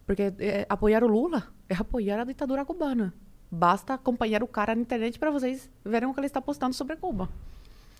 Porque 0.06 0.32
é, 0.38 0.68
apoiar 0.70 1.04
o 1.04 1.08
Lula 1.08 1.48
é 1.68 1.74
apoiar 1.74 2.20
a 2.20 2.24
ditadura 2.24 2.64
cubana. 2.64 3.12
Basta 3.50 3.96
acompanhar 3.96 4.44
o 4.44 4.48
cara 4.48 4.76
na 4.76 4.82
internet 4.82 5.18
para 5.18 5.32
vocês 5.32 5.68
verem 5.84 6.08
o 6.08 6.14
que 6.14 6.20
ele 6.20 6.28
está 6.28 6.40
postando 6.40 6.76
sobre 6.76 6.96
Cuba. 6.96 7.28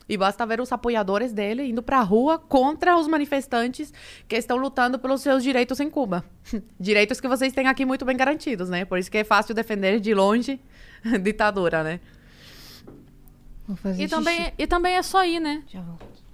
E 0.08 0.16
basta 0.16 0.46
ver 0.46 0.62
os 0.62 0.72
apoiadores 0.72 1.34
dele 1.34 1.64
indo 1.64 1.82
pra 1.82 2.00
rua 2.02 2.38
contra 2.38 2.96
os 2.96 3.08
manifestantes 3.08 3.92
que 4.28 4.36
estão 4.36 4.56
lutando 4.56 5.00
pelos 5.00 5.22
seus 5.22 5.42
direitos 5.42 5.80
em 5.80 5.90
Cuba. 5.90 6.24
direitos 6.80 7.20
que 7.20 7.28
vocês 7.28 7.54
têm 7.54 7.68
aqui 7.68 7.84
muito 7.86 8.06
bem 8.06 8.16
garantidos, 8.16 8.70
né? 8.70 8.86
Por 8.86 9.00
isso 9.00 9.10
que 9.10 9.18
é 9.18 9.24
fácil 9.24 9.56
defender 9.56 10.00
de 10.00 10.14
longe 10.14 10.62
ditadura, 11.24 11.84
né? 11.84 12.00
E 13.68 13.96
xixi. 13.96 14.08
também, 14.10 14.54
e 14.60 14.68
também 14.68 14.94
é 14.94 15.02
só 15.02 15.26
ir, 15.26 15.40
né? 15.40 15.64
Já 15.68 15.82
volto. 15.82 16.25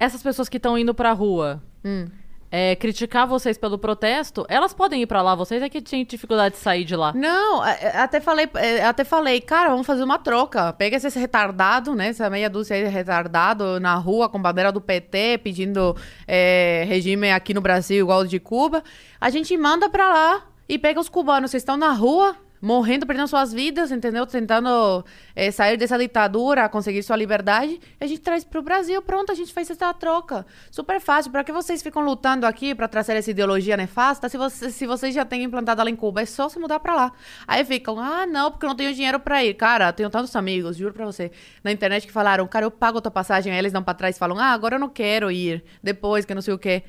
Essas 0.00 0.22
pessoas 0.22 0.48
que 0.48 0.56
estão 0.56 0.78
indo 0.78 0.94
pra 0.94 1.12
rua 1.12 1.62
Hum. 1.84 2.06
é, 2.50 2.74
criticar 2.74 3.26
vocês 3.26 3.56
pelo 3.56 3.78
protesto, 3.78 4.44
elas 4.48 4.72
podem 4.74 5.02
ir 5.02 5.06
pra 5.06 5.20
lá. 5.22 5.34
Vocês 5.34 5.62
é 5.62 5.68
que 5.68 5.80
tinham 5.80 6.04
dificuldade 6.04 6.54
de 6.54 6.60
sair 6.60 6.84
de 6.84 6.96
lá. 6.96 7.12
Não, 7.12 7.64
é, 7.64 7.78
é, 7.82 7.98
até 7.98 8.18
falei, 8.18 8.48
é, 8.54 8.84
até 8.84 9.04
falei, 9.04 9.40
cara, 9.40 9.68
vamos 9.70 9.86
fazer 9.86 10.02
uma 10.02 10.18
troca. 10.18 10.72
Pega 10.72 10.96
esse 10.96 11.18
retardado, 11.18 11.94
né? 11.94 12.08
Essa 12.08 12.28
meia 12.30 12.48
dúzia 12.50 12.76
aí 12.76 12.82
de 12.82 12.88
retardado 12.88 13.78
na 13.78 13.94
rua 13.94 14.28
com 14.28 14.40
bandeira 14.40 14.72
do 14.72 14.80
PT, 14.80 15.38
pedindo 15.44 15.94
é, 16.26 16.84
regime 16.88 17.30
aqui 17.30 17.52
no 17.54 17.60
Brasil 17.60 17.98
igual 18.00 18.20
o 18.20 18.26
de 18.26 18.40
Cuba. 18.40 18.82
A 19.20 19.28
gente 19.30 19.54
manda 19.56 19.88
pra 19.88 20.08
lá 20.08 20.42
e 20.68 20.78
pega 20.78 20.98
os 20.98 21.08
cubanos 21.08 21.50
que 21.50 21.56
estão 21.56 21.76
na 21.76 21.92
rua, 21.92 22.34
morrendo, 22.60 23.06
perdendo 23.06 23.26
suas 23.28 23.52
vidas, 23.52 23.90
entendeu? 23.90 24.26
Tentando 24.26 25.04
é, 25.34 25.50
sair 25.50 25.76
dessa 25.76 25.98
ditadura, 25.98 26.68
conseguir 26.68 27.02
sua 27.02 27.16
liberdade. 27.16 27.80
E 28.00 28.04
a 28.04 28.06
gente 28.06 28.20
traz 28.20 28.44
pro 28.44 28.62
Brasil, 28.62 29.00
pronto, 29.02 29.32
a 29.32 29.34
gente 29.34 29.52
faz 29.52 29.70
essa 29.70 29.92
troca. 29.94 30.46
Super 30.70 31.00
fácil. 31.00 31.32
Pra 31.32 31.42
que 31.42 31.52
vocês 31.52 31.82
ficam 31.82 32.02
lutando 32.02 32.46
aqui 32.46 32.74
pra 32.74 32.88
trazer 32.88 33.16
essa 33.16 33.30
ideologia 33.30 33.76
nefasta 33.76 34.28
se, 34.28 34.36
você, 34.36 34.70
se 34.70 34.86
vocês 34.86 35.14
já 35.14 35.24
têm 35.24 35.42
implantado 35.44 35.80
ela 35.80 35.90
em 35.90 35.96
Cuba? 35.96 36.20
É 36.22 36.26
só 36.26 36.48
se 36.48 36.58
mudar 36.58 36.80
pra 36.80 36.94
lá. 36.94 37.12
Aí 37.46 37.64
ficam, 37.64 37.98
ah, 37.98 38.26
não, 38.26 38.50
porque 38.50 38.66
eu 38.66 38.68
não 38.68 38.76
tenho 38.76 38.92
dinheiro 38.94 39.18
pra 39.18 39.44
ir. 39.44 39.54
Cara, 39.54 39.92
tenho 39.92 40.10
tantos 40.10 40.34
amigos, 40.36 40.76
juro 40.76 40.92
pra 40.92 41.06
você, 41.06 41.30
na 41.64 41.72
internet 41.72 42.06
que 42.06 42.12
falaram, 42.12 42.46
cara, 42.46 42.66
eu 42.66 42.70
pago 42.70 42.98
a 42.98 43.00
tua 43.00 43.10
passagem. 43.10 43.52
Aí 43.52 43.58
eles 43.58 43.72
dão 43.72 43.82
pra 43.82 43.94
trás 43.94 44.16
e 44.16 44.18
falam, 44.18 44.38
ah, 44.38 44.52
agora 44.52 44.76
eu 44.76 44.80
não 44.80 44.88
quero 44.88 45.30
ir. 45.30 45.64
Depois, 45.82 46.24
que 46.24 46.34
não 46.34 46.42
sei 46.42 46.54
o 46.54 46.58
quê. 46.58 46.84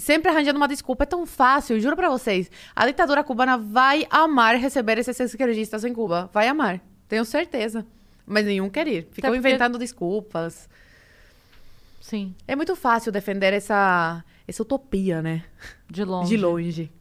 Sempre 0.00 0.30
arranjando 0.30 0.56
uma 0.56 0.66
desculpa. 0.68 1.04
É 1.04 1.06
tão 1.06 1.24
fácil, 1.24 1.78
juro 1.80 1.94
pra 1.96 2.08
vocês. 2.10 2.50
A 2.74 2.86
ditadura 2.86 3.22
cubana 3.22 3.56
vai 3.56 4.06
amar 4.10 4.56
receber 4.56 4.98
esses 4.98 5.18
esquerdistas 5.20 5.84
em 5.84 5.92
Cuba. 5.94 6.28
Vai 6.32 6.48
amar. 6.48 6.80
Tenho 7.08 7.24
certeza. 7.24 7.86
Mas 8.26 8.44
nenhum 8.46 8.68
quer 8.70 8.86
ir. 8.88 9.06
Ficam 9.12 9.30
porque- 9.30 9.38
inventando 9.48 9.78
desculpas. 9.78 10.68
Sim, 12.00 12.34
É 12.46 12.54
muito 12.54 12.76
fácil 12.76 13.10
defender 13.10 13.52
essa, 13.52 14.22
essa 14.46 14.62
utopia, 14.62 15.22
né? 15.22 15.42
de 15.88 16.04
longe. 16.04 16.28
De 16.28 16.36
longe. 16.36 16.92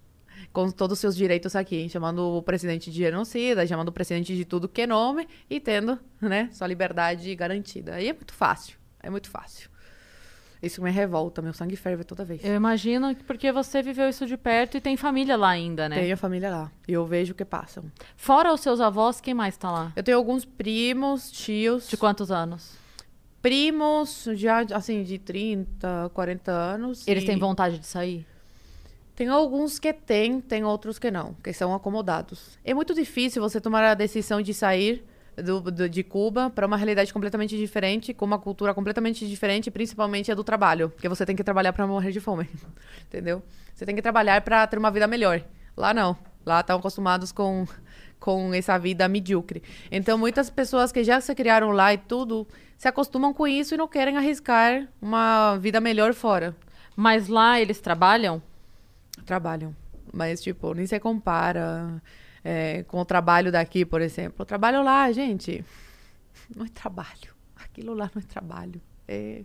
Com 0.52 0.70
todos 0.70 0.94
os 0.98 1.00
seus 1.00 1.16
direitos 1.16 1.56
aqui. 1.56 1.90
Chamando 1.90 2.38
o 2.38 2.42
presidente 2.44 2.92
de 2.92 2.98
genocida, 3.00 3.66
chamando 3.68 3.90
o 3.90 3.92
presidente 3.92 4.36
de 4.36 4.46
tudo 4.46 4.70
que 4.70 4.84
é 4.84 4.88
nome 4.88 5.28
e 5.50 5.60
tendo, 5.60 6.00
né, 6.22 6.50
sua 6.54 6.68
liberdade 6.68 7.34
garantida. 7.36 7.96
Aí 7.96 8.08
é 8.08 8.14
muito 8.14 8.34
fácil. 8.34 8.78
É 9.02 9.10
muito 9.10 9.30
fácil. 9.30 9.70
Isso 10.64 10.82
me 10.82 10.90
revolta. 10.90 11.42
Meu 11.42 11.52
sangue 11.52 11.76
ferve 11.76 12.06
toda 12.06 12.24
vez. 12.24 12.44
Eu 12.44 12.56
imagino 12.56 13.14
que 13.14 13.22
porque 13.22 13.52
você 13.52 13.82
viveu 13.82 14.08
isso 14.08 14.26
de 14.26 14.38
perto 14.38 14.78
e 14.78 14.82
tem 14.82 14.96
família 14.96 15.36
lá 15.36 15.50
ainda, 15.50 15.90
né? 15.90 16.00
Tenho 16.00 16.14
a 16.14 16.18
família 16.18 16.50
lá. 16.50 16.72
E 16.88 16.94
eu 16.94 17.06
vejo 17.06 17.34
o 17.34 17.36
que 17.36 17.44
passam. 17.44 17.84
Fora 18.16 18.54
os 18.54 18.62
seus 18.62 18.80
avós, 18.80 19.20
quem 19.20 19.34
mais 19.34 19.58
tá 19.58 19.70
lá? 19.70 19.92
Eu 19.94 20.02
tenho 20.02 20.18
alguns 20.18 20.46
primos, 20.46 21.30
tios. 21.30 21.90
De 21.90 21.98
quantos 21.98 22.32
anos? 22.32 22.72
Primos, 23.42 24.26
já, 24.36 24.62
assim, 24.74 25.04
de 25.04 25.20
30, 25.20 26.12
40 26.14 26.50
anos. 26.50 27.06
Eles 27.06 27.24
e 27.24 27.26
têm 27.26 27.38
vontade 27.38 27.78
de 27.78 27.86
sair? 27.86 28.26
Tem 29.16 29.28
alguns 29.28 29.80
que 29.80 29.92
têm, 29.92 30.40
tem 30.40 30.64
outros 30.64 30.98
que 30.98 31.12
não, 31.12 31.34
que 31.44 31.52
são 31.52 31.74
acomodados. 31.74 32.58
É 32.64 32.74
muito 32.74 32.96
difícil 32.96 33.42
você 33.42 33.60
tomar 33.60 33.84
a 33.84 33.94
decisão 33.94 34.42
de 34.42 34.54
sair 34.54 35.06
do, 35.36 35.60
do- 35.62 35.90
de 35.90 36.04
Cuba 36.04 36.50
para 36.50 36.66
uma 36.68 36.78
realidade 36.78 37.14
completamente 37.14 37.58
diferente, 37.58 38.14
com 38.14 38.26
uma 38.26 38.38
cultura 38.40 38.74
completamente 38.74 39.28
diferente, 39.28 39.72
principalmente 39.72 40.32
a 40.32 40.36
do 40.36 40.44
trabalho, 40.44 40.90
porque 40.90 41.10
você 41.10 41.26
tem 41.26 41.36
que 41.36 41.44
trabalhar 41.44 41.74
para 41.74 41.86
morrer 41.88 42.12
de 42.12 42.20
fome, 42.20 42.50
entendeu? 43.08 43.42
Você 43.74 43.86
tem 43.86 43.96
que 43.96 44.02
trabalhar 44.02 44.42
para 44.42 44.66
ter 44.68 44.78
uma 44.78 44.92
vida 44.92 45.08
melhor. 45.08 45.42
Lá 45.76 45.94
não. 45.94 46.16
Lá 46.46 46.60
estão 46.60 46.78
acostumados 46.78 47.32
com 47.32 47.66
com 48.20 48.54
essa 48.54 48.78
vida 48.78 49.06
medíocre. 49.10 49.62
Então 49.92 50.18
muitas 50.18 50.50
pessoas 50.50 50.94
que 50.94 51.04
já 51.04 51.20
se 51.20 51.36
criaram 51.36 51.72
lá 51.72 51.94
e 51.94 51.98
tudo 51.98 52.48
se 52.78 52.88
acostumam 52.88 53.34
com 53.34 53.46
isso 53.46 53.74
e 53.74 53.78
não 53.78 53.86
querem 53.88 54.16
arriscar 54.16 54.88
uma 55.02 55.58
vida 55.58 55.82
melhor 55.82 56.14
fora. 56.14 56.56
Mas 56.96 57.28
lá 57.28 57.60
eles 57.60 57.82
trabalham? 57.82 58.42
Trabalham. 59.26 59.76
Mas, 60.14 60.42
tipo, 60.42 60.74
nem 60.74 60.86
se 60.86 60.98
compara 61.02 62.02
é, 62.44 62.84
com 62.84 63.00
o 63.00 63.06
trabalho 63.06 63.52
daqui, 63.52 63.86
por 63.86 64.02
exemplo. 64.02 64.44
O 64.44 64.46
trabalho 64.46 64.84
lá, 64.84 65.12
gente, 65.12 65.64
não 66.56 66.66
é 66.66 66.70
trabalho. 66.70 67.34
Aquilo 67.56 67.94
lá 67.94 68.10
não 68.14 68.22
é 68.22 68.26
trabalho. 68.26 68.82
É... 69.08 69.42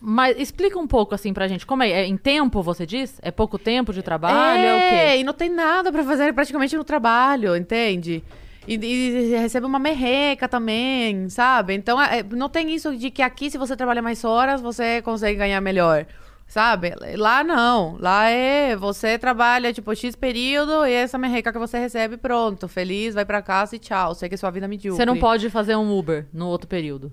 Mas 0.00 0.38
explica 0.38 0.78
um 0.78 0.86
pouco 0.86 1.14
assim 1.14 1.32
pra 1.32 1.48
gente. 1.48 1.66
Como 1.66 1.82
é? 1.82 1.90
É 1.90 2.06
em 2.06 2.16
tempo, 2.16 2.62
você 2.62 2.86
diz? 2.86 3.18
É 3.22 3.30
pouco 3.30 3.58
tempo 3.58 3.92
de 3.92 4.02
trabalho? 4.02 4.62
É, 4.62 5.14
É, 5.14 5.18
e 5.18 5.24
não 5.24 5.32
tem 5.32 5.48
nada 5.48 5.90
pra 5.90 6.04
fazer 6.04 6.32
praticamente 6.32 6.76
no 6.76 6.84
trabalho, 6.84 7.56
entende? 7.56 8.22
E, 8.66 8.74
e 8.74 9.30
recebe 9.36 9.66
uma 9.66 9.78
merreca 9.78 10.46
também, 10.46 11.28
sabe? 11.28 11.74
Então, 11.74 12.00
é, 12.00 12.22
não 12.22 12.48
tem 12.48 12.72
isso 12.72 12.96
de 12.96 13.10
que 13.10 13.22
aqui, 13.22 13.50
se 13.50 13.58
você 13.58 13.74
trabalha 13.74 14.02
mais 14.02 14.22
horas, 14.24 14.60
você 14.60 15.02
consegue 15.02 15.38
ganhar 15.38 15.60
melhor. 15.60 16.06
Sabe? 16.48 16.94
Lá 17.16 17.44
não. 17.44 17.98
Lá 18.00 18.30
é 18.30 18.74
você 18.74 19.18
trabalha, 19.18 19.72
tipo, 19.72 19.94
X 19.94 20.16
período 20.16 20.86
e 20.86 20.92
essa 20.92 21.18
merreca 21.18 21.52
que 21.52 21.58
você 21.58 21.78
recebe, 21.78 22.16
pronto. 22.16 22.66
Feliz, 22.66 23.14
vai 23.14 23.24
pra 23.24 23.42
casa 23.42 23.76
e 23.76 23.78
tchau. 23.78 24.14
Segue 24.14 24.36
sua 24.36 24.50
vida 24.50 24.66
medíocre. 24.66 24.96
Você 24.96 25.04
não 25.06 25.18
pode 25.18 25.50
fazer 25.50 25.76
um 25.76 25.96
Uber 25.96 26.26
no 26.32 26.46
outro 26.46 26.66
período. 26.66 27.12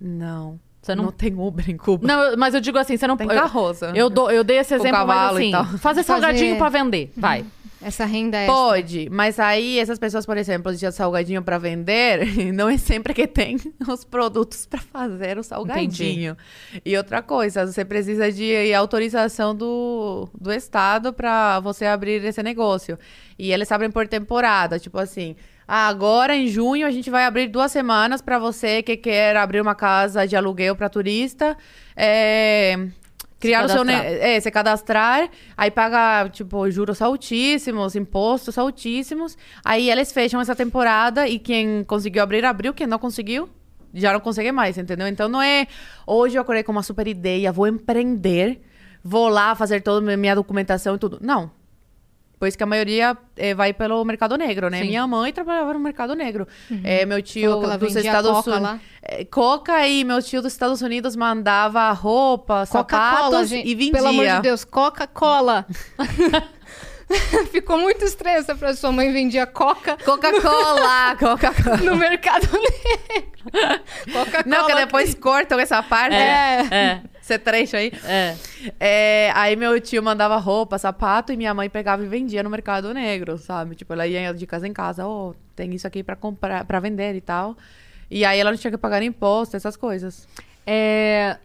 Não. 0.00 0.58
Você 0.86 0.94
não- 0.94 1.04
não 1.04 1.12
tem 1.12 1.34
Uber 1.34 1.68
em 1.70 1.76
Cuba. 1.76 2.06
Não, 2.06 2.22
eu- 2.22 2.38
mas 2.38 2.54
eu 2.54 2.60
digo 2.60 2.78
assim, 2.78 2.96
você 2.96 3.06
não 3.06 3.16
Tem 3.16 3.26
eu- 3.28 3.34
carroça. 3.34 3.92
Eu, 3.94 4.08
dou- 4.08 4.30
eu 4.30 4.42
dei 4.44 4.58
esse 4.58 4.74
Com 4.76 4.82
exemplo, 4.82 5.06
mas 5.06 5.08
cavalo 5.16 5.36
assim, 5.38 5.50
tal. 5.50 5.64
fazer 5.78 6.02
salgadinho 6.04 6.56
Fazer- 6.56 6.70
pra 6.70 6.82
vender, 6.84 7.12
vai. 7.16 7.44
Essa 7.82 8.04
renda 8.06 8.38
extra. 8.38 8.54
Pode, 8.54 9.08
mas 9.10 9.38
aí 9.38 9.78
essas 9.78 9.98
pessoas, 9.98 10.24
por 10.24 10.36
exemplo, 10.38 10.74
de 10.74 10.90
salgadinho 10.90 11.42
para 11.42 11.58
vender, 11.58 12.20
não 12.54 12.68
é 12.68 12.78
sempre 12.78 13.12
que 13.12 13.26
tem 13.26 13.56
os 13.86 14.02
produtos 14.02 14.64
para 14.66 14.80
fazer 14.80 15.38
o 15.38 15.42
salgadinho. 15.42 16.36
E 16.84 16.96
outra 16.96 17.20
coisa, 17.22 17.66
você 17.66 17.84
precisa 17.84 18.32
de 18.32 18.72
autorização 18.74 19.54
do, 19.54 20.26
do 20.40 20.52
Estado 20.52 21.12
para 21.12 21.60
você 21.60 21.84
abrir 21.84 22.24
esse 22.24 22.42
negócio. 22.42 22.98
E 23.38 23.52
eles 23.52 23.70
abrem 23.70 23.90
por 23.90 24.08
temporada, 24.08 24.78
tipo 24.80 24.98
assim. 24.98 25.36
"Ah, 25.66 25.88
agora 25.88 26.36
em 26.36 26.46
junho 26.46 26.86
a 26.86 26.90
gente 26.90 27.10
vai 27.10 27.24
abrir 27.24 27.48
duas 27.48 27.72
semanas 27.72 28.20
para 28.22 28.38
você 28.38 28.82
que 28.82 28.96
quer 28.96 29.36
abrir 29.36 29.60
uma 29.60 29.74
casa 29.74 30.26
de 30.26 30.36
aluguel 30.36 30.76
para 30.76 30.88
turista. 30.88 31.56
É, 31.96 32.88
criar 33.40 33.64
o 33.64 33.68
seu 33.68 33.84
ne- 33.84 33.92
é, 33.94 34.40
se 34.40 34.50
cadastrar, 34.50 35.28
aí 35.56 35.70
paga, 35.70 36.28
tipo, 36.30 36.70
juros 36.70 37.02
altíssimos, 37.02 37.94
impostos 37.96 38.56
altíssimos. 38.58 39.36
Aí 39.64 39.90
eles 39.90 40.12
fecham 40.12 40.40
essa 40.40 40.54
temporada 40.54 41.28
e 41.28 41.38
quem 41.38 41.84
conseguiu 41.84 42.22
abrir, 42.22 42.44
abriu. 42.44 42.72
Quem 42.72 42.86
não 42.86 42.98
conseguiu, 42.98 43.48
já 43.92 44.12
não 44.12 44.20
consegue 44.20 44.52
mais, 44.52 44.78
entendeu? 44.78 45.06
Então 45.08 45.28
não 45.28 45.40
é, 45.42 45.66
hoje 46.06 46.36
eu 46.36 46.42
acordei 46.42 46.62
com 46.62 46.72
uma 46.72 46.82
super 46.82 47.06
ideia, 47.08 47.50
vou 47.52 47.66
empreender, 47.66 48.60
vou 49.02 49.28
lá 49.28 49.54
fazer 49.54 49.80
toda 49.82 50.12
a 50.12 50.16
minha 50.16 50.34
documentação 50.34 50.94
e 50.96 50.98
tudo. 50.98 51.18
Não. 51.20 51.50
Pois 52.38 52.54
que 52.54 52.62
a 52.62 52.66
maioria 52.66 53.16
eh, 53.36 53.54
vai 53.54 53.72
pelo 53.72 54.04
mercado 54.04 54.36
negro, 54.36 54.68
né? 54.68 54.80
Sim. 54.82 54.88
Minha 54.88 55.06
mãe 55.06 55.32
trabalhava 55.32 55.72
no 55.72 55.80
mercado 55.80 56.14
negro. 56.14 56.46
Eh, 56.84 57.06
meu 57.06 57.22
tio 57.22 57.60
dos 57.78 57.96
Estados 57.96 58.30
Coca 58.30 58.50
Unidos. 58.50 58.62
lá. 58.62 58.80
É, 59.00 59.24
Coca 59.24 59.86
e 59.88 60.04
meu 60.04 60.22
tio 60.22 60.42
dos 60.42 60.52
Estados 60.52 60.82
Unidos 60.82 61.16
mandava 61.16 61.90
roupa, 61.92 62.66
Coca-Cola, 62.70 63.14
sapatos 63.22 63.48
gente. 63.48 63.66
e 63.66 63.74
vendia. 63.74 63.92
Pelo 63.92 64.08
amor 64.08 64.26
de 64.26 64.40
Deus, 64.42 64.64
Coca-Cola. 64.64 65.66
Ficou 67.52 67.78
muito 67.78 68.04
estranho 68.04 68.38
essa 68.38 68.56
frase. 68.56 68.80
Sua 68.80 68.90
mãe 68.90 69.12
vendia 69.12 69.46
Coca 69.46 69.96
Coca-Cola, 70.04 71.16
Coca-Cola. 71.18 71.76
no 71.78 71.96
mercado 71.96 72.48
negro. 72.52 73.32
Coca-Cola. 74.12 74.44
Não, 74.44 74.66
que 74.66 74.74
depois 74.74 75.14
cortam 75.14 75.58
essa 75.58 75.82
parte. 75.82 76.16
É. 76.16 76.66
É, 76.70 77.00
Esse 77.26 77.40
trecho 77.40 77.76
aí. 77.76 77.92
é. 78.04 78.36
É, 78.78 79.32
aí 79.34 79.56
meu 79.56 79.80
tio 79.80 80.00
mandava 80.00 80.36
roupa, 80.36 80.78
sapato 80.78 81.32
e 81.32 81.36
minha 81.36 81.52
mãe 81.52 81.68
pegava 81.68 82.04
e 82.04 82.06
vendia 82.06 82.40
no 82.40 82.48
mercado 82.48 82.94
negro, 82.94 83.36
sabe? 83.36 83.74
Tipo, 83.74 83.94
ela 83.94 84.06
ia 84.06 84.32
de 84.32 84.46
casa 84.46 84.68
em 84.68 84.72
casa, 84.72 85.04
ó, 85.04 85.34
tem 85.56 85.74
isso 85.74 85.88
aqui 85.88 86.04
pra 86.04 86.14
comprar, 86.14 86.64
para 86.64 86.78
vender 86.78 87.16
e 87.16 87.20
tal. 87.20 87.56
E 88.08 88.24
aí 88.24 88.38
ela 88.38 88.52
não 88.52 88.58
tinha 88.58 88.70
que 88.70 88.78
pagar 88.78 89.02
imposto, 89.02 89.56
essas 89.56 89.76
coisas. 89.76 90.28
É, 90.64 91.36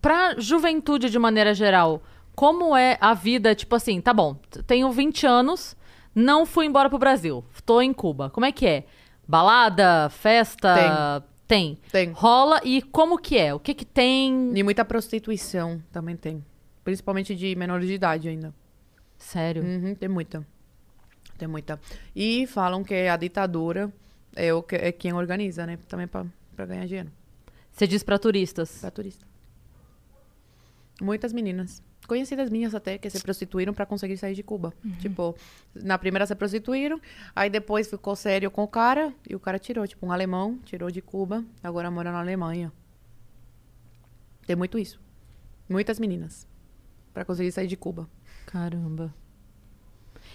pra 0.00 0.34
juventude 0.38 1.10
de 1.10 1.18
maneira 1.18 1.52
geral, 1.52 2.02
como 2.34 2.74
é 2.74 2.96
a 3.02 3.12
vida, 3.12 3.54
tipo 3.54 3.76
assim, 3.76 4.00
tá 4.00 4.14
bom, 4.14 4.34
tenho 4.66 4.90
20 4.90 5.26
anos, 5.26 5.76
não 6.14 6.46
fui 6.46 6.64
embora 6.64 6.88
pro 6.88 6.98
Brasil, 6.98 7.44
tô 7.66 7.82
em 7.82 7.92
Cuba. 7.92 8.30
Como 8.30 8.46
é 8.46 8.52
que 8.52 8.66
é? 8.66 8.84
Balada, 9.28 10.08
festa? 10.08 11.22
Tem. 11.50 11.76
Tem. 11.90 12.12
Rola 12.12 12.60
e 12.62 12.80
como 12.80 13.18
que 13.18 13.36
é? 13.36 13.52
O 13.52 13.58
que 13.58 13.74
que 13.74 13.84
tem? 13.84 14.56
E 14.56 14.62
muita 14.62 14.84
prostituição 14.84 15.82
também 15.90 16.16
tem. 16.16 16.44
Principalmente 16.84 17.34
de 17.34 17.56
menores 17.56 17.88
de 17.88 17.94
idade 17.94 18.28
ainda. 18.28 18.54
Sério? 19.18 19.64
Uhum, 19.64 19.92
tem 19.96 20.08
muita. 20.08 20.46
Tem 21.36 21.48
muita. 21.48 21.80
E 22.14 22.46
falam 22.46 22.84
que 22.84 22.94
a 22.94 23.16
ditadura 23.16 23.92
é, 24.36 24.54
o 24.54 24.62
que, 24.62 24.76
é 24.76 24.92
quem 24.92 25.12
organiza, 25.12 25.66
né? 25.66 25.76
Também 25.88 26.06
pra, 26.06 26.24
pra 26.54 26.66
ganhar 26.66 26.86
dinheiro. 26.86 27.10
Você 27.72 27.84
diz 27.84 28.04
pra 28.04 28.16
turistas. 28.16 28.78
Pra 28.78 28.92
turista. 28.92 29.26
Muitas 31.02 31.32
meninas. 31.32 31.82
Conhecidas 32.10 32.50
minhas 32.50 32.74
até, 32.74 32.98
que 32.98 33.08
se 33.08 33.22
prostituíram 33.22 33.72
pra 33.72 33.86
conseguir 33.86 34.16
sair 34.16 34.34
de 34.34 34.42
Cuba. 34.42 34.74
Tipo, 34.98 35.32
na 35.72 35.96
primeira 35.96 36.26
se 36.26 36.34
prostituíram, 36.34 37.00
aí 37.36 37.48
depois 37.48 37.88
ficou 37.88 38.16
sério 38.16 38.50
com 38.50 38.64
o 38.64 38.66
cara, 38.66 39.14
e 39.28 39.36
o 39.36 39.38
cara 39.38 39.60
tirou, 39.60 39.86
tipo, 39.86 40.04
um 40.04 40.10
alemão, 40.10 40.58
tirou 40.64 40.90
de 40.90 41.00
Cuba, 41.00 41.44
agora 41.62 41.88
mora 41.88 42.10
na 42.10 42.18
Alemanha. 42.18 42.72
Tem 44.44 44.56
muito 44.56 44.76
isso. 44.76 45.00
Muitas 45.68 46.00
meninas. 46.00 46.48
Pra 47.14 47.24
conseguir 47.24 47.52
sair 47.52 47.68
de 47.68 47.76
Cuba. 47.76 48.10
Caramba. 48.44 49.14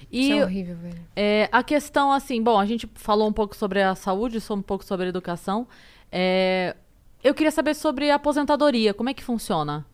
Isso 0.10 0.32
E 0.32 0.38
é 0.38 0.46
horrível, 0.46 0.78
velho. 0.78 1.02
É, 1.14 1.50
a 1.52 1.62
questão, 1.62 2.10
assim, 2.10 2.42
bom, 2.42 2.58
a 2.58 2.66
gente 2.66 2.90
falou 2.96 3.28
um 3.28 3.34
pouco 3.34 3.54
sobre 3.54 3.82
a 3.82 3.96
saúde, 3.96 4.40
só 4.40 4.54
um 4.54 4.62
pouco 4.62 4.86
sobre 4.86 5.08
a 5.08 5.10
educação. 5.10 5.68
É, 6.10 6.74
eu 7.22 7.34
queria 7.34 7.52
saber 7.52 7.74
sobre 7.74 8.10
a 8.10 8.16
aposentadoria, 8.16 8.94
como 8.94 9.10
é 9.10 9.14
que 9.14 9.22
funciona? 9.22 9.86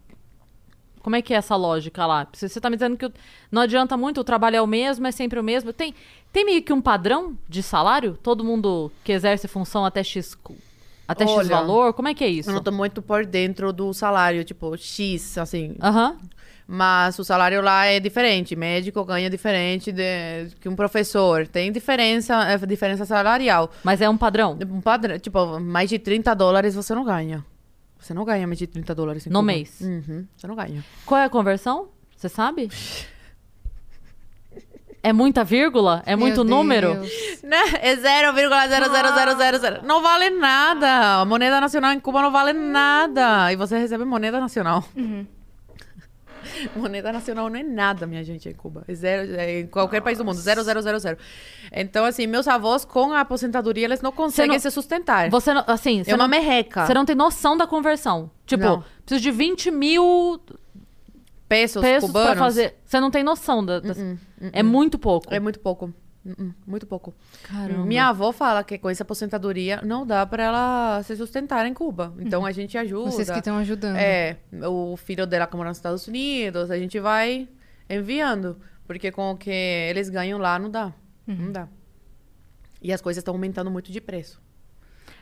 Como 1.02 1.15
é 1.15 1.22
que 1.22 1.34
é 1.34 1.38
essa 1.38 1.56
lógica 1.56 2.06
lá? 2.06 2.28
Você 2.32 2.48
você 2.48 2.61
tá 2.61 2.69
me 2.69 2.76
dizendo 2.76 2.98
que 2.98 3.11
não 3.52 3.61
adianta 3.61 3.98
muito, 3.98 4.22
o 4.22 4.23
trabalho 4.23 4.56
é 4.56 4.61
o 4.61 4.68
mesmo, 4.68 5.07
é 5.07 5.11
sempre 5.11 5.40
o 5.40 5.44
mesmo. 5.44 5.73
Tem, 5.73 5.94
tem 6.32 6.45
meio 6.45 6.61
que 6.61 6.72
um 6.72 6.82
padrão 6.82 7.38
de 7.49 7.64
salário? 7.64 8.18
Todo 8.22 8.44
mundo 8.44 8.91
que 9.03 9.11
exerce 9.11 9.48
função 9.48 9.84
até 9.86 10.03
X, 10.03 10.38
até 11.07 11.26
X 11.26 11.36
Olha, 11.36 11.49
valor? 11.49 11.94
Como 11.94 12.07
é 12.07 12.14
que 12.14 12.23
é 12.23 12.30
isso? 12.30 12.49
Eu 12.49 12.53
não 12.53 12.64
tô 12.64 12.72
muito 12.72 13.02
por 13.02 13.26
dentro 13.26 13.73
do 13.73 13.94
salário, 13.94 14.44
tipo, 14.44 14.78
X, 14.78 15.38
assim. 15.38 15.76
Aham. 15.82 16.18
Mas 16.68 17.19
o 17.19 17.23
salário 17.26 17.61
lá 17.61 17.86
é 17.86 17.99
diferente. 17.99 18.56
Médico 18.56 19.03
ganha 19.03 19.30
diferente 19.30 19.91
de, 19.91 20.56
que 20.61 20.69
um 20.69 20.76
professor. 20.76 21.45
Tem 21.45 21.69
diferença, 21.69 22.49
é, 22.49 22.57
diferença 22.60 23.03
salarial. 23.06 23.69
Mas 23.84 23.99
é 23.99 24.07
um 24.07 24.15
padrão? 24.15 24.57
Um 24.69 24.80
padrão, 24.80 25.19
tipo, 25.19 25.60
mais 25.60 25.90
de 25.90 25.99
30 25.99 26.34
dólares 26.34 26.73
você 26.73 26.95
não 26.95 27.03
ganha. 27.03 27.44
Você 28.02 28.14
não 28.14 28.26
ganha 28.26 28.48
mais 28.48 28.57
de 28.60 28.65
30 28.68 28.95
dólares 28.95 29.28
em 29.28 29.30
No 29.30 29.40
Cuba. 29.40 29.45
mês? 29.45 29.80
Uhum, 29.80 30.26
você 30.36 30.48
não 30.48 30.56
ganha. 30.56 30.84
Qual 31.06 31.22
é 31.22 31.26
a 31.26 31.30
conversão? 31.30 31.90
Você 32.18 32.28
sabe? 32.28 32.69
É 35.03 35.11
muita 35.14 35.44
vírgula? 35.44 36.03
É 36.06 36.15
muito 36.15 36.44
Meu 36.44 36.56
número? 36.57 36.94
Deus. 36.95 37.41
Né? 37.44 37.57
É 37.82 37.95
0,00000. 37.95 39.82
Não 39.84 40.02
vale 40.02 40.30
nada. 40.30 41.22
A 41.22 41.26
moneda 41.26 41.60
nacional 41.60 41.91
em 41.94 41.99
Cuba 41.99 42.22
não 42.22 42.32
vale 42.32 42.53
nada. 42.53 43.52
E 43.52 43.56
você 43.56 43.78
recebe 43.80 44.03
moneda 44.06 44.40
nacional. 44.40 44.84
moneda 46.76 47.11
nacional 47.11 47.49
não 47.49 47.59
é 47.59 47.63
nada, 47.63 48.05
minha 48.07 48.23
gente, 48.23 48.47
em 48.49 48.53
Cuba. 48.53 48.84
É 48.88 48.93
zero, 48.93 49.34
é 49.35 49.59
em 49.61 49.68
qualquer 49.68 50.01
país 50.01 50.18
do 50.18 50.26
mundo. 50.26 50.38
0,000. 50.38 51.18
Então, 51.72 52.05
assim, 52.05 52.27
meus 52.27 52.47
avós, 52.47 52.84
com 52.85 53.13
a 53.13 53.22
aposentadoria, 53.22 53.85
eles 53.85 54.01
não 54.01 54.11
conseguem 54.11 54.51
não- 54.53 54.59
se 54.59 54.69
sustentar. 54.72 55.30
Você 55.30 55.53
não, 55.53 55.63
assim, 55.68 56.03
você 56.03 56.11
É 56.11 56.15
uma 56.15 56.23
não, 56.23 56.27
merreca. 56.30 56.85
você 56.85 56.93
não 56.93 57.05
tem 57.05 57.15
noção 57.15 57.55
da 57.57 57.65
conversão. 57.68 58.30
Tipo, 58.45 58.63
Não. 58.63 58.84
preciso 59.05 59.22
de 59.23 59.31
20 59.31 59.72
mil 59.72 60.39
Pesos, 61.47 61.81
pesos 61.81 62.07
cubanos. 62.09 62.31
pra 62.31 62.39
fazer. 62.39 62.76
Você 62.85 62.99
não 62.99 63.11
tem 63.11 63.23
noção 63.23 63.65
da. 63.65 63.80
das- 63.80 63.97
É 64.53 64.63
muito 64.63 64.97
pouco. 64.97 65.34
É 65.34 65.39
muito 65.39 65.59
pouco. 65.59 65.93
Uh-uh, 66.23 66.53
Muito 66.68 66.85
pouco. 66.85 67.14
Caramba. 67.43 67.85
Minha 67.85 68.10
avó 68.10 68.31
fala 68.31 68.64
que 68.64 68.77
com 68.77 68.89
essa 68.89 69.03
aposentadoria 69.03 69.81
não 69.84 70.06
dá 70.06 70.26
pra 70.26 70.43
ela 70.43 71.03
se 71.03 71.15
sustentar 71.15 71.65
em 71.65 71.73
Cuba. 71.73 72.14
Então 72.19 72.45
a 72.45 72.52
gente 72.52 72.77
ajuda. 72.77 73.11
Vocês 73.11 73.30
que 73.30 73.39
estão 73.39 73.57
ajudando. 73.57 73.95
É, 73.95 74.38
o 74.68 74.95
filho 74.98 75.26
dela 75.26 75.48
que 75.48 75.56
mora 75.56 75.69
nos 75.69 75.77
Estados 75.77 76.07
Unidos, 76.07 76.69
a 76.69 76.77
gente 76.77 76.99
vai 76.99 77.48
enviando. 77.89 78.57
Porque 78.85 79.11
com 79.11 79.31
o 79.31 79.38
que 79.38 79.49
eles 79.49 80.10
ganham 80.10 80.38
lá 80.38 80.60
não 80.60 80.69
dá. 80.69 80.93
Não 81.26 81.52
dá. 81.52 81.68
E 82.81 82.91
as 82.91 83.02
coisas 83.02 83.22
estão 83.22 83.34
aumentando 83.34 83.72
muito 83.72 83.91
de 83.91 84.02
preço. 84.02 84.41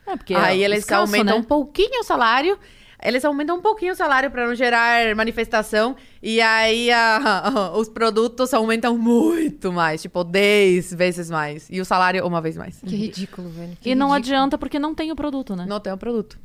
É, 0.07 0.15
porque 0.17 0.33
Aí 0.33 0.61
é 0.61 0.65
eles 0.65 0.79
escasso, 0.79 1.01
aumentam 1.01 1.35
né? 1.35 1.41
um 1.41 1.43
pouquinho 1.43 2.01
o 2.01 2.03
salário. 2.03 2.57
Eles 3.01 3.23
aumentam 3.23 3.57
um 3.57 3.61
pouquinho 3.61 3.93
o 3.93 3.95
salário 3.95 4.29
para 4.29 4.45
não 4.45 4.53
gerar 4.55 5.15
manifestação. 5.15 5.95
E 6.21 6.41
aí 6.41 6.91
a- 6.91 7.71
os 7.77 7.87
produtos 7.87 8.53
aumentam 8.53 8.97
muito 8.97 9.71
mais. 9.71 10.01
Tipo, 10.01 10.23
10 10.23 10.93
vezes 10.93 11.29
mais. 11.29 11.67
E 11.69 11.79
o 11.79 11.85
salário 11.85 12.25
uma 12.27 12.41
vez 12.41 12.57
mais. 12.57 12.79
Que 12.85 12.95
ridículo, 12.95 13.49
velho. 13.49 13.77
Que 13.79 13.91
E 13.91 13.95
não 13.95 14.07
ridículo. 14.07 14.35
adianta 14.35 14.57
porque 14.57 14.77
não 14.77 14.93
tem 14.93 15.11
o 15.11 15.15
produto, 15.15 15.55
né? 15.55 15.65
Não 15.67 15.79
tem 15.79 15.93
o 15.93 15.97
produto. 15.97 16.37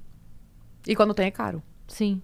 E 0.87 0.95
quando 0.95 1.13
tem 1.15 1.27
é 1.27 1.31
caro. 1.31 1.63
Sim. 1.89 2.23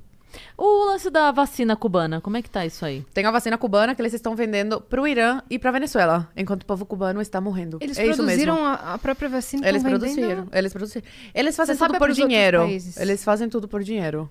O 0.56 0.84
lance 0.86 1.10
da 1.10 1.30
vacina 1.32 1.76
cubana, 1.76 2.20
como 2.20 2.36
é 2.36 2.42
que 2.42 2.50
tá 2.50 2.64
isso 2.64 2.84
aí? 2.84 3.04
Tem 3.12 3.24
a 3.24 3.30
vacina 3.30 3.56
cubana 3.58 3.94
que 3.94 4.02
eles 4.02 4.14
estão 4.14 4.36
vendendo 4.36 4.80
pro 4.80 5.06
Irã 5.06 5.42
e 5.50 5.58
pra 5.58 5.70
Venezuela, 5.70 6.28
enquanto 6.36 6.62
o 6.62 6.66
povo 6.66 6.84
cubano 6.84 7.20
está 7.20 7.40
morrendo. 7.40 7.78
Eles 7.80 7.98
é 7.98 8.04
produziram 8.04 8.64
a, 8.64 8.94
a 8.94 8.98
própria 8.98 9.28
vacina. 9.28 9.66
Eles 9.68 9.82
produziram, 9.82 10.28
vendendo. 10.28 10.48
eles 10.52 10.72
produziram. 10.72 11.06
Eles 11.34 11.56
fazem 11.56 11.74
Você 11.74 11.78
sabe 11.78 11.92
tudo 11.92 11.98
por 11.98 12.06
pros 12.06 12.18
outros 12.18 12.34
dinheiro. 12.34 12.68
Eles 12.96 13.24
fazem 13.24 13.48
tudo 13.48 13.68
por 13.68 13.82
dinheiro. 13.82 14.30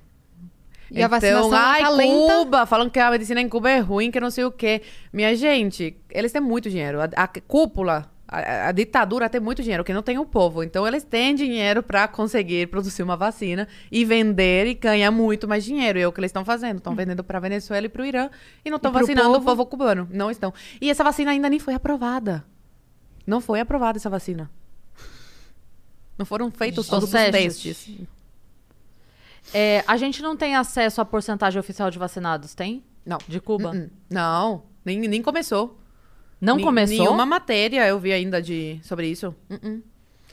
E 0.91 1.03
a 1.03 1.07
vacinação 1.07 1.47
então, 1.47 1.59
ai, 1.59 1.81
tá 1.81 1.89
lenta. 1.89 2.33
Cuba, 2.33 2.65
falam 2.65 2.89
que 2.89 2.99
a 2.99 3.11
medicina 3.11 3.41
em 3.41 3.47
Cuba 3.47 3.69
é 3.69 3.79
ruim, 3.79 4.09
que 4.09 4.19
não 4.19 4.31
sei 4.31 4.43
o 4.43 4.51
quê. 4.51 4.81
Minha 5.13 5.35
gente, 5.35 5.95
eles 6.09 6.31
têm 6.31 6.41
muito 6.41 6.69
dinheiro. 6.69 6.99
A, 7.01 7.09
a 7.15 7.27
cúpula, 7.27 8.09
a, 8.31 8.67
a 8.69 8.71
ditadura 8.71 9.27
tem 9.27 9.41
muito 9.41 9.63
dinheiro, 9.63 9.83
que 9.83 9.91
não 9.91 10.03
tem 10.03 10.19
o 10.19 10.25
povo. 10.25 10.61
Então, 10.63 10.87
eles 10.87 11.03
têm 11.03 11.33
dinheiro 11.33 11.81
para 11.81 12.07
conseguir 12.07 12.67
produzir 12.67 13.01
uma 13.01 13.17
vacina 13.17 13.67
e 13.91 14.05
vender 14.05 14.67
e 14.67 14.75
ganhar 14.75 15.09
muito 15.09 15.47
mais 15.47 15.63
dinheiro. 15.65 15.97
E 15.97 16.03
é 16.03 16.07
o 16.07 16.11
que 16.11 16.19
eles 16.19 16.29
estão 16.29 16.45
fazendo. 16.45 16.77
Estão 16.77 16.95
vendendo 16.95 17.23
para 17.23 17.39
Venezuela 17.39 17.87
e 17.87 17.89
para 17.89 18.03
o 18.03 18.05
Irã 18.05 18.29
e 18.63 18.69
não 18.69 18.77
estão 18.77 18.91
Hum. 18.91 18.93
vacinando 18.93 19.29
o 19.29 19.33
povo? 19.33 19.45
povo 19.45 19.65
cubano. 19.65 20.07
Não 20.11 20.29
estão. 20.29 20.53
E 20.79 20.89
essa 20.91 21.03
vacina 21.03 21.31
ainda 21.31 21.49
nem 21.49 21.57
foi 21.59 21.73
aprovada. 21.73 22.45
Não 23.25 23.41
foi 23.41 23.59
aprovada 23.59 23.97
essa 23.97 24.09
vacina. 24.09 24.49
Não 26.17 26.25
foram 26.25 26.51
feitos 26.51 26.85
Os 26.85 26.89
todos 26.89 27.05
os 27.05 27.11
testes. 27.11 27.89
É, 29.53 29.83
a 29.87 29.97
gente 29.97 30.21
não 30.21 30.35
tem 30.37 30.55
acesso 30.55 31.01
à 31.01 31.05
porcentagem 31.05 31.59
oficial 31.59 31.89
de 31.89 31.97
vacinados, 31.97 32.53
tem? 32.53 32.83
Não. 33.05 33.17
De 33.27 33.39
Cuba? 33.39 33.71
Uh-uh. 33.71 33.89
Não, 34.09 34.63
nem, 34.85 34.99
nem 34.99 35.21
começou. 35.23 35.78
Não 36.41 36.55
Ni- 36.57 36.63
começou? 36.63 36.97
Nenhuma 36.97 37.25
matéria 37.25 37.85
eu 37.87 37.99
vi 37.99 38.11
ainda 38.13 38.41
de, 38.41 38.79
sobre 38.83 39.07
isso. 39.07 39.35
Uh-uh. 39.49 39.81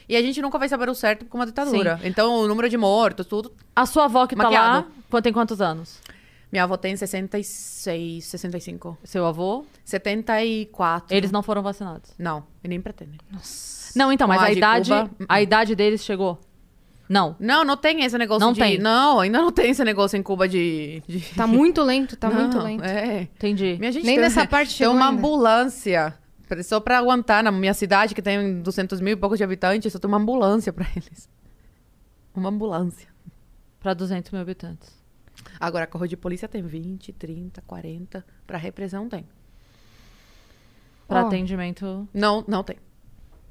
E 0.09 0.17
a 0.17 0.23
gente 0.23 0.41
nunca 0.41 0.57
vai 0.59 0.69
saber 0.69 0.89
o 0.89 0.95
certo 0.95 1.25
com 1.25 1.37
uma 1.39 1.47
ditadura. 1.47 1.99
Então, 2.05 2.37
o 2.43 2.47
número 2.47 2.69
de 2.69 2.77
mortos, 2.77 3.27
tudo. 3.27 3.53
A 3.75 3.85
sua 3.87 4.05
avó 4.05 4.25
que 4.27 4.37
tá 4.37 4.45
Maquiado. 4.45 4.87
lá, 4.87 4.93
quant- 5.11 5.23
tem 5.25 5.33
quantos 5.33 5.61
anos? 5.61 5.99
Minha 6.53 6.63
avó 6.63 6.77
tem 6.77 6.97
66, 6.97 8.25
65. 8.25 8.97
Seu 9.03 9.27
avô? 9.27 9.67
74. 9.85 11.15
Eles 11.17 11.33
não 11.33 11.43
foram 11.43 11.63
vacinados. 11.63 12.11
Não, 12.19 12.45
e 12.63 12.69
nem 12.69 12.81
pretendem. 12.81 13.19
Não, 13.97 14.13
então, 14.13 14.29
mas 14.29 14.41
a 14.43 14.45
a 14.45 14.51
de 14.51 14.57
idade, 14.59 14.91
Cuba, 14.91 15.11
a 15.29 15.43
idade 15.43 15.75
deles 15.75 16.05
chegou? 16.05 16.39
Não. 17.09 17.37
Não, 17.39 17.65
não 17.65 17.77
tem 17.77 18.03
esse 18.05 18.19
negócio 18.19 18.45
Não 18.45 18.53
de... 18.53 18.59
tem. 18.61 18.79
Não, 18.79 19.21
ainda 19.21 19.41
não 19.41 19.53
tem 19.53 19.71
esse 19.71 19.85
negócio 19.85 20.17
em 20.17 20.23
Cuba 20.23 20.49
de... 20.49 21.03
de... 21.07 21.21
Tá 21.35 21.47
muito 21.47 21.83
lento, 21.83 22.17
tá 22.17 22.29
Não, 22.29 22.41
muito 22.41 22.59
lento. 22.59 22.85
É. 22.85 23.23
Entendi. 23.23 23.77
Minha 23.79 23.93
gente 23.93 24.05
Nem 24.05 24.17
tem- 24.17 24.25
nessa 24.25 24.45
parte 24.49 24.77
Tem 24.79 24.87
uma 24.89 25.07
ainda. 25.09 25.19
ambulância. 25.19 26.19
Só 26.65 26.79
pra 26.81 26.99
aguentar 26.99 27.43
na 27.43 27.51
minha 27.53 27.75
cidade, 27.75 28.15
que 28.15 28.23
tem 28.23 28.61
200 28.61 29.01
mil 29.01 29.13
e 29.15 29.17
poucos 29.17 29.39
de 29.39 29.45
habitantes, 29.45 29.93
só 29.93 29.99
tem 29.99 30.09
uma 30.09 30.19
ambulância 30.19 30.73
pra 30.73 30.87
eles. 30.97 31.29
Uma 32.35 32.49
ambulância. 32.51 33.09
Pra 33.81 33.95
200 33.95 34.31
mil 34.33 34.41
habitantes. 34.41 34.95
Agora, 35.61 35.87
carro 35.87 36.07
de 36.07 36.17
polícia 36.17 36.47
tem 36.49 36.63
20, 36.63 37.13
30, 37.13 37.63
40. 37.67 38.25
Pra 38.47 38.59
repressão 38.59 39.09
tem. 39.09 39.27
Pra 41.09 41.23
Ó. 41.25 41.27
atendimento. 41.27 42.09
Não, 42.13 42.45
não 42.49 42.63
tem. 42.65 42.77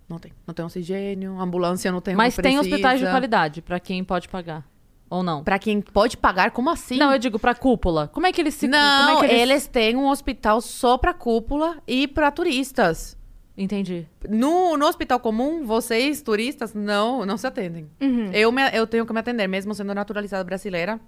Não 0.07 0.19
tem. 0.19 0.31
Não 0.45 0.53
tem 0.53 0.63
oxigênio, 0.65 1.39
ambulância 1.39 1.91
não 1.91 1.99
tem 2.01 2.15
Mas 2.15 2.35
tem 2.35 2.59
hospitais 2.59 2.99
de 2.99 3.05
qualidade 3.07 3.61
pra 3.61 3.79
quem 3.79 4.03
pode 4.03 4.29
pagar. 4.29 4.63
Ou 5.09 5.21
não? 5.23 5.43
Pra 5.43 5.59
quem 5.59 5.81
pode 5.81 6.17
pagar, 6.17 6.51
como 6.51 6.69
assim? 6.69 6.97
Não, 6.97 7.11
eu 7.13 7.19
digo 7.19 7.37
pra 7.39 7.53
cúpula. 7.55 8.07
Como 8.07 8.25
é 8.25 8.31
que 8.31 8.41
eles 8.41 8.53
se. 8.55 8.67
Não, 8.67 9.15
como 9.15 9.23
é 9.23 9.27
que 9.27 9.33
eles... 9.35 9.67
têm 9.67 9.95
um 9.95 10.07
hospital 10.09 10.61
só 10.61 10.97
pra 10.97 11.13
cúpula 11.13 11.77
e 11.87 12.07
pra 12.07 12.31
turistas. 12.31 13.17
Entendi. 13.57 14.05
No, 14.27 14.75
no 14.75 14.85
hospital 14.85 15.19
comum, 15.19 15.63
vocês, 15.65 16.21
turistas, 16.21 16.73
não, 16.73 17.25
não 17.25 17.37
se 17.37 17.47
atendem. 17.47 17.89
Uhum. 18.01 18.29
Eu, 18.33 18.51
me- 18.51 18.69
eu 18.73 18.85
tenho 18.85 19.05
que 19.05 19.13
me 19.13 19.19
atender, 19.19 19.47
mesmo 19.47 19.73
sendo 19.73 19.93
naturalizada 19.93 20.43
brasileira. 20.43 20.99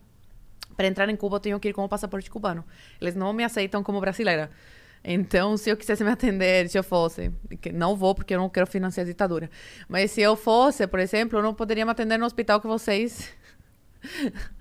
Para 0.75 0.87
entrar 0.87 1.09
em 1.09 1.15
Cuba, 1.15 1.37
eu 1.37 1.39
tenho 1.39 1.59
que 1.59 1.69
ir 1.69 1.73
com 1.73 1.83
o 1.83 1.89
passaporte 1.89 2.29
cubano. 2.29 2.63
Eles 3.01 3.15
não 3.15 3.33
me 3.33 3.43
aceitam 3.43 3.81
como 3.83 3.99
brasileira. 3.99 4.49
Então, 5.09 5.55
se 5.55 5.69
eu 5.69 5.77
quisesse 5.77 6.03
me 6.03 6.09
atender, 6.11 6.67
se 6.69 6.77
eu 6.77 6.83
fosse, 6.83 7.31
não 7.73 7.95
vou 7.95 8.13
porque 8.13 8.35
eu 8.35 8.39
não 8.39 8.49
quero 8.49 8.67
financiar 8.67 9.05
a 9.05 9.07
ditadura. 9.09 9.49
Mas 9.87 10.11
se 10.11 10.21
eu 10.21 10.35
fosse, 10.35 10.85
por 10.85 10.99
exemplo, 10.99 11.39
eu 11.39 11.43
não 11.43 11.53
poderia 11.53 11.85
me 11.85 11.91
atender 11.91 12.17
no 12.19 12.25
hospital 12.25 12.59
que 12.59 12.67
vocês. 12.67 13.31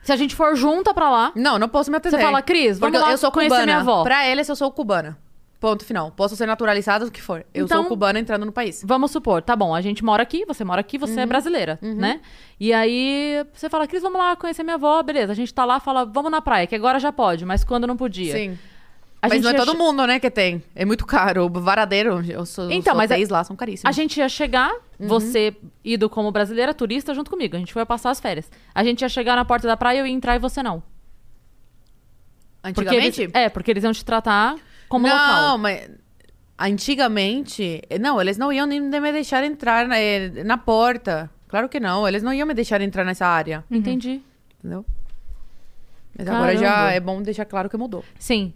Se 0.02 0.12
a 0.12 0.16
gente 0.16 0.34
for 0.34 0.56
junta 0.56 0.94
pra 0.94 1.10
lá, 1.10 1.32
Não, 1.34 1.58
não 1.58 1.68
posso 1.68 1.90
me 1.90 1.96
atender. 1.96 2.16
Você 2.16 2.22
fala, 2.22 2.40
Cris, 2.42 2.78
vamos 2.78 3.00
lá 3.00 3.10
eu 3.10 3.18
sou 3.18 3.30
conhecer 3.30 3.54
cubana. 3.56 3.66
minha 3.66 3.78
avó. 3.78 4.02
Pra 4.04 4.26
eles, 4.28 4.48
eu 4.48 4.56
sou 4.56 4.70
cubana. 4.72 5.18
Ponto 5.60 5.84
final. 5.84 6.10
Posso 6.12 6.36
ser 6.36 6.46
naturalizada, 6.46 7.06
o 7.06 7.10
que 7.10 7.20
for. 7.20 7.44
Eu 7.52 7.64
Então- 7.64 7.80
sou 7.82 7.88
cubana 7.88 8.18
entrando 8.18 8.44
no 8.46 8.52
país. 8.52 8.82
vamos 8.86 9.10
supor, 9.10 9.42
tá 9.42 9.56
bom, 9.56 9.74
a 9.74 9.80
gente 9.80 10.04
mora 10.04 10.22
aqui, 10.22 10.44
você 10.46 10.64
mora 10.64 10.80
aqui, 10.80 10.96
você 10.98 11.14
Uhum. 11.14 11.20
é 11.20 11.26
brasileira, 11.26 11.78
né? 11.82 12.20
E 12.60 12.72
aí 12.72 13.44
você 13.52 13.68
fala, 13.68 13.86
Cris, 13.86 14.02
vamos 14.02 14.18
lá 14.18 14.36
conhecer 14.36 14.62
minha 14.62 14.76
avó, 14.76 15.02
beleza. 15.02 15.32
A 15.32 15.34
gente 15.36 15.52
tá 15.52 15.64
lá, 15.64 15.80
fala, 15.80 16.04
vamos 16.04 16.30
na 16.30 16.40
praia, 16.42 16.66
que 16.66 16.74
agora 16.74 16.98
já 17.00 17.10
pode, 17.10 17.44
mas 17.44 17.64
quando 17.64 17.86
não 17.86 17.96
podia. 17.96 18.32
Sim. 18.34 18.58
A 19.26 19.28
mas 19.28 19.42
não 19.42 19.50
é 19.50 19.54
todo 19.54 19.72
che- 19.72 19.78
mundo, 19.78 20.06
né, 20.06 20.18
que 20.18 20.30
tem. 20.30 20.62
É 20.74 20.84
muito 20.84 21.04
caro. 21.06 21.44
O 21.46 21.60
varadeiro, 21.60 22.16
os, 22.16 22.56
os 22.58 22.70
Então, 22.70 22.94
mas 22.96 23.10
hotéis 23.10 23.28
lá 23.28 23.44
são 23.44 23.54
caríssimos. 23.56 23.88
A 23.88 23.92
gente 23.92 24.18
ia 24.18 24.28
chegar, 24.28 24.72
Uhum. 24.98 25.08
você 25.08 25.54
ido 25.84 26.08
como 26.08 26.30
brasileira, 26.32 26.72
turista, 26.72 27.12
junto 27.14 27.30
comigo. 27.30 27.54
A 27.56 27.58
gente 27.58 27.72
foi 27.72 27.84
passar 27.84 28.10
as 28.10 28.20
férias. 28.20 28.50
A 28.74 28.82
gente 28.82 29.02
ia 29.02 29.08
chegar 29.08 29.36
na 29.36 29.44
porta 29.44 29.66
da 29.68 29.76
praia, 29.76 29.98
eu 30.00 30.06
ia 30.06 30.12
entrar 30.12 30.34
e 30.36 30.38
você 30.38 30.62
não. 30.62 30.82
Porque 32.62 32.80
Antigamente? 32.80 33.22
eles, 33.22 33.34
é, 33.34 33.48
porque 33.48 33.70
eles 33.70 33.84
iam 33.84 33.92
te 33.92 34.04
tratar 34.04 34.56
como 34.88 35.06
não, 35.06 35.14
local. 35.14 35.58
mas... 35.58 35.88
Antigamente... 36.58 37.82
Não, 38.00 38.20
eles 38.20 38.38
não 38.38 38.52
iam 38.52 38.66
nem 38.66 38.80
me 38.80 39.12
deixar 39.12 39.44
entrar 39.44 39.86
na, 39.86 39.98
eh, 39.98 40.42
na 40.44 40.56
porta. 40.56 41.30
Claro 41.48 41.68
que 41.68 41.78
não. 41.78 42.08
Eles 42.08 42.22
não 42.22 42.32
iam 42.32 42.46
me 42.46 42.54
deixar 42.54 42.80
entrar 42.80 43.04
nessa 43.04 43.26
área. 43.26 43.62
Entendi. 43.70 44.20
Entendeu? 44.58 44.84
Mas 46.18 46.26
agora 46.28 46.54
Caramba. 46.54 46.60
já 46.66 46.90
é 46.92 46.98
bom 47.00 47.20
deixar 47.22 47.44
claro 47.44 47.68
que 47.68 47.76
mudou. 47.76 48.02
Sim. 48.18 48.54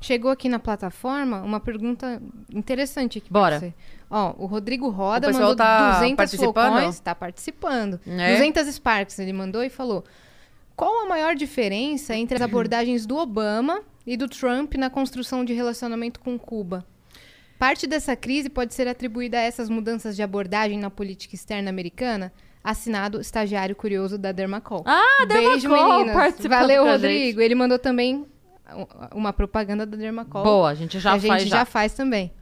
Chegou 0.00 0.30
aqui 0.30 0.48
na 0.48 0.58
plataforma 0.58 1.42
uma 1.42 1.58
pergunta 1.60 2.22
interessante 2.54 3.18
aqui 3.18 3.32
Bora. 3.32 3.58
você. 3.58 3.74
Ó, 4.10 4.34
o 4.38 4.46
Rodrigo 4.46 4.88
Roda 4.88 5.28
O 5.28 5.32
mandou 5.32 5.56
tá 5.56 5.94
200 5.94 6.16
participando? 6.16 6.52
flocões. 6.52 7.00
Tá 7.00 7.14
participando. 7.14 8.00
É? 8.06 8.32
200 8.32 8.66
Sparks 8.74 9.18
ele 9.18 9.32
mandou 9.32 9.62
e 9.62 9.68
falou... 9.70 10.04
Qual 10.76 11.04
a 11.04 11.08
maior 11.08 11.34
diferença 11.34 12.14
entre 12.14 12.36
as 12.36 12.40
abordagens 12.40 13.04
do 13.04 13.16
Obama 13.16 13.82
e 14.06 14.16
do 14.16 14.28
Trump 14.28 14.74
na 14.76 14.88
construção 14.88 15.44
de 15.44 15.52
relacionamento 15.52 16.20
com 16.20 16.38
Cuba? 16.38 16.86
Parte 17.58 17.84
dessa 17.84 18.14
crise 18.14 18.48
pode 18.48 18.72
ser 18.74 18.86
atribuída 18.86 19.38
a 19.38 19.40
essas 19.40 19.68
mudanças 19.68 20.14
de 20.14 20.22
abordagem 20.22 20.78
na 20.78 20.88
política 20.88 21.34
externa 21.34 21.68
americana? 21.68 22.32
Assinado 22.62 23.20
estagiário 23.20 23.74
curioso 23.74 24.16
da 24.16 24.30
Dermacol. 24.30 24.84
Ah, 24.86 25.26
Beijo, 25.26 25.68
Dermacol 25.68 25.92
meninas. 25.98 26.14
participando 26.14 26.48
Valeu, 26.60 26.84
Rodrigo. 26.86 27.40
Ele 27.40 27.56
mandou 27.56 27.80
também 27.80 28.24
uma 29.14 29.32
propaganda 29.32 29.84
da 29.86 29.96
Dermacol. 29.96 30.42
Boa, 30.44 30.70
a 30.70 30.74
gente 30.74 30.98
já 30.98 31.10
a 31.14 31.20
faz 31.20 31.22
gente 31.42 31.48
já. 31.50 31.58
já 31.58 31.64
faz 31.64 31.92
também. 31.94 32.32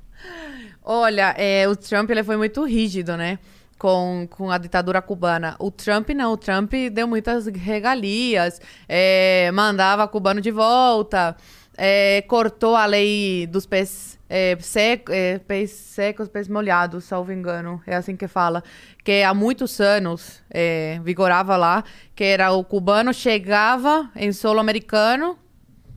Olha, 0.82 1.34
é, 1.36 1.66
o 1.68 1.74
Trump 1.76 2.10
ele 2.10 2.22
foi 2.22 2.36
muito 2.36 2.64
rígido, 2.64 3.16
né? 3.16 3.38
Com, 3.78 4.26
com 4.30 4.50
a 4.50 4.56
ditadura 4.58 5.02
cubana. 5.02 5.54
O 5.58 5.70
Trump 5.70 6.08
não, 6.10 6.32
o 6.32 6.36
Trump 6.36 6.72
deu 6.92 7.06
muitas 7.06 7.46
regalias, 7.46 8.60
é, 8.88 9.50
mandava 9.52 10.08
cubano 10.08 10.40
de 10.40 10.50
volta, 10.50 11.36
é, 11.76 12.22
cortou 12.22 12.74
a 12.74 12.86
lei 12.86 13.46
dos 13.46 13.66
pés, 13.66 14.18
é, 14.30 14.56
sec- 14.60 15.10
é, 15.10 15.38
pés 15.40 15.72
secos, 15.72 16.26
pés 16.28 16.48
molhados, 16.48 17.04
salvo 17.04 17.32
engano, 17.32 17.82
é 17.86 17.94
assim 17.96 18.16
que 18.16 18.26
fala. 18.26 18.62
Que 19.04 19.22
há 19.22 19.34
muitos 19.34 19.78
anos 19.78 20.42
é, 20.48 20.98
vigorava 21.04 21.56
lá, 21.58 21.84
que 22.14 22.24
era 22.24 22.50
o 22.52 22.64
cubano 22.64 23.12
chegava 23.12 24.10
em 24.16 24.32
solo 24.32 24.58
americano, 24.58 25.36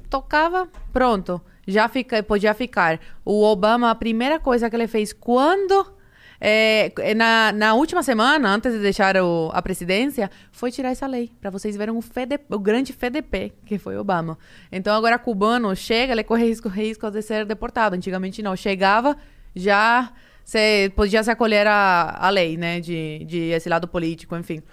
tocava, 0.09 0.67
pronto. 0.91 1.41
Já 1.67 1.87
fica, 1.87 2.21
podia 2.23 2.53
ficar. 2.53 2.99
O 3.23 3.43
Obama, 3.43 3.91
a 3.91 3.95
primeira 3.95 4.39
coisa 4.39 4.69
que 4.69 4.75
ele 4.75 4.87
fez 4.87 5.13
quando. 5.13 5.93
é, 6.41 6.91
na, 7.15 7.51
na 7.51 7.73
última 7.73 8.01
semana, 8.01 8.49
antes 8.49 8.71
de 8.71 8.79
deixar 8.79 9.17
o- 9.17 9.51
a 9.53 9.61
presidência, 9.61 10.31
foi 10.51 10.71
tirar 10.71 10.89
essa 10.91 11.05
lei. 11.05 11.29
Para 11.41 11.49
vocês 11.49 11.75
verem 11.75 11.93
o, 11.93 12.01
FEDP, 12.01 12.45
o 12.55 12.57
grande 12.57 12.93
FDP, 12.93 13.51
que 13.65 13.77
foi 13.77 13.97
Obama. 13.97 14.37
Então, 14.71 14.95
agora, 14.95 15.19
cubano 15.19 15.75
chega, 15.75 16.13
ele 16.13 16.23
corre 16.23 16.45
risco, 16.45 16.69
risco 16.69 17.11
de 17.11 17.21
ser 17.21 17.45
deportado. 17.45 17.93
Antigamente, 17.95 18.41
não. 18.41 18.55
Chegava, 18.55 19.17
já 19.53 20.11
se, 20.45 20.89
podia 20.95 21.21
se 21.23 21.29
acolher 21.29 21.67
a, 21.67 22.17
a 22.19 22.29
lei, 22.29 22.55
né? 22.57 22.79
De, 22.79 23.25
de 23.25 23.39
esse 23.51 23.67
lado 23.67 23.85
político, 23.87 24.35
enfim. 24.37 24.63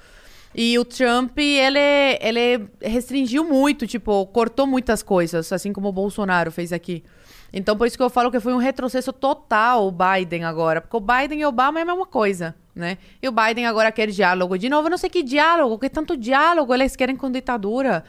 E 0.58 0.78
o 0.78 0.86
Trump, 0.86 1.36
ele, 1.36 1.78
ele 2.18 2.66
restringiu 2.80 3.44
muito, 3.44 3.86
tipo, 3.86 4.24
cortou 4.28 4.66
muitas 4.66 5.02
coisas, 5.02 5.52
assim 5.52 5.70
como 5.70 5.88
o 5.88 5.92
Bolsonaro 5.92 6.50
fez 6.50 6.72
aqui. 6.72 7.04
Então, 7.52 7.76
por 7.76 7.86
isso 7.86 7.94
que 7.94 8.02
eu 8.02 8.08
falo 8.08 8.30
que 8.30 8.40
foi 8.40 8.54
um 8.54 8.58
retrocesso 8.58 9.12
total 9.12 9.86
o 9.86 9.92
Biden 9.92 10.44
agora. 10.44 10.80
Porque 10.80 10.96
o 10.96 11.00
Biden 11.00 11.42
e 11.42 11.44
o 11.44 11.48
Obama 11.48 11.78
é 11.78 11.82
a 11.82 11.84
mesma 11.84 12.06
coisa, 12.06 12.54
né? 12.74 12.96
E 13.22 13.28
o 13.28 13.32
Biden 13.32 13.66
agora 13.66 13.92
quer 13.92 14.08
diálogo. 14.08 14.56
De 14.56 14.70
novo, 14.70 14.86
eu 14.86 14.92
não 14.92 14.96
sei 14.96 15.10
que 15.10 15.22
diálogo, 15.22 15.78
que 15.78 15.90
tanto 15.90 16.16
diálogo 16.16 16.72
eles 16.72 16.96
querem 16.96 17.16
com 17.16 17.30
ditadura. 17.30 18.02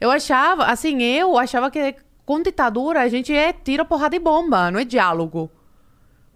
Eu 0.00 0.12
achava, 0.12 0.66
assim, 0.66 1.02
eu 1.02 1.36
achava 1.36 1.68
que 1.68 1.96
com 2.24 2.40
ditadura 2.40 3.00
a 3.00 3.08
gente 3.08 3.34
é 3.34 3.52
tiro, 3.52 3.84
porrada 3.84 4.14
e 4.14 4.20
bomba, 4.20 4.70
não 4.70 4.78
é 4.78 4.84
diálogo. 4.84 5.50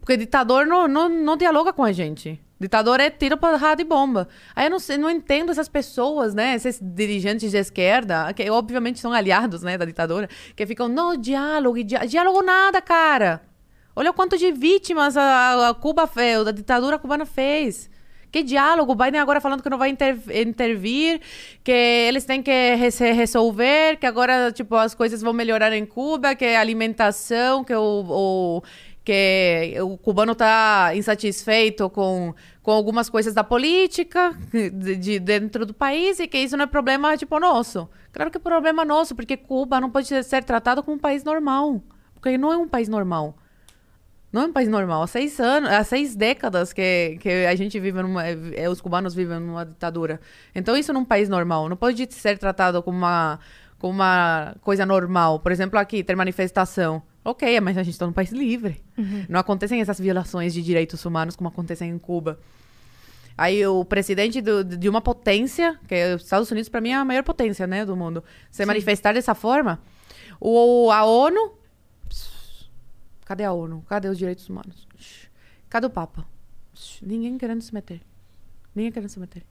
Porque 0.01 0.16
ditador 0.16 0.66
não, 0.66 0.89
não, 0.89 1.09
não 1.09 1.36
dialoga 1.36 1.72
com 1.72 1.84
a 1.84 1.93
gente. 1.93 2.40
Ditador 2.62 3.01
é 3.01 3.10
tiro, 3.10 3.36
porrada 3.36 3.82
e 3.82 3.84
bomba. 3.84 4.28
Aí 4.56 4.66
eu 4.66 4.70
não, 4.70 4.78
sei, 4.78 4.97
não 4.97 5.10
entendo 5.10 5.51
essas 5.51 5.68
pessoas, 5.68 6.32
né? 6.34 6.55
Esses 6.55 6.78
dirigentes 6.80 7.51
de 7.51 7.59
esquerda, 7.59 8.32
que 8.32 8.48
obviamente 8.51 9.01
são 9.01 9.12
aliados, 9.12 9.62
né, 9.62 9.76
da 9.76 9.84
ditadura, 9.84 10.28
que 10.56 10.64
ficam, 10.64 10.89
não, 10.89 11.16
diálogo, 11.16 11.82
diálogo 11.82 12.43
nada, 12.43 12.80
cara. 12.80 13.43
Olha 13.94 14.10
o 14.10 14.14
quanto 14.14 14.39
de 14.39 14.51
vítimas 14.52 15.16
a, 15.16 15.68
a 15.68 15.74
Cuba 15.74 16.06
fez, 16.06 16.47
a 16.47 16.52
ditadura 16.52 16.98
cubana 16.98 17.26
fez. 17.26 17.90
Que 18.30 18.43
diálogo? 18.43 18.93
O 18.93 18.94
Biden 18.94 19.20
agora 19.20 19.43
falando 19.43 19.62
que 19.62 19.68
não 19.68 19.76
vai 19.76 19.90
inter- 19.90 20.16
intervir, 20.34 21.20
que 21.62 21.70
eles 21.70 22.24
têm 22.24 22.43
que 22.43 22.90
se 22.90 23.12
resolver, 23.12 23.98
que 23.98 24.06
agora, 24.06 24.51
tipo, 24.51 24.74
as 24.74 24.94
coisas 24.94 25.20
vão 25.20 25.34
melhorar 25.34 25.70
em 25.74 25.84
Cuba, 25.84 26.34
que 26.34 26.47
a 26.47 26.60
alimentação, 26.60 27.62
que 27.62 27.74
o, 27.74 28.05
o- 28.09 28.62
que 29.04 29.74
o 29.80 29.98
cubano 29.98 30.32
está 30.32 30.92
insatisfeito 30.94 31.90
com, 31.90 32.34
com 32.62 32.70
algumas 32.70 33.10
coisas 33.10 33.34
da 33.34 33.42
política 33.42 34.32
de, 34.52 34.96
de 34.96 35.18
dentro 35.18 35.66
do 35.66 35.74
país 35.74 36.20
e 36.20 36.28
que 36.28 36.38
isso 36.38 36.56
não 36.56 36.64
é 36.64 36.66
problema, 36.66 37.16
tipo, 37.16 37.38
nosso. 37.40 37.88
Claro 38.12 38.30
que 38.30 38.36
é 38.36 38.40
problema 38.40 38.84
nosso, 38.84 39.14
porque 39.14 39.36
Cuba 39.36 39.80
não 39.80 39.90
pode 39.90 40.06
ser 40.06 40.44
tratado 40.44 40.82
como 40.82 40.96
um 40.96 41.00
país 41.00 41.24
normal. 41.24 41.82
Porque 42.14 42.38
não 42.38 42.52
é 42.52 42.56
um 42.56 42.68
país 42.68 42.88
normal. 42.88 43.36
Não 44.32 44.42
é 44.42 44.46
um 44.46 44.52
país 44.52 44.68
normal. 44.68 45.02
Há 45.02 45.06
seis 45.06 45.38
anos, 45.40 45.68
há 45.70 45.84
seis 45.84 46.14
décadas 46.14 46.72
que, 46.72 47.18
que 47.20 47.28
a 47.28 47.54
gente 47.54 47.78
vive 47.78 48.00
numa. 48.00 48.26
eh, 48.26 48.68
Os 48.68 48.80
cubanos 48.80 49.14
vivem 49.14 49.38
numa 49.40 49.66
ditadura. 49.66 50.20
Então, 50.54 50.76
isso 50.76 50.92
não 50.92 51.00
é 51.00 51.02
um 51.02 51.06
país 51.06 51.28
normal. 51.28 51.68
Não 51.68 51.76
pode 51.76 52.06
ser 52.14 52.38
tratado 52.38 52.82
como 52.82 52.96
uma, 52.96 53.38
como 53.78 53.92
uma 53.92 54.54
coisa 54.62 54.86
normal. 54.86 55.40
Por 55.40 55.52
exemplo, 55.52 55.78
aqui, 55.78 56.02
ter 56.02 56.16
manifestação. 56.16 57.02
Ok, 57.24 57.61
mas 57.61 57.78
a 57.78 57.82
gente 57.82 57.94
está 57.94 58.07
num 58.07 58.12
país 58.12 58.31
livre. 58.32 58.82
Não 59.28 59.39
acontecem 59.39 59.81
essas 59.81 59.99
violações 59.99 60.53
de 60.53 60.62
direitos 60.62 61.05
humanos 61.05 61.36
como 61.36 61.49
acontecem 61.49 61.89
em 61.90 61.99
Cuba. 61.99 62.39
Aí 63.39 63.65
o 63.66 63.85
presidente 63.85 64.40
do- 64.43 64.62
de 64.65 64.89
uma 64.89 65.01
potência, 65.01 65.78
que 65.89 65.94
é 65.94 66.15
os 66.15 66.23
Estados 66.23 66.51
Unidos, 66.51 66.69
para 66.69 66.81
mim 66.81 66.90
é 66.90 66.94
a 66.97 67.05
maior 67.05 67.23
potência, 67.23 67.66
né, 67.66 67.86
do 67.86 67.97
mundo, 67.97 68.23
se 68.51 68.66
manifestar 68.66 69.15
dessa 69.15 69.35
forma, 69.35 69.81
o, 70.40 70.90
a 70.90 71.05
ONU, 71.05 71.55
cadê 73.24 73.44
a 73.44 73.53
ONU? 73.53 73.82
Cadê 73.89 74.09
os 74.09 74.19
direitos 74.19 74.49
humanos? 74.49 74.86
Cadê 75.69 75.86
o 75.86 75.90
Papa? 75.90 76.27
Ninguém 77.01 77.39
querendo 77.39 77.62
se 77.62 77.73
meter. 77.73 78.01
Ninguém 78.74 78.93
querendo 78.93 79.09
se 79.09 79.20
meter. 79.20 79.43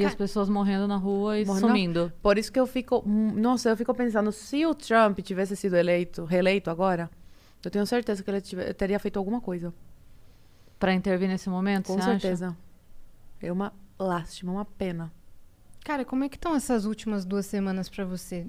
E 0.00 0.04
as 0.04 0.14
pessoas 0.14 0.48
morrendo 0.48 0.86
na 0.86 0.96
rua 0.96 1.38
e 1.38 1.44
Morrendo 1.46 1.66
sumindo. 1.68 2.12
Por 2.22 2.36
isso 2.38 2.52
que 2.52 2.60
eu 2.60 2.66
fico, 2.66 3.02
hum, 3.06 3.32
nossa, 3.34 3.70
eu 3.70 3.76
fico 3.76 3.94
pensando, 3.94 4.30
se 4.30 4.64
o 4.66 4.74
Trump 4.74 5.18
tivesse 5.20 5.56
sido 5.56 5.74
eleito, 5.76 6.24
reeleito 6.24 6.68
agora, 6.70 7.10
eu 7.64 7.70
tenho 7.70 7.86
certeza 7.86 8.22
que 8.22 8.30
ele 8.30 8.40
tive- 8.40 8.74
teria 8.74 8.98
feito 8.98 9.18
alguma 9.18 9.40
coisa. 9.40 9.72
Pra 10.78 10.92
intervir 10.92 11.28
nesse 11.28 11.48
momento, 11.48 11.86
Com 11.86 11.94
você 11.94 12.00
acha? 12.00 12.20
certeza. 12.20 12.56
É 13.40 13.50
uma 13.50 13.72
lástima, 13.98 14.52
uma 14.52 14.64
pena. 14.64 15.10
Cara, 15.84 16.04
como 16.04 16.24
é 16.24 16.28
que 16.28 16.36
estão 16.36 16.54
essas 16.54 16.84
últimas 16.84 17.24
duas 17.24 17.46
semanas 17.46 17.88
pra 17.88 18.04
você? 18.04 18.44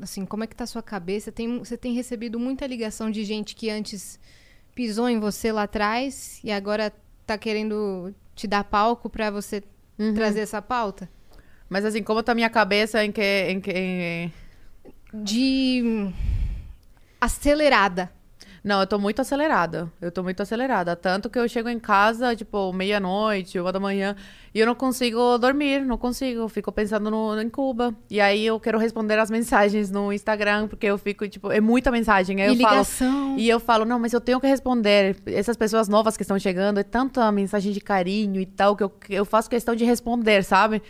Assim, 0.00 0.26
como 0.26 0.44
é 0.44 0.46
que 0.46 0.54
tá 0.56 0.64
a 0.64 0.66
sua 0.66 0.82
cabeça? 0.82 1.32
Tem, 1.32 1.58
você 1.58 1.76
tem 1.76 1.94
recebido 1.94 2.38
muita 2.38 2.66
ligação 2.66 3.10
de 3.10 3.24
gente 3.24 3.54
que 3.54 3.70
antes 3.70 4.18
pisou 4.74 5.08
em 5.08 5.18
você 5.18 5.52
lá 5.52 5.62
atrás 5.62 6.40
e 6.44 6.50
agora 6.50 6.92
tá 7.26 7.38
querendo 7.38 8.12
te 8.34 8.46
dar 8.46 8.64
palco 8.64 9.08
pra 9.08 9.30
você 9.30 9.62
Uhum. 10.08 10.14
trazer 10.14 10.40
essa 10.40 10.60
pauta? 10.62 11.08
Mas 11.68 11.84
assim, 11.84 12.02
como 12.02 12.22
tá 12.22 12.32
a 12.32 12.34
minha 12.34 12.50
cabeça 12.50 13.04
em 13.04 13.12
que... 13.12 13.22
Em 13.48 13.60
que 13.60 13.70
em- 13.70 14.32
De 15.14 15.82
hum, 15.84 16.12
acelerada. 17.20 18.10
Não, 18.64 18.80
eu 18.80 18.86
tô 18.86 18.96
muito 18.96 19.20
acelerada. 19.20 19.90
Eu 20.00 20.12
tô 20.12 20.22
muito 20.22 20.40
acelerada. 20.40 20.94
Tanto 20.94 21.28
que 21.28 21.38
eu 21.38 21.48
chego 21.48 21.68
em 21.68 21.80
casa, 21.80 22.36
tipo, 22.36 22.72
meia-noite, 22.72 23.58
uma 23.58 23.72
da 23.72 23.80
manhã, 23.80 24.14
e 24.54 24.60
eu 24.60 24.66
não 24.66 24.74
consigo 24.74 25.36
dormir, 25.36 25.84
não 25.84 25.98
consigo. 25.98 26.42
Eu 26.42 26.48
fico 26.48 26.70
pensando 26.70 27.10
no, 27.10 27.40
em 27.40 27.48
Cuba. 27.48 27.92
E 28.08 28.20
aí 28.20 28.46
eu 28.46 28.60
quero 28.60 28.78
responder 28.78 29.18
as 29.18 29.30
mensagens 29.32 29.90
no 29.90 30.12
Instagram, 30.12 30.68
porque 30.68 30.86
eu 30.86 30.96
fico, 30.96 31.26
tipo, 31.28 31.50
é 31.50 31.60
muita 31.60 31.90
mensagem. 31.90 32.40
Aí 32.40 32.50
e 32.50 32.52
eu 32.52 32.60
falo, 32.60 32.74
ligação. 32.74 33.36
E 33.36 33.48
eu 33.48 33.58
falo, 33.58 33.84
não, 33.84 33.98
mas 33.98 34.12
eu 34.12 34.20
tenho 34.20 34.40
que 34.40 34.46
responder. 34.46 35.16
Essas 35.26 35.56
pessoas 35.56 35.88
novas 35.88 36.16
que 36.16 36.22
estão 36.22 36.38
chegando, 36.38 36.78
é 36.78 36.84
tanta 36.84 37.32
mensagem 37.32 37.72
de 37.72 37.80
carinho 37.80 38.40
e 38.40 38.46
tal, 38.46 38.76
que 38.76 38.84
eu, 38.84 38.90
que 38.90 39.12
eu 39.12 39.24
faço 39.24 39.50
questão 39.50 39.74
de 39.74 39.84
responder, 39.84 40.44
sabe? 40.44 40.80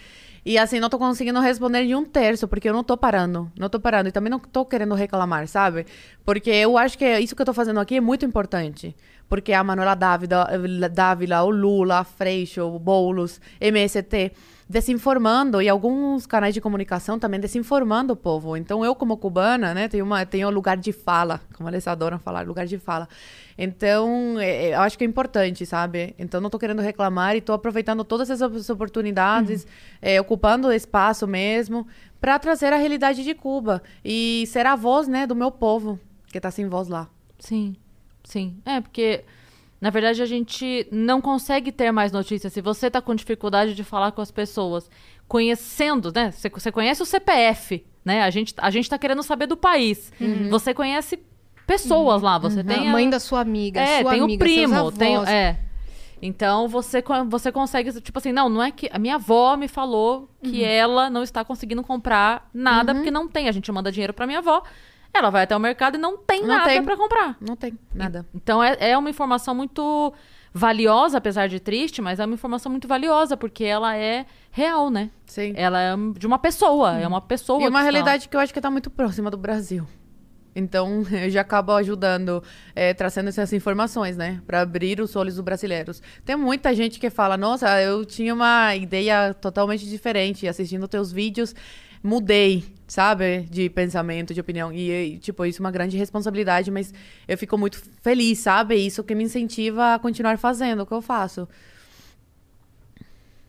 E 0.45 0.59
assim, 0.59 0.81
não 0.81 0.89
tô 0.89 0.99
conseguindo 0.99 1.39
responder 1.41 1.87
de 1.87 1.95
um 1.95 2.05
terço, 2.05 2.49
porque 2.49 2.69
eu 2.69 2.73
não 2.73 2.83
tô 2.83 2.97
parando. 2.97 3.51
Não 3.57 3.69
tô 3.69 3.79
parando. 3.79 4.09
E 4.09 4.13
também 4.13 4.31
não 4.31 4.41
tô 4.41 4.65
querendo 4.65 4.95
reclamar, 4.95 5.47
sabe? 5.47 5.87
Porque 6.25 6.51
eu 6.51 6.77
acho 6.77 6.99
que 6.99 7.19
isso 7.21 7.37
que 7.37 7.43
eu 7.43 7.47
tô 7.47 7.55
fazendo 7.55 7.79
aqui 7.79 7.97
é 7.97 8.01
muito 8.01 8.25
importante. 8.25 8.97
Porque 9.29 9.53
a 9.53 9.63
Manuela 9.63 9.95
Dávila, 9.95 10.49
Dávila 10.93 11.43
o 11.45 11.51
Lula, 11.51 12.01
a 12.01 12.05
Freixo, 12.05 12.63
o 12.63 12.79
Boulos, 12.79 13.41
MST, 13.61 14.33
desinformando, 14.73 15.61
e 15.61 15.69
alguns 15.69 16.27
canais 16.27 16.55
de 16.55 16.61
comunicação 16.61 17.19
também 17.19 17.39
desinformando 17.39 18.15
o 18.15 18.17
povo. 18.17 18.57
Então, 18.57 18.83
eu, 18.83 18.95
como 18.95 19.19
cubana, 19.19 19.75
né, 19.75 19.87
tenho, 19.87 20.03
uma, 20.03 20.25
tenho 20.25 20.49
lugar 20.49 20.79
de 20.79 20.93
fala, 20.93 21.43
como 21.55 21.69
eles 21.69 21.87
adoram 21.87 22.19
falar, 22.19 22.47
lugar 22.47 22.67
de 22.67 22.79
fala. 22.79 23.07
Então, 23.59 24.41
é, 24.41 24.71
é, 24.71 24.75
eu 24.75 24.81
acho 24.81 24.97
que 24.97 25.05
é 25.05 25.07
importante, 25.07 25.67
sabe? 25.67 26.15
Então, 26.19 26.41
não 26.41 26.49
tô 26.49 26.59
querendo 26.59 26.81
reclamar 26.81 27.37
e 27.37 27.43
tô 27.43 27.53
aproveitando 27.53 28.03
todas 28.03 28.31
essas 28.31 28.71
oportunidades, 28.71 29.67
é, 30.01 30.19
ocupando 30.19 30.69
o 30.69 30.73
espaço 30.73 31.27
mesmo, 31.27 31.87
para 32.19 32.39
trazer 32.39 32.73
a 32.73 32.77
realidade 32.77 33.23
de 33.23 33.35
Cuba 33.35 33.83
e 34.03 34.45
ser 34.47 34.65
a 34.65 34.75
voz, 34.75 35.07
né, 35.07 35.27
do 35.27 35.37
meu 35.37 35.51
povo, 35.51 36.01
que 36.29 36.41
tá 36.41 36.51
sem 36.51 36.67
voz 36.67 36.89
lá. 36.89 37.11
Sim, 37.39 37.77
sim. 38.25 38.57
É, 38.65 38.81
porque, 38.81 39.23
na 39.83 39.91
verdade, 39.91 40.23
a 40.23 40.27
gente 40.27 40.87
não 40.93 41.21
consegue 41.21 41.73
ter 41.73 41.91
mais 41.91 42.13
notícias. 42.13 42.53
Se 42.53 42.61
você 42.61 42.89
tá 42.89 43.03
com 43.03 43.17
dificuldade 43.17 43.75
de 43.75 43.83
falar 43.83 44.13
com 44.13 44.23
as 44.23 44.31
pessoas, 44.31 44.89
conhecendo, 45.27 46.13
né? 46.15 46.31
Você, 46.31 46.71
conhece 46.71 47.03
o 47.03 47.05
CPF, 47.05 47.85
né? 48.05 48.23
A 48.23 48.31
gente, 48.31 48.55
a 48.59 48.71
gente 48.71 48.89
tá 48.89 48.97
querendo 48.97 49.25
saber 49.25 49.49
do 49.49 49.57
país. 49.57 50.13
Você 50.51 50.73
conhece 50.73 51.19
pessoas 51.67 52.23
lá, 52.23 52.39
você 52.39 52.63
tem 52.63 52.89
a 52.89 52.93
mãe 52.93 53.11
da 53.11 53.19
sua 53.19 53.41
amiga, 53.41 53.81
é, 53.81 54.03
sua 54.03 54.13
tem 54.13 54.21
amiga, 54.21 54.45
o 54.45 54.47
primo, 54.47 54.93
tem, 54.93 55.17
é. 55.27 55.59
Então 56.23 56.69
você 56.69 57.03
você 57.29 57.51
consegue 57.51 58.01
tipo 58.01 58.17
assim, 58.17 58.31
não, 58.31 58.49
não 58.49 58.63
é 58.63 58.71
que 58.71 58.89
a 58.93 59.01
minha 59.01 59.17
avó 59.17 59.57
me 59.57 59.67
falou 59.67 60.29
que 60.45 60.61
Uhum. 60.61 60.69
ela 60.69 61.11
não 61.11 61.25
está 61.25 61.45
conseguindo 61.45 61.83
comprar 61.83 62.49
nada 62.55 62.95
porque 62.95 63.11
não 63.11 63.27
tem. 63.27 63.49
A 63.49 63.53
gente 63.53 63.73
manda 63.73 63.91
dinheiro 63.91 64.15
para 64.15 64.29
minha 64.29 64.39
avó, 64.39 64.63
ela 65.15 65.31
vai 65.31 65.43
até 65.45 65.57
o 65.57 65.61
mercado 65.61 65.97
e 65.97 65.99
não 65.99 66.17
tem 66.17 66.41
Não 66.41 66.49
nada 66.49 66.83
para 66.83 66.97
comprar. 66.97 67.37
Não 67.41 67.55
tem 67.57 67.79
nada. 67.95 68.27
Então 68.35 68.63
é, 68.63 68.77
é 68.81 68.99
uma 68.99 69.11
informação 69.11 69.55
muito 69.55 70.13
valiosa, 70.55 71.19
apesar 71.19 71.49
de 71.49 71.59
triste, 71.61 72.03
mas 72.03 72.21
é 72.21 72.25
uma 72.25 72.35
informação 72.35 72.71
muito 72.71 72.87
valiosa 72.87 73.37
porque 73.37 73.65
ela 73.65 73.97
é 73.97 74.27
real, 74.51 74.91
né? 74.91 75.11
Sim. 75.27 75.53
Ela 75.57 75.81
é 75.81 75.95
de 76.19 76.27
uma 76.27 76.39
pessoa, 76.39 76.99
é 76.99 77.07
uma 77.07 77.21
pessoa. 77.21 77.63
E 77.63 77.69
uma 77.69 77.71
que 77.71 77.77
está- 77.77 77.83
realidade 77.83 78.29
que 78.29 78.37
eu 78.37 78.41
acho 78.41 78.53
que 78.53 78.59
está 78.59 78.71
muito 78.71 78.91
próxima 78.91 79.31
do 79.31 79.37
Brasil. 79.37 79.87
Então, 80.55 81.03
eu 81.11 81.31
já 81.31 81.41
acabo 81.41 81.73
ajudando, 81.73 82.43
eh, 82.77 82.93
trazendo 82.93 83.29
essas 83.29 83.51
informações, 83.55 84.17
né? 84.19 84.43
Para 84.47 84.61
abrir 84.61 85.01
os 85.01 85.17
olhos 85.17 85.37
dos 85.37 85.45
brasileiros. 85.45 86.03
Tem 86.25 86.37
muita 86.37 86.75
gente 86.75 87.01
que 87.01 87.09
fala, 87.09 87.39
nossa, 87.39 87.81
eu 87.81 88.05
tinha 88.05 88.35
uma 88.35 88.77
ideia 88.77 89.33
totalmente 89.33 89.89
diferente. 89.89 90.47
Assistindo 90.47 90.87
teus 90.87 91.11
vídeos, 91.11 91.55
mudei, 92.03 92.65
sabe? 92.87 93.43
De 93.51 93.69
pensamento, 93.71 94.35
de 94.35 94.41
opinião. 94.41 94.73
E, 94.73 94.91
e, 95.15 95.19
tipo, 95.19 95.45
isso 95.47 95.61
é 95.61 95.65
uma 95.65 95.71
grande 95.71 95.97
responsabilidade, 95.97 96.71
mas 96.71 96.93
eu 97.29 97.39
fico 97.39 97.57
muito 97.57 97.81
feliz, 98.03 98.39
sabe? 98.41 98.75
Isso 98.75 99.05
que 99.05 99.15
me 99.15 99.25
incentiva 99.25 99.95
a 99.95 99.99
continuar 99.99 100.37
fazendo 100.39 100.83
o 100.83 100.87
que 100.87 100.93
eu 100.93 101.03
faço. 101.03 101.49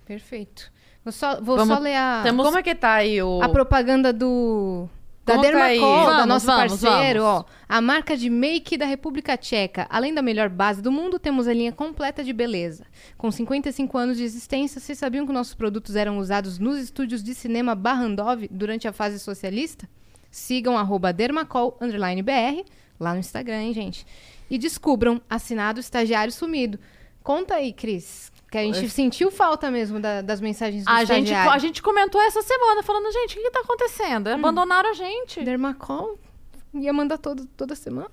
Perfeito. 0.05 0.71
Vou 1.03 1.11
só, 1.11 1.39
vou 1.41 1.57
Vamos- 1.57 1.75
só 1.77 1.81
ler 1.81 1.95
a, 1.95 2.21
temos- 2.23 2.45
Como 2.45 2.57
é 2.57 2.63
que 2.63 2.75
tá 2.75 2.93
aí 2.93 3.21
o... 3.21 3.41
a 3.41 3.49
propaganda 3.49 4.13
do 4.13 4.87
da? 5.25 5.37
Dermacol, 5.37 6.05
da 6.07 6.25
nosso 6.25 6.45
vamos, 6.45 6.81
parceiro, 6.81 7.21
vamos. 7.21 7.39
ó. 7.41 7.45
A 7.67 7.81
marca 7.81 8.17
de 8.17 8.29
make 8.29 8.77
da 8.77 8.85
República 8.85 9.37
Tcheca. 9.37 9.87
Além 9.89 10.13
da 10.13 10.21
melhor 10.21 10.49
base 10.49 10.81
do 10.81 10.91
mundo, 10.91 11.17
temos 11.17 11.47
a 11.47 11.53
linha 11.53 11.71
completa 11.71 12.23
de 12.23 12.33
beleza. 12.33 12.85
Com 13.17 13.31
55 13.31 13.97
anos 13.97 14.17
de 14.17 14.23
existência, 14.23 14.81
vocês 14.81 14.97
sabiam 14.97 15.25
que 15.25 15.31
nossos 15.31 15.53
produtos 15.53 15.95
eram 15.95 16.17
usados 16.17 16.59
nos 16.59 16.77
estúdios 16.77 17.23
de 17.23 17.33
cinema 17.33 17.73
Barrandov 17.73 18.47
durante 18.51 18.87
a 18.87 18.91
fase 18.91 19.19
socialista? 19.19 19.87
Sigam 20.29 20.77
arroba 20.77 21.13
Dermacol 21.13 21.77
underline 21.79 22.21
BR 22.21 22.63
lá 22.99 23.13
no 23.13 23.19
Instagram, 23.19 23.61
hein, 23.61 23.73
gente? 23.73 24.05
E 24.49 24.57
descubram 24.57 25.21
assinado 25.29 25.79
estagiário 25.79 26.33
sumido. 26.33 26.79
Conta 27.23 27.55
aí, 27.55 27.71
Cris. 27.71 28.32
Que 28.53 28.69
a 28.69 28.73
gente 28.73 28.89
sentiu 28.89 29.31
falta 29.31 29.71
mesmo 29.71 29.99
da- 29.99 30.21
das 30.21 30.39
mensagens 30.39 30.83
do 30.85 30.89
A 30.89 31.03
gente, 31.03 31.33
a 31.33 31.57
gente 31.57 31.81
comentou 31.81 32.21
essa 32.21 32.41
semana, 32.41 32.83
falando, 32.83 33.11
gente, 33.11 33.33
o 33.33 33.37
que, 33.37 33.43
que 33.45 33.51
tá 33.51 33.59
acontecendo? 33.61 34.27
Hum. 34.29 34.33
Abandonaram 34.35 34.89
a 34.89 34.93
gente. 34.93 35.43
Dermacol 35.43 36.17
ia 36.73 36.93
mandar 36.93 37.17
todo, 37.17 37.45
toda 37.57 37.73
semana. 37.75 38.09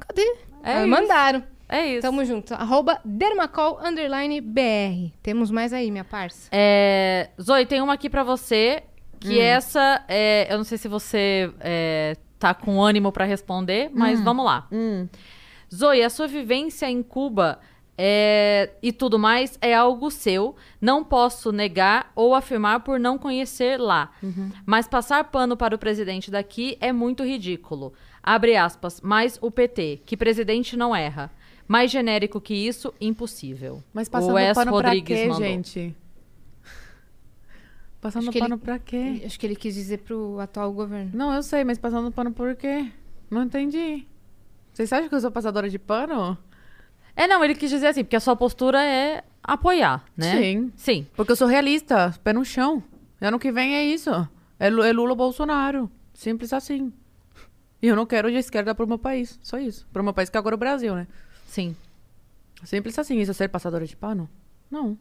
Cadê? 0.00 0.36
É 0.62 0.78
isso. 0.80 0.88
mandaram. 0.88 1.44
É 1.68 1.86
isso. 1.86 2.02
Tamo 2.02 2.24
junto. 2.24 2.54
Arroba 2.54 2.98
Dermacol 3.04 3.78
underline 3.84 4.40
BR. 4.40 5.12
Temos 5.22 5.50
mais 5.50 5.72
aí, 5.72 5.90
minha 5.90 6.04
parça. 6.04 6.48
É, 6.50 7.28
Zoe, 7.40 7.66
tem 7.66 7.80
uma 7.82 7.92
aqui 7.94 8.08
pra 8.08 8.22
você, 8.24 8.82
Hum. 8.84 9.16
que 9.20 9.38
essa, 9.40 10.04
é, 10.08 10.46
eu 10.52 10.56
não 10.58 10.64
sei 10.64 10.78
se 10.78 10.88
você 10.88 11.52
é, 11.60 12.16
tá 12.38 12.54
com 12.54 12.82
ânimo 12.82 13.12
pra 13.12 13.24
responder, 13.24 13.90
mas 13.92 14.20
vamos 14.20 14.44
lá. 14.44 14.66
Hum. 14.72 15.06
Zoe, 15.74 16.02
a 16.02 16.08
sua 16.10 16.26
vivência 16.26 16.90
em 16.90 17.02
Cuba 17.02 17.58
é, 18.00 18.70
e 18.80 18.92
tudo 18.92 19.18
mais 19.18 19.58
é 19.60 19.74
algo 19.74 20.08
seu. 20.10 20.54
Não 20.80 21.02
posso 21.02 21.50
negar 21.50 22.12
ou 22.14 22.32
afirmar 22.34 22.80
por 22.80 23.00
não 23.00 23.18
conhecer 23.18 23.78
lá. 23.80 24.12
Mas 24.64 24.86
passar 24.86 25.24
pano 25.24 25.56
para 25.56 25.74
o 25.74 25.78
presidente 25.78 26.30
daqui 26.30 26.78
é 26.80 26.92
muito 26.92 27.24
ridículo. 27.24 27.92
Abre 28.22 28.56
aspas, 28.56 29.00
mais 29.00 29.36
o 29.42 29.50
PT, 29.50 30.02
que 30.06 30.16
presidente 30.16 30.76
não 30.76 30.94
erra. 30.94 31.30
Mais 31.66 31.90
genérico 31.90 32.40
que 32.40 32.54
isso, 32.54 32.94
impossível. 33.00 33.82
Mas 33.92 34.06
O 34.08 34.10
passando 34.12 34.34
Wes 34.34 34.54
pano 34.54 34.70
Rodrigues 34.70 35.04
pra 35.04 35.16
quê, 35.16 35.28
mandou. 35.28 35.42
gente? 35.48 35.96
Passando 38.00 38.28
Acho 38.28 38.38
pano 38.38 38.54
ele- 38.54 38.62
pra 38.62 38.78
quê? 38.78 39.22
Acho 39.26 39.38
que 39.40 39.46
ele 39.46 39.56
quis 39.56 39.74
dizer 39.74 39.98
pro 39.98 40.38
atual 40.38 40.72
governo. 40.72 41.10
Não, 41.12 41.34
eu 41.34 41.42
sei, 41.42 41.64
mas 41.64 41.78
passando 41.78 42.12
pano 42.12 42.32
por 42.32 42.54
quê? 42.54 42.90
Não 43.30 43.42
entendi. 43.42 44.06
Vocês 44.72 44.92
acham 44.92 45.08
que 45.08 45.14
eu 45.16 45.20
sou 45.20 45.30
passadora 45.32 45.68
de 45.68 45.78
pano? 45.78 46.38
É, 47.20 47.26
não, 47.26 47.42
ele 47.44 47.54
quis 47.56 47.68
dizer 47.68 47.88
assim, 47.88 48.04
porque 48.04 48.14
a 48.14 48.20
sua 48.20 48.36
postura 48.36 48.80
é 48.80 49.24
apoiar, 49.42 50.04
né? 50.16 50.36
Sim. 50.40 50.72
Sim. 50.76 51.06
Porque 51.16 51.32
eu 51.32 51.36
sou 51.36 51.48
realista, 51.48 52.14
pé 52.22 52.32
no 52.32 52.44
chão. 52.44 52.80
Ano 53.20 53.38
que 53.40 53.50
vem 53.50 53.74
é 53.74 53.84
isso. 53.84 54.10
É, 54.58 54.70
Lu- 54.70 54.84
é 54.84 54.92
Lula 54.92 55.10
ou 55.10 55.16
Bolsonaro. 55.16 55.90
Simples 56.14 56.52
assim. 56.52 56.92
E 57.82 57.88
eu 57.88 57.96
não 57.96 58.06
quero 58.06 58.30
de 58.30 58.36
esquerda 58.36 58.72
pro 58.74 58.86
meu 58.86 58.98
país. 58.98 59.36
Só 59.42 59.58
isso. 59.58 59.84
Pro 59.92 60.04
meu 60.04 60.14
país, 60.14 60.30
que 60.30 60.38
agora 60.38 60.54
é 60.54 60.56
o 60.56 60.58
Brasil, 60.58 60.94
né? 60.94 61.08
Sim. 61.46 61.74
Simples 62.64 62.96
assim. 62.98 63.18
Isso 63.18 63.32
é 63.32 63.34
ser 63.34 63.48
passadora 63.48 63.84
de 63.84 63.96
pano? 63.96 64.30
Não. 64.70 64.96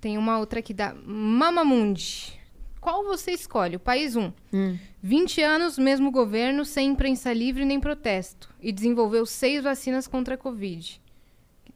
Tem 0.00 0.16
uma 0.18 0.38
outra 0.38 0.60
aqui 0.60 0.72
da 0.72 0.94
Mamamundi. 0.94 2.38
Qual 2.84 3.02
você 3.02 3.30
escolhe? 3.30 3.76
O 3.76 3.80
país 3.80 4.14
1. 4.14 4.30
Hum. 4.52 4.78
20 5.02 5.40
anos, 5.40 5.78
mesmo 5.78 6.10
governo, 6.10 6.66
sem 6.66 6.90
imprensa 6.90 7.32
livre 7.32 7.64
nem 7.64 7.80
protesto. 7.80 8.54
E 8.60 8.70
desenvolveu 8.70 9.24
seis 9.24 9.64
vacinas 9.64 10.06
contra 10.06 10.34
a 10.34 10.36
Covid. 10.36 11.00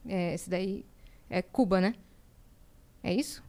É, 0.07 0.35
esse 0.35 0.51
daí 0.51 0.85
é 1.31 1.41
Cuba, 1.41 1.81
né? 1.81 1.95
É 3.03 3.15
isso? 3.15 3.43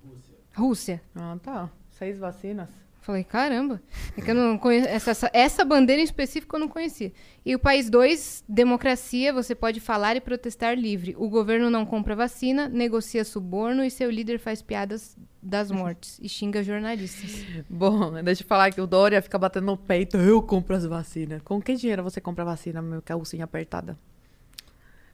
Rússia. 0.55 1.01
Ah, 1.13 1.37
tá. 1.43 1.69
Seis 1.89 2.17
vacinas. 2.17 2.69
Falei, 3.09 3.23
caramba. 3.23 3.81
É 4.15 4.21
que 4.21 4.29
eu 4.29 4.35
não 4.35 4.55
conheço. 4.55 4.87
Essa, 4.87 5.09
essa, 5.09 5.31
essa 5.33 5.65
bandeira 5.65 5.99
em 5.99 6.05
específico 6.05 6.55
eu 6.55 6.59
não 6.59 6.67
conhecia. 6.67 7.11
E 7.43 7.55
o 7.55 7.59
país 7.59 7.89
2, 7.89 8.43
democracia, 8.47 9.33
você 9.33 9.55
pode 9.55 9.79
falar 9.79 10.15
e 10.15 10.21
protestar 10.21 10.77
livre. 10.77 11.15
O 11.17 11.27
governo 11.27 11.71
não 11.71 11.87
compra 11.87 12.15
vacina, 12.15 12.69
negocia 12.69 13.25
suborno 13.25 13.83
e 13.83 13.89
seu 13.89 14.11
líder 14.11 14.37
faz 14.37 14.61
piadas 14.61 15.17
das 15.41 15.71
mortes 15.71 16.19
e 16.21 16.29
xinga 16.29 16.61
jornalistas. 16.61 17.47
Bom, 17.67 18.21
deixa 18.21 18.43
eu 18.43 18.47
falar 18.47 18.71
que 18.71 18.79
o 18.79 18.85
Dória 18.85 19.23
fica 19.23 19.39
batendo 19.39 19.65
no 19.65 19.75
peito. 19.75 20.15
Eu 20.15 20.43
compro 20.43 20.75
as 20.75 20.85
vacinas. 20.85 21.41
Com 21.41 21.59
que 21.59 21.73
dinheiro 21.73 22.03
você 22.03 22.21
compra 22.21 22.45
vacina, 22.45 22.79
meu 22.79 23.01
calcinha 23.01 23.43
apertada? 23.43 23.97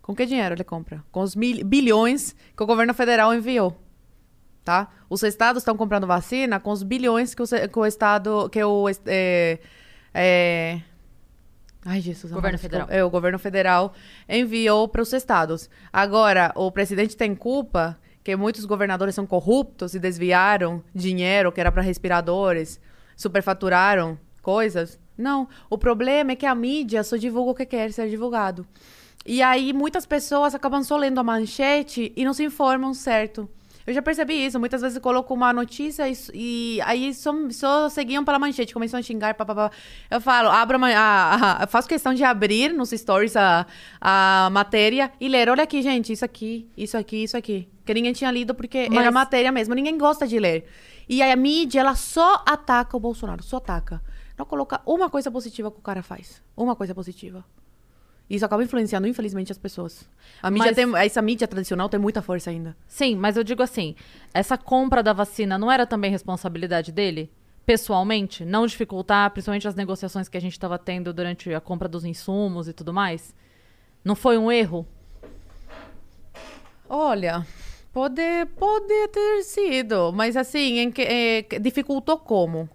Com 0.01 0.13
que 0.13 0.25
dinheiro 0.25 0.53
ele 0.53 0.65
compra? 0.65 1.01
Com 1.13 1.21
os 1.21 1.33
bilhões 1.33 2.35
que 2.57 2.61
o 2.61 2.65
governo 2.65 2.93
federal 2.93 3.33
enviou. 3.33 3.84
Tá? 4.65 4.89
Os 5.07 5.21
estados 5.21 5.61
estão 5.61 5.77
comprando 5.77 6.07
vacina 6.07 6.59
com 6.59 6.71
os 6.71 6.81
bilhões 6.81 7.35
que 7.35 7.43
o, 7.43 7.45
que 7.45 7.79
o 7.79 7.85
estado. 7.85 8.49
Que 8.49 8.63
o. 8.63 8.89
É, 9.05 9.59
é... 10.11 10.81
Ai, 11.85 12.01
Jesus. 12.01 12.33
Governo 12.33 12.57
federal. 12.57 12.87
É, 12.89 13.03
o 13.03 13.09
governo 13.11 13.37
federal 13.37 13.93
enviou 14.27 14.87
para 14.87 15.03
os 15.03 15.13
estados. 15.13 15.69
Agora, 15.93 16.51
o 16.55 16.71
presidente 16.71 17.15
tem 17.15 17.35
culpa 17.35 17.95
que 18.23 18.35
muitos 18.35 18.65
governadores 18.65 19.13
são 19.13 19.27
corruptos 19.27 19.93
e 19.93 19.99
desviaram 19.99 20.83
dinheiro 20.95 21.51
que 21.51 21.61
era 21.61 21.71
para 21.71 21.83
respiradores, 21.83 22.79
superfaturaram 23.15 24.17
coisas. 24.41 24.99
Não. 25.15 25.47
O 25.69 25.77
problema 25.77 26.31
é 26.31 26.35
que 26.35 26.47
a 26.47 26.55
mídia 26.55 27.03
só 27.03 27.17
divulga 27.17 27.51
o 27.51 27.55
que 27.55 27.67
quer 27.67 27.93
ser 27.93 28.09
divulgado. 28.09 28.65
E 29.23 29.43
aí 29.43 29.71
muitas 29.73 30.07
pessoas 30.07 30.55
acabam 30.55 30.83
só 30.83 30.97
lendo 30.97 31.19
a 31.19 31.23
manchete 31.23 32.11
e 32.15 32.25
não 32.25 32.33
se 32.33 32.43
informam 32.43 32.95
certo. 32.95 33.47
Eu 33.87 33.93
já 33.93 34.01
percebi 34.01 34.45
isso. 34.45 34.59
Muitas 34.59 34.81
vezes 34.81 34.95
eu 34.95 35.01
coloco 35.01 35.33
uma 35.33 35.53
notícia 35.53 36.09
e, 36.09 36.13
e 36.33 36.81
aí 36.81 37.13
só, 37.13 37.31
só 37.51 37.87
seguiam 37.89 38.25
pela 38.25 38.39
manchete, 38.39 38.73
começam 38.73 38.99
a 38.99 39.03
xingar, 39.03 39.35
papapá. 39.35 39.69
Eu 40.09 40.19
falo, 40.19 40.49
abro 40.49 40.83
a, 40.83 40.89
a, 40.89 41.59
a- 41.59 41.63
eu 41.63 41.67
faço 41.67 41.87
questão 41.87 42.13
de 42.13 42.23
abrir 42.23 42.73
nos 42.73 42.89
stories 42.89 43.35
a, 43.35 43.65
a 44.01 44.49
matéria 44.51 45.11
e 45.19 45.27
ler. 45.27 45.49
Olha 45.49 45.63
aqui, 45.63 45.81
gente, 45.83 46.11
isso 46.11 46.25
aqui, 46.25 46.67
isso 46.75 46.97
aqui, 46.97 47.23
isso 47.23 47.37
aqui. 47.37 47.69
Que 47.85 47.93
ninguém 47.93 48.13
tinha 48.13 48.31
lido 48.31 48.55
porque 48.55 48.87
Mas- 48.89 48.99
era 48.99 49.11
matéria 49.11 49.51
mesmo. 49.51 49.75
Ninguém 49.75 49.97
gosta 49.97 50.25
de 50.27 50.39
ler. 50.39 50.65
E 51.07 51.21
aí 51.21 51.31
a 51.31 51.35
mídia, 51.35 51.81
ela 51.81 51.93
só 51.95 52.41
ataca 52.45 52.97
o 52.97 52.99
Bolsonaro, 52.99 53.43
só 53.43 53.57
ataca. 53.57 54.01
Não 54.35 54.45
coloca 54.45 54.81
uma 54.85 55.09
coisa 55.09 55.29
positiva 55.29 55.69
que 55.71 55.77
o 55.77 55.81
cara 55.81 56.01
faz. 56.01 56.41
Uma 56.57 56.75
coisa 56.75 56.95
positiva. 56.95 57.45
Isso 58.29 58.43
acaba 58.45 58.63
influenciando, 58.63 59.07
infelizmente, 59.07 59.51
as 59.51 59.57
pessoas. 59.57 60.07
A 60.41 60.49
mídia 60.49 60.67
Mas- 60.67 60.75
tem, 60.75 60.95
essa 60.97 61.21
mídia 61.21 61.47
tradicional 61.47 61.87
tem 61.87 61.99
muita 61.99 62.21
força 62.21 62.49
ainda. 62.49 62.75
Sim, 62.87 63.15
mas 63.15 63.37
eu 63.37 63.43
digo 63.43 63.61
assim, 63.61 63.95
essa 64.33 64.57
compra 64.57 65.03
da 65.03 65.13
vacina 65.13 65.57
não 65.57 65.71
era 65.71 65.85
também 65.85 66.09
responsabilidade 66.09 66.91
dele? 66.91 67.31
Pessoalmente? 67.67 68.43
Não 68.43 68.65
dificultar, 68.65 69.29
principalmente 69.31 69.67
as 69.67 69.75
negociações 69.75 70.27
que 70.27 70.37
a 70.37 70.41
gente 70.41 70.53
estava 70.53 70.77
tendo 70.79 71.13
durante 71.13 71.53
a 71.53 71.61
compra 71.61 71.87
dos 71.87 72.03
insumos 72.05 72.67
e 72.67 72.73
tudo 72.73 72.91
mais? 72.93 73.33
Não 74.03 74.15
foi 74.15 74.37
um 74.37 74.51
erro? 74.51 74.87
Olha, 76.87 77.45
pode, 77.91 78.21
pode 78.57 79.07
ter 79.09 79.43
sido, 79.43 80.11
mas 80.13 80.37
assim, 80.37 80.79
em 80.79 80.91
que, 80.91 81.43
que- 81.49 81.59
dificultou 81.59 82.17
como? 82.17 82.69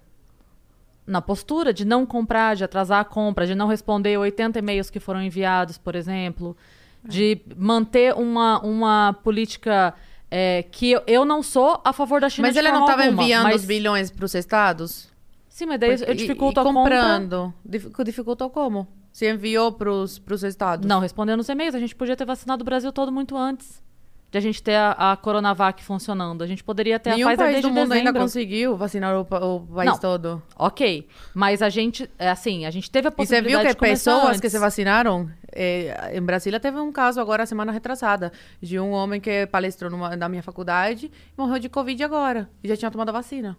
Na 1.10 1.20
postura 1.20 1.72
de 1.74 1.84
não 1.84 2.06
comprar, 2.06 2.54
de 2.54 2.62
atrasar 2.62 3.00
a 3.00 3.04
compra, 3.04 3.46
de 3.46 3.54
não 3.54 3.66
responder 3.66 4.16
80 4.16 4.58
e-mails 4.58 4.90
que 4.90 5.00
foram 5.00 5.20
enviados, 5.20 5.76
por 5.76 5.96
exemplo, 5.96 6.56
de 7.04 7.40
manter 7.56 8.14
uma, 8.14 8.60
uma 8.64 9.12
política 9.24 9.92
é, 10.30 10.62
que 10.70 10.92
eu, 10.92 11.02
eu 11.08 11.24
não 11.24 11.42
sou 11.42 11.80
a 11.84 11.92
favor 11.92 12.20
da 12.20 12.28
China 12.28 12.46
Mas 12.46 12.56
ele 12.56 12.70
não 12.70 12.82
estava 12.82 13.04
enviando 13.06 13.42
mas- 13.44 13.56
os 13.62 13.64
bilhões 13.64 14.10
para 14.10 14.24
os 14.24 14.34
estados? 14.34 15.08
Sim, 15.48 15.66
mas 15.66 15.80
daí 15.80 15.90
eu 15.90 15.96
Porque- 15.98 16.12
e- 16.12 16.14
dificulto 16.14 16.60
e 16.60 16.62
a 16.62 16.64
compra... 16.64 16.82
comprando. 16.82 17.54
Dificu- 17.64 18.04
Dificultou 18.04 18.48
como? 18.48 18.86
Se 19.12 19.28
enviou 19.28 19.72
para 19.72 19.90
os 19.90 20.20
estados? 20.44 20.86
Não, 20.86 21.00
respondendo 21.00 21.40
os 21.40 21.48
e-mails. 21.48 21.74
A 21.74 21.80
gente 21.80 21.96
podia 21.96 22.16
ter 22.16 22.24
vacinado 22.24 22.62
o 22.62 22.64
Brasil 22.64 22.92
todo 22.92 23.10
muito 23.10 23.36
antes 23.36 23.82
de 24.30 24.38
a 24.38 24.40
gente 24.40 24.62
ter 24.62 24.74
a, 24.76 25.12
a 25.12 25.16
Coronavac 25.16 25.82
funcionando. 25.82 26.42
A 26.42 26.46
gente 26.46 26.62
poderia 26.62 26.98
ter 27.00 27.10
Nenhum 27.10 27.26
a 27.28 27.30
Pfizer 27.32 27.46
país 27.52 27.62
do 27.62 27.68
mundo 27.68 27.92
ainda 27.92 28.04
dezembro. 28.04 28.20
conseguiu 28.22 28.76
vacinar 28.76 29.14
o, 29.16 29.20
o 29.22 29.60
país 29.74 29.90
Não. 29.90 29.98
todo. 29.98 30.42
Ok, 30.56 31.08
mas 31.34 31.60
a 31.62 31.68
gente, 31.68 32.08
é 32.18 32.30
assim, 32.30 32.64
a 32.64 32.70
gente 32.70 32.90
teve 32.90 33.08
a 33.08 33.10
E 33.10 33.12
você 33.12 33.16
possibilidade 33.16 33.64
viu 33.64 33.74
que 33.76 33.84
de 33.84 33.90
pessoas 33.90 34.24
antes. 34.28 34.40
que 34.40 34.48
se 34.50 34.58
vacinaram? 34.58 35.28
é, 35.52 36.12
em 36.16 36.22
Brasília 36.22 36.60
teve 36.60 36.78
um 36.78 36.92
caso 36.92 37.20
agora, 37.20 37.44
semana 37.44 37.72
retrasada, 37.72 38.32
de 38.62 38.78
um 38.78 38.92
homem 38.92 39.20
que 39.20 39.46
palestrou 39.48 39.90
numa, 39.90 40.14
na 40.16 40.28
minha 40.28 40.42
faculdade 40.44 41.06
e 41.10 41.40
morreu 41.40 41.58
de 41.58 41.68
Covid 41.68 42.00
agora. 42.04 42.48
E 42.62 42.68
já 42.68 42.76
tinha 42.76 42.90
tomado 42.90 43.08
a 43.08 43.12
vacina. 43.12 43.56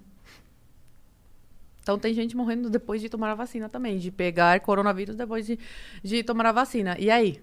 Então 1.81 1.97
tem 1.97 2.13
gente 2.13 2.37
morrendo 2.37 2.69
depois 2.69 3.01
de 3.01 3.09
tomar 3.09 3.31
a 3.31 3.35
vacina 3.35 3.67
também, 3.67 3.97
de 3.97 4.11
pegar 4.11 4.59
coronavírus 4.59 5.15
depois 5.15 5.45
de, 5.47 5.57
de 6.03 6.23
tomar 6.23 6.45
a 6.45 6.51
vacina. 6.51 6.95
E 6.99 7.09
aí? 7.09 7.39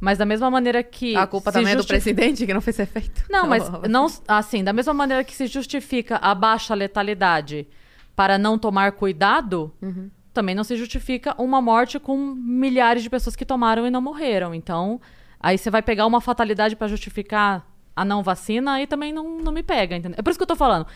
Mas 0.00 0.18
da 0.18 0.24
mesma 0.24 0.50
maneira 0.50 0.82
que... 0.82 1.16
a 1.16 1.26
culpa 1.26 1.50
também 1.52 1.72
é 1.72 1.76
do 1.76 1.84
presidente 1.86 2.44
que 2.46 2.52
não 2.54 2.60
fez 2.60 2.78
efeito? 2.78 3.24
Não, 3.30 3.46
mas 3.46 3.68
não, 3.88 4.06
assim, 4.28 4.62
da 4.62 4.72
mesma 4.72 4.92
maneira 4.94 5.24
que 5.24 5.34
se 5.34 5.46
justifica 5.46 6.16
a 6.16 6.34
baixa 6.34 6.74
letalidade 6.74 7.66
para 8.14 8.38
não 8.38 8.58
tomar 8.58 8.92
cuidado, 8.92 9.72
Uhum. 9.82 10.10
também 10.32 10.54
não 10.54 10.64
se 10.64 10.76
justifica 10.76 11.34
uma 11.38 11.60
morte 11.60 11.98
com 11.98 12.16
milhares 12.16 13.02
de 13.02 13.10
pessoas 13.10 13.34
que 13.36 13.44
tomaram 13.44 13.86
e 13.86 13.90
não 13.90 14.00
morreram. 14.02 14.54
Então, 14.54 15.00
aí 15.40 15.56
você 15.58 15.70
vai 15.70 15.82
pegar 15.82 16.06
uma 16.06 16.20
fatalidade 16.20 16.76
para 16.76 16.88
justificar 16.88 17.66
a 17.94 18.04
não 18.04 18.22
vacina, 18.22 18.74
aí 18.74 18.86
também 18.86 19.12
não, 19.12 19.38
não 19.38 19.52
me 19.52 19.62
pega, 19.62 19.96
entendeu? 19.96 20.16
É 20.18 20.22
por 20.22 20.30
isso 20.30 20.38
que 20.38 20.42
eu 20.42 20.46
tô 20.46 20.56
falando. 20.56 20.86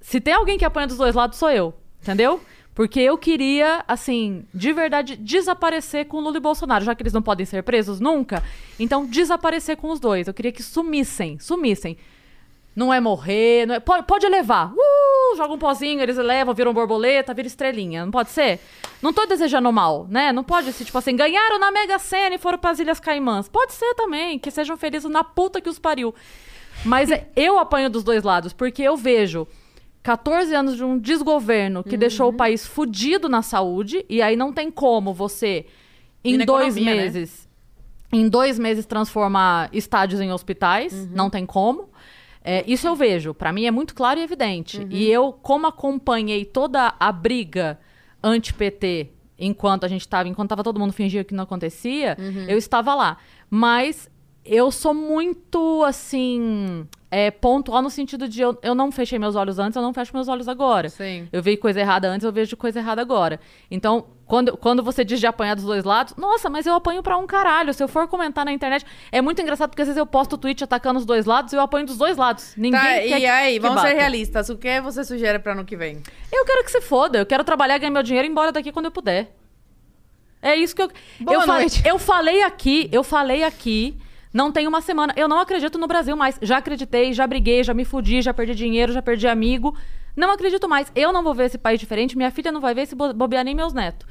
Se 0.00 0.20
tem 0.20 0.34
alguém 0.34 0.58
que 0.58 0.64
apanha 0.64 0.86
dos 0.86 0.96
dois 0.98 1.14
lados, 1.14 1.38
sou 1.38 1.50
eu, 1.50 1.72
entendeu? 2.02 2.40
Porque 2.74 3.00
eu 3.00 3.18
queria, 3.18 3.84
assim, 3.86 4.46
de 4.52 4.72
verdade, 4.72 5.16
desaparecer 5.16 6.06
com 6.06 6.20
Lula 6.20 6.38
e 6.38 6.40
Bolsonaro, 6.40 6.84
já 6.84 6.94
que 6.94 7.02
eles 7.02 7.12
não 7.12 7.20
podem 7.20 7.44
ser 7.44 7.62
presos 7.62 8.00
nunca. 8.00 8.42
Então, 8.80 9.04
desaparecer 9.04 9.76
com 9.76 9.90
os 9.90 10.00
dois. 10.00 10.26
Eu 10.26 10.32
queria 10.32 10.52
que 10.52 10.62
sumissem, 10.62 11.38
sumissem. 11.38 11.98
Não 12.74 12.90
é 12.90 12.98
morrer, 12.98 13.66
não 13.66 13.74
é- 13.74 13.80
pode, 13.80 14.06
pode 14.06 14.26
levar. 14.26 14.72
Uh, 14.72 15.36
joga 15.36 15.52
um 15.52 15.58
pozinho, 15.58 16.00
eles 16.00 16.16
levam, 16.16 16.54
viram 16.54 16.72
borboleta, 16.72 17.34
vira 17.34 17.46
estrelinha. 17.46 18.06
Não 18.06 18.10
pode 18.10 18.30
ser? 18.30 18.58
Não 19.02 19.12
tô 19.12 19.26
desejando 19.26 19.70
mal, 19.70 20.06
né? 20.08 20.32
Não 20.32 20.42
pode 20.42 20.72
ser, 20.72 20.86
tipo 20.86 20.96
assim, 20.96 21.14
ganharam 21.14 21.58
na 21.58 21.70
Mega 21.70 21.98
Sena 21.98 22.36
e 22.36 22.38
foram 22.38 22.56
pras 22.56 22.78
Ilhas 22.78 22.98
Caimãs. 22.98 23.46
Pode 23.46 23.74
ser 23.74 23.92
também, 23.94 24.38
que 24.38 24.50
sejam 24.50 24.78
felizes 24.78 25.10
na 25.10 25.22
puta 25.22 25.60
que 25.60 25.68
os 25.68 25.78
pariu. 25.78 26.14
Mas 26.86 27.10
é- 27.12 27.28
eu 27.36 27.58
apanho 27.58 27.90
dos 27.90 28.02
dois 28.02 28.22
lados, 28.22 28.54
porque 28.54 28.80
eu 28.82 28.96
vejo 28.96 29.46
14 30.02 30.54
anos 30.54 30.76
de 30.76 30.84
um 30.84 30.98
desgoverno 30.98 31.84
que 31.84 31.96
deixou 31.96 32.28
o 32.30 32.32
país 32.32 32.66
fudido 32.66 33.28
na 33.28 33.40
saúde, 33.42 34.04
e 34.08 34.20
aí 34.20 34.34
não 34.36 34.52
tem 34.52 34.70
como 34.70 35.14
você, 35.14 35.66
em 36.24 36.38
dois 36.44 36.76
economia, 36.76 36.94
né? 36.96 37.02
meses, 37.02 37.48
em 38.12 38.28
dois 38.28 38.58
meses 38.58 38.84
transformar 38.84 39.68
estádios 39.72 40.20
em 40.20 40.32
hospitais, 40.32 40.92
Uhum. 40.92 41.08
não 41.14 41.30
tem 41.30 41.46
como. 41.46 41.88
É, 42.44 42.64
isso 42.66 42.88
eu 42.88 42.96
vejo, 42.96 43.32
pra 43.32 43.52
mim 43.52 43.64
é 43.66 43.70
muito 43.70 43.94
claro 43.94 44.18
e 44.18 44.22
evidente. 44.24 44.78
Uhum. 44.80 44.88
E 44.90 45.08
eu, 45.08 45.32
como 45.32 45.66
acompanhei 45.68 46.44
toda 46.44 46.92
a 46.98 47.12
briga 47.12 47.78
anti-PT 48.22 49.10
enquanto 49.38 49.84
a 49.84 49.88
gente 49.88 50.00
estava, 50.02 50.28
enquanto 50.28 50.48
tava 50.50 50.62
todo 50.64 50.78
mundo 50.80 50.92
fingindo 50.92 51.24
que 51.24 51.34
não 51.34 51.44
acontecia, 51.44 52.16
Uhum. 52.18 52.46
eu 52.48 52.58
estava 52.58 52.94
lá. 52.94 53.16
Mas 53.48 54.10
eu 54.44 54.70
sou 54.72 54.92
muito 54.94 55.84
assim. 55.84 56.86
É, 57.14 57.30
pontual 57.30 57.82
no 57.82 57.90
sentido 57.90 58.26
de 58.26 58.40
eu, 58.40 58.58
eu 58.62 58.74
não 58.74 58.90
fechei 58.90 59.18
meus 59.18 59.36
olhos 59.36 59.58
antes, 59.58 59.76
eu 59.76 59.82
não 59.82 59.92
fecho 59.92 60.14
meus 60.14 60.28
olhos 60.28 60.48
agora. 60.48 60.88
Sim. 60.88 61.28
Eu 61.30 61.42
vi 61.42 61.58
coisa 61.58 61.78
errada 61.78 62.08
antes, 62.08 62.24
eu 62.24 62.32
vejo 62.32 62.56
coisa 62.56 62.78
errada 62.78 63.02
agora. 63.02 63.38
Então, 63.70 64.06
quando, 64.24 64.56
quando 64.56 64.82
você 64.82 65.04
diz 65.04 65.20
de 65.20 65.26
apanhar 65.26 65.54
dos 65.54 65.66
dois 65.66 65.84
lados, 65.84 66.14
nossa, 66.16 66.48
mas 66.48 66.64
eu 66.64 66.72
apanho 66.72 67.02
pra 67.02 67.18
um 67.18 67.26
caralho. 67.26 67.74
Se 67.74 67.82
eu 67.82 67.86
for 67.86 68.08
comentar 68.08 68.46
na 68.46 68.52
internet, 68.52 68.86
é 69.12 69.20
muito 69.20 69.42
engraçado 69.42 69.68
porque 69.68 69.82
às 69.82 69.88
vezes 69.88 69.98
eu 69.98 70.06
posto 70.06 70.38
tweet 70.38 70.64
atacando 70.64 70.98
os 71.00 71.04
dois 71.04 71.26
lados 71.26 71.52
e 71.52 71.56
eu 71.56 71.60
apanho 71.60 71.84
dos 71.84 71.98
dois 71.98 72.16
lados. 72.16 72.54
Ninguém 72.56 72.80
Tá, 72.80 72.86
quer 72.86 73.20
e 73.20 73.26
aí, 73.26 73.52
que 73.52 73.60
vamos 73.60 73.82
ser 73.82 73.88
bata. 73.88 74.00
realistas. 74.00 74.48
O 74.48 74.56
que 74.56 74.80
você 74.80 75.04
sugere 75.04 75.38
para 75.38 75.52
ano 75.52 75.66
que 75.66 75.76
vem? 75.76 76.02
Eu 76.32 76.46
quero 76.46 76.64
que 76.64 76.70
se 76.70 76.80
foda. 76.80 77.18
Eu 77.18 77.26
quero 77.26 77.44
trabalhar, 77.44 77.76
ganhar 77.76 77.90
meu 77.90 78.02
dinheiro 78.02 78.26
e 78.26 78.28
ir 78.28 78.32
embora 78.32 78.50
daqui 78.52 78.72
quando 78.72 78.86
eu 78.86 78.90
puder. 78.90 79.36
É 80.40 80.56
isso 80.56 80.74
que 80.74 80.80
eu. 80.80 80.90
Boa 81.20 81.42
eu, 81.42 81.46
noite. 81.46 81.82
eu 81.86 81.98
falei 81.98 82.42
aqui, 82.42 82.88
eu 82.90 83.04
falei 83.04 83.44
aqui. 83.44 83.98
Não 84.32 84.50
tem 84.50 84.66
uma 84.66 84.80
semana. 84.80 85.12
Eu 85.16 85.28
não 85.28 85.38
acredito 85.38 85.78
no 85.78 85.86
Brasil 85.86 86.16
mais. 86.16 86.38
Já 86.40 86.58
acreditei, 86.58 87.12
já 87.12 87.26
briguei, 87.26 87.62
já 87.62 87.74
me 87.74 87.84
fudi, 87.84 88.22
já 88.22 88.32
perdi 88.32 88.54
dinheiro, 88.54 88.92
já 88.92 89.02
perdi 89.02 89.28
amigo. 89.28 89.76
Não 90.16 90.30
acredito 90.30 90.68
mais. 90.68 90.90
Eu 90.94 91.12
não 91.12 91.22
vou 91.22 91.34
ver 91.34 91.44
esse 91.46 91.58
país 91.58 91.78
diferente. 91.78 92.16
Minha 92.16 92.30
filha 92.30 92.50
não 92.52 92.60
vai 92.60 92.74
ver 92.74 92.86
se 92.86 92.94
bo- 92.94 93.12
bobear 93.12 93.44
nem 93.44 93.54
meus 93.54 93.72
netos. 93.72 94.06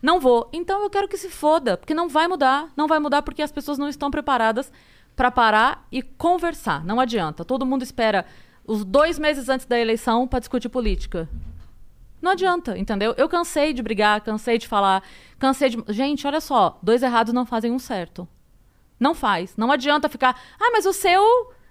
Não 0.00 0.20
vou. 0.20 0.48
Então 0.52 0.82
eu 0.82 0.90
quero 0.90 1.08
que 1.08 1.16
se 1.16 1.28
foda. 1.28 1.76
Porque 1.76 1.94
não 1.94 2.08
vai 2.08 2.28
mudar. 2.28 2.68
Não 2.76 2.86
vai 2.86 2.98
mudar 3.00 3.22
porque 3.22 3.42
as 3.42 3.50
pessoas 3.52 3.78
não 3.78 3.88
estão 3.88 4.10
preparadas 4.10 4.70
pra 5.16 5.30
parar 5.30 5.86
e 5.90 6.02
conversar. 6.02 6.84
Não 6.84 7.00
adianta. 7.00 7.44
Todo 7.44 7.66
mundo 7.66 7.82
espera 7.82 8.24
os 8.66 8.84
dois 8.84 9.18
meses 9.18 9.48
antes 9.48 9.66
da 9.66 9.78
eleição 9.78 10.26
pra 10.26 10.38
discutir 10.38 10.68
política. 10.68 11.28
Não 12.22 12.30
adianta, 12.32 12.78
entendeu? 12.78 13.12
Eu 13.18 13.28
cansei 13.28 13.72
de 13.74 13.82
brigar, 13.82 14.20
cansei 14.22 14.56
de 14.56 14.66
falar, 14.66 15.02
cansei 15.38 15.68
de. 15.68 15.84
Gente, 15.92 16.26
olha 16.26 16.40
só, 16.40 16.78
dois 16.82 17.02
errados 17.02 17.34
não 17.34 17.44
fazem 17.44 17.70
um 17.70 17.78
certo. 17.78 18.26
Não 19.04 19.14
faz. 19.14 19.54
Não 19.56 19.70
adianta 19.70 20.08
ficar. 20.08 20.34
Ah, 20.58 20.70
mas 20.72 20.86
o 20.86 20.92
seu. 20.94 21.22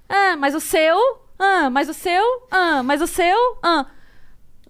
Ah, 0.08 0.36
mas 0.38 0.54
o 0.54 0.60
seu. 0.60 0.96
Ah, 1.40 1.68
mas 1.72 1.90
o 1.90 1.94
seu. 1.94 2.24
Ah, 2.52 2.84
mas 2.84 3.02
o 3.02 3.08
seu. 3.08 3.58
Ah. 3.64 3.88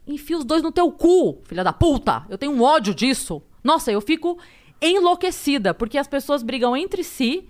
Enfia 0.07 0.38
os 0.38 0.45
dois 0.45 0.64
no 0.64 0.72
teu 0.72 0.90
cu, 0.91 1.41
filha 1.44 1.64
da 1.64 1.73
puta. 1.73 2.26
Eu 2.30 2.38
tenho 2.38 2.53
um 2.53 2.61
ódio 2.64 2.95
disso. 2.95 3.41
Nossa, 3.64 3.91
eu 3.91 3.99
fico 4.02 4.38
enlouquecida, 4.81 5.73
porque 5.73 5.98
as 5.98 6.07
pessoas 6.07 6.44
brigam 6.44 6.76
entre 6.76 7.03
si 7.03 7.49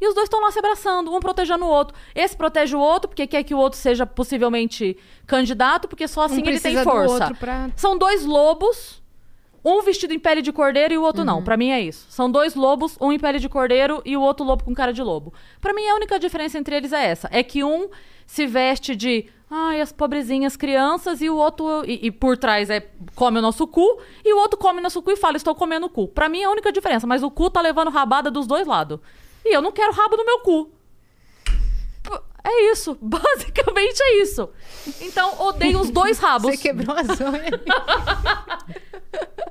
e 0.00 0.06
os 0.06 0.14
dois 0.14 0.26
estão 0.26 0.40
lá 0.40 0.50
se 0.50 0.58
abraçando, 0.58 1.10
um 1.14 1.20
protegendo 1.20 1.64
o 1.64 1.68
outro. 1.68 1.96
Esse 2.14 2.36
protege 2.36 2.76
o 2.76 2.80
outro 2.80 3.08
porque 3.08 3.26
quer 3.26 3.42
que 3.42 3.54
o 3.54 3.58
outro 3.58 3.78
seja 3.78 4.04
possivelmente 4.06 4.96
candidato, 5.26 5.88
porque 5.88 6.06
só 6.06 6.22
assim 6.24 6.42
Um 6.42 6.46
ele 6.46 6.60
tem 6.60 6.74
do 6.76 6.82
força. 6.82 7.24
outro 7.24 7.34
pra- 7.36 7.70
São 7.76 7.96
dois 7.96 8.24
lobos, 8.26 9.02
um 9.68 9.82
vestido 9.82 10.14
em 10.14 10.18
pele 10.18 10.40
de 10.40 10.52
cordeiro 10.52 10.94
e 10.94 10.98
o 10.98 11.02
outro 11.02 11.22
Uhum. 11.22 11.26
não. 11.26 11.42
Pra 11.44 11.56
mim 11.56 11.70
é 11.70 11.80
isso. 11.80 12.06
São 12.08 12.30
dois 12.30 12.54
lobos, 12.54 12.96
um 13.00 13.10
em 13.12 13.18
pele 13.18 13.38
de 13.40 13.48
cordeiro 13.48 14.00
e 14.04 14.16
o 14.16 14.20
outro 14.20 14.46
lobo 14.46 14.62
com 14.64 14.72
cara 14.74 14.92
de 14.92 15.02
lobo. 15.02 15.34
Pra 15.60 15.74
mim 15.74 15.86
a 15.88 15.94
única 15.94 16.18
diferença 16.18 16.56
entre 16.58 16.76
eles 16.76 16.92
é 16.92 17.04
essa, 17.04 17.28
é 17.32 17.42
que 17.42 17.64
um 17.64 17.88
se 18.26 18.46
veste 18.46 18.94
de 18.96 19.26
ai, 19.50 19.80
as 19.80 19.92
pobrezinhas 19.92 20.56
crianças 20.56 21.20
e 21.20 21.28
o 21.30 21.36
outro 21.36 21.84
e, 21.84 22.06
e 22.06 22.10
por 22.10 22.36
trás 22.36 22.68
é 22.70 22.88
come 23.14 23.38
o 23.38 23.42
nosso 23.42 23.66
cu 23.66 24.00
e 24.24 24.32
o 24.32 24.38
outro 24.38 24.58
come 24.58 24.80
o 24.80 24.82
nosso 24.82 25.00
cu 25.02 25.12
e 25.12 25.16
fala 25.16 25.36
estou 25.36 25.54
comendo 25.54 25.86
o 25.86 25.90
cu. 25.90 26.08
Pra 26.08 26.28
mim 26.28 26.40
é 26.40 26.44
a 26.44 26.50
única 26.50 26.70
diferença, 26.72 27.06
mas 27.06 27.22
o 27.22 27.30
cu 27.30 27.50
tá 27.50 27.60
levando 27.60 27.90
rabada 27.90 28.30
dos 28.30 28.46
dois 28.46 28.66
lados. 28.66 28.98
E 29.44 29.54
eu 29.54 29.60
não 29.62 29.70
quero 29.72 29.92
rabo 29.92 30.16
no 30.16 30.24
meu 30.24 30.40
cu. 30.40 30.70
É 32.48 32.70
isso, 32.70 32.96
basicamente 33.02 34.00
é 34.00 34.22
isso. 34.22 34.48
Então, 35.00 35.40
odeio 35.40 35.80
os 35.80 35.90
dois 35.90 36.16
rabos. 36.20 36.52
Você 36.52 36.56
quebrou 36.56 36.94
a 36.96 37.02
Zoe. 37.02 37.50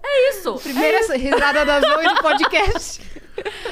É 0.07 0.29
isso. 0.29 0.53
Primeira 0.55 0.99
risada 1.17 1.65
da 1.65 1.81
Zoe 1.81 2.03
no 2.05 2.15
podcast. 2.21 3.01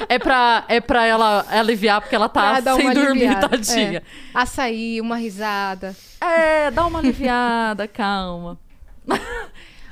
É 0.10 0.20
pra, 0.20 0.66
é 0.68 0.82
pra 0.82 1.06
ela 1.06 1.46
aliviar, 1.50 2.02
porque 2.02 2.16
ela 2.16 2.28
tá 2.28 2.62
sem 2.62 2.74
uma 2.86 2.94
dormir, 2.94 3.28
aliviada. 3.28 3.50
tadinha. 3.50 4.00
É. 4.00 4.04
Açaí, 4.34 5.00
uma 5.00 5.16
risada. 5.16 5.96
É. 6.20 6.70
dá 6.72 6.86
uma 6.86 7.00
aliviada, 7.00 7.88
calma. 7.88 8.60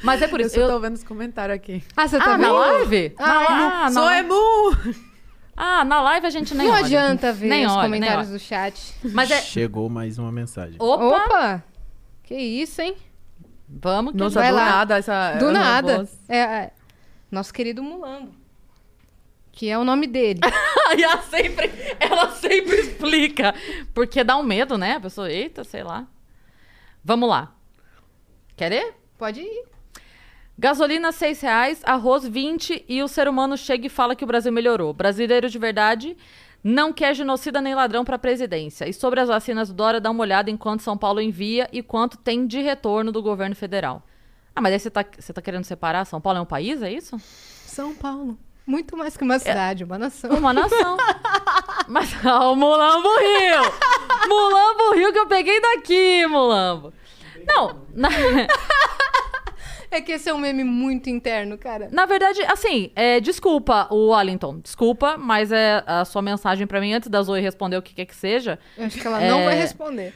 Mas 0.04 0.22
é 0.22 0.28
por 0.28 0.40
Eu 0.40 0.48
isso. 0.48 0.56
só 0.56 0.62
Eu... 0.62 0.68
tô 0.70 0.80
vendo 0.80 0.96
os 0.96 1.04
comentários 1.04 1.56
aqui. 1.56 1.84
Ah, 1.96 2.08
você 2.08 2.18
Ah, 2.18 2.20
tá 2.20 2.38
na 2.38 2.48
vendo? 2.48 2.54
live? 2.58 3.16
Ah, 3.20 3.28
na, 3.28 3.34
é. 3.42 3.46
ah, 3.48 3.82
na 3.84 3.92
Sou 3.92 4.04
live. 4.04 4.28
emu! 4.28 4.78
Ah, 5.56 5.86
na 5.86 6.02
live 6.02 6.26
a 6.26 6.30
gente 6.32 6.56
nem 6.56 6.66
Não 6.68 6.74
olha. 6.74 6.86
adianta 6.86 7.32
ver 7.32 7.48
Nem 7.50 7.66
os 7.68 7.72
olha, 7.72 7.84
comentários 7.84 8.30
do 8.30 8.40
chat. 8.40 8.96
Mas 9.04 9.30
é... 9.30 9.42
Chegou 9.42 9.88
mais 9.90 10.18
uma 10.18 10.32
mensagem. 10.32 10.76
Opa! 10.80 11.06
Opa! 11.06 11.64
Que 12.24 12.36
isso, 12.36 12.82
hein? 12.82 12.96
Vamos 13.80 14.12
que 14.14 14.18
Nossa, 14.18 14.40
Vai 14.40 14.50
do 14.50 14.56
lá. 14.56 14.66
nada 14.66 14.98
essa. 14.98 15.36
Do 15.36 15.52
nada. 15.52 16.08
É, 16.28 16.38
é. 16.38 16.74
Nosso 17.32 17.54
querido 17.54 17.82
Mulambo. 17.82 18.34
Que 19.52 19.70
é 19.70 19.78
o 19.78 19.84
nome 19.84 20.08
dele. 20.08 20.40
E 20.94 21.04
ela 21.04 21.22
sempre, 21.22 21.72
ela 22.02 22.32
sempre 22.32 22.76
explica. 22.82 23.56
Porque 23.94 24.26
dá 24.26 24.36
um 24.36 24.44
medo, 24.44 24.78
né? 24.78 24.96
A 24.96 25.00
pessoa, 25.00 25.32
eita, 25.32 25.64
sei 25.64 25.84
lá. 25.84 26.06
Vamos 27.02 27.30
lá. 27.30 27.56
Quer 28.58 28.74
ir? 28.74 28.94
Pode 29.18 29.40
ir. 29.40 29.64
Gasolina, 30.60 31.14
6 31.14 31.42
reais, 31.42 31.82
arroz, 31.86 32.28
20 32.28 32.84
e 32.90 33.02
o 33.02 33.08
ser 33.08 33.30
humano 33.30 33.56
chega 33.56 33.88
e 33.88 33.90
fala 33.90 34.18
que 34.18 34.24
o 34.26 34.28
Brasil 34.28 34.52
melhorou. 34.52 34.94
Brasileiro 34.94 35.50
de 35.50 35.58
verdade 35.58 36.18
não 36.64 36.94
quer 36.94 37.16
genocida 37.16 37.62
nem 37.62 37.74
ladrão 37.74 38.06
para 38.06 38.20
presidência. 38.20 38.88
E 38.88 38.94
sobre 38.94 39.20
as 39.20 39.30
vacinas 39.30 39.70
do 39.70 39.74
Dória, 39.74 40.00
dá 40.00 40.12
uma 40.12 40.22
olhada 40.22 40.50
em 40.50 40.58
quanto 40.58 40.84
São 40.84 40.98
Paulo 40.98 41.22
envia 41.22 41.68
e 41.72 41.82
quanto 41.82 42.18
tem 42.18 42.46
de 42.46 42.62
retorno 42.62 43.12
do 43.12 43.22
governo 43.22 43.56
federal. 43.56 44.04
Ah, 44.56 44.62
mas 44.62 44.74
aí 44.74 44.80
você 44.80 44.90
tá, 44.90 45.06
você 45.18 45.34
tá 45.34 45.42
querendo 45.42 45.64
separar? 45.64 46.06
São 46.06 46.22
Paulo 46.22 46.40
é 46.40 46.42
um 46.42 46.46
país, 46.46 46.82
é 46.82 46.92
isso? 46.92 47.18
São 47.20 47.96
Paulo. 47.96 48.38
Muito 48.66 48.96
mais 48.96 49.18
que 49.18 49.24
uma 49.24 49.40
cidade, 49.40 49.84
uma 49.84 49.98
nação. 49.98 50.30
Uma 50.32 50.54
nação. 50.54 50.98
Mas 51.88 52.14
ó, 52.24 52.54
o 52.54 52.56
Mulambo 52.56 53.10
Rio! 53.18 54.30
Mulambo 54.30 54.96
Rio 54.96 55.12
que 55.12 55.20
eu 55.20 55.28
peguei 55.28 55.60
daqui, 55.60 56.28
Mulambo. 56.28 56.94
Não, 57.48 57.82
na, 57.94 58.10
É 59.92 60.00
que 60.02 60.14
esse 60.14 60.30
é 60.30 60.34
um 60.34 60.38
meme 60.38 60.64
muito 60.64 61.10
interno, 61.10 61.58
cara. 61.58 61.90
na 61.92 62.06
verdade, 62.06 62.42
assim, 62.44 62.92
é, 62.96 63.20
desculpa, 63.20 63.88
o 63.92 64.12
Wellington. 64.16 64.60
Desculpa, 64.60 65.18
mas 65.18 65.52
é 65.52 65.84
a 65.86 66.06
sua 66.06 66.22
mensagem 66.22 66.66
pra 66.66 66.80
mim, 66.80 66.94
antes 66.94 67.10
da 67.10 67.22
Zoe 67.22 67.42
responder 67.42 67.76
o 67.78 67.82
que 67.82 67.94
quer 67.94 68.06
que 68.06 68.16
seja. 68.16 68.58
Eu 68.78 68.86
acho 68.86 68.98
que 69.00 69.06
ela 69.06 69.20
não 69.20 69.42
É. 69.42 69.46
vai 69.46 69.56
responder. 69.56 70.14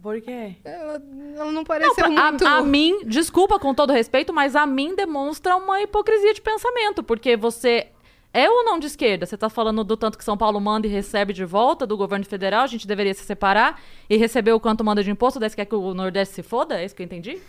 Por 0.00 0.20
quê? 0.20 0.54
Ela, 0.64 1.02
ela 1.36 1.50
não 1.50 1.64
pareceu 1.64 1.94
Pra- 1.96 2.08
muito... 2.08 2.46
a, 2.46 2.58
a 2.58 2.62
mim, 2.62 3.00
desculpa 3.06 3.58
com 3.58 3.74
todo 3.74 3.92
respeito, 3.92 4.32
mas 4.32 4.54
a 4.54 4.64
mim 4.64 4.94
demonstra 4.94 5.56
uma 5.56 5.80
hipocrisia 5.82 6.32
de 6.32 6.40
pensamento, 6.40 7.02
porque 7.02 7.36
você 7.36 7.88
é 8.32 8.48
ou 8.48 8.64
não 8.64 8.78
de 8.78 8.86
esquerda? 8.86 9.26
Você 9.26 9.36
tá 9.36 9.48
falando 9.48 9.82
do 9.82 9.96
tanto 9.96 10.16
que 10.16 10.22
São 10.22 10.36
Paulo 10.36 10.60
manda 10.60 10.86
e 10.86 10.90
recebe 10.90 11.32
de 11.32 11.44
volta 11.44 11.84
do 11.84 11.96
governo 11.96 12.24
federal, 12.24 12.62
a 12.62 12.66
gente 12.68 12.86
deveria 12.86 13.14
se 13.14 13.24
separar 13.24 13.80
e 14.08 14.16
receber 14.16 14.52
o 14.52 14.60
quanto 14.60 14.84
manda 14.84 15.02
de 15.02 15.10
imposto, 15.10 15.40
daí 15.40 15.50
você 15.50 15.56
quer 15.56 15.64
que 15.64 15.74
o 15.74 15.92
Nordeste 15.92 16.36
se 16.36 16.42
foda? 16.44 16.80
É 16.80 16.84
isso 16.84 16.94
que 16.94 17.02
eu 17.02 17.06
entendi? 17.06 17.40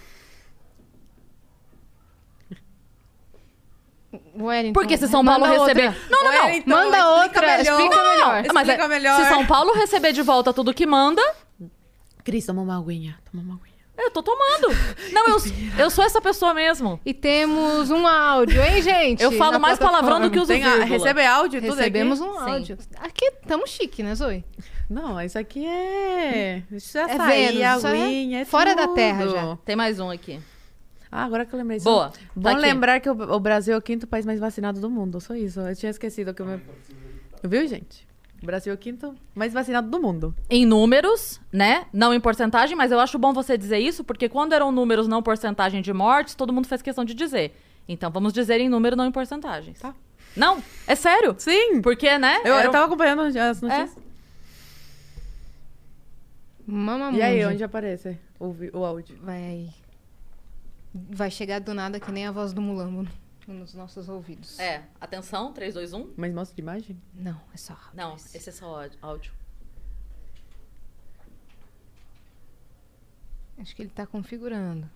Wellington, 4.40 4.74
Porque 4.74 4.98
se 4.98 5.08
São 5.08 5.24
Paulo 5.24 5.42
manda 5.48 5.60
receber. 5.66 5.88
outra. 5.88 6.02
Não, 6.10 6.24
não, 6.24 6.32
não. 6.32 6.46
Wellington, 6.46 6.70
Manda 6.70 6.86
explica 6.98 7.10
outra, 7.10 7.42
melhor. 7.42 7.60
explica 7.62 8.04
melhor. 8.04 8.44
Ah, 8.50 8.54
mas 8.54 8.70
é- 8.70 8.72
Explica 8.72 8.88
melhor. 8.88 9.22
Se 9.24 9.30
São 9.30 9.46
Paulo 9.46 9.74
receber 9.74 10.14
de 10.14 10.22
volta 10.22 10.54
tudo 10.54 10.74
que 10.74 10.86
manda, 10.86 11.22
Cris, 12.24 12.46
toma 12.46 12.62
uma 12.62 12.78
aguinha. 12.78 13.18
Toma 13.32 13.44
uma 13.44 13.54
aguinha. 13.56 13.78
eu 13.98 14.12
tô 14.12 14.22
tomando. 14.22 14.68
Não, 15.12 15.28
eu, 15.28 15.38
eu 15.80 15.90
sou 15.90 16.04
essa 16.04 16.22
pessoa 16.22 16.54
mesmo. 16.54 17.00
E 17.06 17.14
temos 17.14 17.90
um 17.90 18.06
áudio, 18.08 18.62
hein, 18.64 18.82
gente? 18.82 19.24
Eu 19.24 19.32
falo 19.34 19.54
Na 19.54 19.60
mais 19.60 19.80
palavrão 19.80 20.20
do 20.22 20.30
que 20.30 20.38
uso 20.40 20.48
Tem 20.48 20.64
a, 20.64 20.84
recebe 20.86 21.26
áudio 21.26 21.58
e 21.58 21.62
tudo 21.62 21.76
Recebemos 21.76 22.22
aqui? 22.22 22.30
um 22.30 22.34
Sim. 22.34 22.52
áudio. 22.52 22.78
Aqui 23.00 23.32
tamo 23.48 23.66
chique, 23.68 24.04
né, 24.04 24.14
Zoe? 24.16 24.44
Não, 24.90 25.20
isso 25.22 25.38
aqui 25.38 25.66
é... 25.66 26.64
Isso 26.72 26.98
é 26.98 27.02
É 27.02 27.04
açaí, 27.14 27.58
Vênus, 27.58 27.78
isso 27.78 27.88
é 27.88 27.90
aguinha, 27.92 28.40
é 28.42 28.46
fora 28.46 28.74
da 28.76 28.84
tudo. 28.84 28.96
Terra 28.96 29.28
já. 29.28 29.58
Tem 29.66 29.76
mais 29.76 30.00
um 30.00 30.10
aqui. 30.10 30.40
Ah, 31.18 31.24
agora 31.26 31.46
que 31.46 31.54
eu 31.54 31.58
lembrei. 31.58 31.80
Boa, 31.80 32.06
Só- 32.06 32.10
tá 32.12 32.20
Bom 32.36 32.50
aqui. 32.50 32.62
lembrar 32.62 33.00
que 33.00 33.10
o, 33.10 33.14
o 33.14 33.40
Brasil 33.40 33.74
é 33.74 33.78
o 33.78 33.82
quinto 33.82 34.06
país 34.06 34.26
mais 34.26 34.40
vacinado 34.40 34.80
do 34.80 34.90
mundo. 34.90 35.20
Só 35.20 35.34
isso. 35.36 35.60
Eu 35.60 35.76
tinha 35.76 35.90
esquecido 35.90 36.34
que 36.34 36.42
eu 36.42 36.46
me... 36.46 36.62
Viu, 37.44 37.66
gente? 37.68 38.06
O 38.42 38.46
Brasil 38.46 38.72
é 38.72 38.76
o 38.76 38.78
quinto 38.78 39.16
mais 39.34 39.52
vacinado 39.52 39.90
do 39.90 40.00
mundo. 40.00 40.36
em 40.48 40.64
números, 40.64 41.42
né? 41.52 41.88
Não 41.92 42.14
em 42.14 42.20
porcentagem, 42.20 42.76
mas 42.78 42.92
eu 42.92 43.00
acho 43.00 43.18
bom 43.18 43.34
você 43.34 43.58
dizer 43.58 43.80
isso, 43.80 44.04
porque 44.04 44.30
quando 44.30 44.54
eram 44.54 44.72
números, 44.72 45.08
não 45.08 45.24
porcentagem 45.24 45.82
de 45.82 45.92
mortes, 45.92 46.36
todo 46.36 46.54
mundo 46.54 46.68
fez 46.68 46.84
questão 46.84 47.04
de 47.04 47.16
dizer. 47.16 47.56
Então 47.88 48.12
vamos 48.12 48.32
dizer 48.34 48.62
em 48.62 48.70
número, 48.70 48.96
não 48.96 49.08
em 49.08 49.12
porcentagens. 49.12 49.80
Tá. 49.80 49.96
Não, 50.36 50.62
é 50.86 50.94
sério. 50.94 51.34
Sim! 51.40 51.82
Porque, 51.82 52.16
né? 52.20 52.42
Eu, 52.46 52.54
era- 52.54 52.68
eu 52.68 52.72
tava 52.72 52.86
acompanhando 52.86 53.22
as 53.22 53.60
notícias. 53.60 53.98
Mama 56.68 57.12
E 57.12 57.22
aí, 57.22 57.46
onde 57.46 57.64
aparece 57.64 58.18
o, 58.40 58.54
o 58.74 58.86
áudio? 58.86 59.18
Vai 59.24 59.38
aí. 59.44 59.70
Vai 61.10 61.30
chegar 61.32 61.60
do 61.60 61.74
nada 61.74 62.00
que 62.00 62.12
nem 62.12 62.26
a 62.26 62.32
voz 62.32 62.54
do 62.54 62.62
Mulambo 62.62 63.08
nos 63.48 63.74
nossos 63.74 64.10
ouvidos. 64.10 64.60
É, 64.60 64.84
atenção, 65.00 65.54
3, 65.54 65.74
2, 65.74 65.94
1. 65.94 66.14
Mas 66.18 66.34
mostra 66.34 66.56
de 66.56 66.62
imagem? 66.62 67.02
Não, 67.14 67.40
é 67.54 67.58
só. 67.58 67.78
Não, 67.94 68.16
esse 68.16 68.50
é 68.50 68.52
só 68.52 68.66
áudio- 68.82 68.98
áudio. 69.02 69.32
Acho 73.60 73.76
que 73.76 73.82
ele 73.82 73.90
tá 73.90 74.06
configurando. 74.06 74.90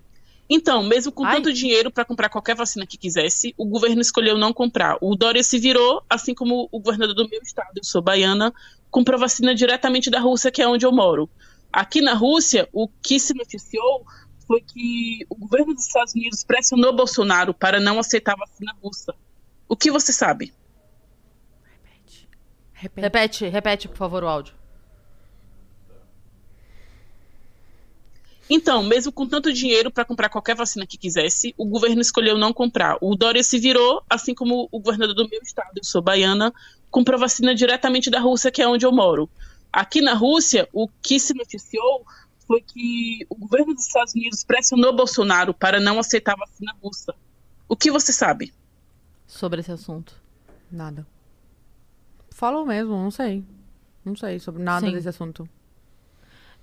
Então, 0.50 0.84
mesmo 0.84 1.12
com 1.14 1.24
Ai. 1.24 1.38
tanto 1.38 1.54
dinheiro 1.54 1.90
para 1.90 2.04
comprar 2.04 2.28
qualquer 2.30 2.56
vacina 2.56 2.86
que 2.86 2.98
quisesse, 2.98 3.54
o 3.58 3.66
governo 3.66 4.02
escolheu 4.02 4.38
não 4.38 4.52
comprar. 4.52 4.98
O 5.02 5.16
Dória 5.16 5.42
se 5.44 5.58
virou, 5.58 6.04
assim 6.10 6.36
como 6.36 6.68
o 6.72 6.80
governador 6.80 7.16
do 7.16 7.30
meu 7.30 7.42
estado, 7.42 7.72
eu 7.78 7.84
sou 7.84 8.02
baiana, 8.02 8.54
comprou 8.90 9.18
vacina 9.18 9.56
diretamente 9.56 10.10
da 10.12 10.20
Rússia, 10.20 10.52
que 10.52 10.62
é 10.62 10.68
onde 10.68 10.86
eu 10.86 10.92
moro. 10.92 11.30
Aqui 11.72 12.02
na 12.02 12.14
Rússia, 12.14 12.68
o 12.74 12.90
que 13.02 13.18
se 13.18 13.34
noticiou 13.34 14.06
foi 14.52 14.60
que 14.60 15.26
o 15.30 15.36
governo 15.36 15.74
dos 15.74 15.86
Estados 15.86 16.14
Unidos 16.14 16.44
pressionou 16.44 16.94
Bolsonaro 16.94 17.54
para 17.54 17.80
não 17.80 17.98
aceitar 17.98 18.34
a 18.34 18.36
vacina 18.36 18.76
russa. 18.84 19.16
O 19.66 19.78
que 19.78 19.90
você 19.90 20.12
sabe? 20.12 20.54
Repete. 22.74 23.00
Repete, 23.00 23.48
repete, 23.48 23.88
por 23.88 23.96
favor, 23.96 24.26
o 24.26 24.28
áudio. 24.28 24.54
Então, 28.50 28.84
mesmo 28.84 29.10
com 29.14 29.26
tanto 29.26 29.54
dinheiro 29.54 29.90
para 29.90 30.04
comprar 30.04 30.28
qualquer 30.28 30.54
vacina 30.54 30.86
que 30.86 30.98
quisesse, 30.98 31.56
o 31.58 31.64
governo 31.64 32.02
escolheu 32.02 32.38
não 32.38 32.52
comprar. 32.52 32.98
O 33.00 33.16
Dória 33.16 33.42
se 33.42 33.58
virou, 33.58 34.04
assim 34.10 34.36
como 34.36 34.68
o 34.70 34.80
governador 34.82 35.16
do 35.16 35.30
meu 35.30 35.42
estado, 35.42 35.72
eu 35.78 35.84
sou 35.86 36.02
baiana, 36.02 36.54
comprou 36.90 37.18
vacina 37.18 37.56
diretamente 37.56 38.10
da 38.10 38.20
Rússia, 38.20 38.52
que 38.52 38.62
é 38.62 38.68
onde 38.68 38.86
eu 38.86 38.92
moro. 38.92 39.30
Aqui 39.72 40.02
na 40.02 40.14
Rússia, 40.14 40.68
o 40.74 40.90
que 41.02 41.18
se 41.22 41.34
noticiou 41.34 42.06
foi 42.52 42.62
que 42.62 43.26
o 43.30 43.36
governo 43.36 43.74
dos 43.74 43.86
Estados 43.88 44.14
Unidos 44.14 44.44
pressionou 44.44 44.94
Bolsonaro 44.94 45.54
para 45.54 45.80
não 45.80 45.98
aceitar 45.98 46.34
a 46.34 46.36
vacina 46.36 46.76
russa. 46.84 47.16
O 47.70 47.78
que 47.78 47.90
você 47.90 48.12
sabe? 48.12 48.54
Sobre 49.26 49.62
esse 49.62 49.72
assunto. 49.72 50.14
Nada. 50.70 51.08
Falou 52.30 52.66
mesmo, 52.66 52.92
não 52.92 53.10
sei. 53.10 53.42
Não 54.04 54.18
sei 54.18 54.38
sobre 54.38 54.62
nada 54.62 54.86
Sim. 54.86 54.92
desse 54.92 55.08
assunto. 55.08 55.48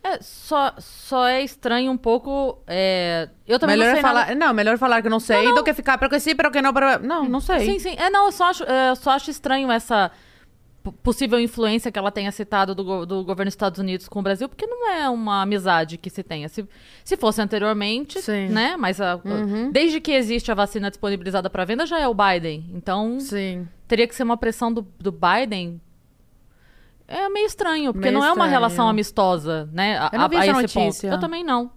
É, 0.05 0.21
só, 0.21 0.75
só 0.79 1.27
é 1.27 1.43
estranho 1.43 1.91
um 1.91 1.97
pouco. 1.97 2.59
é, 2.67 3.31
Eu 3.47 3.59
também 3.59 3.79
melhor 3.79 3.89
não 3.89 3.95
sei 3.95 4.03
falar, 4.03 4.21
nada- 4.27 4.35
não, 4.35 4.53
melhor 4.53 4.77
falar 4.77 5.01
que 5.01 5.09
não 5.09 5.19
sei 5.21 5.55
do 5.55 5.65
que 5.65 5.73
ficar 5.73 5.97
pero 5.97 6.11
que 6.11 6.21
sim, 6.21 6.37
pero 6.37 6.51
que 6.51 6.61
não, 6.61 6.75
pero... 6.75 6.99
não, 7.03 7.25
não 7.27 7.41
sei. 7.41 7.61
Sim, 7.65 7.79
sim. 7.79 7.95
É, 7.99 8.11
não, 8.11 8.27
eu 8.27 8.33
só 8.33 8.45
acho, 8.51 8.65
é, 8.65 8.91
eu 8.91 8.97
só 8.97 9.13
acho 9.13 9.31
estranho 9.31 9.73
essa 9.73 10.11
possível 11.03 11.39
influência 11.39 11.93
que 11.93 11.99
ela 11.99 12.11
tenha 12.11 12.33
citado 12.33 12.75
do, 12.75 13.05
do 13.05 13.25
governo 13.25 13.47
dos 13.49 13.55
Estados 13.55 13.79
Unidos 13.79 14.09
com 14.09 14.21
o 14.21 14.23
Brasil, 14.23 14.49
porque 14.49 14.67
não 14.67 14.89
é 14.91 15.09
uma 15.11 15.43
amizade 15.43 15.99
que 15.99 16.09
se 16.09 16.23
tenha. 16.23 16.49
Se, 16.49 16.67
se 17.05 17.17
fosse 17.17 17.43
anteriormente, 17.43 18.21
Sim. 18.23 18.49
né? 18.49 18.77
Mas 18.77 19.01
a- 19.01 19.21
desde 19.73 20.01
que 20.01 20.13
existe 20.13 20.51
a 20.51 20.55
vacina 20.55 20.89
disponibilizada 20.89 21.51
para 21.51 21.65
venda, 21.65 21.85
já 21.85 21.99
é 22.01 22.09
o 22.09 22.15
Biden. 22.15 22.65
Então, 22.75 23.21
Sim. 23.21 23.69
teria 23.87 24.07
que 24.09 24.15
ser 24.15 24.23
uma 24.23 24.37
pressão 24.37 24.73
do, 24.73 24.87
do 24.99 25.13
Biden. 25.13 25.81
É 27.07 27.29
meio 27.29 27.47
estranho, 27.47 27.93
porque 27.93 28.09
Meio 28.09 28.19
não 28.19 28.25
é 28.25 28.29
uma 28.29 28.45
estranho. 28.45 28.51
relação 28.51 28.89
amistosa, 28.89 29.69
né? 29.73 29.99
A, 29.99 30.11
Eu 30.13 30.19
não 30.21 30.29
vi 30.29 30.37
a- 30.37 30.41
a 30.41 30.47
esse 30.47 30.53
notícia. 30.77 31.11
ponto. 31.11 31.17
Eu 31.17 31.21
também 31.21 31.43
não. 31.43 31.71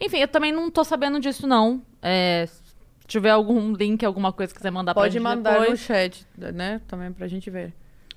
Enfim, 0.00 0.18
eu 0.18 0.28
também 0.28 0.52
não 0.52 0.70
tô 0.70 0.84
sabendo 0.84 1.18
disso, 1.18 1.46
não. 1.46 1.82
É, 2.00 2.46
se 2.46 2.62
tiver 3.06 3.30
algum 3.30 3.72
link, 3.72 4.04
alguma 4.04 4.32
coisa 4.32 4.52
que 4.52 4.58
quiser 4.58 4.70
mandar 4.70 4.94
pra 4.94 5.02
Pode 5.02 5.12
gente 5.14 5.22
mandar 5.22 5.54
no 5.54 5.60
depois. 5.62 5.80
chat, 5.80 6.24
né? 6.36 6.80
Também 6.86 7.12
pra 7.12 7.26
gente 7.26 7.50
ver. 7.50 7.72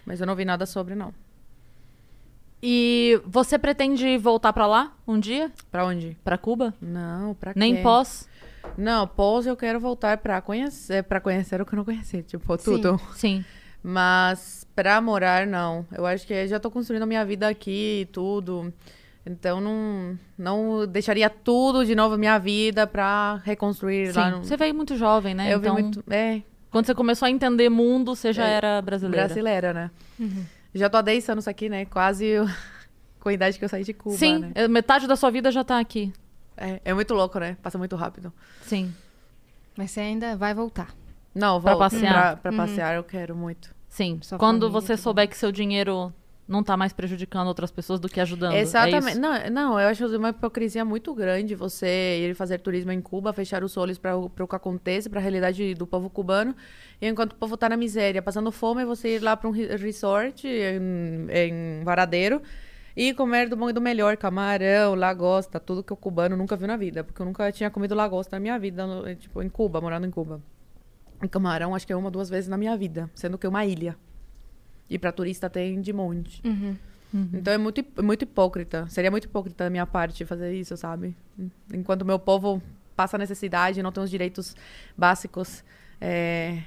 Mas 0.06 0.20
eu 0.20 0.28
não 0.28 0.36
vi 0.36 0.46
nada 0.46 0.66
sobre, 0.66 0.96
não. 0.96 1.14
E 2.62 3.20
você 3.26 3.58
pretende 3.58 4.18
voltar 4.18 4.54
pra 4.54 4.68
lá 4.68 4.96
um 5.08 5.20
dia? 5.20 5.52
Pra 5.72 5.86
onde? 5.86 6.16
Pra 6.24 6.38
Cuba? 6.38 6.74
Não, 6.80 7.34
pra 7.34 7.54
Nem 7.56 7.78
quê? 7.78 7.82
pós? 7.82 8.30
Não, 8.78 9.08
pós 9.08 9.48
eu 9.48 9.58
quero 9.58 9.80
voltar 9.80 10.18
pra 10.18 10.40
conhecer, 10.42 11.04
pra 11.04 11.20
conhecer 11.20 11.60
o 11.60 11.66
que 11.66 11.74
eu 11.74 11.78
não 11.78 11.86
conheci, 11.86 12.22
tipo, 12.22 12.58
tudo. 12.58 13.02
Sim. 13.16 13.44
Mas 13.84 14.68
pra 14.76 15.02
morar, 15.02 15.48
não. 15.48 15.86
Eu 15.92 16.06
acho 16.06 16.28
que 16.28 16.48
já 16.48 16.60
tô 16.60 16.70
construindo 16.70 17.02
a 17.02 17.08
minha 17.08 17.26
vida 17.26 17.48
aqui 17.48 18.02
e 18.02 18.06
tudo. 18.06 18.72
Então 19.26 19.60
não, 19.62 20.18
não 20.38 20.88
deixaria 20.88 21.30
tudo 21.30 21.86
de 21.86 21.96
novo 21.96 22.18
minha 22.18 22.38
vida 22.38 22.88
pra 22.88 23.42
reconstruir 23.44 24.16
lá 24.16 24.30
Sim. 24.30 24.38
no... 24.38 24.44
Você 24.44 24.58
veio 24.58 24.74
muito 24.74 24.96
jovem, 24.96 25.34
né? 25.34 25.52
Eu 25.54 25.60
então, 25.60 25.76
vi 25.76 25.82
muito... 25.82 26.04
É, 26.10 26.42
quando 26.72 26.86
você 26.86 26.96
começou 26.96 27.26
a 27.28 27.30
entender 27.30 27.70
mundo, 27.70 28.16
você 28.16 28.32
já 28.34 28.48
É, 28.48 28.54
era 28.54 28.82
brasileira. 28.82 29.26
brasileira, 29.28 29.74
né? 29.74 29.92
Uhum. 30.20 30.46
Já 30.74 30.90
tô 30.90 30.98
há 30.98 31.02
10 31.02 31.30
anos 31.30 31.48
aqui, 31.48 31.68
né? 31.70 31.86
Quase 31.86 32.26
eu- 32.26 32.46
com 33.20 33.30
a 33.30 33.34
idade 33.34 33.60
que 33.60 33.66
eu 33.66 33.70
saí 33.70 33.84
de 33.84 33.94
Cuba, 33.94 34.16
Sim, 34.18 34.40
né? 34.40 34.52
é, 34.56 34.68
metade 34.68 35.06
da 35.08 35.16
sua 35.16 35.30
vida 35.30 35.52
já 35.52 35.64
tá 35.64 35.80
aqui. 35.80 36.12
É, 36.58 36.80
é 36.86 36.94
muito 36.94 37.14
louco, 37.14 37.38
né? 37.40 37.58
Passa 37.62 37.78
muito 37.78 37.96
rápido. 37.96 38.32
Sim. 38.64 38.94
Mas 39.78 39.92
você 39.92 40.00
ainda 40.00 40.36
vai 40.36 40.54
voltar. 40.54 40.90
Não, 41.34 41.62
Pra 41.62 41.72
vou 41.72 41.80
passear? 41.80 42.38
Pra, 42.38 42.52
pra 42.52 42.52
passear 42.54 42.96
eu 42.96 43.04
quero 43.04 43.36
muito. 43.36 43.74
Sim. 43.90 44.20
Sua 44.22 44.38
Quando 44.38 44.62
família, 44.68 44.82
você 44.82 44.98
souber 44.98 45.28
que 45.28 45.38
seu 45.38 45.52
dinheiro 45.52 46.14
não 46.52 46.64
tá 46.64 46.76
mais 46.76 46.92
prejudicando 46.94 47.48
outras 47.48 47.72
pessoas 47.72 48.00
do 48.00 48.10
que 48.10 48.20
ajudando. 48.20 48.54
é 48.54 48.60
Exatamente. 48.60 49.12
isso? 49.12 49.20
não, 49.20 49.50
não, 49.50 49.80
eu 49.80 49.88
acho 49.88 50.06
uma 50.18 50.30
hipocrisia 50.30 50.84
muito 50.84 51.14
grande 51.16 51.56
você 51.56 52.28
ir 52.30 52.36
fazer 52.36 52.60
turismo 52.60 52.92
em 52.92 53.02
Cuba, 53.02 53.32
fechar 53.34 53.64
os 53.64 53.78
olhos 53.78 53.98
para 53.98 54.16
o 54.18 54.30
que 54.30 54.56
acontece, 54.56 55.10
para 55.10 55.20
a 55.20 55.22
realidade 55.22 55.74
do 55.74 55.88
povo 55.88 56.10
cubano, 56.10 56.54
e 57.02 57.08
enquanto 57.08 57.32
o 57.34 57.36
povo 57.36 57.56
tá 57.56 57.70
na 57.70 57.78
miséria, 57.78 58.22
passando 58.22 58.52
fome, 58.52 58.84
você 58.86 59.16
ir 59.16 59.24
lá 59.24 59.36
para 59.38 59.48
um 59.48 59.52
re- 59.52 59.76
resort 59.78 60.46
em, 60.48 61.28
em 61.32 61.84
Varadeiro 61.84 62.42
e 62.96 63.14
comer 63.14 63.48
do 63.48 63.56
bom 63.56 63.70
e 63.70 63.74
do 63.74 63.80
melhor, 63.80 64.18
camarão, 64.18 64.94
lagosta, 64.96 65.60
tudo 65.60 65.82
que 65.82 65.94
o 65.94 65.96
cubano 65.96 66.36
nunca 66.36 66.58
viu 66.58 66.68
na 66.68 66.76
vida, 66.76 67.04
porque 67.04 67.22
eu 67.22 67.26
nunca 67.26 67.50
tinha 67.52 67.70
comido 67.70 67.96
lagosta 67.96 68.36
na 68.36 68.40
minha 68.42 68.60
vida, 68.60 68.86
tipo, 69.18 69.42
em 69.42 69.48
Cuba, 69.50 69.80
morando 69.80 70.06
em 70.06 70.12
Cuba. 70.12 70.42
E 71.24 71.28
camarão, 71.30 71.74
acho 71.74 71.88
que 71.88 71.94
é 71.94 71.96
uma, 71.96 72.12
duas 72.12 72.30
vezes 72.30 72.50
na 72.50 72.58
minha 72.58 72.76
vida, 72.76 73.10
sendo 73.16 73.38
que 73.38 73.46
é 73.46 73.50
uma 73.50 73.64
ilha. 73.66 73.96
E 74.94 75.00
para 75.00 75.12
turista 75.12 75.50
tem 75.50 75.80
de 75.80 75.94
monte. 75.94 76.42
Então 77.34 77.54
é 77.54 77.58
muito, 77.58 77.80
hip- 77.80 78.02
muito 78.02 78.22
hipócrita. 78.24 78.86
Seria 78.90 79.10
muito 79.10 79.26
hipócrita 79.26 79.64
da 79.64 79.70
minha 79.70 79.86
parte 79.86 80.26
fazer 80.26 80.54
isso, 80.54 80.76
sabe? 80.78 81.16
Enquanto 81.74 82.04
meu 82.06 82.20
povo 82.20 82.62
passa 82.96 83.18
necessidade, 83.18 83.82
não 83.82 83.92
tem 83.92 84.04
os 84.04 84.10
direitos 84.10 84.56
básicos 84.98 85.64
é, 86.00 86.62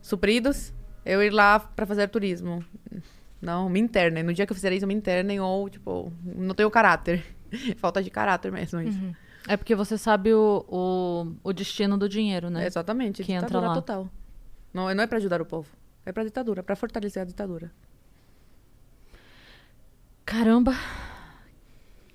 supridos, 0.00 0.72
eu 1.04 1.22
ir 1.22 1.30
lá 1.30 1.58
para 1.60 1.86
fazer 1.86 2.08
turismo. 2.08 2.64
Não, 3.40 3.68
me 3.68 3.78
internem. 3.78 4.22
No 4.22 4.32
dia 4.32 4.46
que 4.46 4.52
eu 4.52 4.54
fizer 4.56 4.72
isso, 4.72 4.86
me 4.86 4.94
internem 4.94 5.38
ou, 5.40 5.68
tipo, 5.68 6.12
não 6.24 6.54
tenho 6.54 6.70
caráter. 6.70 7.22
Falta 7.76 8.02
de 8.02 8.10
caráter 8.10 8.50
mesmo 8.50 8.80
isso. 8.80 8.98
É 9.48 9.56
porque 9.56 9.74
você 9.74 9.96
sabe 9.96 10.32
o, 10.34 10.64
o, 10.68 11.32
o 11.44 11.52
destino 11.52 11.96
do 11.96 12.08
dinheiro, 12.08 12.50
né? 12.50 12.66
Exatamente. 12.66 13.22
Que 13.22 13.32
entra 13.32 13.60
lá. 13.68 13.74
total. 13.74 14.10
Não, 14.74 14.92
não 14.94 15.04
é 15.04 15.06
para 15.06 15.18
ajudar 15.18 15.40
o 15.40 15.46
povo. 15.46 15.68
É 16.06 16.12
para 16.12 16.22
ditadura, 16.22 16.62
para 16.62 16.76
fortalecer 16.76 17.20
a 17.20 17.24
ditadura. 17.24 17.72
Caramba. 20.24 20.72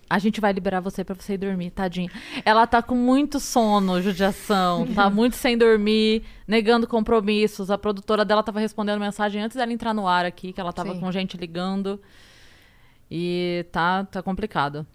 A 0.09 0.17
gente 0.17 0.41
vai 0.41 0.51
liberar 0.51 0.79
você 0.79 1.03
pra 1.03 1.13
você 1.13 1.33
ir 1.33 1.37
dormir, 1.37 1.71
tadinha. 1.71 2.09
Ela 2.43 2.65
tá 2.65 2.81
com 2.81 2.95
muito 2.95 3.39
sono, 3.39 4.01
judiação. 4.01 4.87
Tá 4.93 5.07
muito 5.11 5.35
sem 5.35 5.57
dormir, 5.57 6.23
negando 6.47 6.87
compromissos. 6.87 7.69
A 7.69 7.77
produtora 7.77 8.25
dela 8.25 8.43
tava 8.43 8.59
respondendo 8.59 8.99
mensagem 8.99 9.41
antes 9.41 9.55
dela 9.55 9.71
entrar 9.71 9.93
no 9.93 10.07
ar 10.07 10.25
aqui, 10.25 10.51
que 10.51 10.59
ela 10.59 10.73
tava 10.73 10.93
Sim. 10.93 10.99
com 11.01 11.11
gente 11.11 11.37
ligando. 11.37 12.01
E 13.09 13.65
tá, 13.71 14.05
tá 14.05 14.23
complicado. 14.23 14.87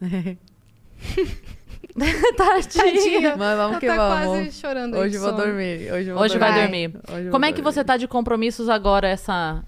Tadinha. 2.36 3.36
Mas 3.36 3.56
vamos 3.56 3.72
Ela 3.72 3.80
que 3.80 3.86
tá 3.86 3.96
vamos. 3.96 4.26
quase 4.38 4.52
chorando 4.52 4.96
Hoje 4.96 5.18
vou 5.18 5.30
sono. 5.30 5.42
dormir. 5.44 5.92
Hoje, 5.92 6.12
vou 6.12 6.22
Hoje 6.22 6.38
vai 6.38 6.52
dormir. 6.62 6.88
dormir. 6.88 7.02
Hoje 7.12 7.30
Como 7.30 7.44
vou 7.44 7.48
é 7.48 7.52
que 7.52 7.62
você 7.62 7.76
dormir. 7.80 7.86
tá 7.86 7.96
de 7.96 8.08
compromissos 8.08 8.68
agora 8.68 9.08
essa, 9.08 9.62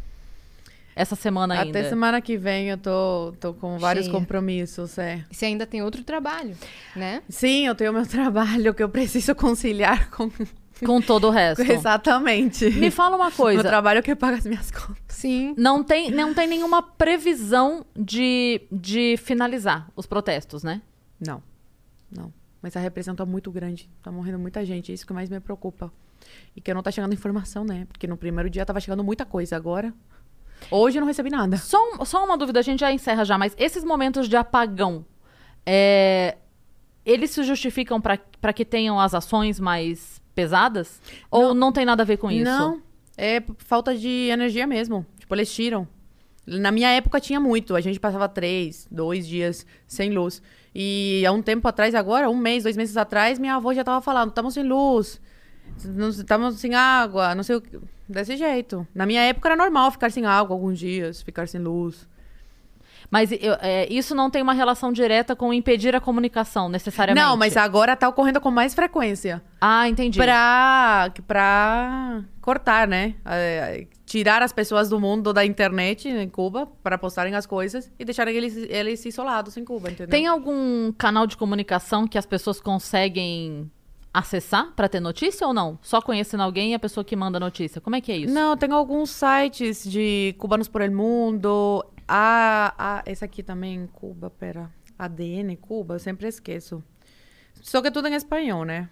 essa 0.94 1.16
semana 1.16 1.60
ainda? 1.60 1.78
Até 1.78 1.88
semana 1.88 2.20
que 2.20 2.36
vem 2.36 2.68
eu 2.70 2.78
tô, 2.78 3.32
tô 3.40 3.52
com 3.54 3.78
vários 3.78 4.06
Cheia. 4.06 4.16
compromissos, 4.18 4.98
é. 4.98 5.24
E 5.30 5.34
você 5.34 5.46
ainda 5.46 5.66
tem 5.66 5.82
outro 5.82 6.02
trabalho, 6.04 6.56
né? 6.96 7.22
Sim, 7.28 7.66
eu 7.66 7.74
tenho 7.74 7.92
meu 7.92 8.06
trabalho 8.08 8.72
que 8.74 8.82
eu 8.82 8.88
preciso 8.88 9.34
conciliar 9.34 10.10
com... 10.10 10.30
Com 10.82 10.98
todo 10.98 11.26
o 11.26 11.30
resto. 11.30 11.60
Exatamente. 11.70 12.70
Me 12.70 12.90
fala 12.90 13.14
uma 13.14 13.26
Meu 13.26 13.36
coisa. 13.36 13.62
trabalho 13.62 14.02
que 14.02 14.16
paga 14.16 14.38
as 14.38 14.46
minhas 14.46 14.70
contas. 14.70 14.96
Sim. 15.08 15.54
Não 15.58 15.84
tem, 15.84 16.10
não 16.10 16.32
tem 16.32 16.46
nenhuma 16.48 16.80
previsão 16.82 17.84
de, 17.94 18.62
de 18.72 19.18
finalizar 19.18 19.88
os 19.94 20.06
protestos, 20.06 20.62
né? 20.62 20.80
Não, 21.20 21.42
não. 22.10 22.32
Mas 22.62 22.76
a 22.76 22.80
repressão 22.80 23.14
tá 23.14 23.24
muito 23.24 23.50
grande. 23.50 23.88
Tá 24.02 24.10
morrendo 24.12 24.38
muita 24.38 24.64
gente. 24.64 24.90
É 24.92 24.94
isso 24.94 25.06
que 25.06 25.12
mais 25.12 25.30
me 25.30 25.40
preocupa. 25.40 25.90
E 26.54 26.60
que 26.60 26.72
não 26.74 26.82
tá 26.82 26.90
chegando 26.90 27.14
informação, 27.14 27.64
né? 27.64 27.86
Porque 27.86 28.06
no 28.06 28.16
primeiro 28.16 28.50
dia 28.50 28.66
tava 28.66 28.80
chegando 28.80 29.02
muita 29.02 29.24
coisa. 29.24 29.56
Agora... 29.56 29.94
Hoje 30.70 30.98
eu 30.98 31.00
não 31.00 31.06
recebi 31.08 31.30
nada. 31.30 31.56
Só, 31.56 31.78
um- 31.94 32.04
só 32.04 32.22
uma 32.22 32.36
dúvida, 32.36 32.60
a 32.60 32.62
gente 32.62 32.80
já 32.80 32.92
encerra 32.92 33.24
já, 33.24 33.38
mas 33.38 33.54
esses 33.56 33.82
momentos 33.82 34.28
de 34.28 34.36
apagão, 34.36 35.06
é, 35.64 36.36
eles 37.02 37.30
se 37.30 37.42
justificam 37.44 37.98
para 37.98 38.52
que 38.52 38.62
tenham 38.62 39.00
as 39.00 39.14
ações 39.14 39.58
mais 39.58 40.20
pesadas? 40.34 41.00
Ou 41.30 41.54
não 41.54 41.72
tem 41.72 41.86
nada 41.86 42.02
a 42.02 42.06
ver 42.06 42.18
com 42.18 42.30
isso? 42.30 42.44
Não, 42.44 42.82
é 43.16 43.42
falta 43.56 43.96
de 43.96 44.28
energia 44.30 44.66
mesmo. 44.66 45.06
Tipo, 45.18 45.34
eles 45.34 45.50
tiram. 45.50 45.88
Na 46.46 46.70
minha 46.70 46.90
época 46.90 47.20
tinha 47.20 47.40
muito. 47.40 47.74
A 47.74 47.80
gente 47.80 47.98
passava 47.98 48.28
três, 48.28 48.86
dois 48.90 49.26
dias 49.26 49.64
sem 49.86 50.10
luz. 50.10 50.42
E 50.74 51.24
há 51.26 51.32
um 51.32 51.42
tempo 51.42 51.66
atrás, 51.66 51.94
agora, 51.94 52.30
um 52.30 52.36
mês, 52.36 52.62
dois 52.62 52.76
meses 52.76 52.96
atrás, 52.96 53.38
minha 53.38 53.56
avó 53.56 53.72
já 53.74 53.82
tava 53.84 54.00
falando: 54.00 54.28
estamos 54.28 54.54
sem 54.54 54.62
luz, 54.62 55.20
estamos 56.18 56.60
sem 56.60 56.74
água, 56.74 57.34
não 57.34 57.42
sei 57.42 57.56
o 57.56 57.60
que. 57.60 57.78
Desse 58.08 58.36
jeito. 58.36 58.86
Na 58.94 59.06
minha 59.06 59.22
época 59.22 59.48
era 59.48 59.56
normal 59.56 59.90
ficar 59.92 60.10
sem 60.10 60.26
água 60.26 60.54
alguns 60.54 60.78
dias, 60.78 61.22
ficar 61.22 61.46
sem 61.48 61.60
luz. 61.60 62.08
Mas 63.08 63.30
eu- 63.32 63.56
é, 63.60 63.92
isso 63.92 64.14
não 64.14 64.28
tem 64.30 64.42
uma 64.42 64.52
relação 64.52 64.92
direta 64.92 65.34
com 65.34 65.52
impedir 65.52 65.94
a 65.96 66.00
comunicação, 66.00 66.68
necessariamente. 66.68 67.24
Não, 67.24 67.36
mas 67.36 67.56
agora 67.56 67.96
tá 67.96 68.08
ocorrendo 68.08 68.40
com 68.40 68.50
mais 68.50 68.74
frequência. 68.74 69.42
Ah, 69.60 69.88
entendi. 69.88 70.16
Pra, 70.18 71.12
pra 71.26 72.22
cortar, 72.40 72.86
né? 72.86 73.14
É, 74.10 74.20
tirar 74.20 74.42
as 74.42 74.52
pessoas 74.52 74.88
do 74.88 74.98
mundo 74.98 75.32
da 75.32 75.44
internet 75.44 76.08
em 76.08 76.28
Cuba 76.28 76.66
para 76.82 76.98
postarem 76.98 77.34
as 77.34 77.46
coisas 77.46 77.90
e 77.98 78.04
deixarem 78.04 78.36
eles, 78.36 78.56
eles 78.56 79.04
isolados 79.04 79.56
em 79.56 79.64
Cuba, 79.64 79.90
entendeu? 79.90 80.10
Tem 80.10 80.26
algum 80.26 80.92
canal 80.92 81.26
de 81.26 81.36
comunicação 81.36 82.06
que 82.06 82.18
as 82.18 82.26
pessoas 82.26 82.60
conseguem 82.60 83.70
acessar 84.12 84.72
para 84.74 84.88
ter 84.88 85.00
notícia 85.00 85.46
ou 85.46 85.54
não? 85.54 85.78
Só 85.80 86.02
conhecendo 86.02 86.42
alguém 86.42 86.72
e 86.72 86.74
a 86.74 86.78
pessoa 86.78 87.04
que 87.04 87.14
manda 87.14 87.38
notícia. 87.38 87.80
Como 87.80 87.94
é 87.94 88.00
que 88.00 88.10
é 88.10 88.16
isso? 88.16 88.34
Não, 88.34 88.56
tem 88.56 88.72
alguns 88.72 89.10
sites 89.10 89.88
de 89.88 90.34
cubanos 90.38 90.68
por 90.68 90.82
el 90.82 90.90
mundo. 90.90 91.84
Ah, 92.08 92.74
ah, 92.76 93.02
esse 93.06 93.24
aqui 93.24 93.42
também, 93.42 93.88
Cuba, 93.92 94.30
pera. 94.30 94.70
ADN 94.98 95.56
Cuba, 95.56 95.94
eu 95.94 95.98
sempre 95.98 96.26
esqueço. 96.26 96.82
Só 97.62 97.80
que 97.80 97.90
tudo 97.90 98.08
em 98.08 98.14
espanhol, 98.14 98.64
né? 98.64 98.88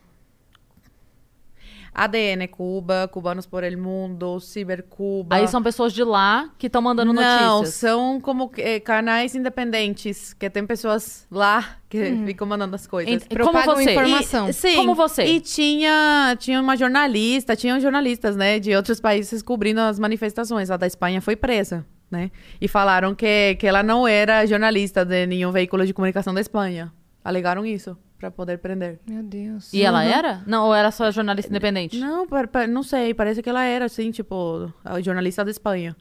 ADN 2.04 2.46
Cuba, 2.48 3.08
Cubanos 3.12 3.46
por 3.46 3.64
el 3.64 3.76
Mundo, 3.76 4.38
Ciber 4.40 4.84
Cuba. 4.88 5.36
Aí 5.36 5.48
são 5.48 5.62
pessoas 5.62 5.92
de 5.92 6.04
lá 6.04 6.50
que 6.56 6.66
estão 6.68 6.80
mandando 6.80 7.12
Não, 7.12 7.56
notícias. 7.58 7.74
são 7.74 8.20
como 8.20 8.50
eh, 8.56 8.78
canais 8.80 9.34
independentes, 9.34 10.32
que 10.34 10.48
tem 10.48 10.64
pessoas 10.66 11.26
lá 11.30 11.76
que 11.88 12.14
ficam 12.26 12.46
mandando 12.46 12.74
as 12.76 12.86
coisas. 12.86 13.12
Ent- 13.12 13.22
Como 13.28 13.34
Propagam 13.50 13.74
você? 13.76 13.90
informação. 13.92 14.48
E- 14.48 14.52
sim, 14.52 14.76
Como 14.76 14.94
você? 14.94 15.24
E 15.24 15.40
tinha, 15.40 16.36
tinha 16.38 16.60
uma 16.60 16.76
jornalista, 16.76 17.56
tinham 17.56 17.80
jornalistas, 17.80 18.36
né, 18.36 18.58
de 18.58 18.74
outros 18.76 19.00
países 19.00 19.42
cobrindo 19.42 19.80
as 19.80 19.98
manifestações. 19.98 20.70
A 20.70 20.76
da 20.76 20.86
Espanha 20.86 21.20
foi 21.20 21.34
presa. 21.36 21.84
né? 22.10 22.30
E 22.58 22.66
falaram 22.68 23.14
que, 23.14 23.54
que 23.56 23.66
ela 23.66 23.82
não 23.82 24.08
era 24.08 24.46
jornalista 24.46 25.04
de 25.04 25.26
nenhum 25.26 25.52
veículo 25.52 25.84
de 25.84 25.92
comunicação 25.92 26.32
da 26.32 26.40
Espanha. 26.40 26.90
Alegaram 27.22 27.66
isso 27.66 27.98
para 28.18 28.30
poder 28.30 28.58
prender. 28.58 28.98
Meu 29.08 29.22
Deus. 29.22 29.72
E 29.72 29.82
ela 29.82 30.02
era? 30.04 30.42
Não, 30.46 30.66
ou 30.66 30.74
era 30.74 30.90
só 30.90 31.10
jornalista 31.10 31.50
independente? 31.50 31.98
Não, 31.98 32.26
não 32.68 32.82
sei, 32.82 33.14
parece 33.14 33.42
que 33.42 33.48
ela 33.48 33.62
era, 33.64 33.84
assim, 33.84 34.10
tipo, 34.10 34.72
a 34.84 35.00
jornalista 35.00 35.44
da 35.44 35.50
Espanha. 35.50 35.96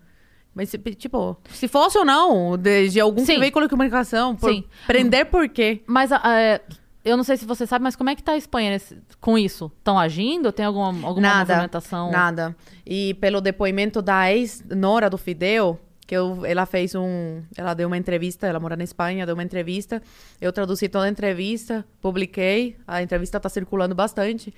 Mas, 0.54 0.70
se- 0.70 0.78
tipo, 0.80 1.38
se 1.52 1.68
fosse 1.68 1.98
ou 2.00 2.04
não, 2.06 2.58
de, 2.58 2.90
de 2.90 3.00
algum 3.00 3.24
Sim. 3.24 3.40
veículo 3.40 3.66
de 3.66 3.70
comunicação, 3.70 4.36
por- 4.36 4.50
Sim. 4.52 4.64
prender 4.88 5.28
por 5.28 5.48
quê? 5.48 5.84
Mas 5.86 6.12
é, 6.12 6.60
eu 7.06 7.16
não 7.16 7.24
sei 7.24 7.38
se 7.38 7.46
você 7.46 7.68
sabe, 7.68 7.84
mas 7.84 7.96
como 7.96 8.10
é 8.10 8.16
que 8.16 8.24
tá 8.24 8.32
a 8.32 8.38
Espanha 8.38 8.72
nesse- 8.72 8.98
com 9.22 9.38
isso? 9.38 9.72
Estão 9.78 10.00
agindo? 10.00 10.52
Tem 10.52 10.66
alguma, 10.66 10.88
alguma 11.08 11.22
nada, 11.22 11.54
movimentação? 11.54 12.10
Nada. 12.10 12.56
E 12.84 13.14
pelo 13.16 13.40
depoimento 13.40 14.02
da 14.02 14.34
ex-nora 14.34 15.08
do 15.12 15.18
Fidel, 15.20 15.80
que 16.08 16.16
eu- 16.16 16.46
ela 16.46 16.66
fez 16.66 16.96
um... 16.96 17.44
Ela 17.56 17.74
deu 17.74 17.88
uma 17.88 17.98
entrevista, 17.98 18.48
ela 18.48 18.60
mora 18.60 18.76
na 18.78 18.84
Espanha, 18.84 19.26
deu 19.26 19.36
uma 19.36 19.44
entrevista. 19.44 20.02
Eu 20.40 20.54
traduzi 20.54 20.88
toda 20.88 21.06
a 21.06 21.10
entrevista, 21.10 21.86
publiquei. 22.02 22.78
A 22.88 23.04
entrevista 23.04 23.40
tá 23.40 23.50
circulando 23.50 23.94
bastante. 23.94 24.54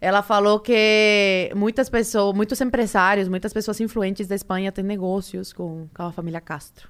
Ela 0.00 0.22
falou 0.22 0.60
que 0.60 1.50
muitas 1.54 1.90
pessoas, 1.90 2.34
muitos 2.34 2.60
empresários, 2.60 3.28
muitas 3.28 3.52
pessoas 3.52 3.80
influentes 3.80 4.26
da 4.28 4.34
Espanha 4.34 4.70
têm 4.72 4.84
negócios 4.84 5.52
com, 5.52 5.88
com 5.92 6.02
a 6.04 6.12
família 6.12 6.40
Castro. 6.40 6.88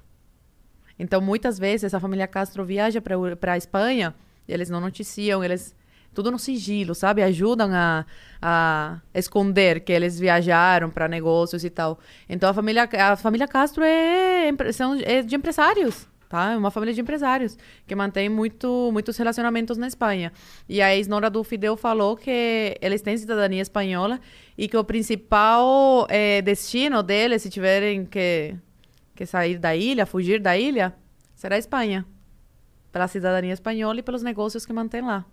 Então, 0.97 1.19
muitas 1.19 1.57
vezes, 1.57 1.93
a 1.93 1.99
família 1.99 2.27
Castro 2.27 2.63
viaja 2.63 3.01
para 3.01 3.53
a 3.53 3.57
Espanha 3.57 4.13
eles 4.47 4.69
não 4.69 4.81
noticiam, 4.81 5.43
eles... 5.43 5.75
Tudo 6.13 6.31
no 6.31 6.37
sigilo, 6.37 6.93
sabe? 6.93 7.23
Ajudam 7.23 7.69
a, 7.73 8.05
a 8.41 8.99
esconder 9.13 9.79
que 9.79 9.91
eles 9.91 10.19
viajaram 10.19 10.89
para 10.89 11.07
negócios 11.07 11.63
e 11.63 11.69
tal. 11.69 11.99
Então, 12.29 12.49
a 12.49 12.53
família, 12.53 12.87
a 12.99 13.15
família 13.15 13.47
Castro 13.47 13.83
é, 13.83 14.51
são, 14.71 14.95
é 14.95 15.21
de 15.21 15.35
empresários, 15.35 16.07
tá? 16.29 16.51
É 16.51 16.57
uma 16.57 16.71
família 16.71 16.93
de 16.93 17.01
empresários 17.01 17.57
que 17.87 17.95
mantém 17.95 18.29
muito, 18.29 18.89
muitos 18.91 19.15
relacionamentos 19.17 19.77
na 19.77 19.87
Espanha. 19.87 20.31
E 20.67 20.81
a 20.81 20.95
ex-nora 20.95 21.29
do 21.29 21.43
Fidel 21.43 21.77
falou 21.77 22.15
que 22.15 22.77
eles 22.81 23.01
têm 23.01 23.17
cidadania 23.17 23.61
espanhola 23.61 24.19
e 24.57 24.67
que 24.67 24.77
o 24.77 24.83
principal 24.83 26.05
eh, 26.09 26.41
destino 26.41 27.01
deles, 27.01 27.41
se 27.41 27.49
tiverem 27.49 28.05
que, 28.05 28.55
que 29.15 29.25
sair 29.25 29.57
da 29.57 29.75
ilha, 29.75 30.05
fugir 30.05 30.39
da 30.39 30.57
ilha, 30.57 30.93
será 31.35 31.55
a 31.55 31.59
Espanha. 31.59 32.05
Pela 32.91 33.07
cidadania 33.07 33.53
espanhola 33.53 33.99
e 33.99 34.03
pelos 34.03 34.21
negócios 34.21 34.65
que 34.65 34.73
mantém 34.73 35.01
lá. 35.01 35.25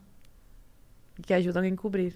Que 1.26 1.34
ajudam 1.34 1.62
a 1.62 1.68
encobrir. 1.68 2.14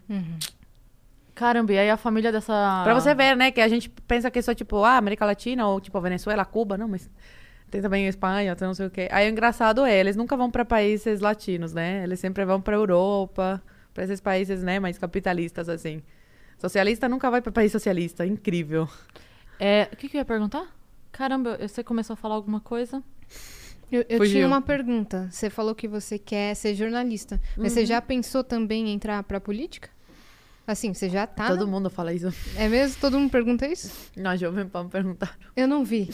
Caramba, 1.34 1.72
e 1.72 1.78
aí 1.78 1.90
a 1.90 1.96
família 1.96 2.30
dessa... 2.30 2.82
Pra 2.84 2.94
você 2.94 3.12
ver, 3.14 3.36
né, 3.36 3.50
que 3.50 3.60
a 3.60 3.66
gente 3.66 3.90
pensa 3.90 4.30
que 4.30 4.38
é 4.38 4.42
só, 4.42 4.54
tipo, 4.54 4.84
ah, 4.84 4.96
América 4.96 5.26
Latina 5.26 5.66
ou, 5.66 5.80
tipo, 5.80 6.00
Venezuela, 6.00 6.44
Cuba, 6.44 6.78
não, 6.78 6.86
mas 6.86 7.10
tem 7.70 7.82
também 7.82 8.06
Espanha, 8.06 8.54
tem 8.54 8.68
não 8.68 8.74
sei 8.74 8.86
o 8.86 8.90
quê. 8.90 9.08
Aí 9.10 9.28
o 9.28 9.32
engraçado 9.32 9.84
é, 9.84 9.98
eles 9.98 10.14
nunca 10.14 10.36
vão 10.36 10.48
pra 10.48 10.64
países 10.64 11.20
latinos, 11.20 11.72
né? 11.72 12.04
Eles 12.04 12.20
sempre 12.20 12.44
vão 12.44 12.60
pra 12.60 12.76
Europa, 12.76 13.60
pra 13.92 14.04
esses 14.04 14.20
países, 14.20 14.62
né, 14.62 14.78
mais 14.78 14.96
capitalistas, 14.96 15.68
assim. 15.68 16.02
Socialista 16.56 17.08
nunca 17.08 17.28
vai 17.28 17.42
pra 17.42 17.50
país 17.50 17.72
socialista, 17.72 18.24
incrível. 18.24 18.88
É, 19.58 19.88
o 19.92 19.96
que, 19.96 20.08
que 20.08 20.16
eu 20.16 20.20
ia 20.20 20.24
perguntar? 20.24 20.68
Caramba, 21.10 21.58
você 21.60 21.82
começou 21.82 22.14
a 22.14 22.16
falar 22.16 22.36
alguma 22.36 22.60
coisa? 22.60 23.02
Eu, 23.90 24.04
eu 24.08 24.20
tinha 24.26 24.46
uma 24.46 24.60
pergunta. 24.62 25.28
Você 25.30 25.48
falou 25.50 25.74
que 25.74 25.86
você 25.86 26.18
quer 26.18 26.54
ser 26.54 26.74
jornalista, 26.74 27.40
mas 27.56 27.68
Uhum. 27.68 27.70
você 27.70 27.86
já 27.86 28.00
pensou 28.02 28.42
também 28.42 28.88
em 28.88 28.94
entrar 28.94 29.22
pra 29.22 29.40
política? 29.40 29.88
Assim, 30.66 30.94
você 30.94 31.10
já 31.10 31.26
tá? 31.26 31.48
Todo 31.48 31.66
mundo 31.68 31.90
fala 31.90 32.12
isso. 32.12 32.32
É 32.56 32.68
mesmo? 32.68 32.96
Todo 33.00 33.18
mundo 33.18 33.30
pergunta 33.30 33.66
isso? 33.68 34.10
Na 34.16 34.34
Jovem 34.36 34.66
Pan 34.66 34.88
perguntaram. 34.88 35.34
Eu 35.54 35.68
não 35.68 35.84
vi. 35.84 36.08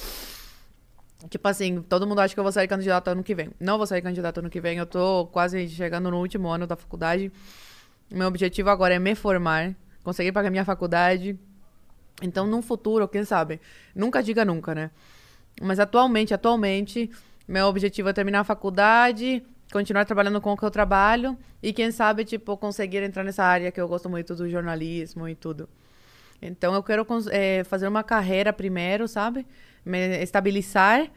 Tipo 1.28 1.46
assim, 1.48 1.82
todo 1.82 2.06
mundo 2.06 2.18
acha 2.20 2.34
que 2.34 2.40
eu 2.40 2.44
vou 2.44 2.50
sair 2.52 2.66
candidato 2.66 3.08
ano 3.08 3.22
que 3.22 3.34
vem. 3.34 3.50
Não 3.60 3.76
vou 3.78 3.86
sair 3.86 4.02
candidato 4.02 4.38
ano 4.38 4.50
que 4.50 4.60
vem. 4.60 4.78
Eu 4.78 4.86
tô 4.86 5.26
quase 5.26 5.68
chegando 5.68 6.10
no 6.10 6.18
último 6.18 6.48
ano 6.48 6.66
da 6.66 6.74
faculdade. 6.76 7.30
Meu 8.10 8.26
objetivo 8.26 8.70
agora 8.70 8.94
é 8.94 8.98
me 8.98 9.14
formar, 9.14 9.74
conseguir 10.02 10.32
pagar 10.32 10.50
minha 10.50 10.64
faculdade. 10.64 11.38
Então, 12.22 12.46
num 12.46 12.60
futuro, 12.62 13.06
quem 13.06 13.24
sabe? 13.24 13.60
Nunca 13.94 14.22
diga 14.22 14.44
nunca, 14.44 14.74
né? 14.74 14.90
Mas 15.62 15.78
atualmente, 15.78 16.34
atualmente, 16.34 17.08
meu 17.50 17.66
objetivo 17.66 18.08
é 18.08 18.12
terminar 18.12 18.40
a 18.40 18.44
faculdade, 18.44 19.42
continuar 19.72 20.04
trabalhando 20.04 20.40
com 20.40 20.52
o 20.52 20.56
que 20.56 20.62
eu 20.62 20.70
trabalho 20.70 21.36
e 21.60 21.72
quem 21.72 21.90
sabe, 21.90 22.24
tipo, 22.24 22.56
conseguir 22.56 23.02
entrar 23.02 23.24
nessa 23.24 23.42
área 23.42 23.72
que 23.72 23.80
eu 23.80 23.88
gosto 23.88 24.08
muito 24.08 24.36
do 24.36 24.48
jornalismo 24.48 25.28
e 25.28 25.34
tudo. 25.34 25.68
Então, 26.40 26.72
eu 26.72 26.82
quero 26.82 27.04
eh, 27.32 27.64
fazer 27.64 27.88
uma 27.88 28.04
carreira 28.04 28.52
primeiro, 28.52 29.08
sabe? 29.08 29.44
Me 29.84 30.22
estabilizar 30.22 31.10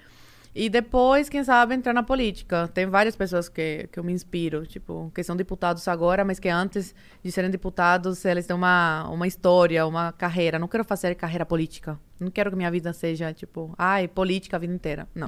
e 0.55 0.69
depois, 0.71 1.29
quem 1.29 1.43
sabe, 1.43 1.75
entrar 1.75 1.93
na 1.93 2.01
política. 2.01 2.67
Tem 2.67 2.87
várias 2.87 3.15
pessoas 3.15 3.47
que, 3.47 3.87
que 3.91 3.99
eu 3.99 4.03
me 4.03 4.11
inspiro, 4.11 4.65
tipo, 4.65 5.11
que 5.13 5.23
são 5.23 5.35
deputados 5.35 5.87
agora, 5.87 6.25
mas 6.25 6.39
que 6.39 6.49
antes 6.49 6.95
de 7.23 7.31
serem 7.31 7.51
deputados, 7.51 8.25
eles 8.25 8.47
têm 8.47 8.55
uma, 8.55 9.07
uma 9.07 9.27
história, 9.27 9.85
uma 9.85 10.11
carreira. 10.11 10.57
Não 10.57 10.67
quero 10.67 10.83
fazer 10.83 11.13
carreira 11.13 11.45
política. 11.45 11.99
Não 12.19 12.31
quero 12.31 12.49
que 12.49 12.57
minha 12.57 12.71
vida 12.71 12.91
seja, 12.91 13.31
tipo, 13.31 13.71
ai, 13.77 14.07
política 14.07 14.57
a 14.57 14.59
vida 14.59 14.73
inteira. 14.73 15.07
Não. 15.13 15.27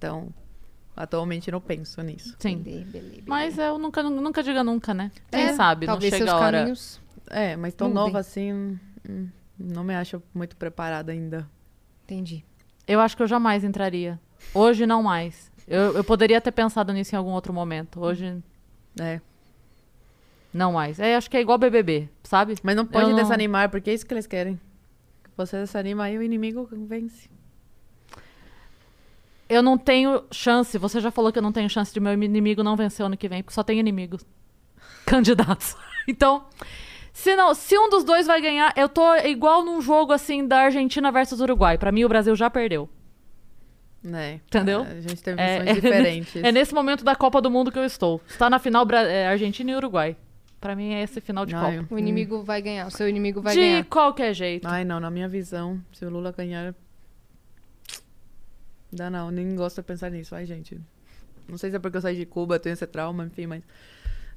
Então, 0.00 0.28
atualmente 0.96 1.50
não 1.50 1.60
penso 1.60 2.00
nisso. 2.00 2.34
Sim. 2.38 2.56
Beleza, 2.56 2.90
beleza. 2.90 3.22
Mas 3.26 3.58
eu 3.58 3.76
nunca, 3.78 4.02
nunca 4.02 4.42
diga 4.42 4.64
nunca, 4.64 4.94
né? 4.94 5.10
Quem 5.30 5.40
É, 5.42 5.52
sabe, 5.52 5.86
não 5.86 5.92
talvez 5.92 6.14
chega 6.14 6.32
a 6.32 6.36
hora. 6.36 6.58
caminhos 6.60 6.98
É, 7.28 7.54
mas 7.54 7.74
tão 7.74 7.88
Mudem. 7.88 8.02
nova 8.04 8.18
assim, 8.18 8.78
hum, 9.06 9.28
não 9.58 9.84
me 9.84 9.94
acho 9.94 10.22
muito 10.32 10.56
preparada 10.56 11.12
ainda. 11.12 11.46
Entendi. 12.04 12.42
Eu 12.88 12.98
acho 12.98 13.14
que 13.14 13.22
eu 13.22 13.26
jamais 13.26 13.62
entraria. 13.62 14.18
Hoje 14.54 14.86
não 14.86 15.02
mais. 15.02 15.52
Eu, 15.68 15.94
eu 15.94 16.02
poderia 16.02 16.40
ter 16.40 16.50
pensado 16.50 16.94
nisso 16.94 17.14
em 17.14 17.18
algum 17.18 17.32
outro 17.32 17.52
momento. 17.52 18.00
Hoje, 18.00 18.42
É. 18.98 19.20
não 20.52 20.72
mais. 20.72 20.98
É, 20.98 21.14
acho 21.14 21.28
que 21.30 21.36
é 21.36 21.42
igual 21.42 21.58
BBB, 21.58 22.08
sabe? 22.24 22.54
Mas 22.62 22.74
não 22.74 22.86
pode 22.86 23.04
Eu 23.04 23.10
não- 23.10 23.22
desanimar, 23.22 23.68
porque 23.70 23.90
é 23.90 23.94
isso 23.94 24.06
que 24.06 24.14
eles 24.14 24.26
querem. 24.26 24.56
Que 25.24 25.30
você 25.36 25.58
desanima, 25.58 26.04
aí 26.04 26.16
o 26.16 26.22
inimigo 26.22 26.66
vence. 26.72 27.28
Eu 29.50 29.62
não 29.62 29.76
tenho 29.76 30.22
chance. 30.30 30.78
Você 30.78 31.00
já 31.00 31.10
falou 31.10 31.30
que 31.32 31.38
eu 31.38 31.42
não 31.42 31.52
tenho 31.52 31.68
chance 31.68 31.92
de 31.92 31.98
meu 32.00 32.12
inimigo 32.12 32.62
não 32.62 32.76
vencer 32.76 33.04
ano 33.04 33.16
que 33.16 33.28
vem, 33.28 33.42
porque 33.42 33.54
só 33.54 33.62
tem 33.62 33.78
inimigos. 33.80 34.24
Candidatos. 35.04 35.76
Então, 36.08 36.46
se 37.12 37.36
não, 37.36 37.54
se 37.54 37.78
um 37.78 37.88
dos 37.90 38.02
dois 38.02 38.26
vai 38.26 38.40
ganhar, 38.40 38.72
eu 38.76 38.88
tô 38.88 39.14
igual 39.16 39.62
num 39.64 39.80
jogo 39.80 40.12
assim 40.12 40.44
da 40.46 40.60
Argentina 40.62 41.12
versus 41.12 41.40
Uruguai. 41.40 41.76
Pra 41.78 41.92
mim, 41.92 42.04
o 42.04 42.08
Brasil 42.08 42.34
já 42.34 42.48
perdeu. 42.50 42.88
Né? 44.02 44.40
Entendeu? 44.46 44.80
A 44.82 45.00
gente 45.00 45.22
tem 45.22 45.34
É, 45.36 45.58
visões 45.60 45.74
diferentes. 45.82 46.42
É 46.42 46.50
nesse 46.50 46.74
momento 46.74 47.04
da 47.04 47.14
Copa 47.14 47.40
do 47.40 47.50
Mundo 47.50 47.70
que 47.70 47.78
eu 47.78 47.84
estou. 47.84 48.20
Está 48.26 48.48
na 48.48 48.58
final 48.58 48.84
Bra- 48.86 49.02
é, 49.02 49.28
Argentina 49.28 49.70
e 49.70 49.74
Uruguai. 49.76 50.16
Pra 50.58 50.74
mim 50.74 50.94
é 50.94 51.02
esse 51.02 51.20
final 51.20 51.44
de 51.44 51.54
Ai, 51.54 51.78
Copa. 51.80 51.94
O 51.94 51.98
inimigo 51.98 52.42
vai 52.42 52.60
ganhar, 52.62 52.86
o 52.86 52.90
seu 52.90 53.08
inimigo 53.08 53.40
vai 53.42 53.54
de 53.54 53.60
ganhar. 53.60 53.84
qualquer 53.84 54.32
jeito. 54.34 54.66
Ai, 54.66 54.84
não, 54.84 54.98
na 54.98 55.10
minha 55.10 55.28
visão, 55.28 55.80
se 55.92 56.04
o 56.04 56.10
Lula 56.10 56.32
ganhar. 56.32 56.74
Dá 58.92 59.08
não, 59.08 59.30
nem 59.30 59.54
gosto 59.54 59.76
de 59.76 59.82
pensar 59.82 60.10
nisso. 60.10 60.34
Ai, 60.34 60.44
gente. 60.44 60.80
Não 61.48 61.56
sei 61.58 61.70
se 61.70 61.76
é 61.76 61.78
porque 61.78 61.96
eu 61.96 62.00
saí 62.00 62.16
de 62.16 62.26
Cuba, 62.26 62.58
tenho 62.58 62.72
esse 62.72 62.86
trauma, 62.86 63.24
enfim, 63.24 63.46
mas. 63.46 63.62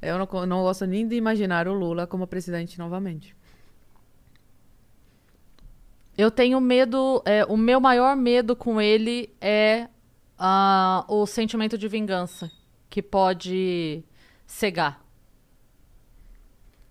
Eu 0.02 0.18
não, 0.18 0.46
não 0.46 0.62
gosto 0.64 0.86
nem 0.86 1.08
de 1.08 1.16
imaginar 1.16 1.68
o 1.68 1.74
Lula 1.74 2.06
como 2.06 2.28
presidente 2.28 2.78
novamente. 2.78 3.36
Eu 6.18 6.30
tenho 6.30 6.60
medo. 6.60 7.24
é, 7.26 7.46
o 7.46 7.58
meu 7.58 7.80
maior 7.80 8.16
medo 8.16 8.56
com 8.56 8.82
ele 8.82 9.34
é 9.40 9.88
ah, 10.38 11.06
o 11.08 11.26
sentimento 11.26 11.78
de 11.78 11.88
vingança 11.88 12.52
que 12.90 13.02
pode 13.02 14.04
cegar. 14.46 15.02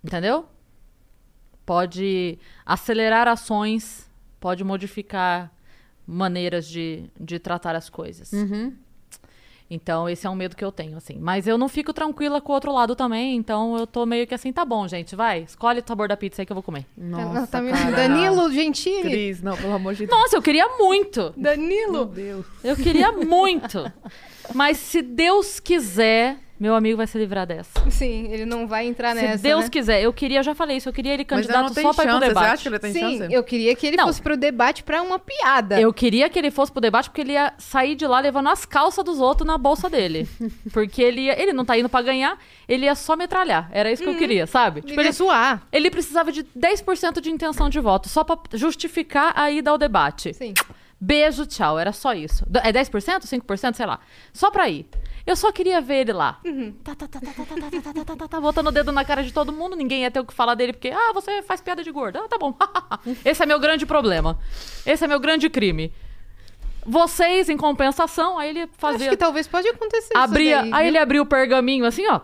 Entendeu? 0.03 0.47
Pode 1.65 2.39
acelerar 2.67 3.29
ações, 3.29 4.11
pode 4.41 4.65
modificar 4.65 5.53
maneiras 6.13 6.69
de, 6.69 7.05
de 7.19 7.39
tratar 7.39 7.75
as 7.75 7.89
coisas. 7.89 8.33
Uhum. 8.33 8.73
Então, 9.75 10.07
esse 10.07 10.27
é 10.27 10.29
um 10.29 10.35
medo 10.35 10.55
que 10.55 10.63
eu 10.63 10.71
tenho, 10.71 10.99
assim. 10.99 11.17
Mas 11.19 11.47
eu 11.47 11.57
não 11.57 11.67
fico 11.67 11.95
tranquila 11.95 12.43
com 12.43 12.53
o 12.53 12.55
outro 12.55 12.71
lado 12.71 12.95
também, 12.95 13.35
então 13.37 13.79
eu 13.79 13.87
tô 13.87 14.05
meio 14.05 14.27
que 14.27 14.35
assim, 14.35 14.53
tá 14.53 14.67
bom, 14.67 14.87
gente, 14.87 15.17
vai, 15.17 15.45
escolhe 15.45 15.81
o 15.81 15.85
sabor 15.87 16.09
da 16.09 16.17
pizza 16.17 16.43
aí 16.43 16.47
que 16.47 16.53
eu 16.53 16.55
vou 16.57 16.63
comer. 16.63 16.85
Nossa, 16.95 17.47
tá 17.47 17.63
me- 17.63 17.73
cara. 17.73 17.91
Danilo 17.91 18.53
Gentili. 18.53 19.01
Cris, 19.01 19.41
não, 19.43 19.57
pelo 19.57 19.73
amor 19.73 19.95
de 19.95 20.05
Deus. 20.05 20.11
Nossa, 20.11 20.37
eu 20.37 20.43
queria 20.43 20.69
muito! 20.77 21.33
Meu 21.35 21.57
Danilo. 21.57 22.05
Deus. 22.05 22.45
Eu 22.63 22.77
queria 22.77 23.13
muito. 23.13 23.91
Mas 24.55 24.77
se 24.77 25.01
Deus 25.01 25.59
quiser, 25.59 26.37
meu 26.63 26.77
amigo 26.77 26.97
vai 26.97 27.09
se 27.09 27.19
livrar 27.19 27.45
dessa. 27.45 27.91
Sim, 27.91 28.29
ele 28.31 28.47
não 28.47 28.69
vai 28.69 28.87
entrar 28.87 29.17
Se 29.17 29.23
nessa, 29.23 29.43
Deus 29.43 29.65
né? 29.65 29.71
quiser, 29.71 30.01
eu 30.01 30.13
queria, 30.13 30.39
eu 30.39 30.43
já 30.45 30.55
falei 30.55 30.77
isso, 30.77 30.89
eu 30.89 30.93
queria 30.93 31.13
ele 31.13 31.25
candidato 31.25 31.65
não 31.65 31.75
tem 31.75 31.83
só 31.83 31.93
pra 31.93 32.05
ir 32.05 32.07
pro 32.07 32.13
chance. 32.15 32.25
Você 32.25 32.29
debate. 32.29 32.47
acha 32.53 32.63
que 32.63 32.69
ele 32.69 32.79
tem 32.79 32.93
Sim, 32.93 33.19
chance? 33.19 33.35
eu 33.35 33.43
queria 33.43 33.75
que 33.75 33.87
ele 33.89 33.97
Não. 33.97 34.07
fosse 34.07 34.23
pro 34.23 34.37
debate 34.37 34.85
pra 34.85 35.03
uma 35.03 35.19
piada. 35.19 35.81
Eu 35.81 35.93
queria 35.93 36.31
que 36.31 36.39
ele 36.39 36.53
fosse 36.53 36.71
pro 36.71 36.81
debate 36.81 37.11
porque 37.11 37.21
ele 37.23 37.33
ia 37.33 37.53
sair 37.59 37.97
de 37.97 38.07
lá 38.07 38.21
levando 38.21 38.49
as 38.49 38.65
calças 38.65 39.05
dos 39.05 39.19
outros 39.21 39.45
na 39.47 39.59
bolsa 39.59 39.91
dele. 39.91 40.29
Porque 40.73 41.03
ele 41.03 41.23
ia, 41.23 41.43
ele 41.43 41.53
não 41.53 41.65
tá 41.65 41.77
indo 41.77 41.89
pra 41.89 42.01
ganhar, 42.01 42.39
ele 42.69 42.85
ia 42.85 42.95
só 42.95 43.17
metralhar. 43.17 43.69
Era 43.73 43.91
isso 43.91 44.03
que 44.05 44.09
eu 44.09 44.17
queria, 44.17 44.47
sabe? 44.47 44.81
Tipo, 44.83 44.93
Ele 44.93 45.01
ia 45.03 45.07
ele, 45.09 45.13
zoar. 45.13 45.63
ele 45.73 45.91
precisava 45.91 46.31
de 46.31 46.45
10% 46.45 47.21
de 47.21 47.31
intenção 47.31 47.69
de 47.69 47.81
voto, 47.81 48.09
só 48.09 48.23
pra 48.23 48.39
justificar 48.55 49.33
a 49.37 49.51
ida 49.51 49.71
ao 49.71 49.77
debate. 49.79 50.33
Sim. 50.35 50.55
Beijo, 51.01 51.45
tchau. 51.47 51.79
Era 51.79 51.93
só 51.93 52.15
isso. 52.15 52.47
É 52.63 52.73
10%? 52.73 53.25
5%? 53.27 53.75
Sei 53.75 53.85
lá. 53.85 53.99
Só 54.33 54.51
pra 54.53 54.69
ir. 54.69 54.87
Eu 55.25 55.37
só 55.37 55.53
queria 55.53 55.81
ver 55.81 56.01
ele 56.01 56.13
lá. 56.13 56.41
Tá, 56.83 56.95
tá, 56.97 57.07
tá, 57.07 57.21
tá, 57.21 57.33
tá, 57.33 57.45
tá, 57.45 57.55
tá, 57.55 57.71
tá, 57.71 57.93
tá, 57.95 58.05
tá, 58.05 58.17
tá, 58.17 58.29
tá, 58.29 58.41
botando 58.41 58.67
o 58.67 58.71
dedo 58.73 58.91
na 58.91 59.05
cara 59.05 59.23
de 59.23 59.33
todo 59.33 59.53
mundo. 59.53 59.77
Ninguém 59.77 60.03
ia 60.03 60.11
ter 60.11 60.19
o 60.21 60.25
que 60.25 60.35
falar 60.35 60.55
dele, 60.55 60.73
porque, 60.73 60.89
ah, 60.91 61.13
você 61.15 61.43
faz 61.43 61.61
piada 61.61 61.83
de 61.85 61.91
gordo. 61.93 62.19
Ah, 62.19 62.27
tá 62.29 62.37
bom. 62.39 62.55
Esse 63.25 63.43
é 63.43 63.47
meu 63.47 63.61
grande 63.61 63.87
problema. 63.87 64.39
Esse 64.85 65.05
é 65.05 65.07
meu 65.09 65.21
grande 65.21 65.49
crime. 65.49 65.93
Vocês, 66.85 67.49
em 67.49 67.57
compensação, 67.57 68.37
aí 68.39 68.51
ele 68.51 68.63
Acho 68.63 68.73
fazia. 68.77 69.09
que 69.11 69.17
talvez 69.17 69.47
pode 69.47 69.69
acontecer 69.69 70.17
abria, 70.17 70.63
isso 70.63 70.63
daí, 70.63 70.73
aí 70.75 70.83
viu? 70.83 70.89
ele 70.89 70.99
abria 70.99 71.23
o 71.23 71.27
pergaminho 71.27 71.85
assim, 71.85 72.05
ó. 72.09 72.21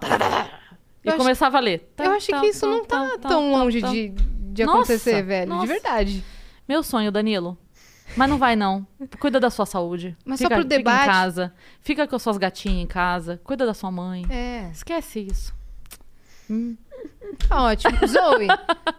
E 1.04 1.08
Eu 1.08 1.12
acho- 1.12 1.16
começava 1.18 1.58
a 1.58 1.60
ler. 1.60 1.92
Eu 1.96 2.10
acho 2.10 2.26
que 2.26 2.46
isso 2.48 2.66
não 2.66 2.84
tá 2.84 3.16
tão 3.18 3.52
longe 3.52 3.80
de, 3.80 4.08
de 4.08 4.64
Nossa, 4.64 4.78
acontecer, 4.78 5.22
velho. 5.22 5.48
nossa. 5.48 5.66
De 5.66 5.72
verdade. 5.72 6.24
Meu 6.68 6.82
sonho, 6.82 7.12
Danilo. 7.12 7.56
Mas 8.16 8.28
não 8.28 8.39
vai, 8.39 8.56
não. 8.56 8.86
Cuida 9.20 9.39
da 9.39 9.51
sua 9.51 9.66
saúde. 9.66 10.16
Mas 10.24 10.39
só 10.40 10.44
fica, 10.47 10.55
pro 10.56 10.64
fica 10.64 10.76
debate. 10.76 11.02
em 11.05 11.06
casa. 11.12 11.52
Fica 11.80 12.06
com 12.09 12.16
as 12.16 12.22
suas 12.22 12.36
gatinhas 12.39 12.82
em 12.82 12.86
casa. 12.86 13.40
Cuida 13.44 13.64
da 13.66 13.74
sua 13.74 13.90
mãe. 13.90 14.24
É. 14.30 14.68
Esquece 14.72 15.20
isso. 15.20 15.55
Tá 17.48 17.62
ótimo. 17.64 17.97
Zoe, 18.06 18.48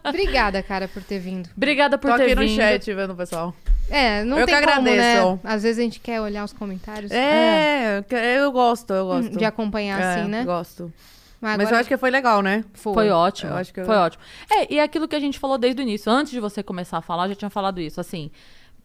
obrigada, 0.03 0.61
cara, 0.61 0.87
por 0.87 1.03
ter 1.03 1.19
vindo. 1.19 1.49
Obrigada 1.57 1.97
por 1.97 2.11
Tô 2.11 2.17
ter 2.17 2.23
aqui 2.25 2.35
no 2.35 2.41
vindo. 2.41 2.55
chat 2.55 2.93
vendo 2.93 3.13
o 3.13 3.15
pessoal. 3.15 3.53
É, 3.89 4.23
não 4.23 4.37
Eu 4.39 4.45
tem 4.45 4.55
que 4.55 4.67
como, 4.67 4.81
né? 4.83 4.91
agradeço. 5.17 5.39
Às 5.43 5.63
vezes 5.63 5.79
a 5.79 5.81
gente 5.81 5.99
quer 5.99 6.21
olhar 6.21 6.43
os 6.45 6.53
comentários. 6.53 7.11
É, 7.11 7.97
eu 7.97 8.03
que- 8.03 8.15
eu 8.15 8.51
gosto, 8.51 8.93
eu 8.93 9.05
gosto. 9.07 9.35
De 9.37 9.43
acompanhar 9.45 9.99
É, 9.99 10.03
assim, 10.21 10.29
né? 10.29 10.43
Gosto. 10.45 10.93
Mas, 11.41 11.57
Mas 11.57 11.71
eu 11.71 11.77
acho 11.77 11.89
que 11.89 11.97
foi 11.97 12.11
legal, 12.11 12.41
né? 12.41 12.63
foi. 12.73 12.93
Foi 12.93 13.09
ótimo. 13.09 13.51
Eu 13.51 13.57
acho 13.57 13.73
que 13.73 13.79
eu- 13.79 13.85
Foi 13.85 13.95
ótimo. 13.95 14.21
É, 14.51 14.71
e 14.73 14.77
é 14.77 14.83
aquilo 14.83 15.07
que 15.07 15.15
a 15.15 15.19
gente 15.19 15.39
falou 15.39 15.57
desde 15.57 15.81
o 15.81 15.83
início. 15.83 16.11
Antes 16.11 16.31
de 16.31 16.39
você 16.39 16.61
começar 16.61 16.97
a 16.99 17.01
falar, 17.01 17.25
eu 17.25 17.29
já 17.29 17.35
tinha 17.35 17.49
falado 17.49 17.79
isso. 17.81 17.99
Assim, 17.99 18.29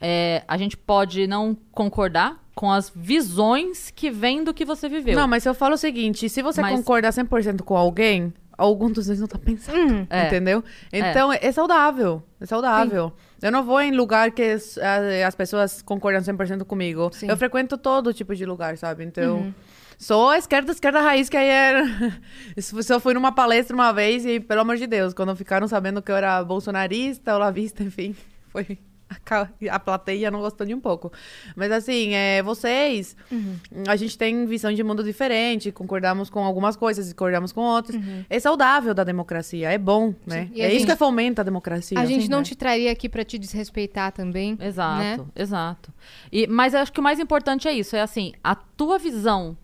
é, 0.05 0.43
a 0.47 0.57
gente 0.59 0.77
pode 0.77 1.27
não 1.27 1.57
concordar 1.73 2.37
com 2.55 2.71
as 2.71 2.93
visões 2.95 3.91
que 3.91 4.11
vêm 4.11 4.45
do 4.45 4.53
que 4.53 4.65
você 4.65 4.89
viveu. 4.89 5.17
Não, 5.19 5.27
mas 5.27 5.45
eu 5.47 5.55
falo 5.55 5.75
o 5.75 5.79
seguinte, 5.79 6.29
se 6.29 6.43
você 6.43 6.61
Mas- 6.61 6.77
concordar 6.77 7.11
100% 7.13 7.63
com 7.63 7.77
alguém, 7.77 8.33
algum 8.57 8.91
dos 8.93 9.07
dois 9.07 9.19
não 9.19 9.27
tá 9.27 9.39
pensando, 9.39 9.77
Hum, 9.77 10.07
É. 10.11 10.27
entendeu? 10.27 10.63
Então, 10.93 11.33
é. 11.33 11.51
saudável, 11.51 12.23
é 12.41 12.47
saudável. 12.47 13.13
Eu 13.43 13.51
não 13.51 13.65
vou 13.65 13.81
em 13.81 13.91
lugar 13.91 14.31
que 14.31 14.43
as, 14.43 14.79
a- 14.79 15.27
as 15.27 15.35
pessoas 15.35 15.83
concordam 15.83 16.21
100% 16.23 16.65
comigo. 16.65 17.11
Sim. 17.13 17.29
Eu 17.29 17.37
frequento 17.37 17.77
todo 17.77 18.13
tipo 18.15 18.35
de 18.37 18.45
lugar, 18.47 18.77
sabe? 18.79 19.05
Então, 19.05 19.39
Uhum. 19.39 19.55
sou 19.99 20.29
a 20.31 20.39
esquerda, 20.39 20.71
esquerda 20.71 21.01
raiz, 21.01 21.29
que 21.29 21.37
aí 21.37 21.49
era... 21.49 21.83
Isso- 22.57 22.81
Se 22.83 22.93
eu 22.95 23.01
fui 23.01 23.15
numa 23.15 23.33
palestra 23.33 23.75
uma 23.75 23.93
vez 23.93 24.25
e, 24.25 24.39
pelo 24.39 24.61
amor 24.61 24.77
de 24.77 24.87
Deus, 24.87 25.13
quando 25.13 25.35
ficaram 25.35 25.67
sabendo 25.67 26.01
que 26.01 26.13
eu 26.13 26.17
era 26.17 26.43
bolsonarista, 26.45 27.35
olavista, 27.35 27.83
enfim, 27.83 28.15
foi... 28.53 28.79
A, 29.71 29.79
plateia 29.79 30.31
não 30.31 30.41
gostou 30.41 30.67
nem 30.67 30.75
um 30.75 30.81
pouco. 30.81 31.13
Mas 31.55 31.71
assim, 31.71 32.15
é, 32.15 32.43
vocês, 32.43 33.17
Uhum. 33.31 33.57
a 33.87 33.97
gente 33.97 34.17
tem 34.19 34.45
visão 34.47 34.73
de 34.73 34.83
mundo 34.83 35.05
diferente, 35.05 35.71
concordamos 35.71 36.29
com 36.31 36.43
algumas 36.45 36.75
coisas, 36.77 37.05
discordamos 37.07 37.53
com 37.53 37.61
outras. 37.61 38.01
É 38.29 38.39
saudável 38.41 38.93
da 38.95 39.05
democracia, 39.05 39.71
é 39.71 39.79
bom, 39.79 40.15
né? 40.27 40.43
Uhum. 40.43 40.51
E 40.57 40.61
É 40.63 40.69
isso 40.69 40.81
gente- 40.81 40.91
que 40.91 40.97
fomenta 40.97 41.43
a 41.43 41.45
democracia. 41.45 41.99
A 41.99 42.07
gente 42.07 42.21
assim, 42.23 42.29
não 42.29 42.39
né? 42.39 42.45
te 42.45 42.55
traria 42.57 42.91
aqui 42.91 43.09
pra 43.09 43.25
te 43.25 43.39
desrespeitar 43.39 44.11
também. 44.13 44.57
Exato, 44.61 44.99
Né? 44.99 45.19
exato. 45.37 45.93
E, 46.33 46.47
mas 46.47 46.75
acho 46.75 46.93
que 46.93 47.01
o 47.01 47.03
mais 47.03 47.21
importante 47.21 47.69
é 47.69 47.73
isso, 47.73 47.95
é 47.95 48.01
assim, 48.01 48.33
a 48.43 48.55
tua 48.55 48.99
visão, 48.99 49.57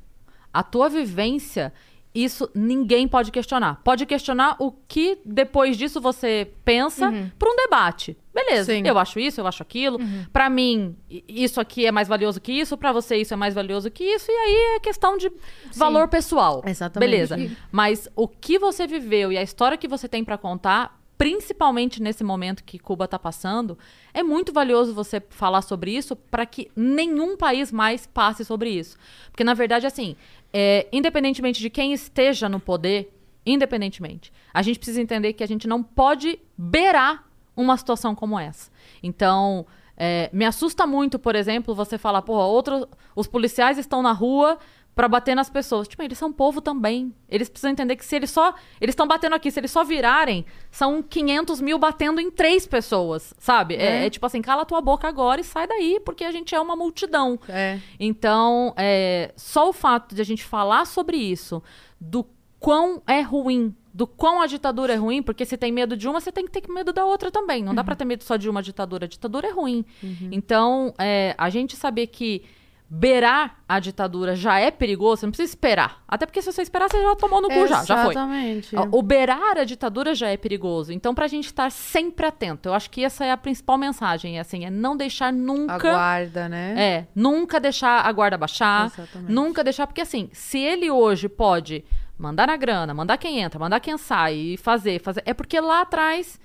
a 0.53 0.63
tua 0.63 0.89
vivência, 0.89 1.73
isso 2.15 2.51
ninguém 2.55 3.07
pode 3.07 3.31
questionar. 3.31 3.81
Pode 3.85 4.05
questionar 4.05 4.57
o 4.59 4.73
que 4.73 5.19
depois 5.25 5.77
disso 5.77 6.01
você 6.01 6.51
pensa 6.65 7.13
para 7.39 7.49
um 7.51 7.57
debate. 7.57 8.17
Beleza, 8.35 8.73
Sim. 8.73 8.83
eu 8.85 8.99
acho 8.99 9.21
isso, 9.21 9.41
eu 9.41 9.47
acho 9.47 9.63
aquilo. 9.63 9.99
Pra 10.33 10.51
mim, 10.51 10.97
i- 11.09 11.25
isso 11.29 11.61
aqui 11.61 11.87
é 11.87 11.93
mais 11.93 12.09
valioso 12.09 12.41
que 12.41 12.53
isso, 12.53 12.77
pra 12.77 12.91
você 12.93 13.17
isso 13.17 13.33
é 13.33 13.37
mais 13.37 13.55
valioso 13.55 13.91
que 13.91 14.03
isso, 14.05 14.27
e 14.31 14.35
aí 14.35 14.77
é 14.77 14.81
questão 14.81 15.17
de 15.17 15.31
valor 15.77 16.09
pessoal. 16.09 16.63
Exatamente. 16.67 17.09
Beleza. 17.11 17.37
Mas 17.71 18.09
o 18.17 18.27
que 18.27 18.59
você 18.59 18.87
viveu 18.87 19.31
e 19.31 19.39
a 19.39 19.43
história 19.43 19.79
que 19.79 19.87
você 19.89 20.09
tem 20.09 20.25
pra 20.25 20.37
contar, 20.39 20.99
principalmente 21.17 22.03
nesse 22.03 22.25
momento 22.25 22.65
que 22.65 22.79
Cuba 22.79 23.07
tá 23.07 23.19
passando, 23.19 23.79
é 24.15 24.23
muito 24.23 24.53
valioso 24.53 24.95
você 24.95 25.23
falar 25.29 25.63
sobre 25.63 25.91
isso 25.95 26.17
para 26.17 26.45
que 26.47 26.71
nenhum 26.75 27.37
país 27.37 27.71
mais 27.71 28.07
passe 28.07 28.45
sobre 28.45 28.71
isso. 28.71 28.97
Porque 29.31 29.45
na 29.45 29.55
verdade 29.55 29.87
assim, 29.87 30.17
é, 30.53 30.87
independentemente 30.93 31.61
de 31.61 31.71
quem 31.71 31.93
esteja 31.93 32.49
no 32.49 32.61
poder, 32.61 33.13
independentemente, 33.45 34.33
a 34.53 34.63
gente 34.63 34.79
precisa 34.79 35.01
entender 35.01 35.33
que 35.33 35.45
a 35.45 35.49
gente 35.49 35.67
não 35.67 35.83
pode 35.83 36.39
beirar 36.57 37.25
uma 37.57 37.77
situação 37.77 38.15
como 38.15 38.39
essa. 38.39 38.71
Então, 39.03 39.67
é, 39.97 40.31
me 40.33 40.45
assusta 40.45 40.87
muito, 40.87 41.19
por 41.19 41.35
exemplo, 41.35 41.75
você 41.75 41.99
falar, 41.99 42.23
porra, 42.23 42.45
outros, 42.45 42.87
os 43.15 43.27
policiais 43.27 43.79
estão 43.79 44.03
na 44.03 44.13
rua 44.13 44.59
pra 44.95 45.09
bater 45.09 45.35
nas 45.35 45.49
pessoas. 45.49 45.89
Tipo, 45.89 46.03
eles 46.03 46.19
são 46.19 46.33
povo 46.33 46.61
também. 46.61 47.15
Eles 47.29 47.49
precisam 47.49 47.71
entender 47.71 47.97
que 47.97 48.05
se 48.05 48.17
eles 48.17 48.31
só. 48.31 48.55
Eles 48.81 48.93
estão 48.93 49.07
batendo 49.07 49.35
aqui, 49.35 49.51
se 49.51 49.61
eles 49.61 49.71
só 49.71 49.85
virarem, 49.85 50.45
são 50.71 51.03
500 51.03 51.61
mil 51.61 51.79
batendo 51.79 52.21
em 52.21 52.31
três 52.31 52.67
pessoas, 52.67 53.35
sabe? 53.39 53.77
É, 53.77 54.07
é 54.07 54.11
tipo 54.11 54.27
assim, 54.27 54.43
cala 54.43 54.65
tua 54.65 54.81
boca 54.81 55.09
agora 55.09 55.41
e 55.41 55.45
sai 55.45 55.67
daí, 55.67 56.01
porque 56.05 56.25
a 56.25 56.33
gente 56.33 56.55
é 56.55 56.61
uma 56.61 56.77
multidão. 56.77 57.39
É. 57.49 57.79
Então, 57.99 58.75
é, 58.77 59.33
só 59.37 59.69
o 59.69 59.73
fato 59.73 60.15
de 60.15 60.21
a 60.21 60.25
gente 60.25 60.45
falar 60.45 60.85
sobre 60.87 61.17
isso, 61.17 61.63
do 62.01 62.27
quão 62.59 63.03
é 63.07 63.21
ruim, 63.21 63.75
do 63.93 64.07
quão 64.07 64.41
a 64.41 64.47
ditadura 64.47 64.93
é 64.93 64.97
ruim, 64.97 65.23
porque 65.23 65.45
se 65.45 65.57
tem 65.57 65.73
medo 65.73 65.97
de 65.97 66.07
uma, 66.09 66.21
você 66.21 66.31
tem 66.31 66.45
que 66.47 66.53
ter 66.53 66.71
medo 66.71 66.93
da 66.93 67.05
outra 67.05 67.31
também. 67.31 67.63
Não 67.63 67.75
dá 67.75 67.83
pra 67.83 67.97
ter 67.97 68.05
medo 68.05 68.23
só 68.23 68.37
de 68.37 68.49
uma 68.49 68.63
ditadura. 68.63 69.07
A 69.07 69.09
ditadura 69.09 69.49
é 69.49 69.51
ruim. 69.51 69.85
Então, 70.31 70.95
é, 70.99 71.35
a 71.39 71.49
gente 71.49 71.75
saber 71.75 72.07
que 72.09 72.45
beirar 72.93 73.63
a 73.69 73.79
ditadura 73.79 74.35
já 74.35 74.59
é 74.59 74.69
perigoso, 74.69 75.21
você 75.21 75.27
não 75.27 75.31
precisa 75.31 75.49
esperar. 75.49 76.03
Até 76.09 76.27
porque 76.27 76.43
se 76.43 76.53
você 76.53 76.61
esperar, 76.61 76.91
você 76.91 77.01
já 77.01 77.15
tomou 77.15 77.41
no 77.41 77.49
cu 77.49 77.69
já, 77.69 77.85
já 77.85 78.03
foi. 78.03 78.13
Exatamente. 78.13 78.75
O 78.91 79.01
beirar 79.01 79.59
a 79.59 79.63
ditadura 79.65 80.13
já 80.13 80.29
é 80.29 80.37
perigoso. 80.37 80.93
Então, 80.93 81.15
pra 81.15 81.29
gente 81.29 81.47
estar 81.47 81.71
sempre 81.71 82.27
atento, 82.27 82.69
eu 82.69 82.75
acho 82.75 82.91
que 82.91 83.05
essa 83.05 83.25
é 83.25 83.31
a 83.31 83.37
principal 83.37 83.79
mensagem, 83.79 84.39
é 84.39 84.41
assim, 84.41 84.65
é 84.65 84.71
não 84.71 84.97
deixar 84.97 85.33
nunca 85.33 85.75
Aguarda, 85.75 86.49
né? 86.49 86.75
é, 86.77 87.07
nunca 87.15 87.61
deixar 87.61 88.05
a 88.05 88.11
guarda 88.11 88.37
baixar. 88.37 88.87
Exatamente. 88.87 89.33
Nunca 89.33 89.63
deixar, 89.63 89.87
porque 89.87 90.01
assim, 90.01 90.29
se 90.33 90.59
ele 90.59 90.91
hoje 90.91 91.29
pode 91.29 91.85
mandar 92.19 92.49
na 92.49 92.57
grana, 92.57 92.93
mandar 92.93 93.19
quem 93.19 93.41
entra, 93.41 93.61
mandar 93.61 93.79
quem 93.79 93.97
sai 93.97 94.35
e 94.35 94.57
fazer, 94.57 95.01
fazer. 95.01 95.23
É 95.25 95.33
porque 95.33 95.61
lá 95.61 95.83
atrás 95.83 96.41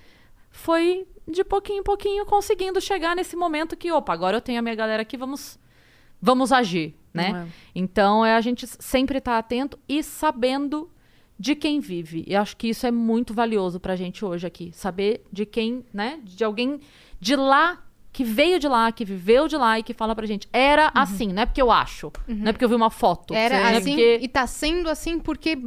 foi 0.52 1.08
de 1.28 1.44
pouquinho 1.44 1.80
em 1.80 1.84
pouquinho 1.84 2.24
conseguindo 2.24 2.80
chegar 2.80 3.16
nesse 3.16 3.36
momento 3.36 3.76
que, 3.76 3.92
opa, 3.92 4.14
agora 4.14 4.38
eu 4.38 4.42
tenho 4.42 4.60
a 4.60 4.62
minha 4.62 4.76
galera 4.76 5.02
aqui, 5.02 5.18
vamos, 5.18 5.58
vamos 6.22 6.52
agir, 6.52 6.96
né? 7.14 7.46
É. 7.48 7.52
Então 7.74 8.26
é 8.26 8.36
a 8.36 8.42
gente 8.42 8.66
sempre 8.68 9.18
estar 9.20 9.38
atento 9.38 9.78
e 9.88 10.02
sabendo 10.04 10.90
de 11.38 11.54
quem 11.56 11.80
vive. 11.80 12.24
E 12.28 12.36
acho 12.36 12.56
que 12.56 12.68
isso 12.70 12.86
é 12.88 12.92
muito 12.92 13.34
valioso 13.34 13.80
pra 13.80 13.96
gente 13.96 14.24
hoje 14.24 14.48
aqui. 14.48 14.72
Saber 14.74 15.24
de 15.32 15.46
quem, 15.46 15.84
né? 15.94 16.20
De 16.24 16.44
alguém 16.44 16.80
de 17.20 17.36
lá, 17.36 17.82
que 18.14 18.24
veio 18.24 18.58
de 18.60 18.68
lá, 18.68 18.92
que 18.94 19.04
viveu 19.04 19.48
de 19.48 19.58
lá 19.58 19.78
e 19.78 19.84
que 19.84 19.94
fala 19.94 20.16
pra 20.16 20.26
gente. 20.26 20.48
Era 20.54 20.90
assim, 20.96 21.34
não 21.34 21.42
é 21.44 21.46
porque 21.46 21.62
eu 21.62 21.70
acho. 21.72 22.12
Não 22.28 22.48
é 22.50 22.54
porque 22.54 22.64
eu 22.64 22.70
vi 22.70 22.76
uma 22.76 22.90
foto. 22.90 23.34
Era 23.34 23.56
é 23.56 23.78
assim 23.78 23.92
porque- 23.92 24.20
e 24.22 24.28
tá 24.30 24.48
sendo 24.48 24.90
assim 24.90 25.20
porque 25.20 25.60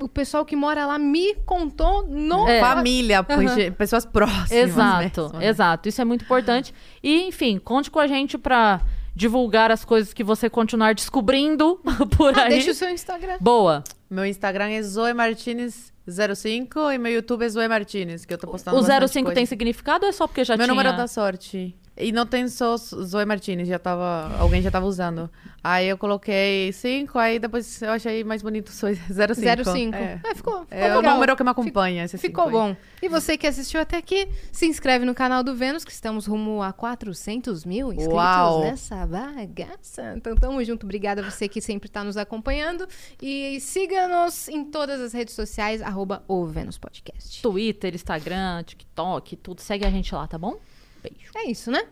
o 0.00 0.08
pessoal 0.08 0.44
que 0.46 0.54
mora 0.56 0.86
lá 0.86 0.98
me 0.98 1.34
contou 1.44 2.06
no 2.06 2.48
É. 2.48 2.60
Família, 2.60 3.22
pois, 3.22 3.50
pessoas 3.76 4.06
próximas. 4.06 4.50
Exato, 4.52 5.22
mesmo, 5.22 5.38
né? 5.38 5.46
exato. 5.46 5.88
Isso 5.88 6.00
é 6.00 6.04
muito 6.04 6.24
importante. 6.24 6.72
E, 7.02 7.26
enfim, 7.26 7.58
conte 7.58 7.90
com 7.90 7.98
a 7.98 8.06
gente 8.06 8.38
pra 8.38 8.80
divulgar 9.14 9.70
as 9.70 9.84
coisas 9.84 10.12
que 10.12 10.24
você 10.24 10.50
continuar 10.50 10.94
descobrindo 10.94 11.80
por 12.16 12.36
Ah, 12.38 12.44
aí. 12.44 12.50
deixa 12.50 12.70
o 12.72 12.74
seu 12.74 12.90
Instagram. 12.90 13.36
Boa. 13.40 13.84
Meu 14.10 14.24
Instagram 14.26 14.70
é 14.70 14.82
Zoe 14.82 15.12
Martinez 15.14 15.92
05 16.06 16.90
e 16.92 16.98
meu 16.98 17.12
YouTube 17.12 17.44
é 17.44 17.48
Zoe 17.48 17.66
Martinez, 17.68 18.24
que 18.24 18.34
eu 18.34 18.38
tô 18.38 18.46
postando 18.48 18.76
O 18.76 18.80
bastante 18.80 19.08
05 19.12 19.24
coisa. 19.26 19.34
tem 19.34 19.46
significado 19.46 20.04
ou 20.04 20.10
é 20.10 20.12
só 20.12 20.26
porque 20.26 20.44
já 20.44 20.56
Meu 20.56 20.66
tinha... 20.66 20.74
número 20.76 20.96
da 20.96 21.06
sorte. 21.06 21.74
E 21.96 22.10
não 22.10 22.26
tem 22.26 22.48
só 22.48 22.76
Zoe 22.76 23.24
Martinez, 23.24 23.68
já 23.68 23.78
tava, 23.78 24.34
alguém 24.38 24.60
já 24.60 24.70
tava 24.70 24.84
usando. 24.84 25.30
Aí 25.62 25.86
eu 25.88 25.96
coloquei 25.96 26.72
5, 26.72 27.16
aí 27.18 27.38
depois 27.38 27.80
eu 27.80 27.90
achei 27.92 28.24
mais 28.24 28.42
bonito 28.42 28.70
só 28.72 28.88
05. 28.92 29.64
05. 29.64 29.94
É. 29.94 30.20
É, 30.24 30.34
ficou, 30.34 30.60
ficou 30.64 30.66
É 30.70 30.92
o 30.92 30.96
legal. 30.96 31.14
número 31.14 31.36
que 31.36 31.44
me 31.44 31.50
acompanha, 31.50 32.04
esse 32.04 32.18
Ficou 32.18 32.46
aí. 32.46 32.50
bom. 32.50 32.76
E 33.00 33.08
você 33.08 33.38
que 33.38 33.46
assistiu 33.46 33.80
até 33.80 33.96
aqui, 33.96 34.28
se 34.50 34.66
inscreve 34.66 35.04
no 35.04 35.14
canal 35.14 35.44
do 35.44 35.54
Vênus, 35.54 35.84
que 35.84 35.92
estamos 35.92 36.26
rumo 36.26 36.62
a 36.62 36.72
400 36.72 37.64
mil 37.64 37.92
inscritos 37.92 38.12
Uau. 38.14 38.60
nessa 38.62 39.06
bagaça. 39.06 40.14
Então, 40.16 40.34
tamo 40.34 40.62
junto. 40.64 40.84
Obrigada 40.84 41.22
a 41.22 41.30
você 41.30 41.48
que 41.48 41.60
sempre 41.60 41.88
tá 41.88 42.02
nos 42.02 42.16
acompanhando. 42.16 42.88
E 43.22 43.60
siga-nos 43.60 44.48
em 44.48 44.64
todas 44.64 45.00
as 45.00 45.12
redes 45.12 45.34
sociais, 45.34 45.80
arroba 45.80 46.24
o 46.26 46.44
Vênus 46.44 46.76
Podcast. 46.76 47.40
Twitter, 47.40 47.94
Instagram, 47.94 48.64
TikTok, 48.64 49.36
tudo. 49.36 49.60
Segue 49.60 49.84
a 49.86 49.90
gente 49.90 50.12
lá, 50.14 50.26
tá 50.26 50.36
bom? 50.36 50.58
Beijo. 51.04 51.30
É 51.36 51.50
isso, 51.50 51.70
né? 51.70 51.86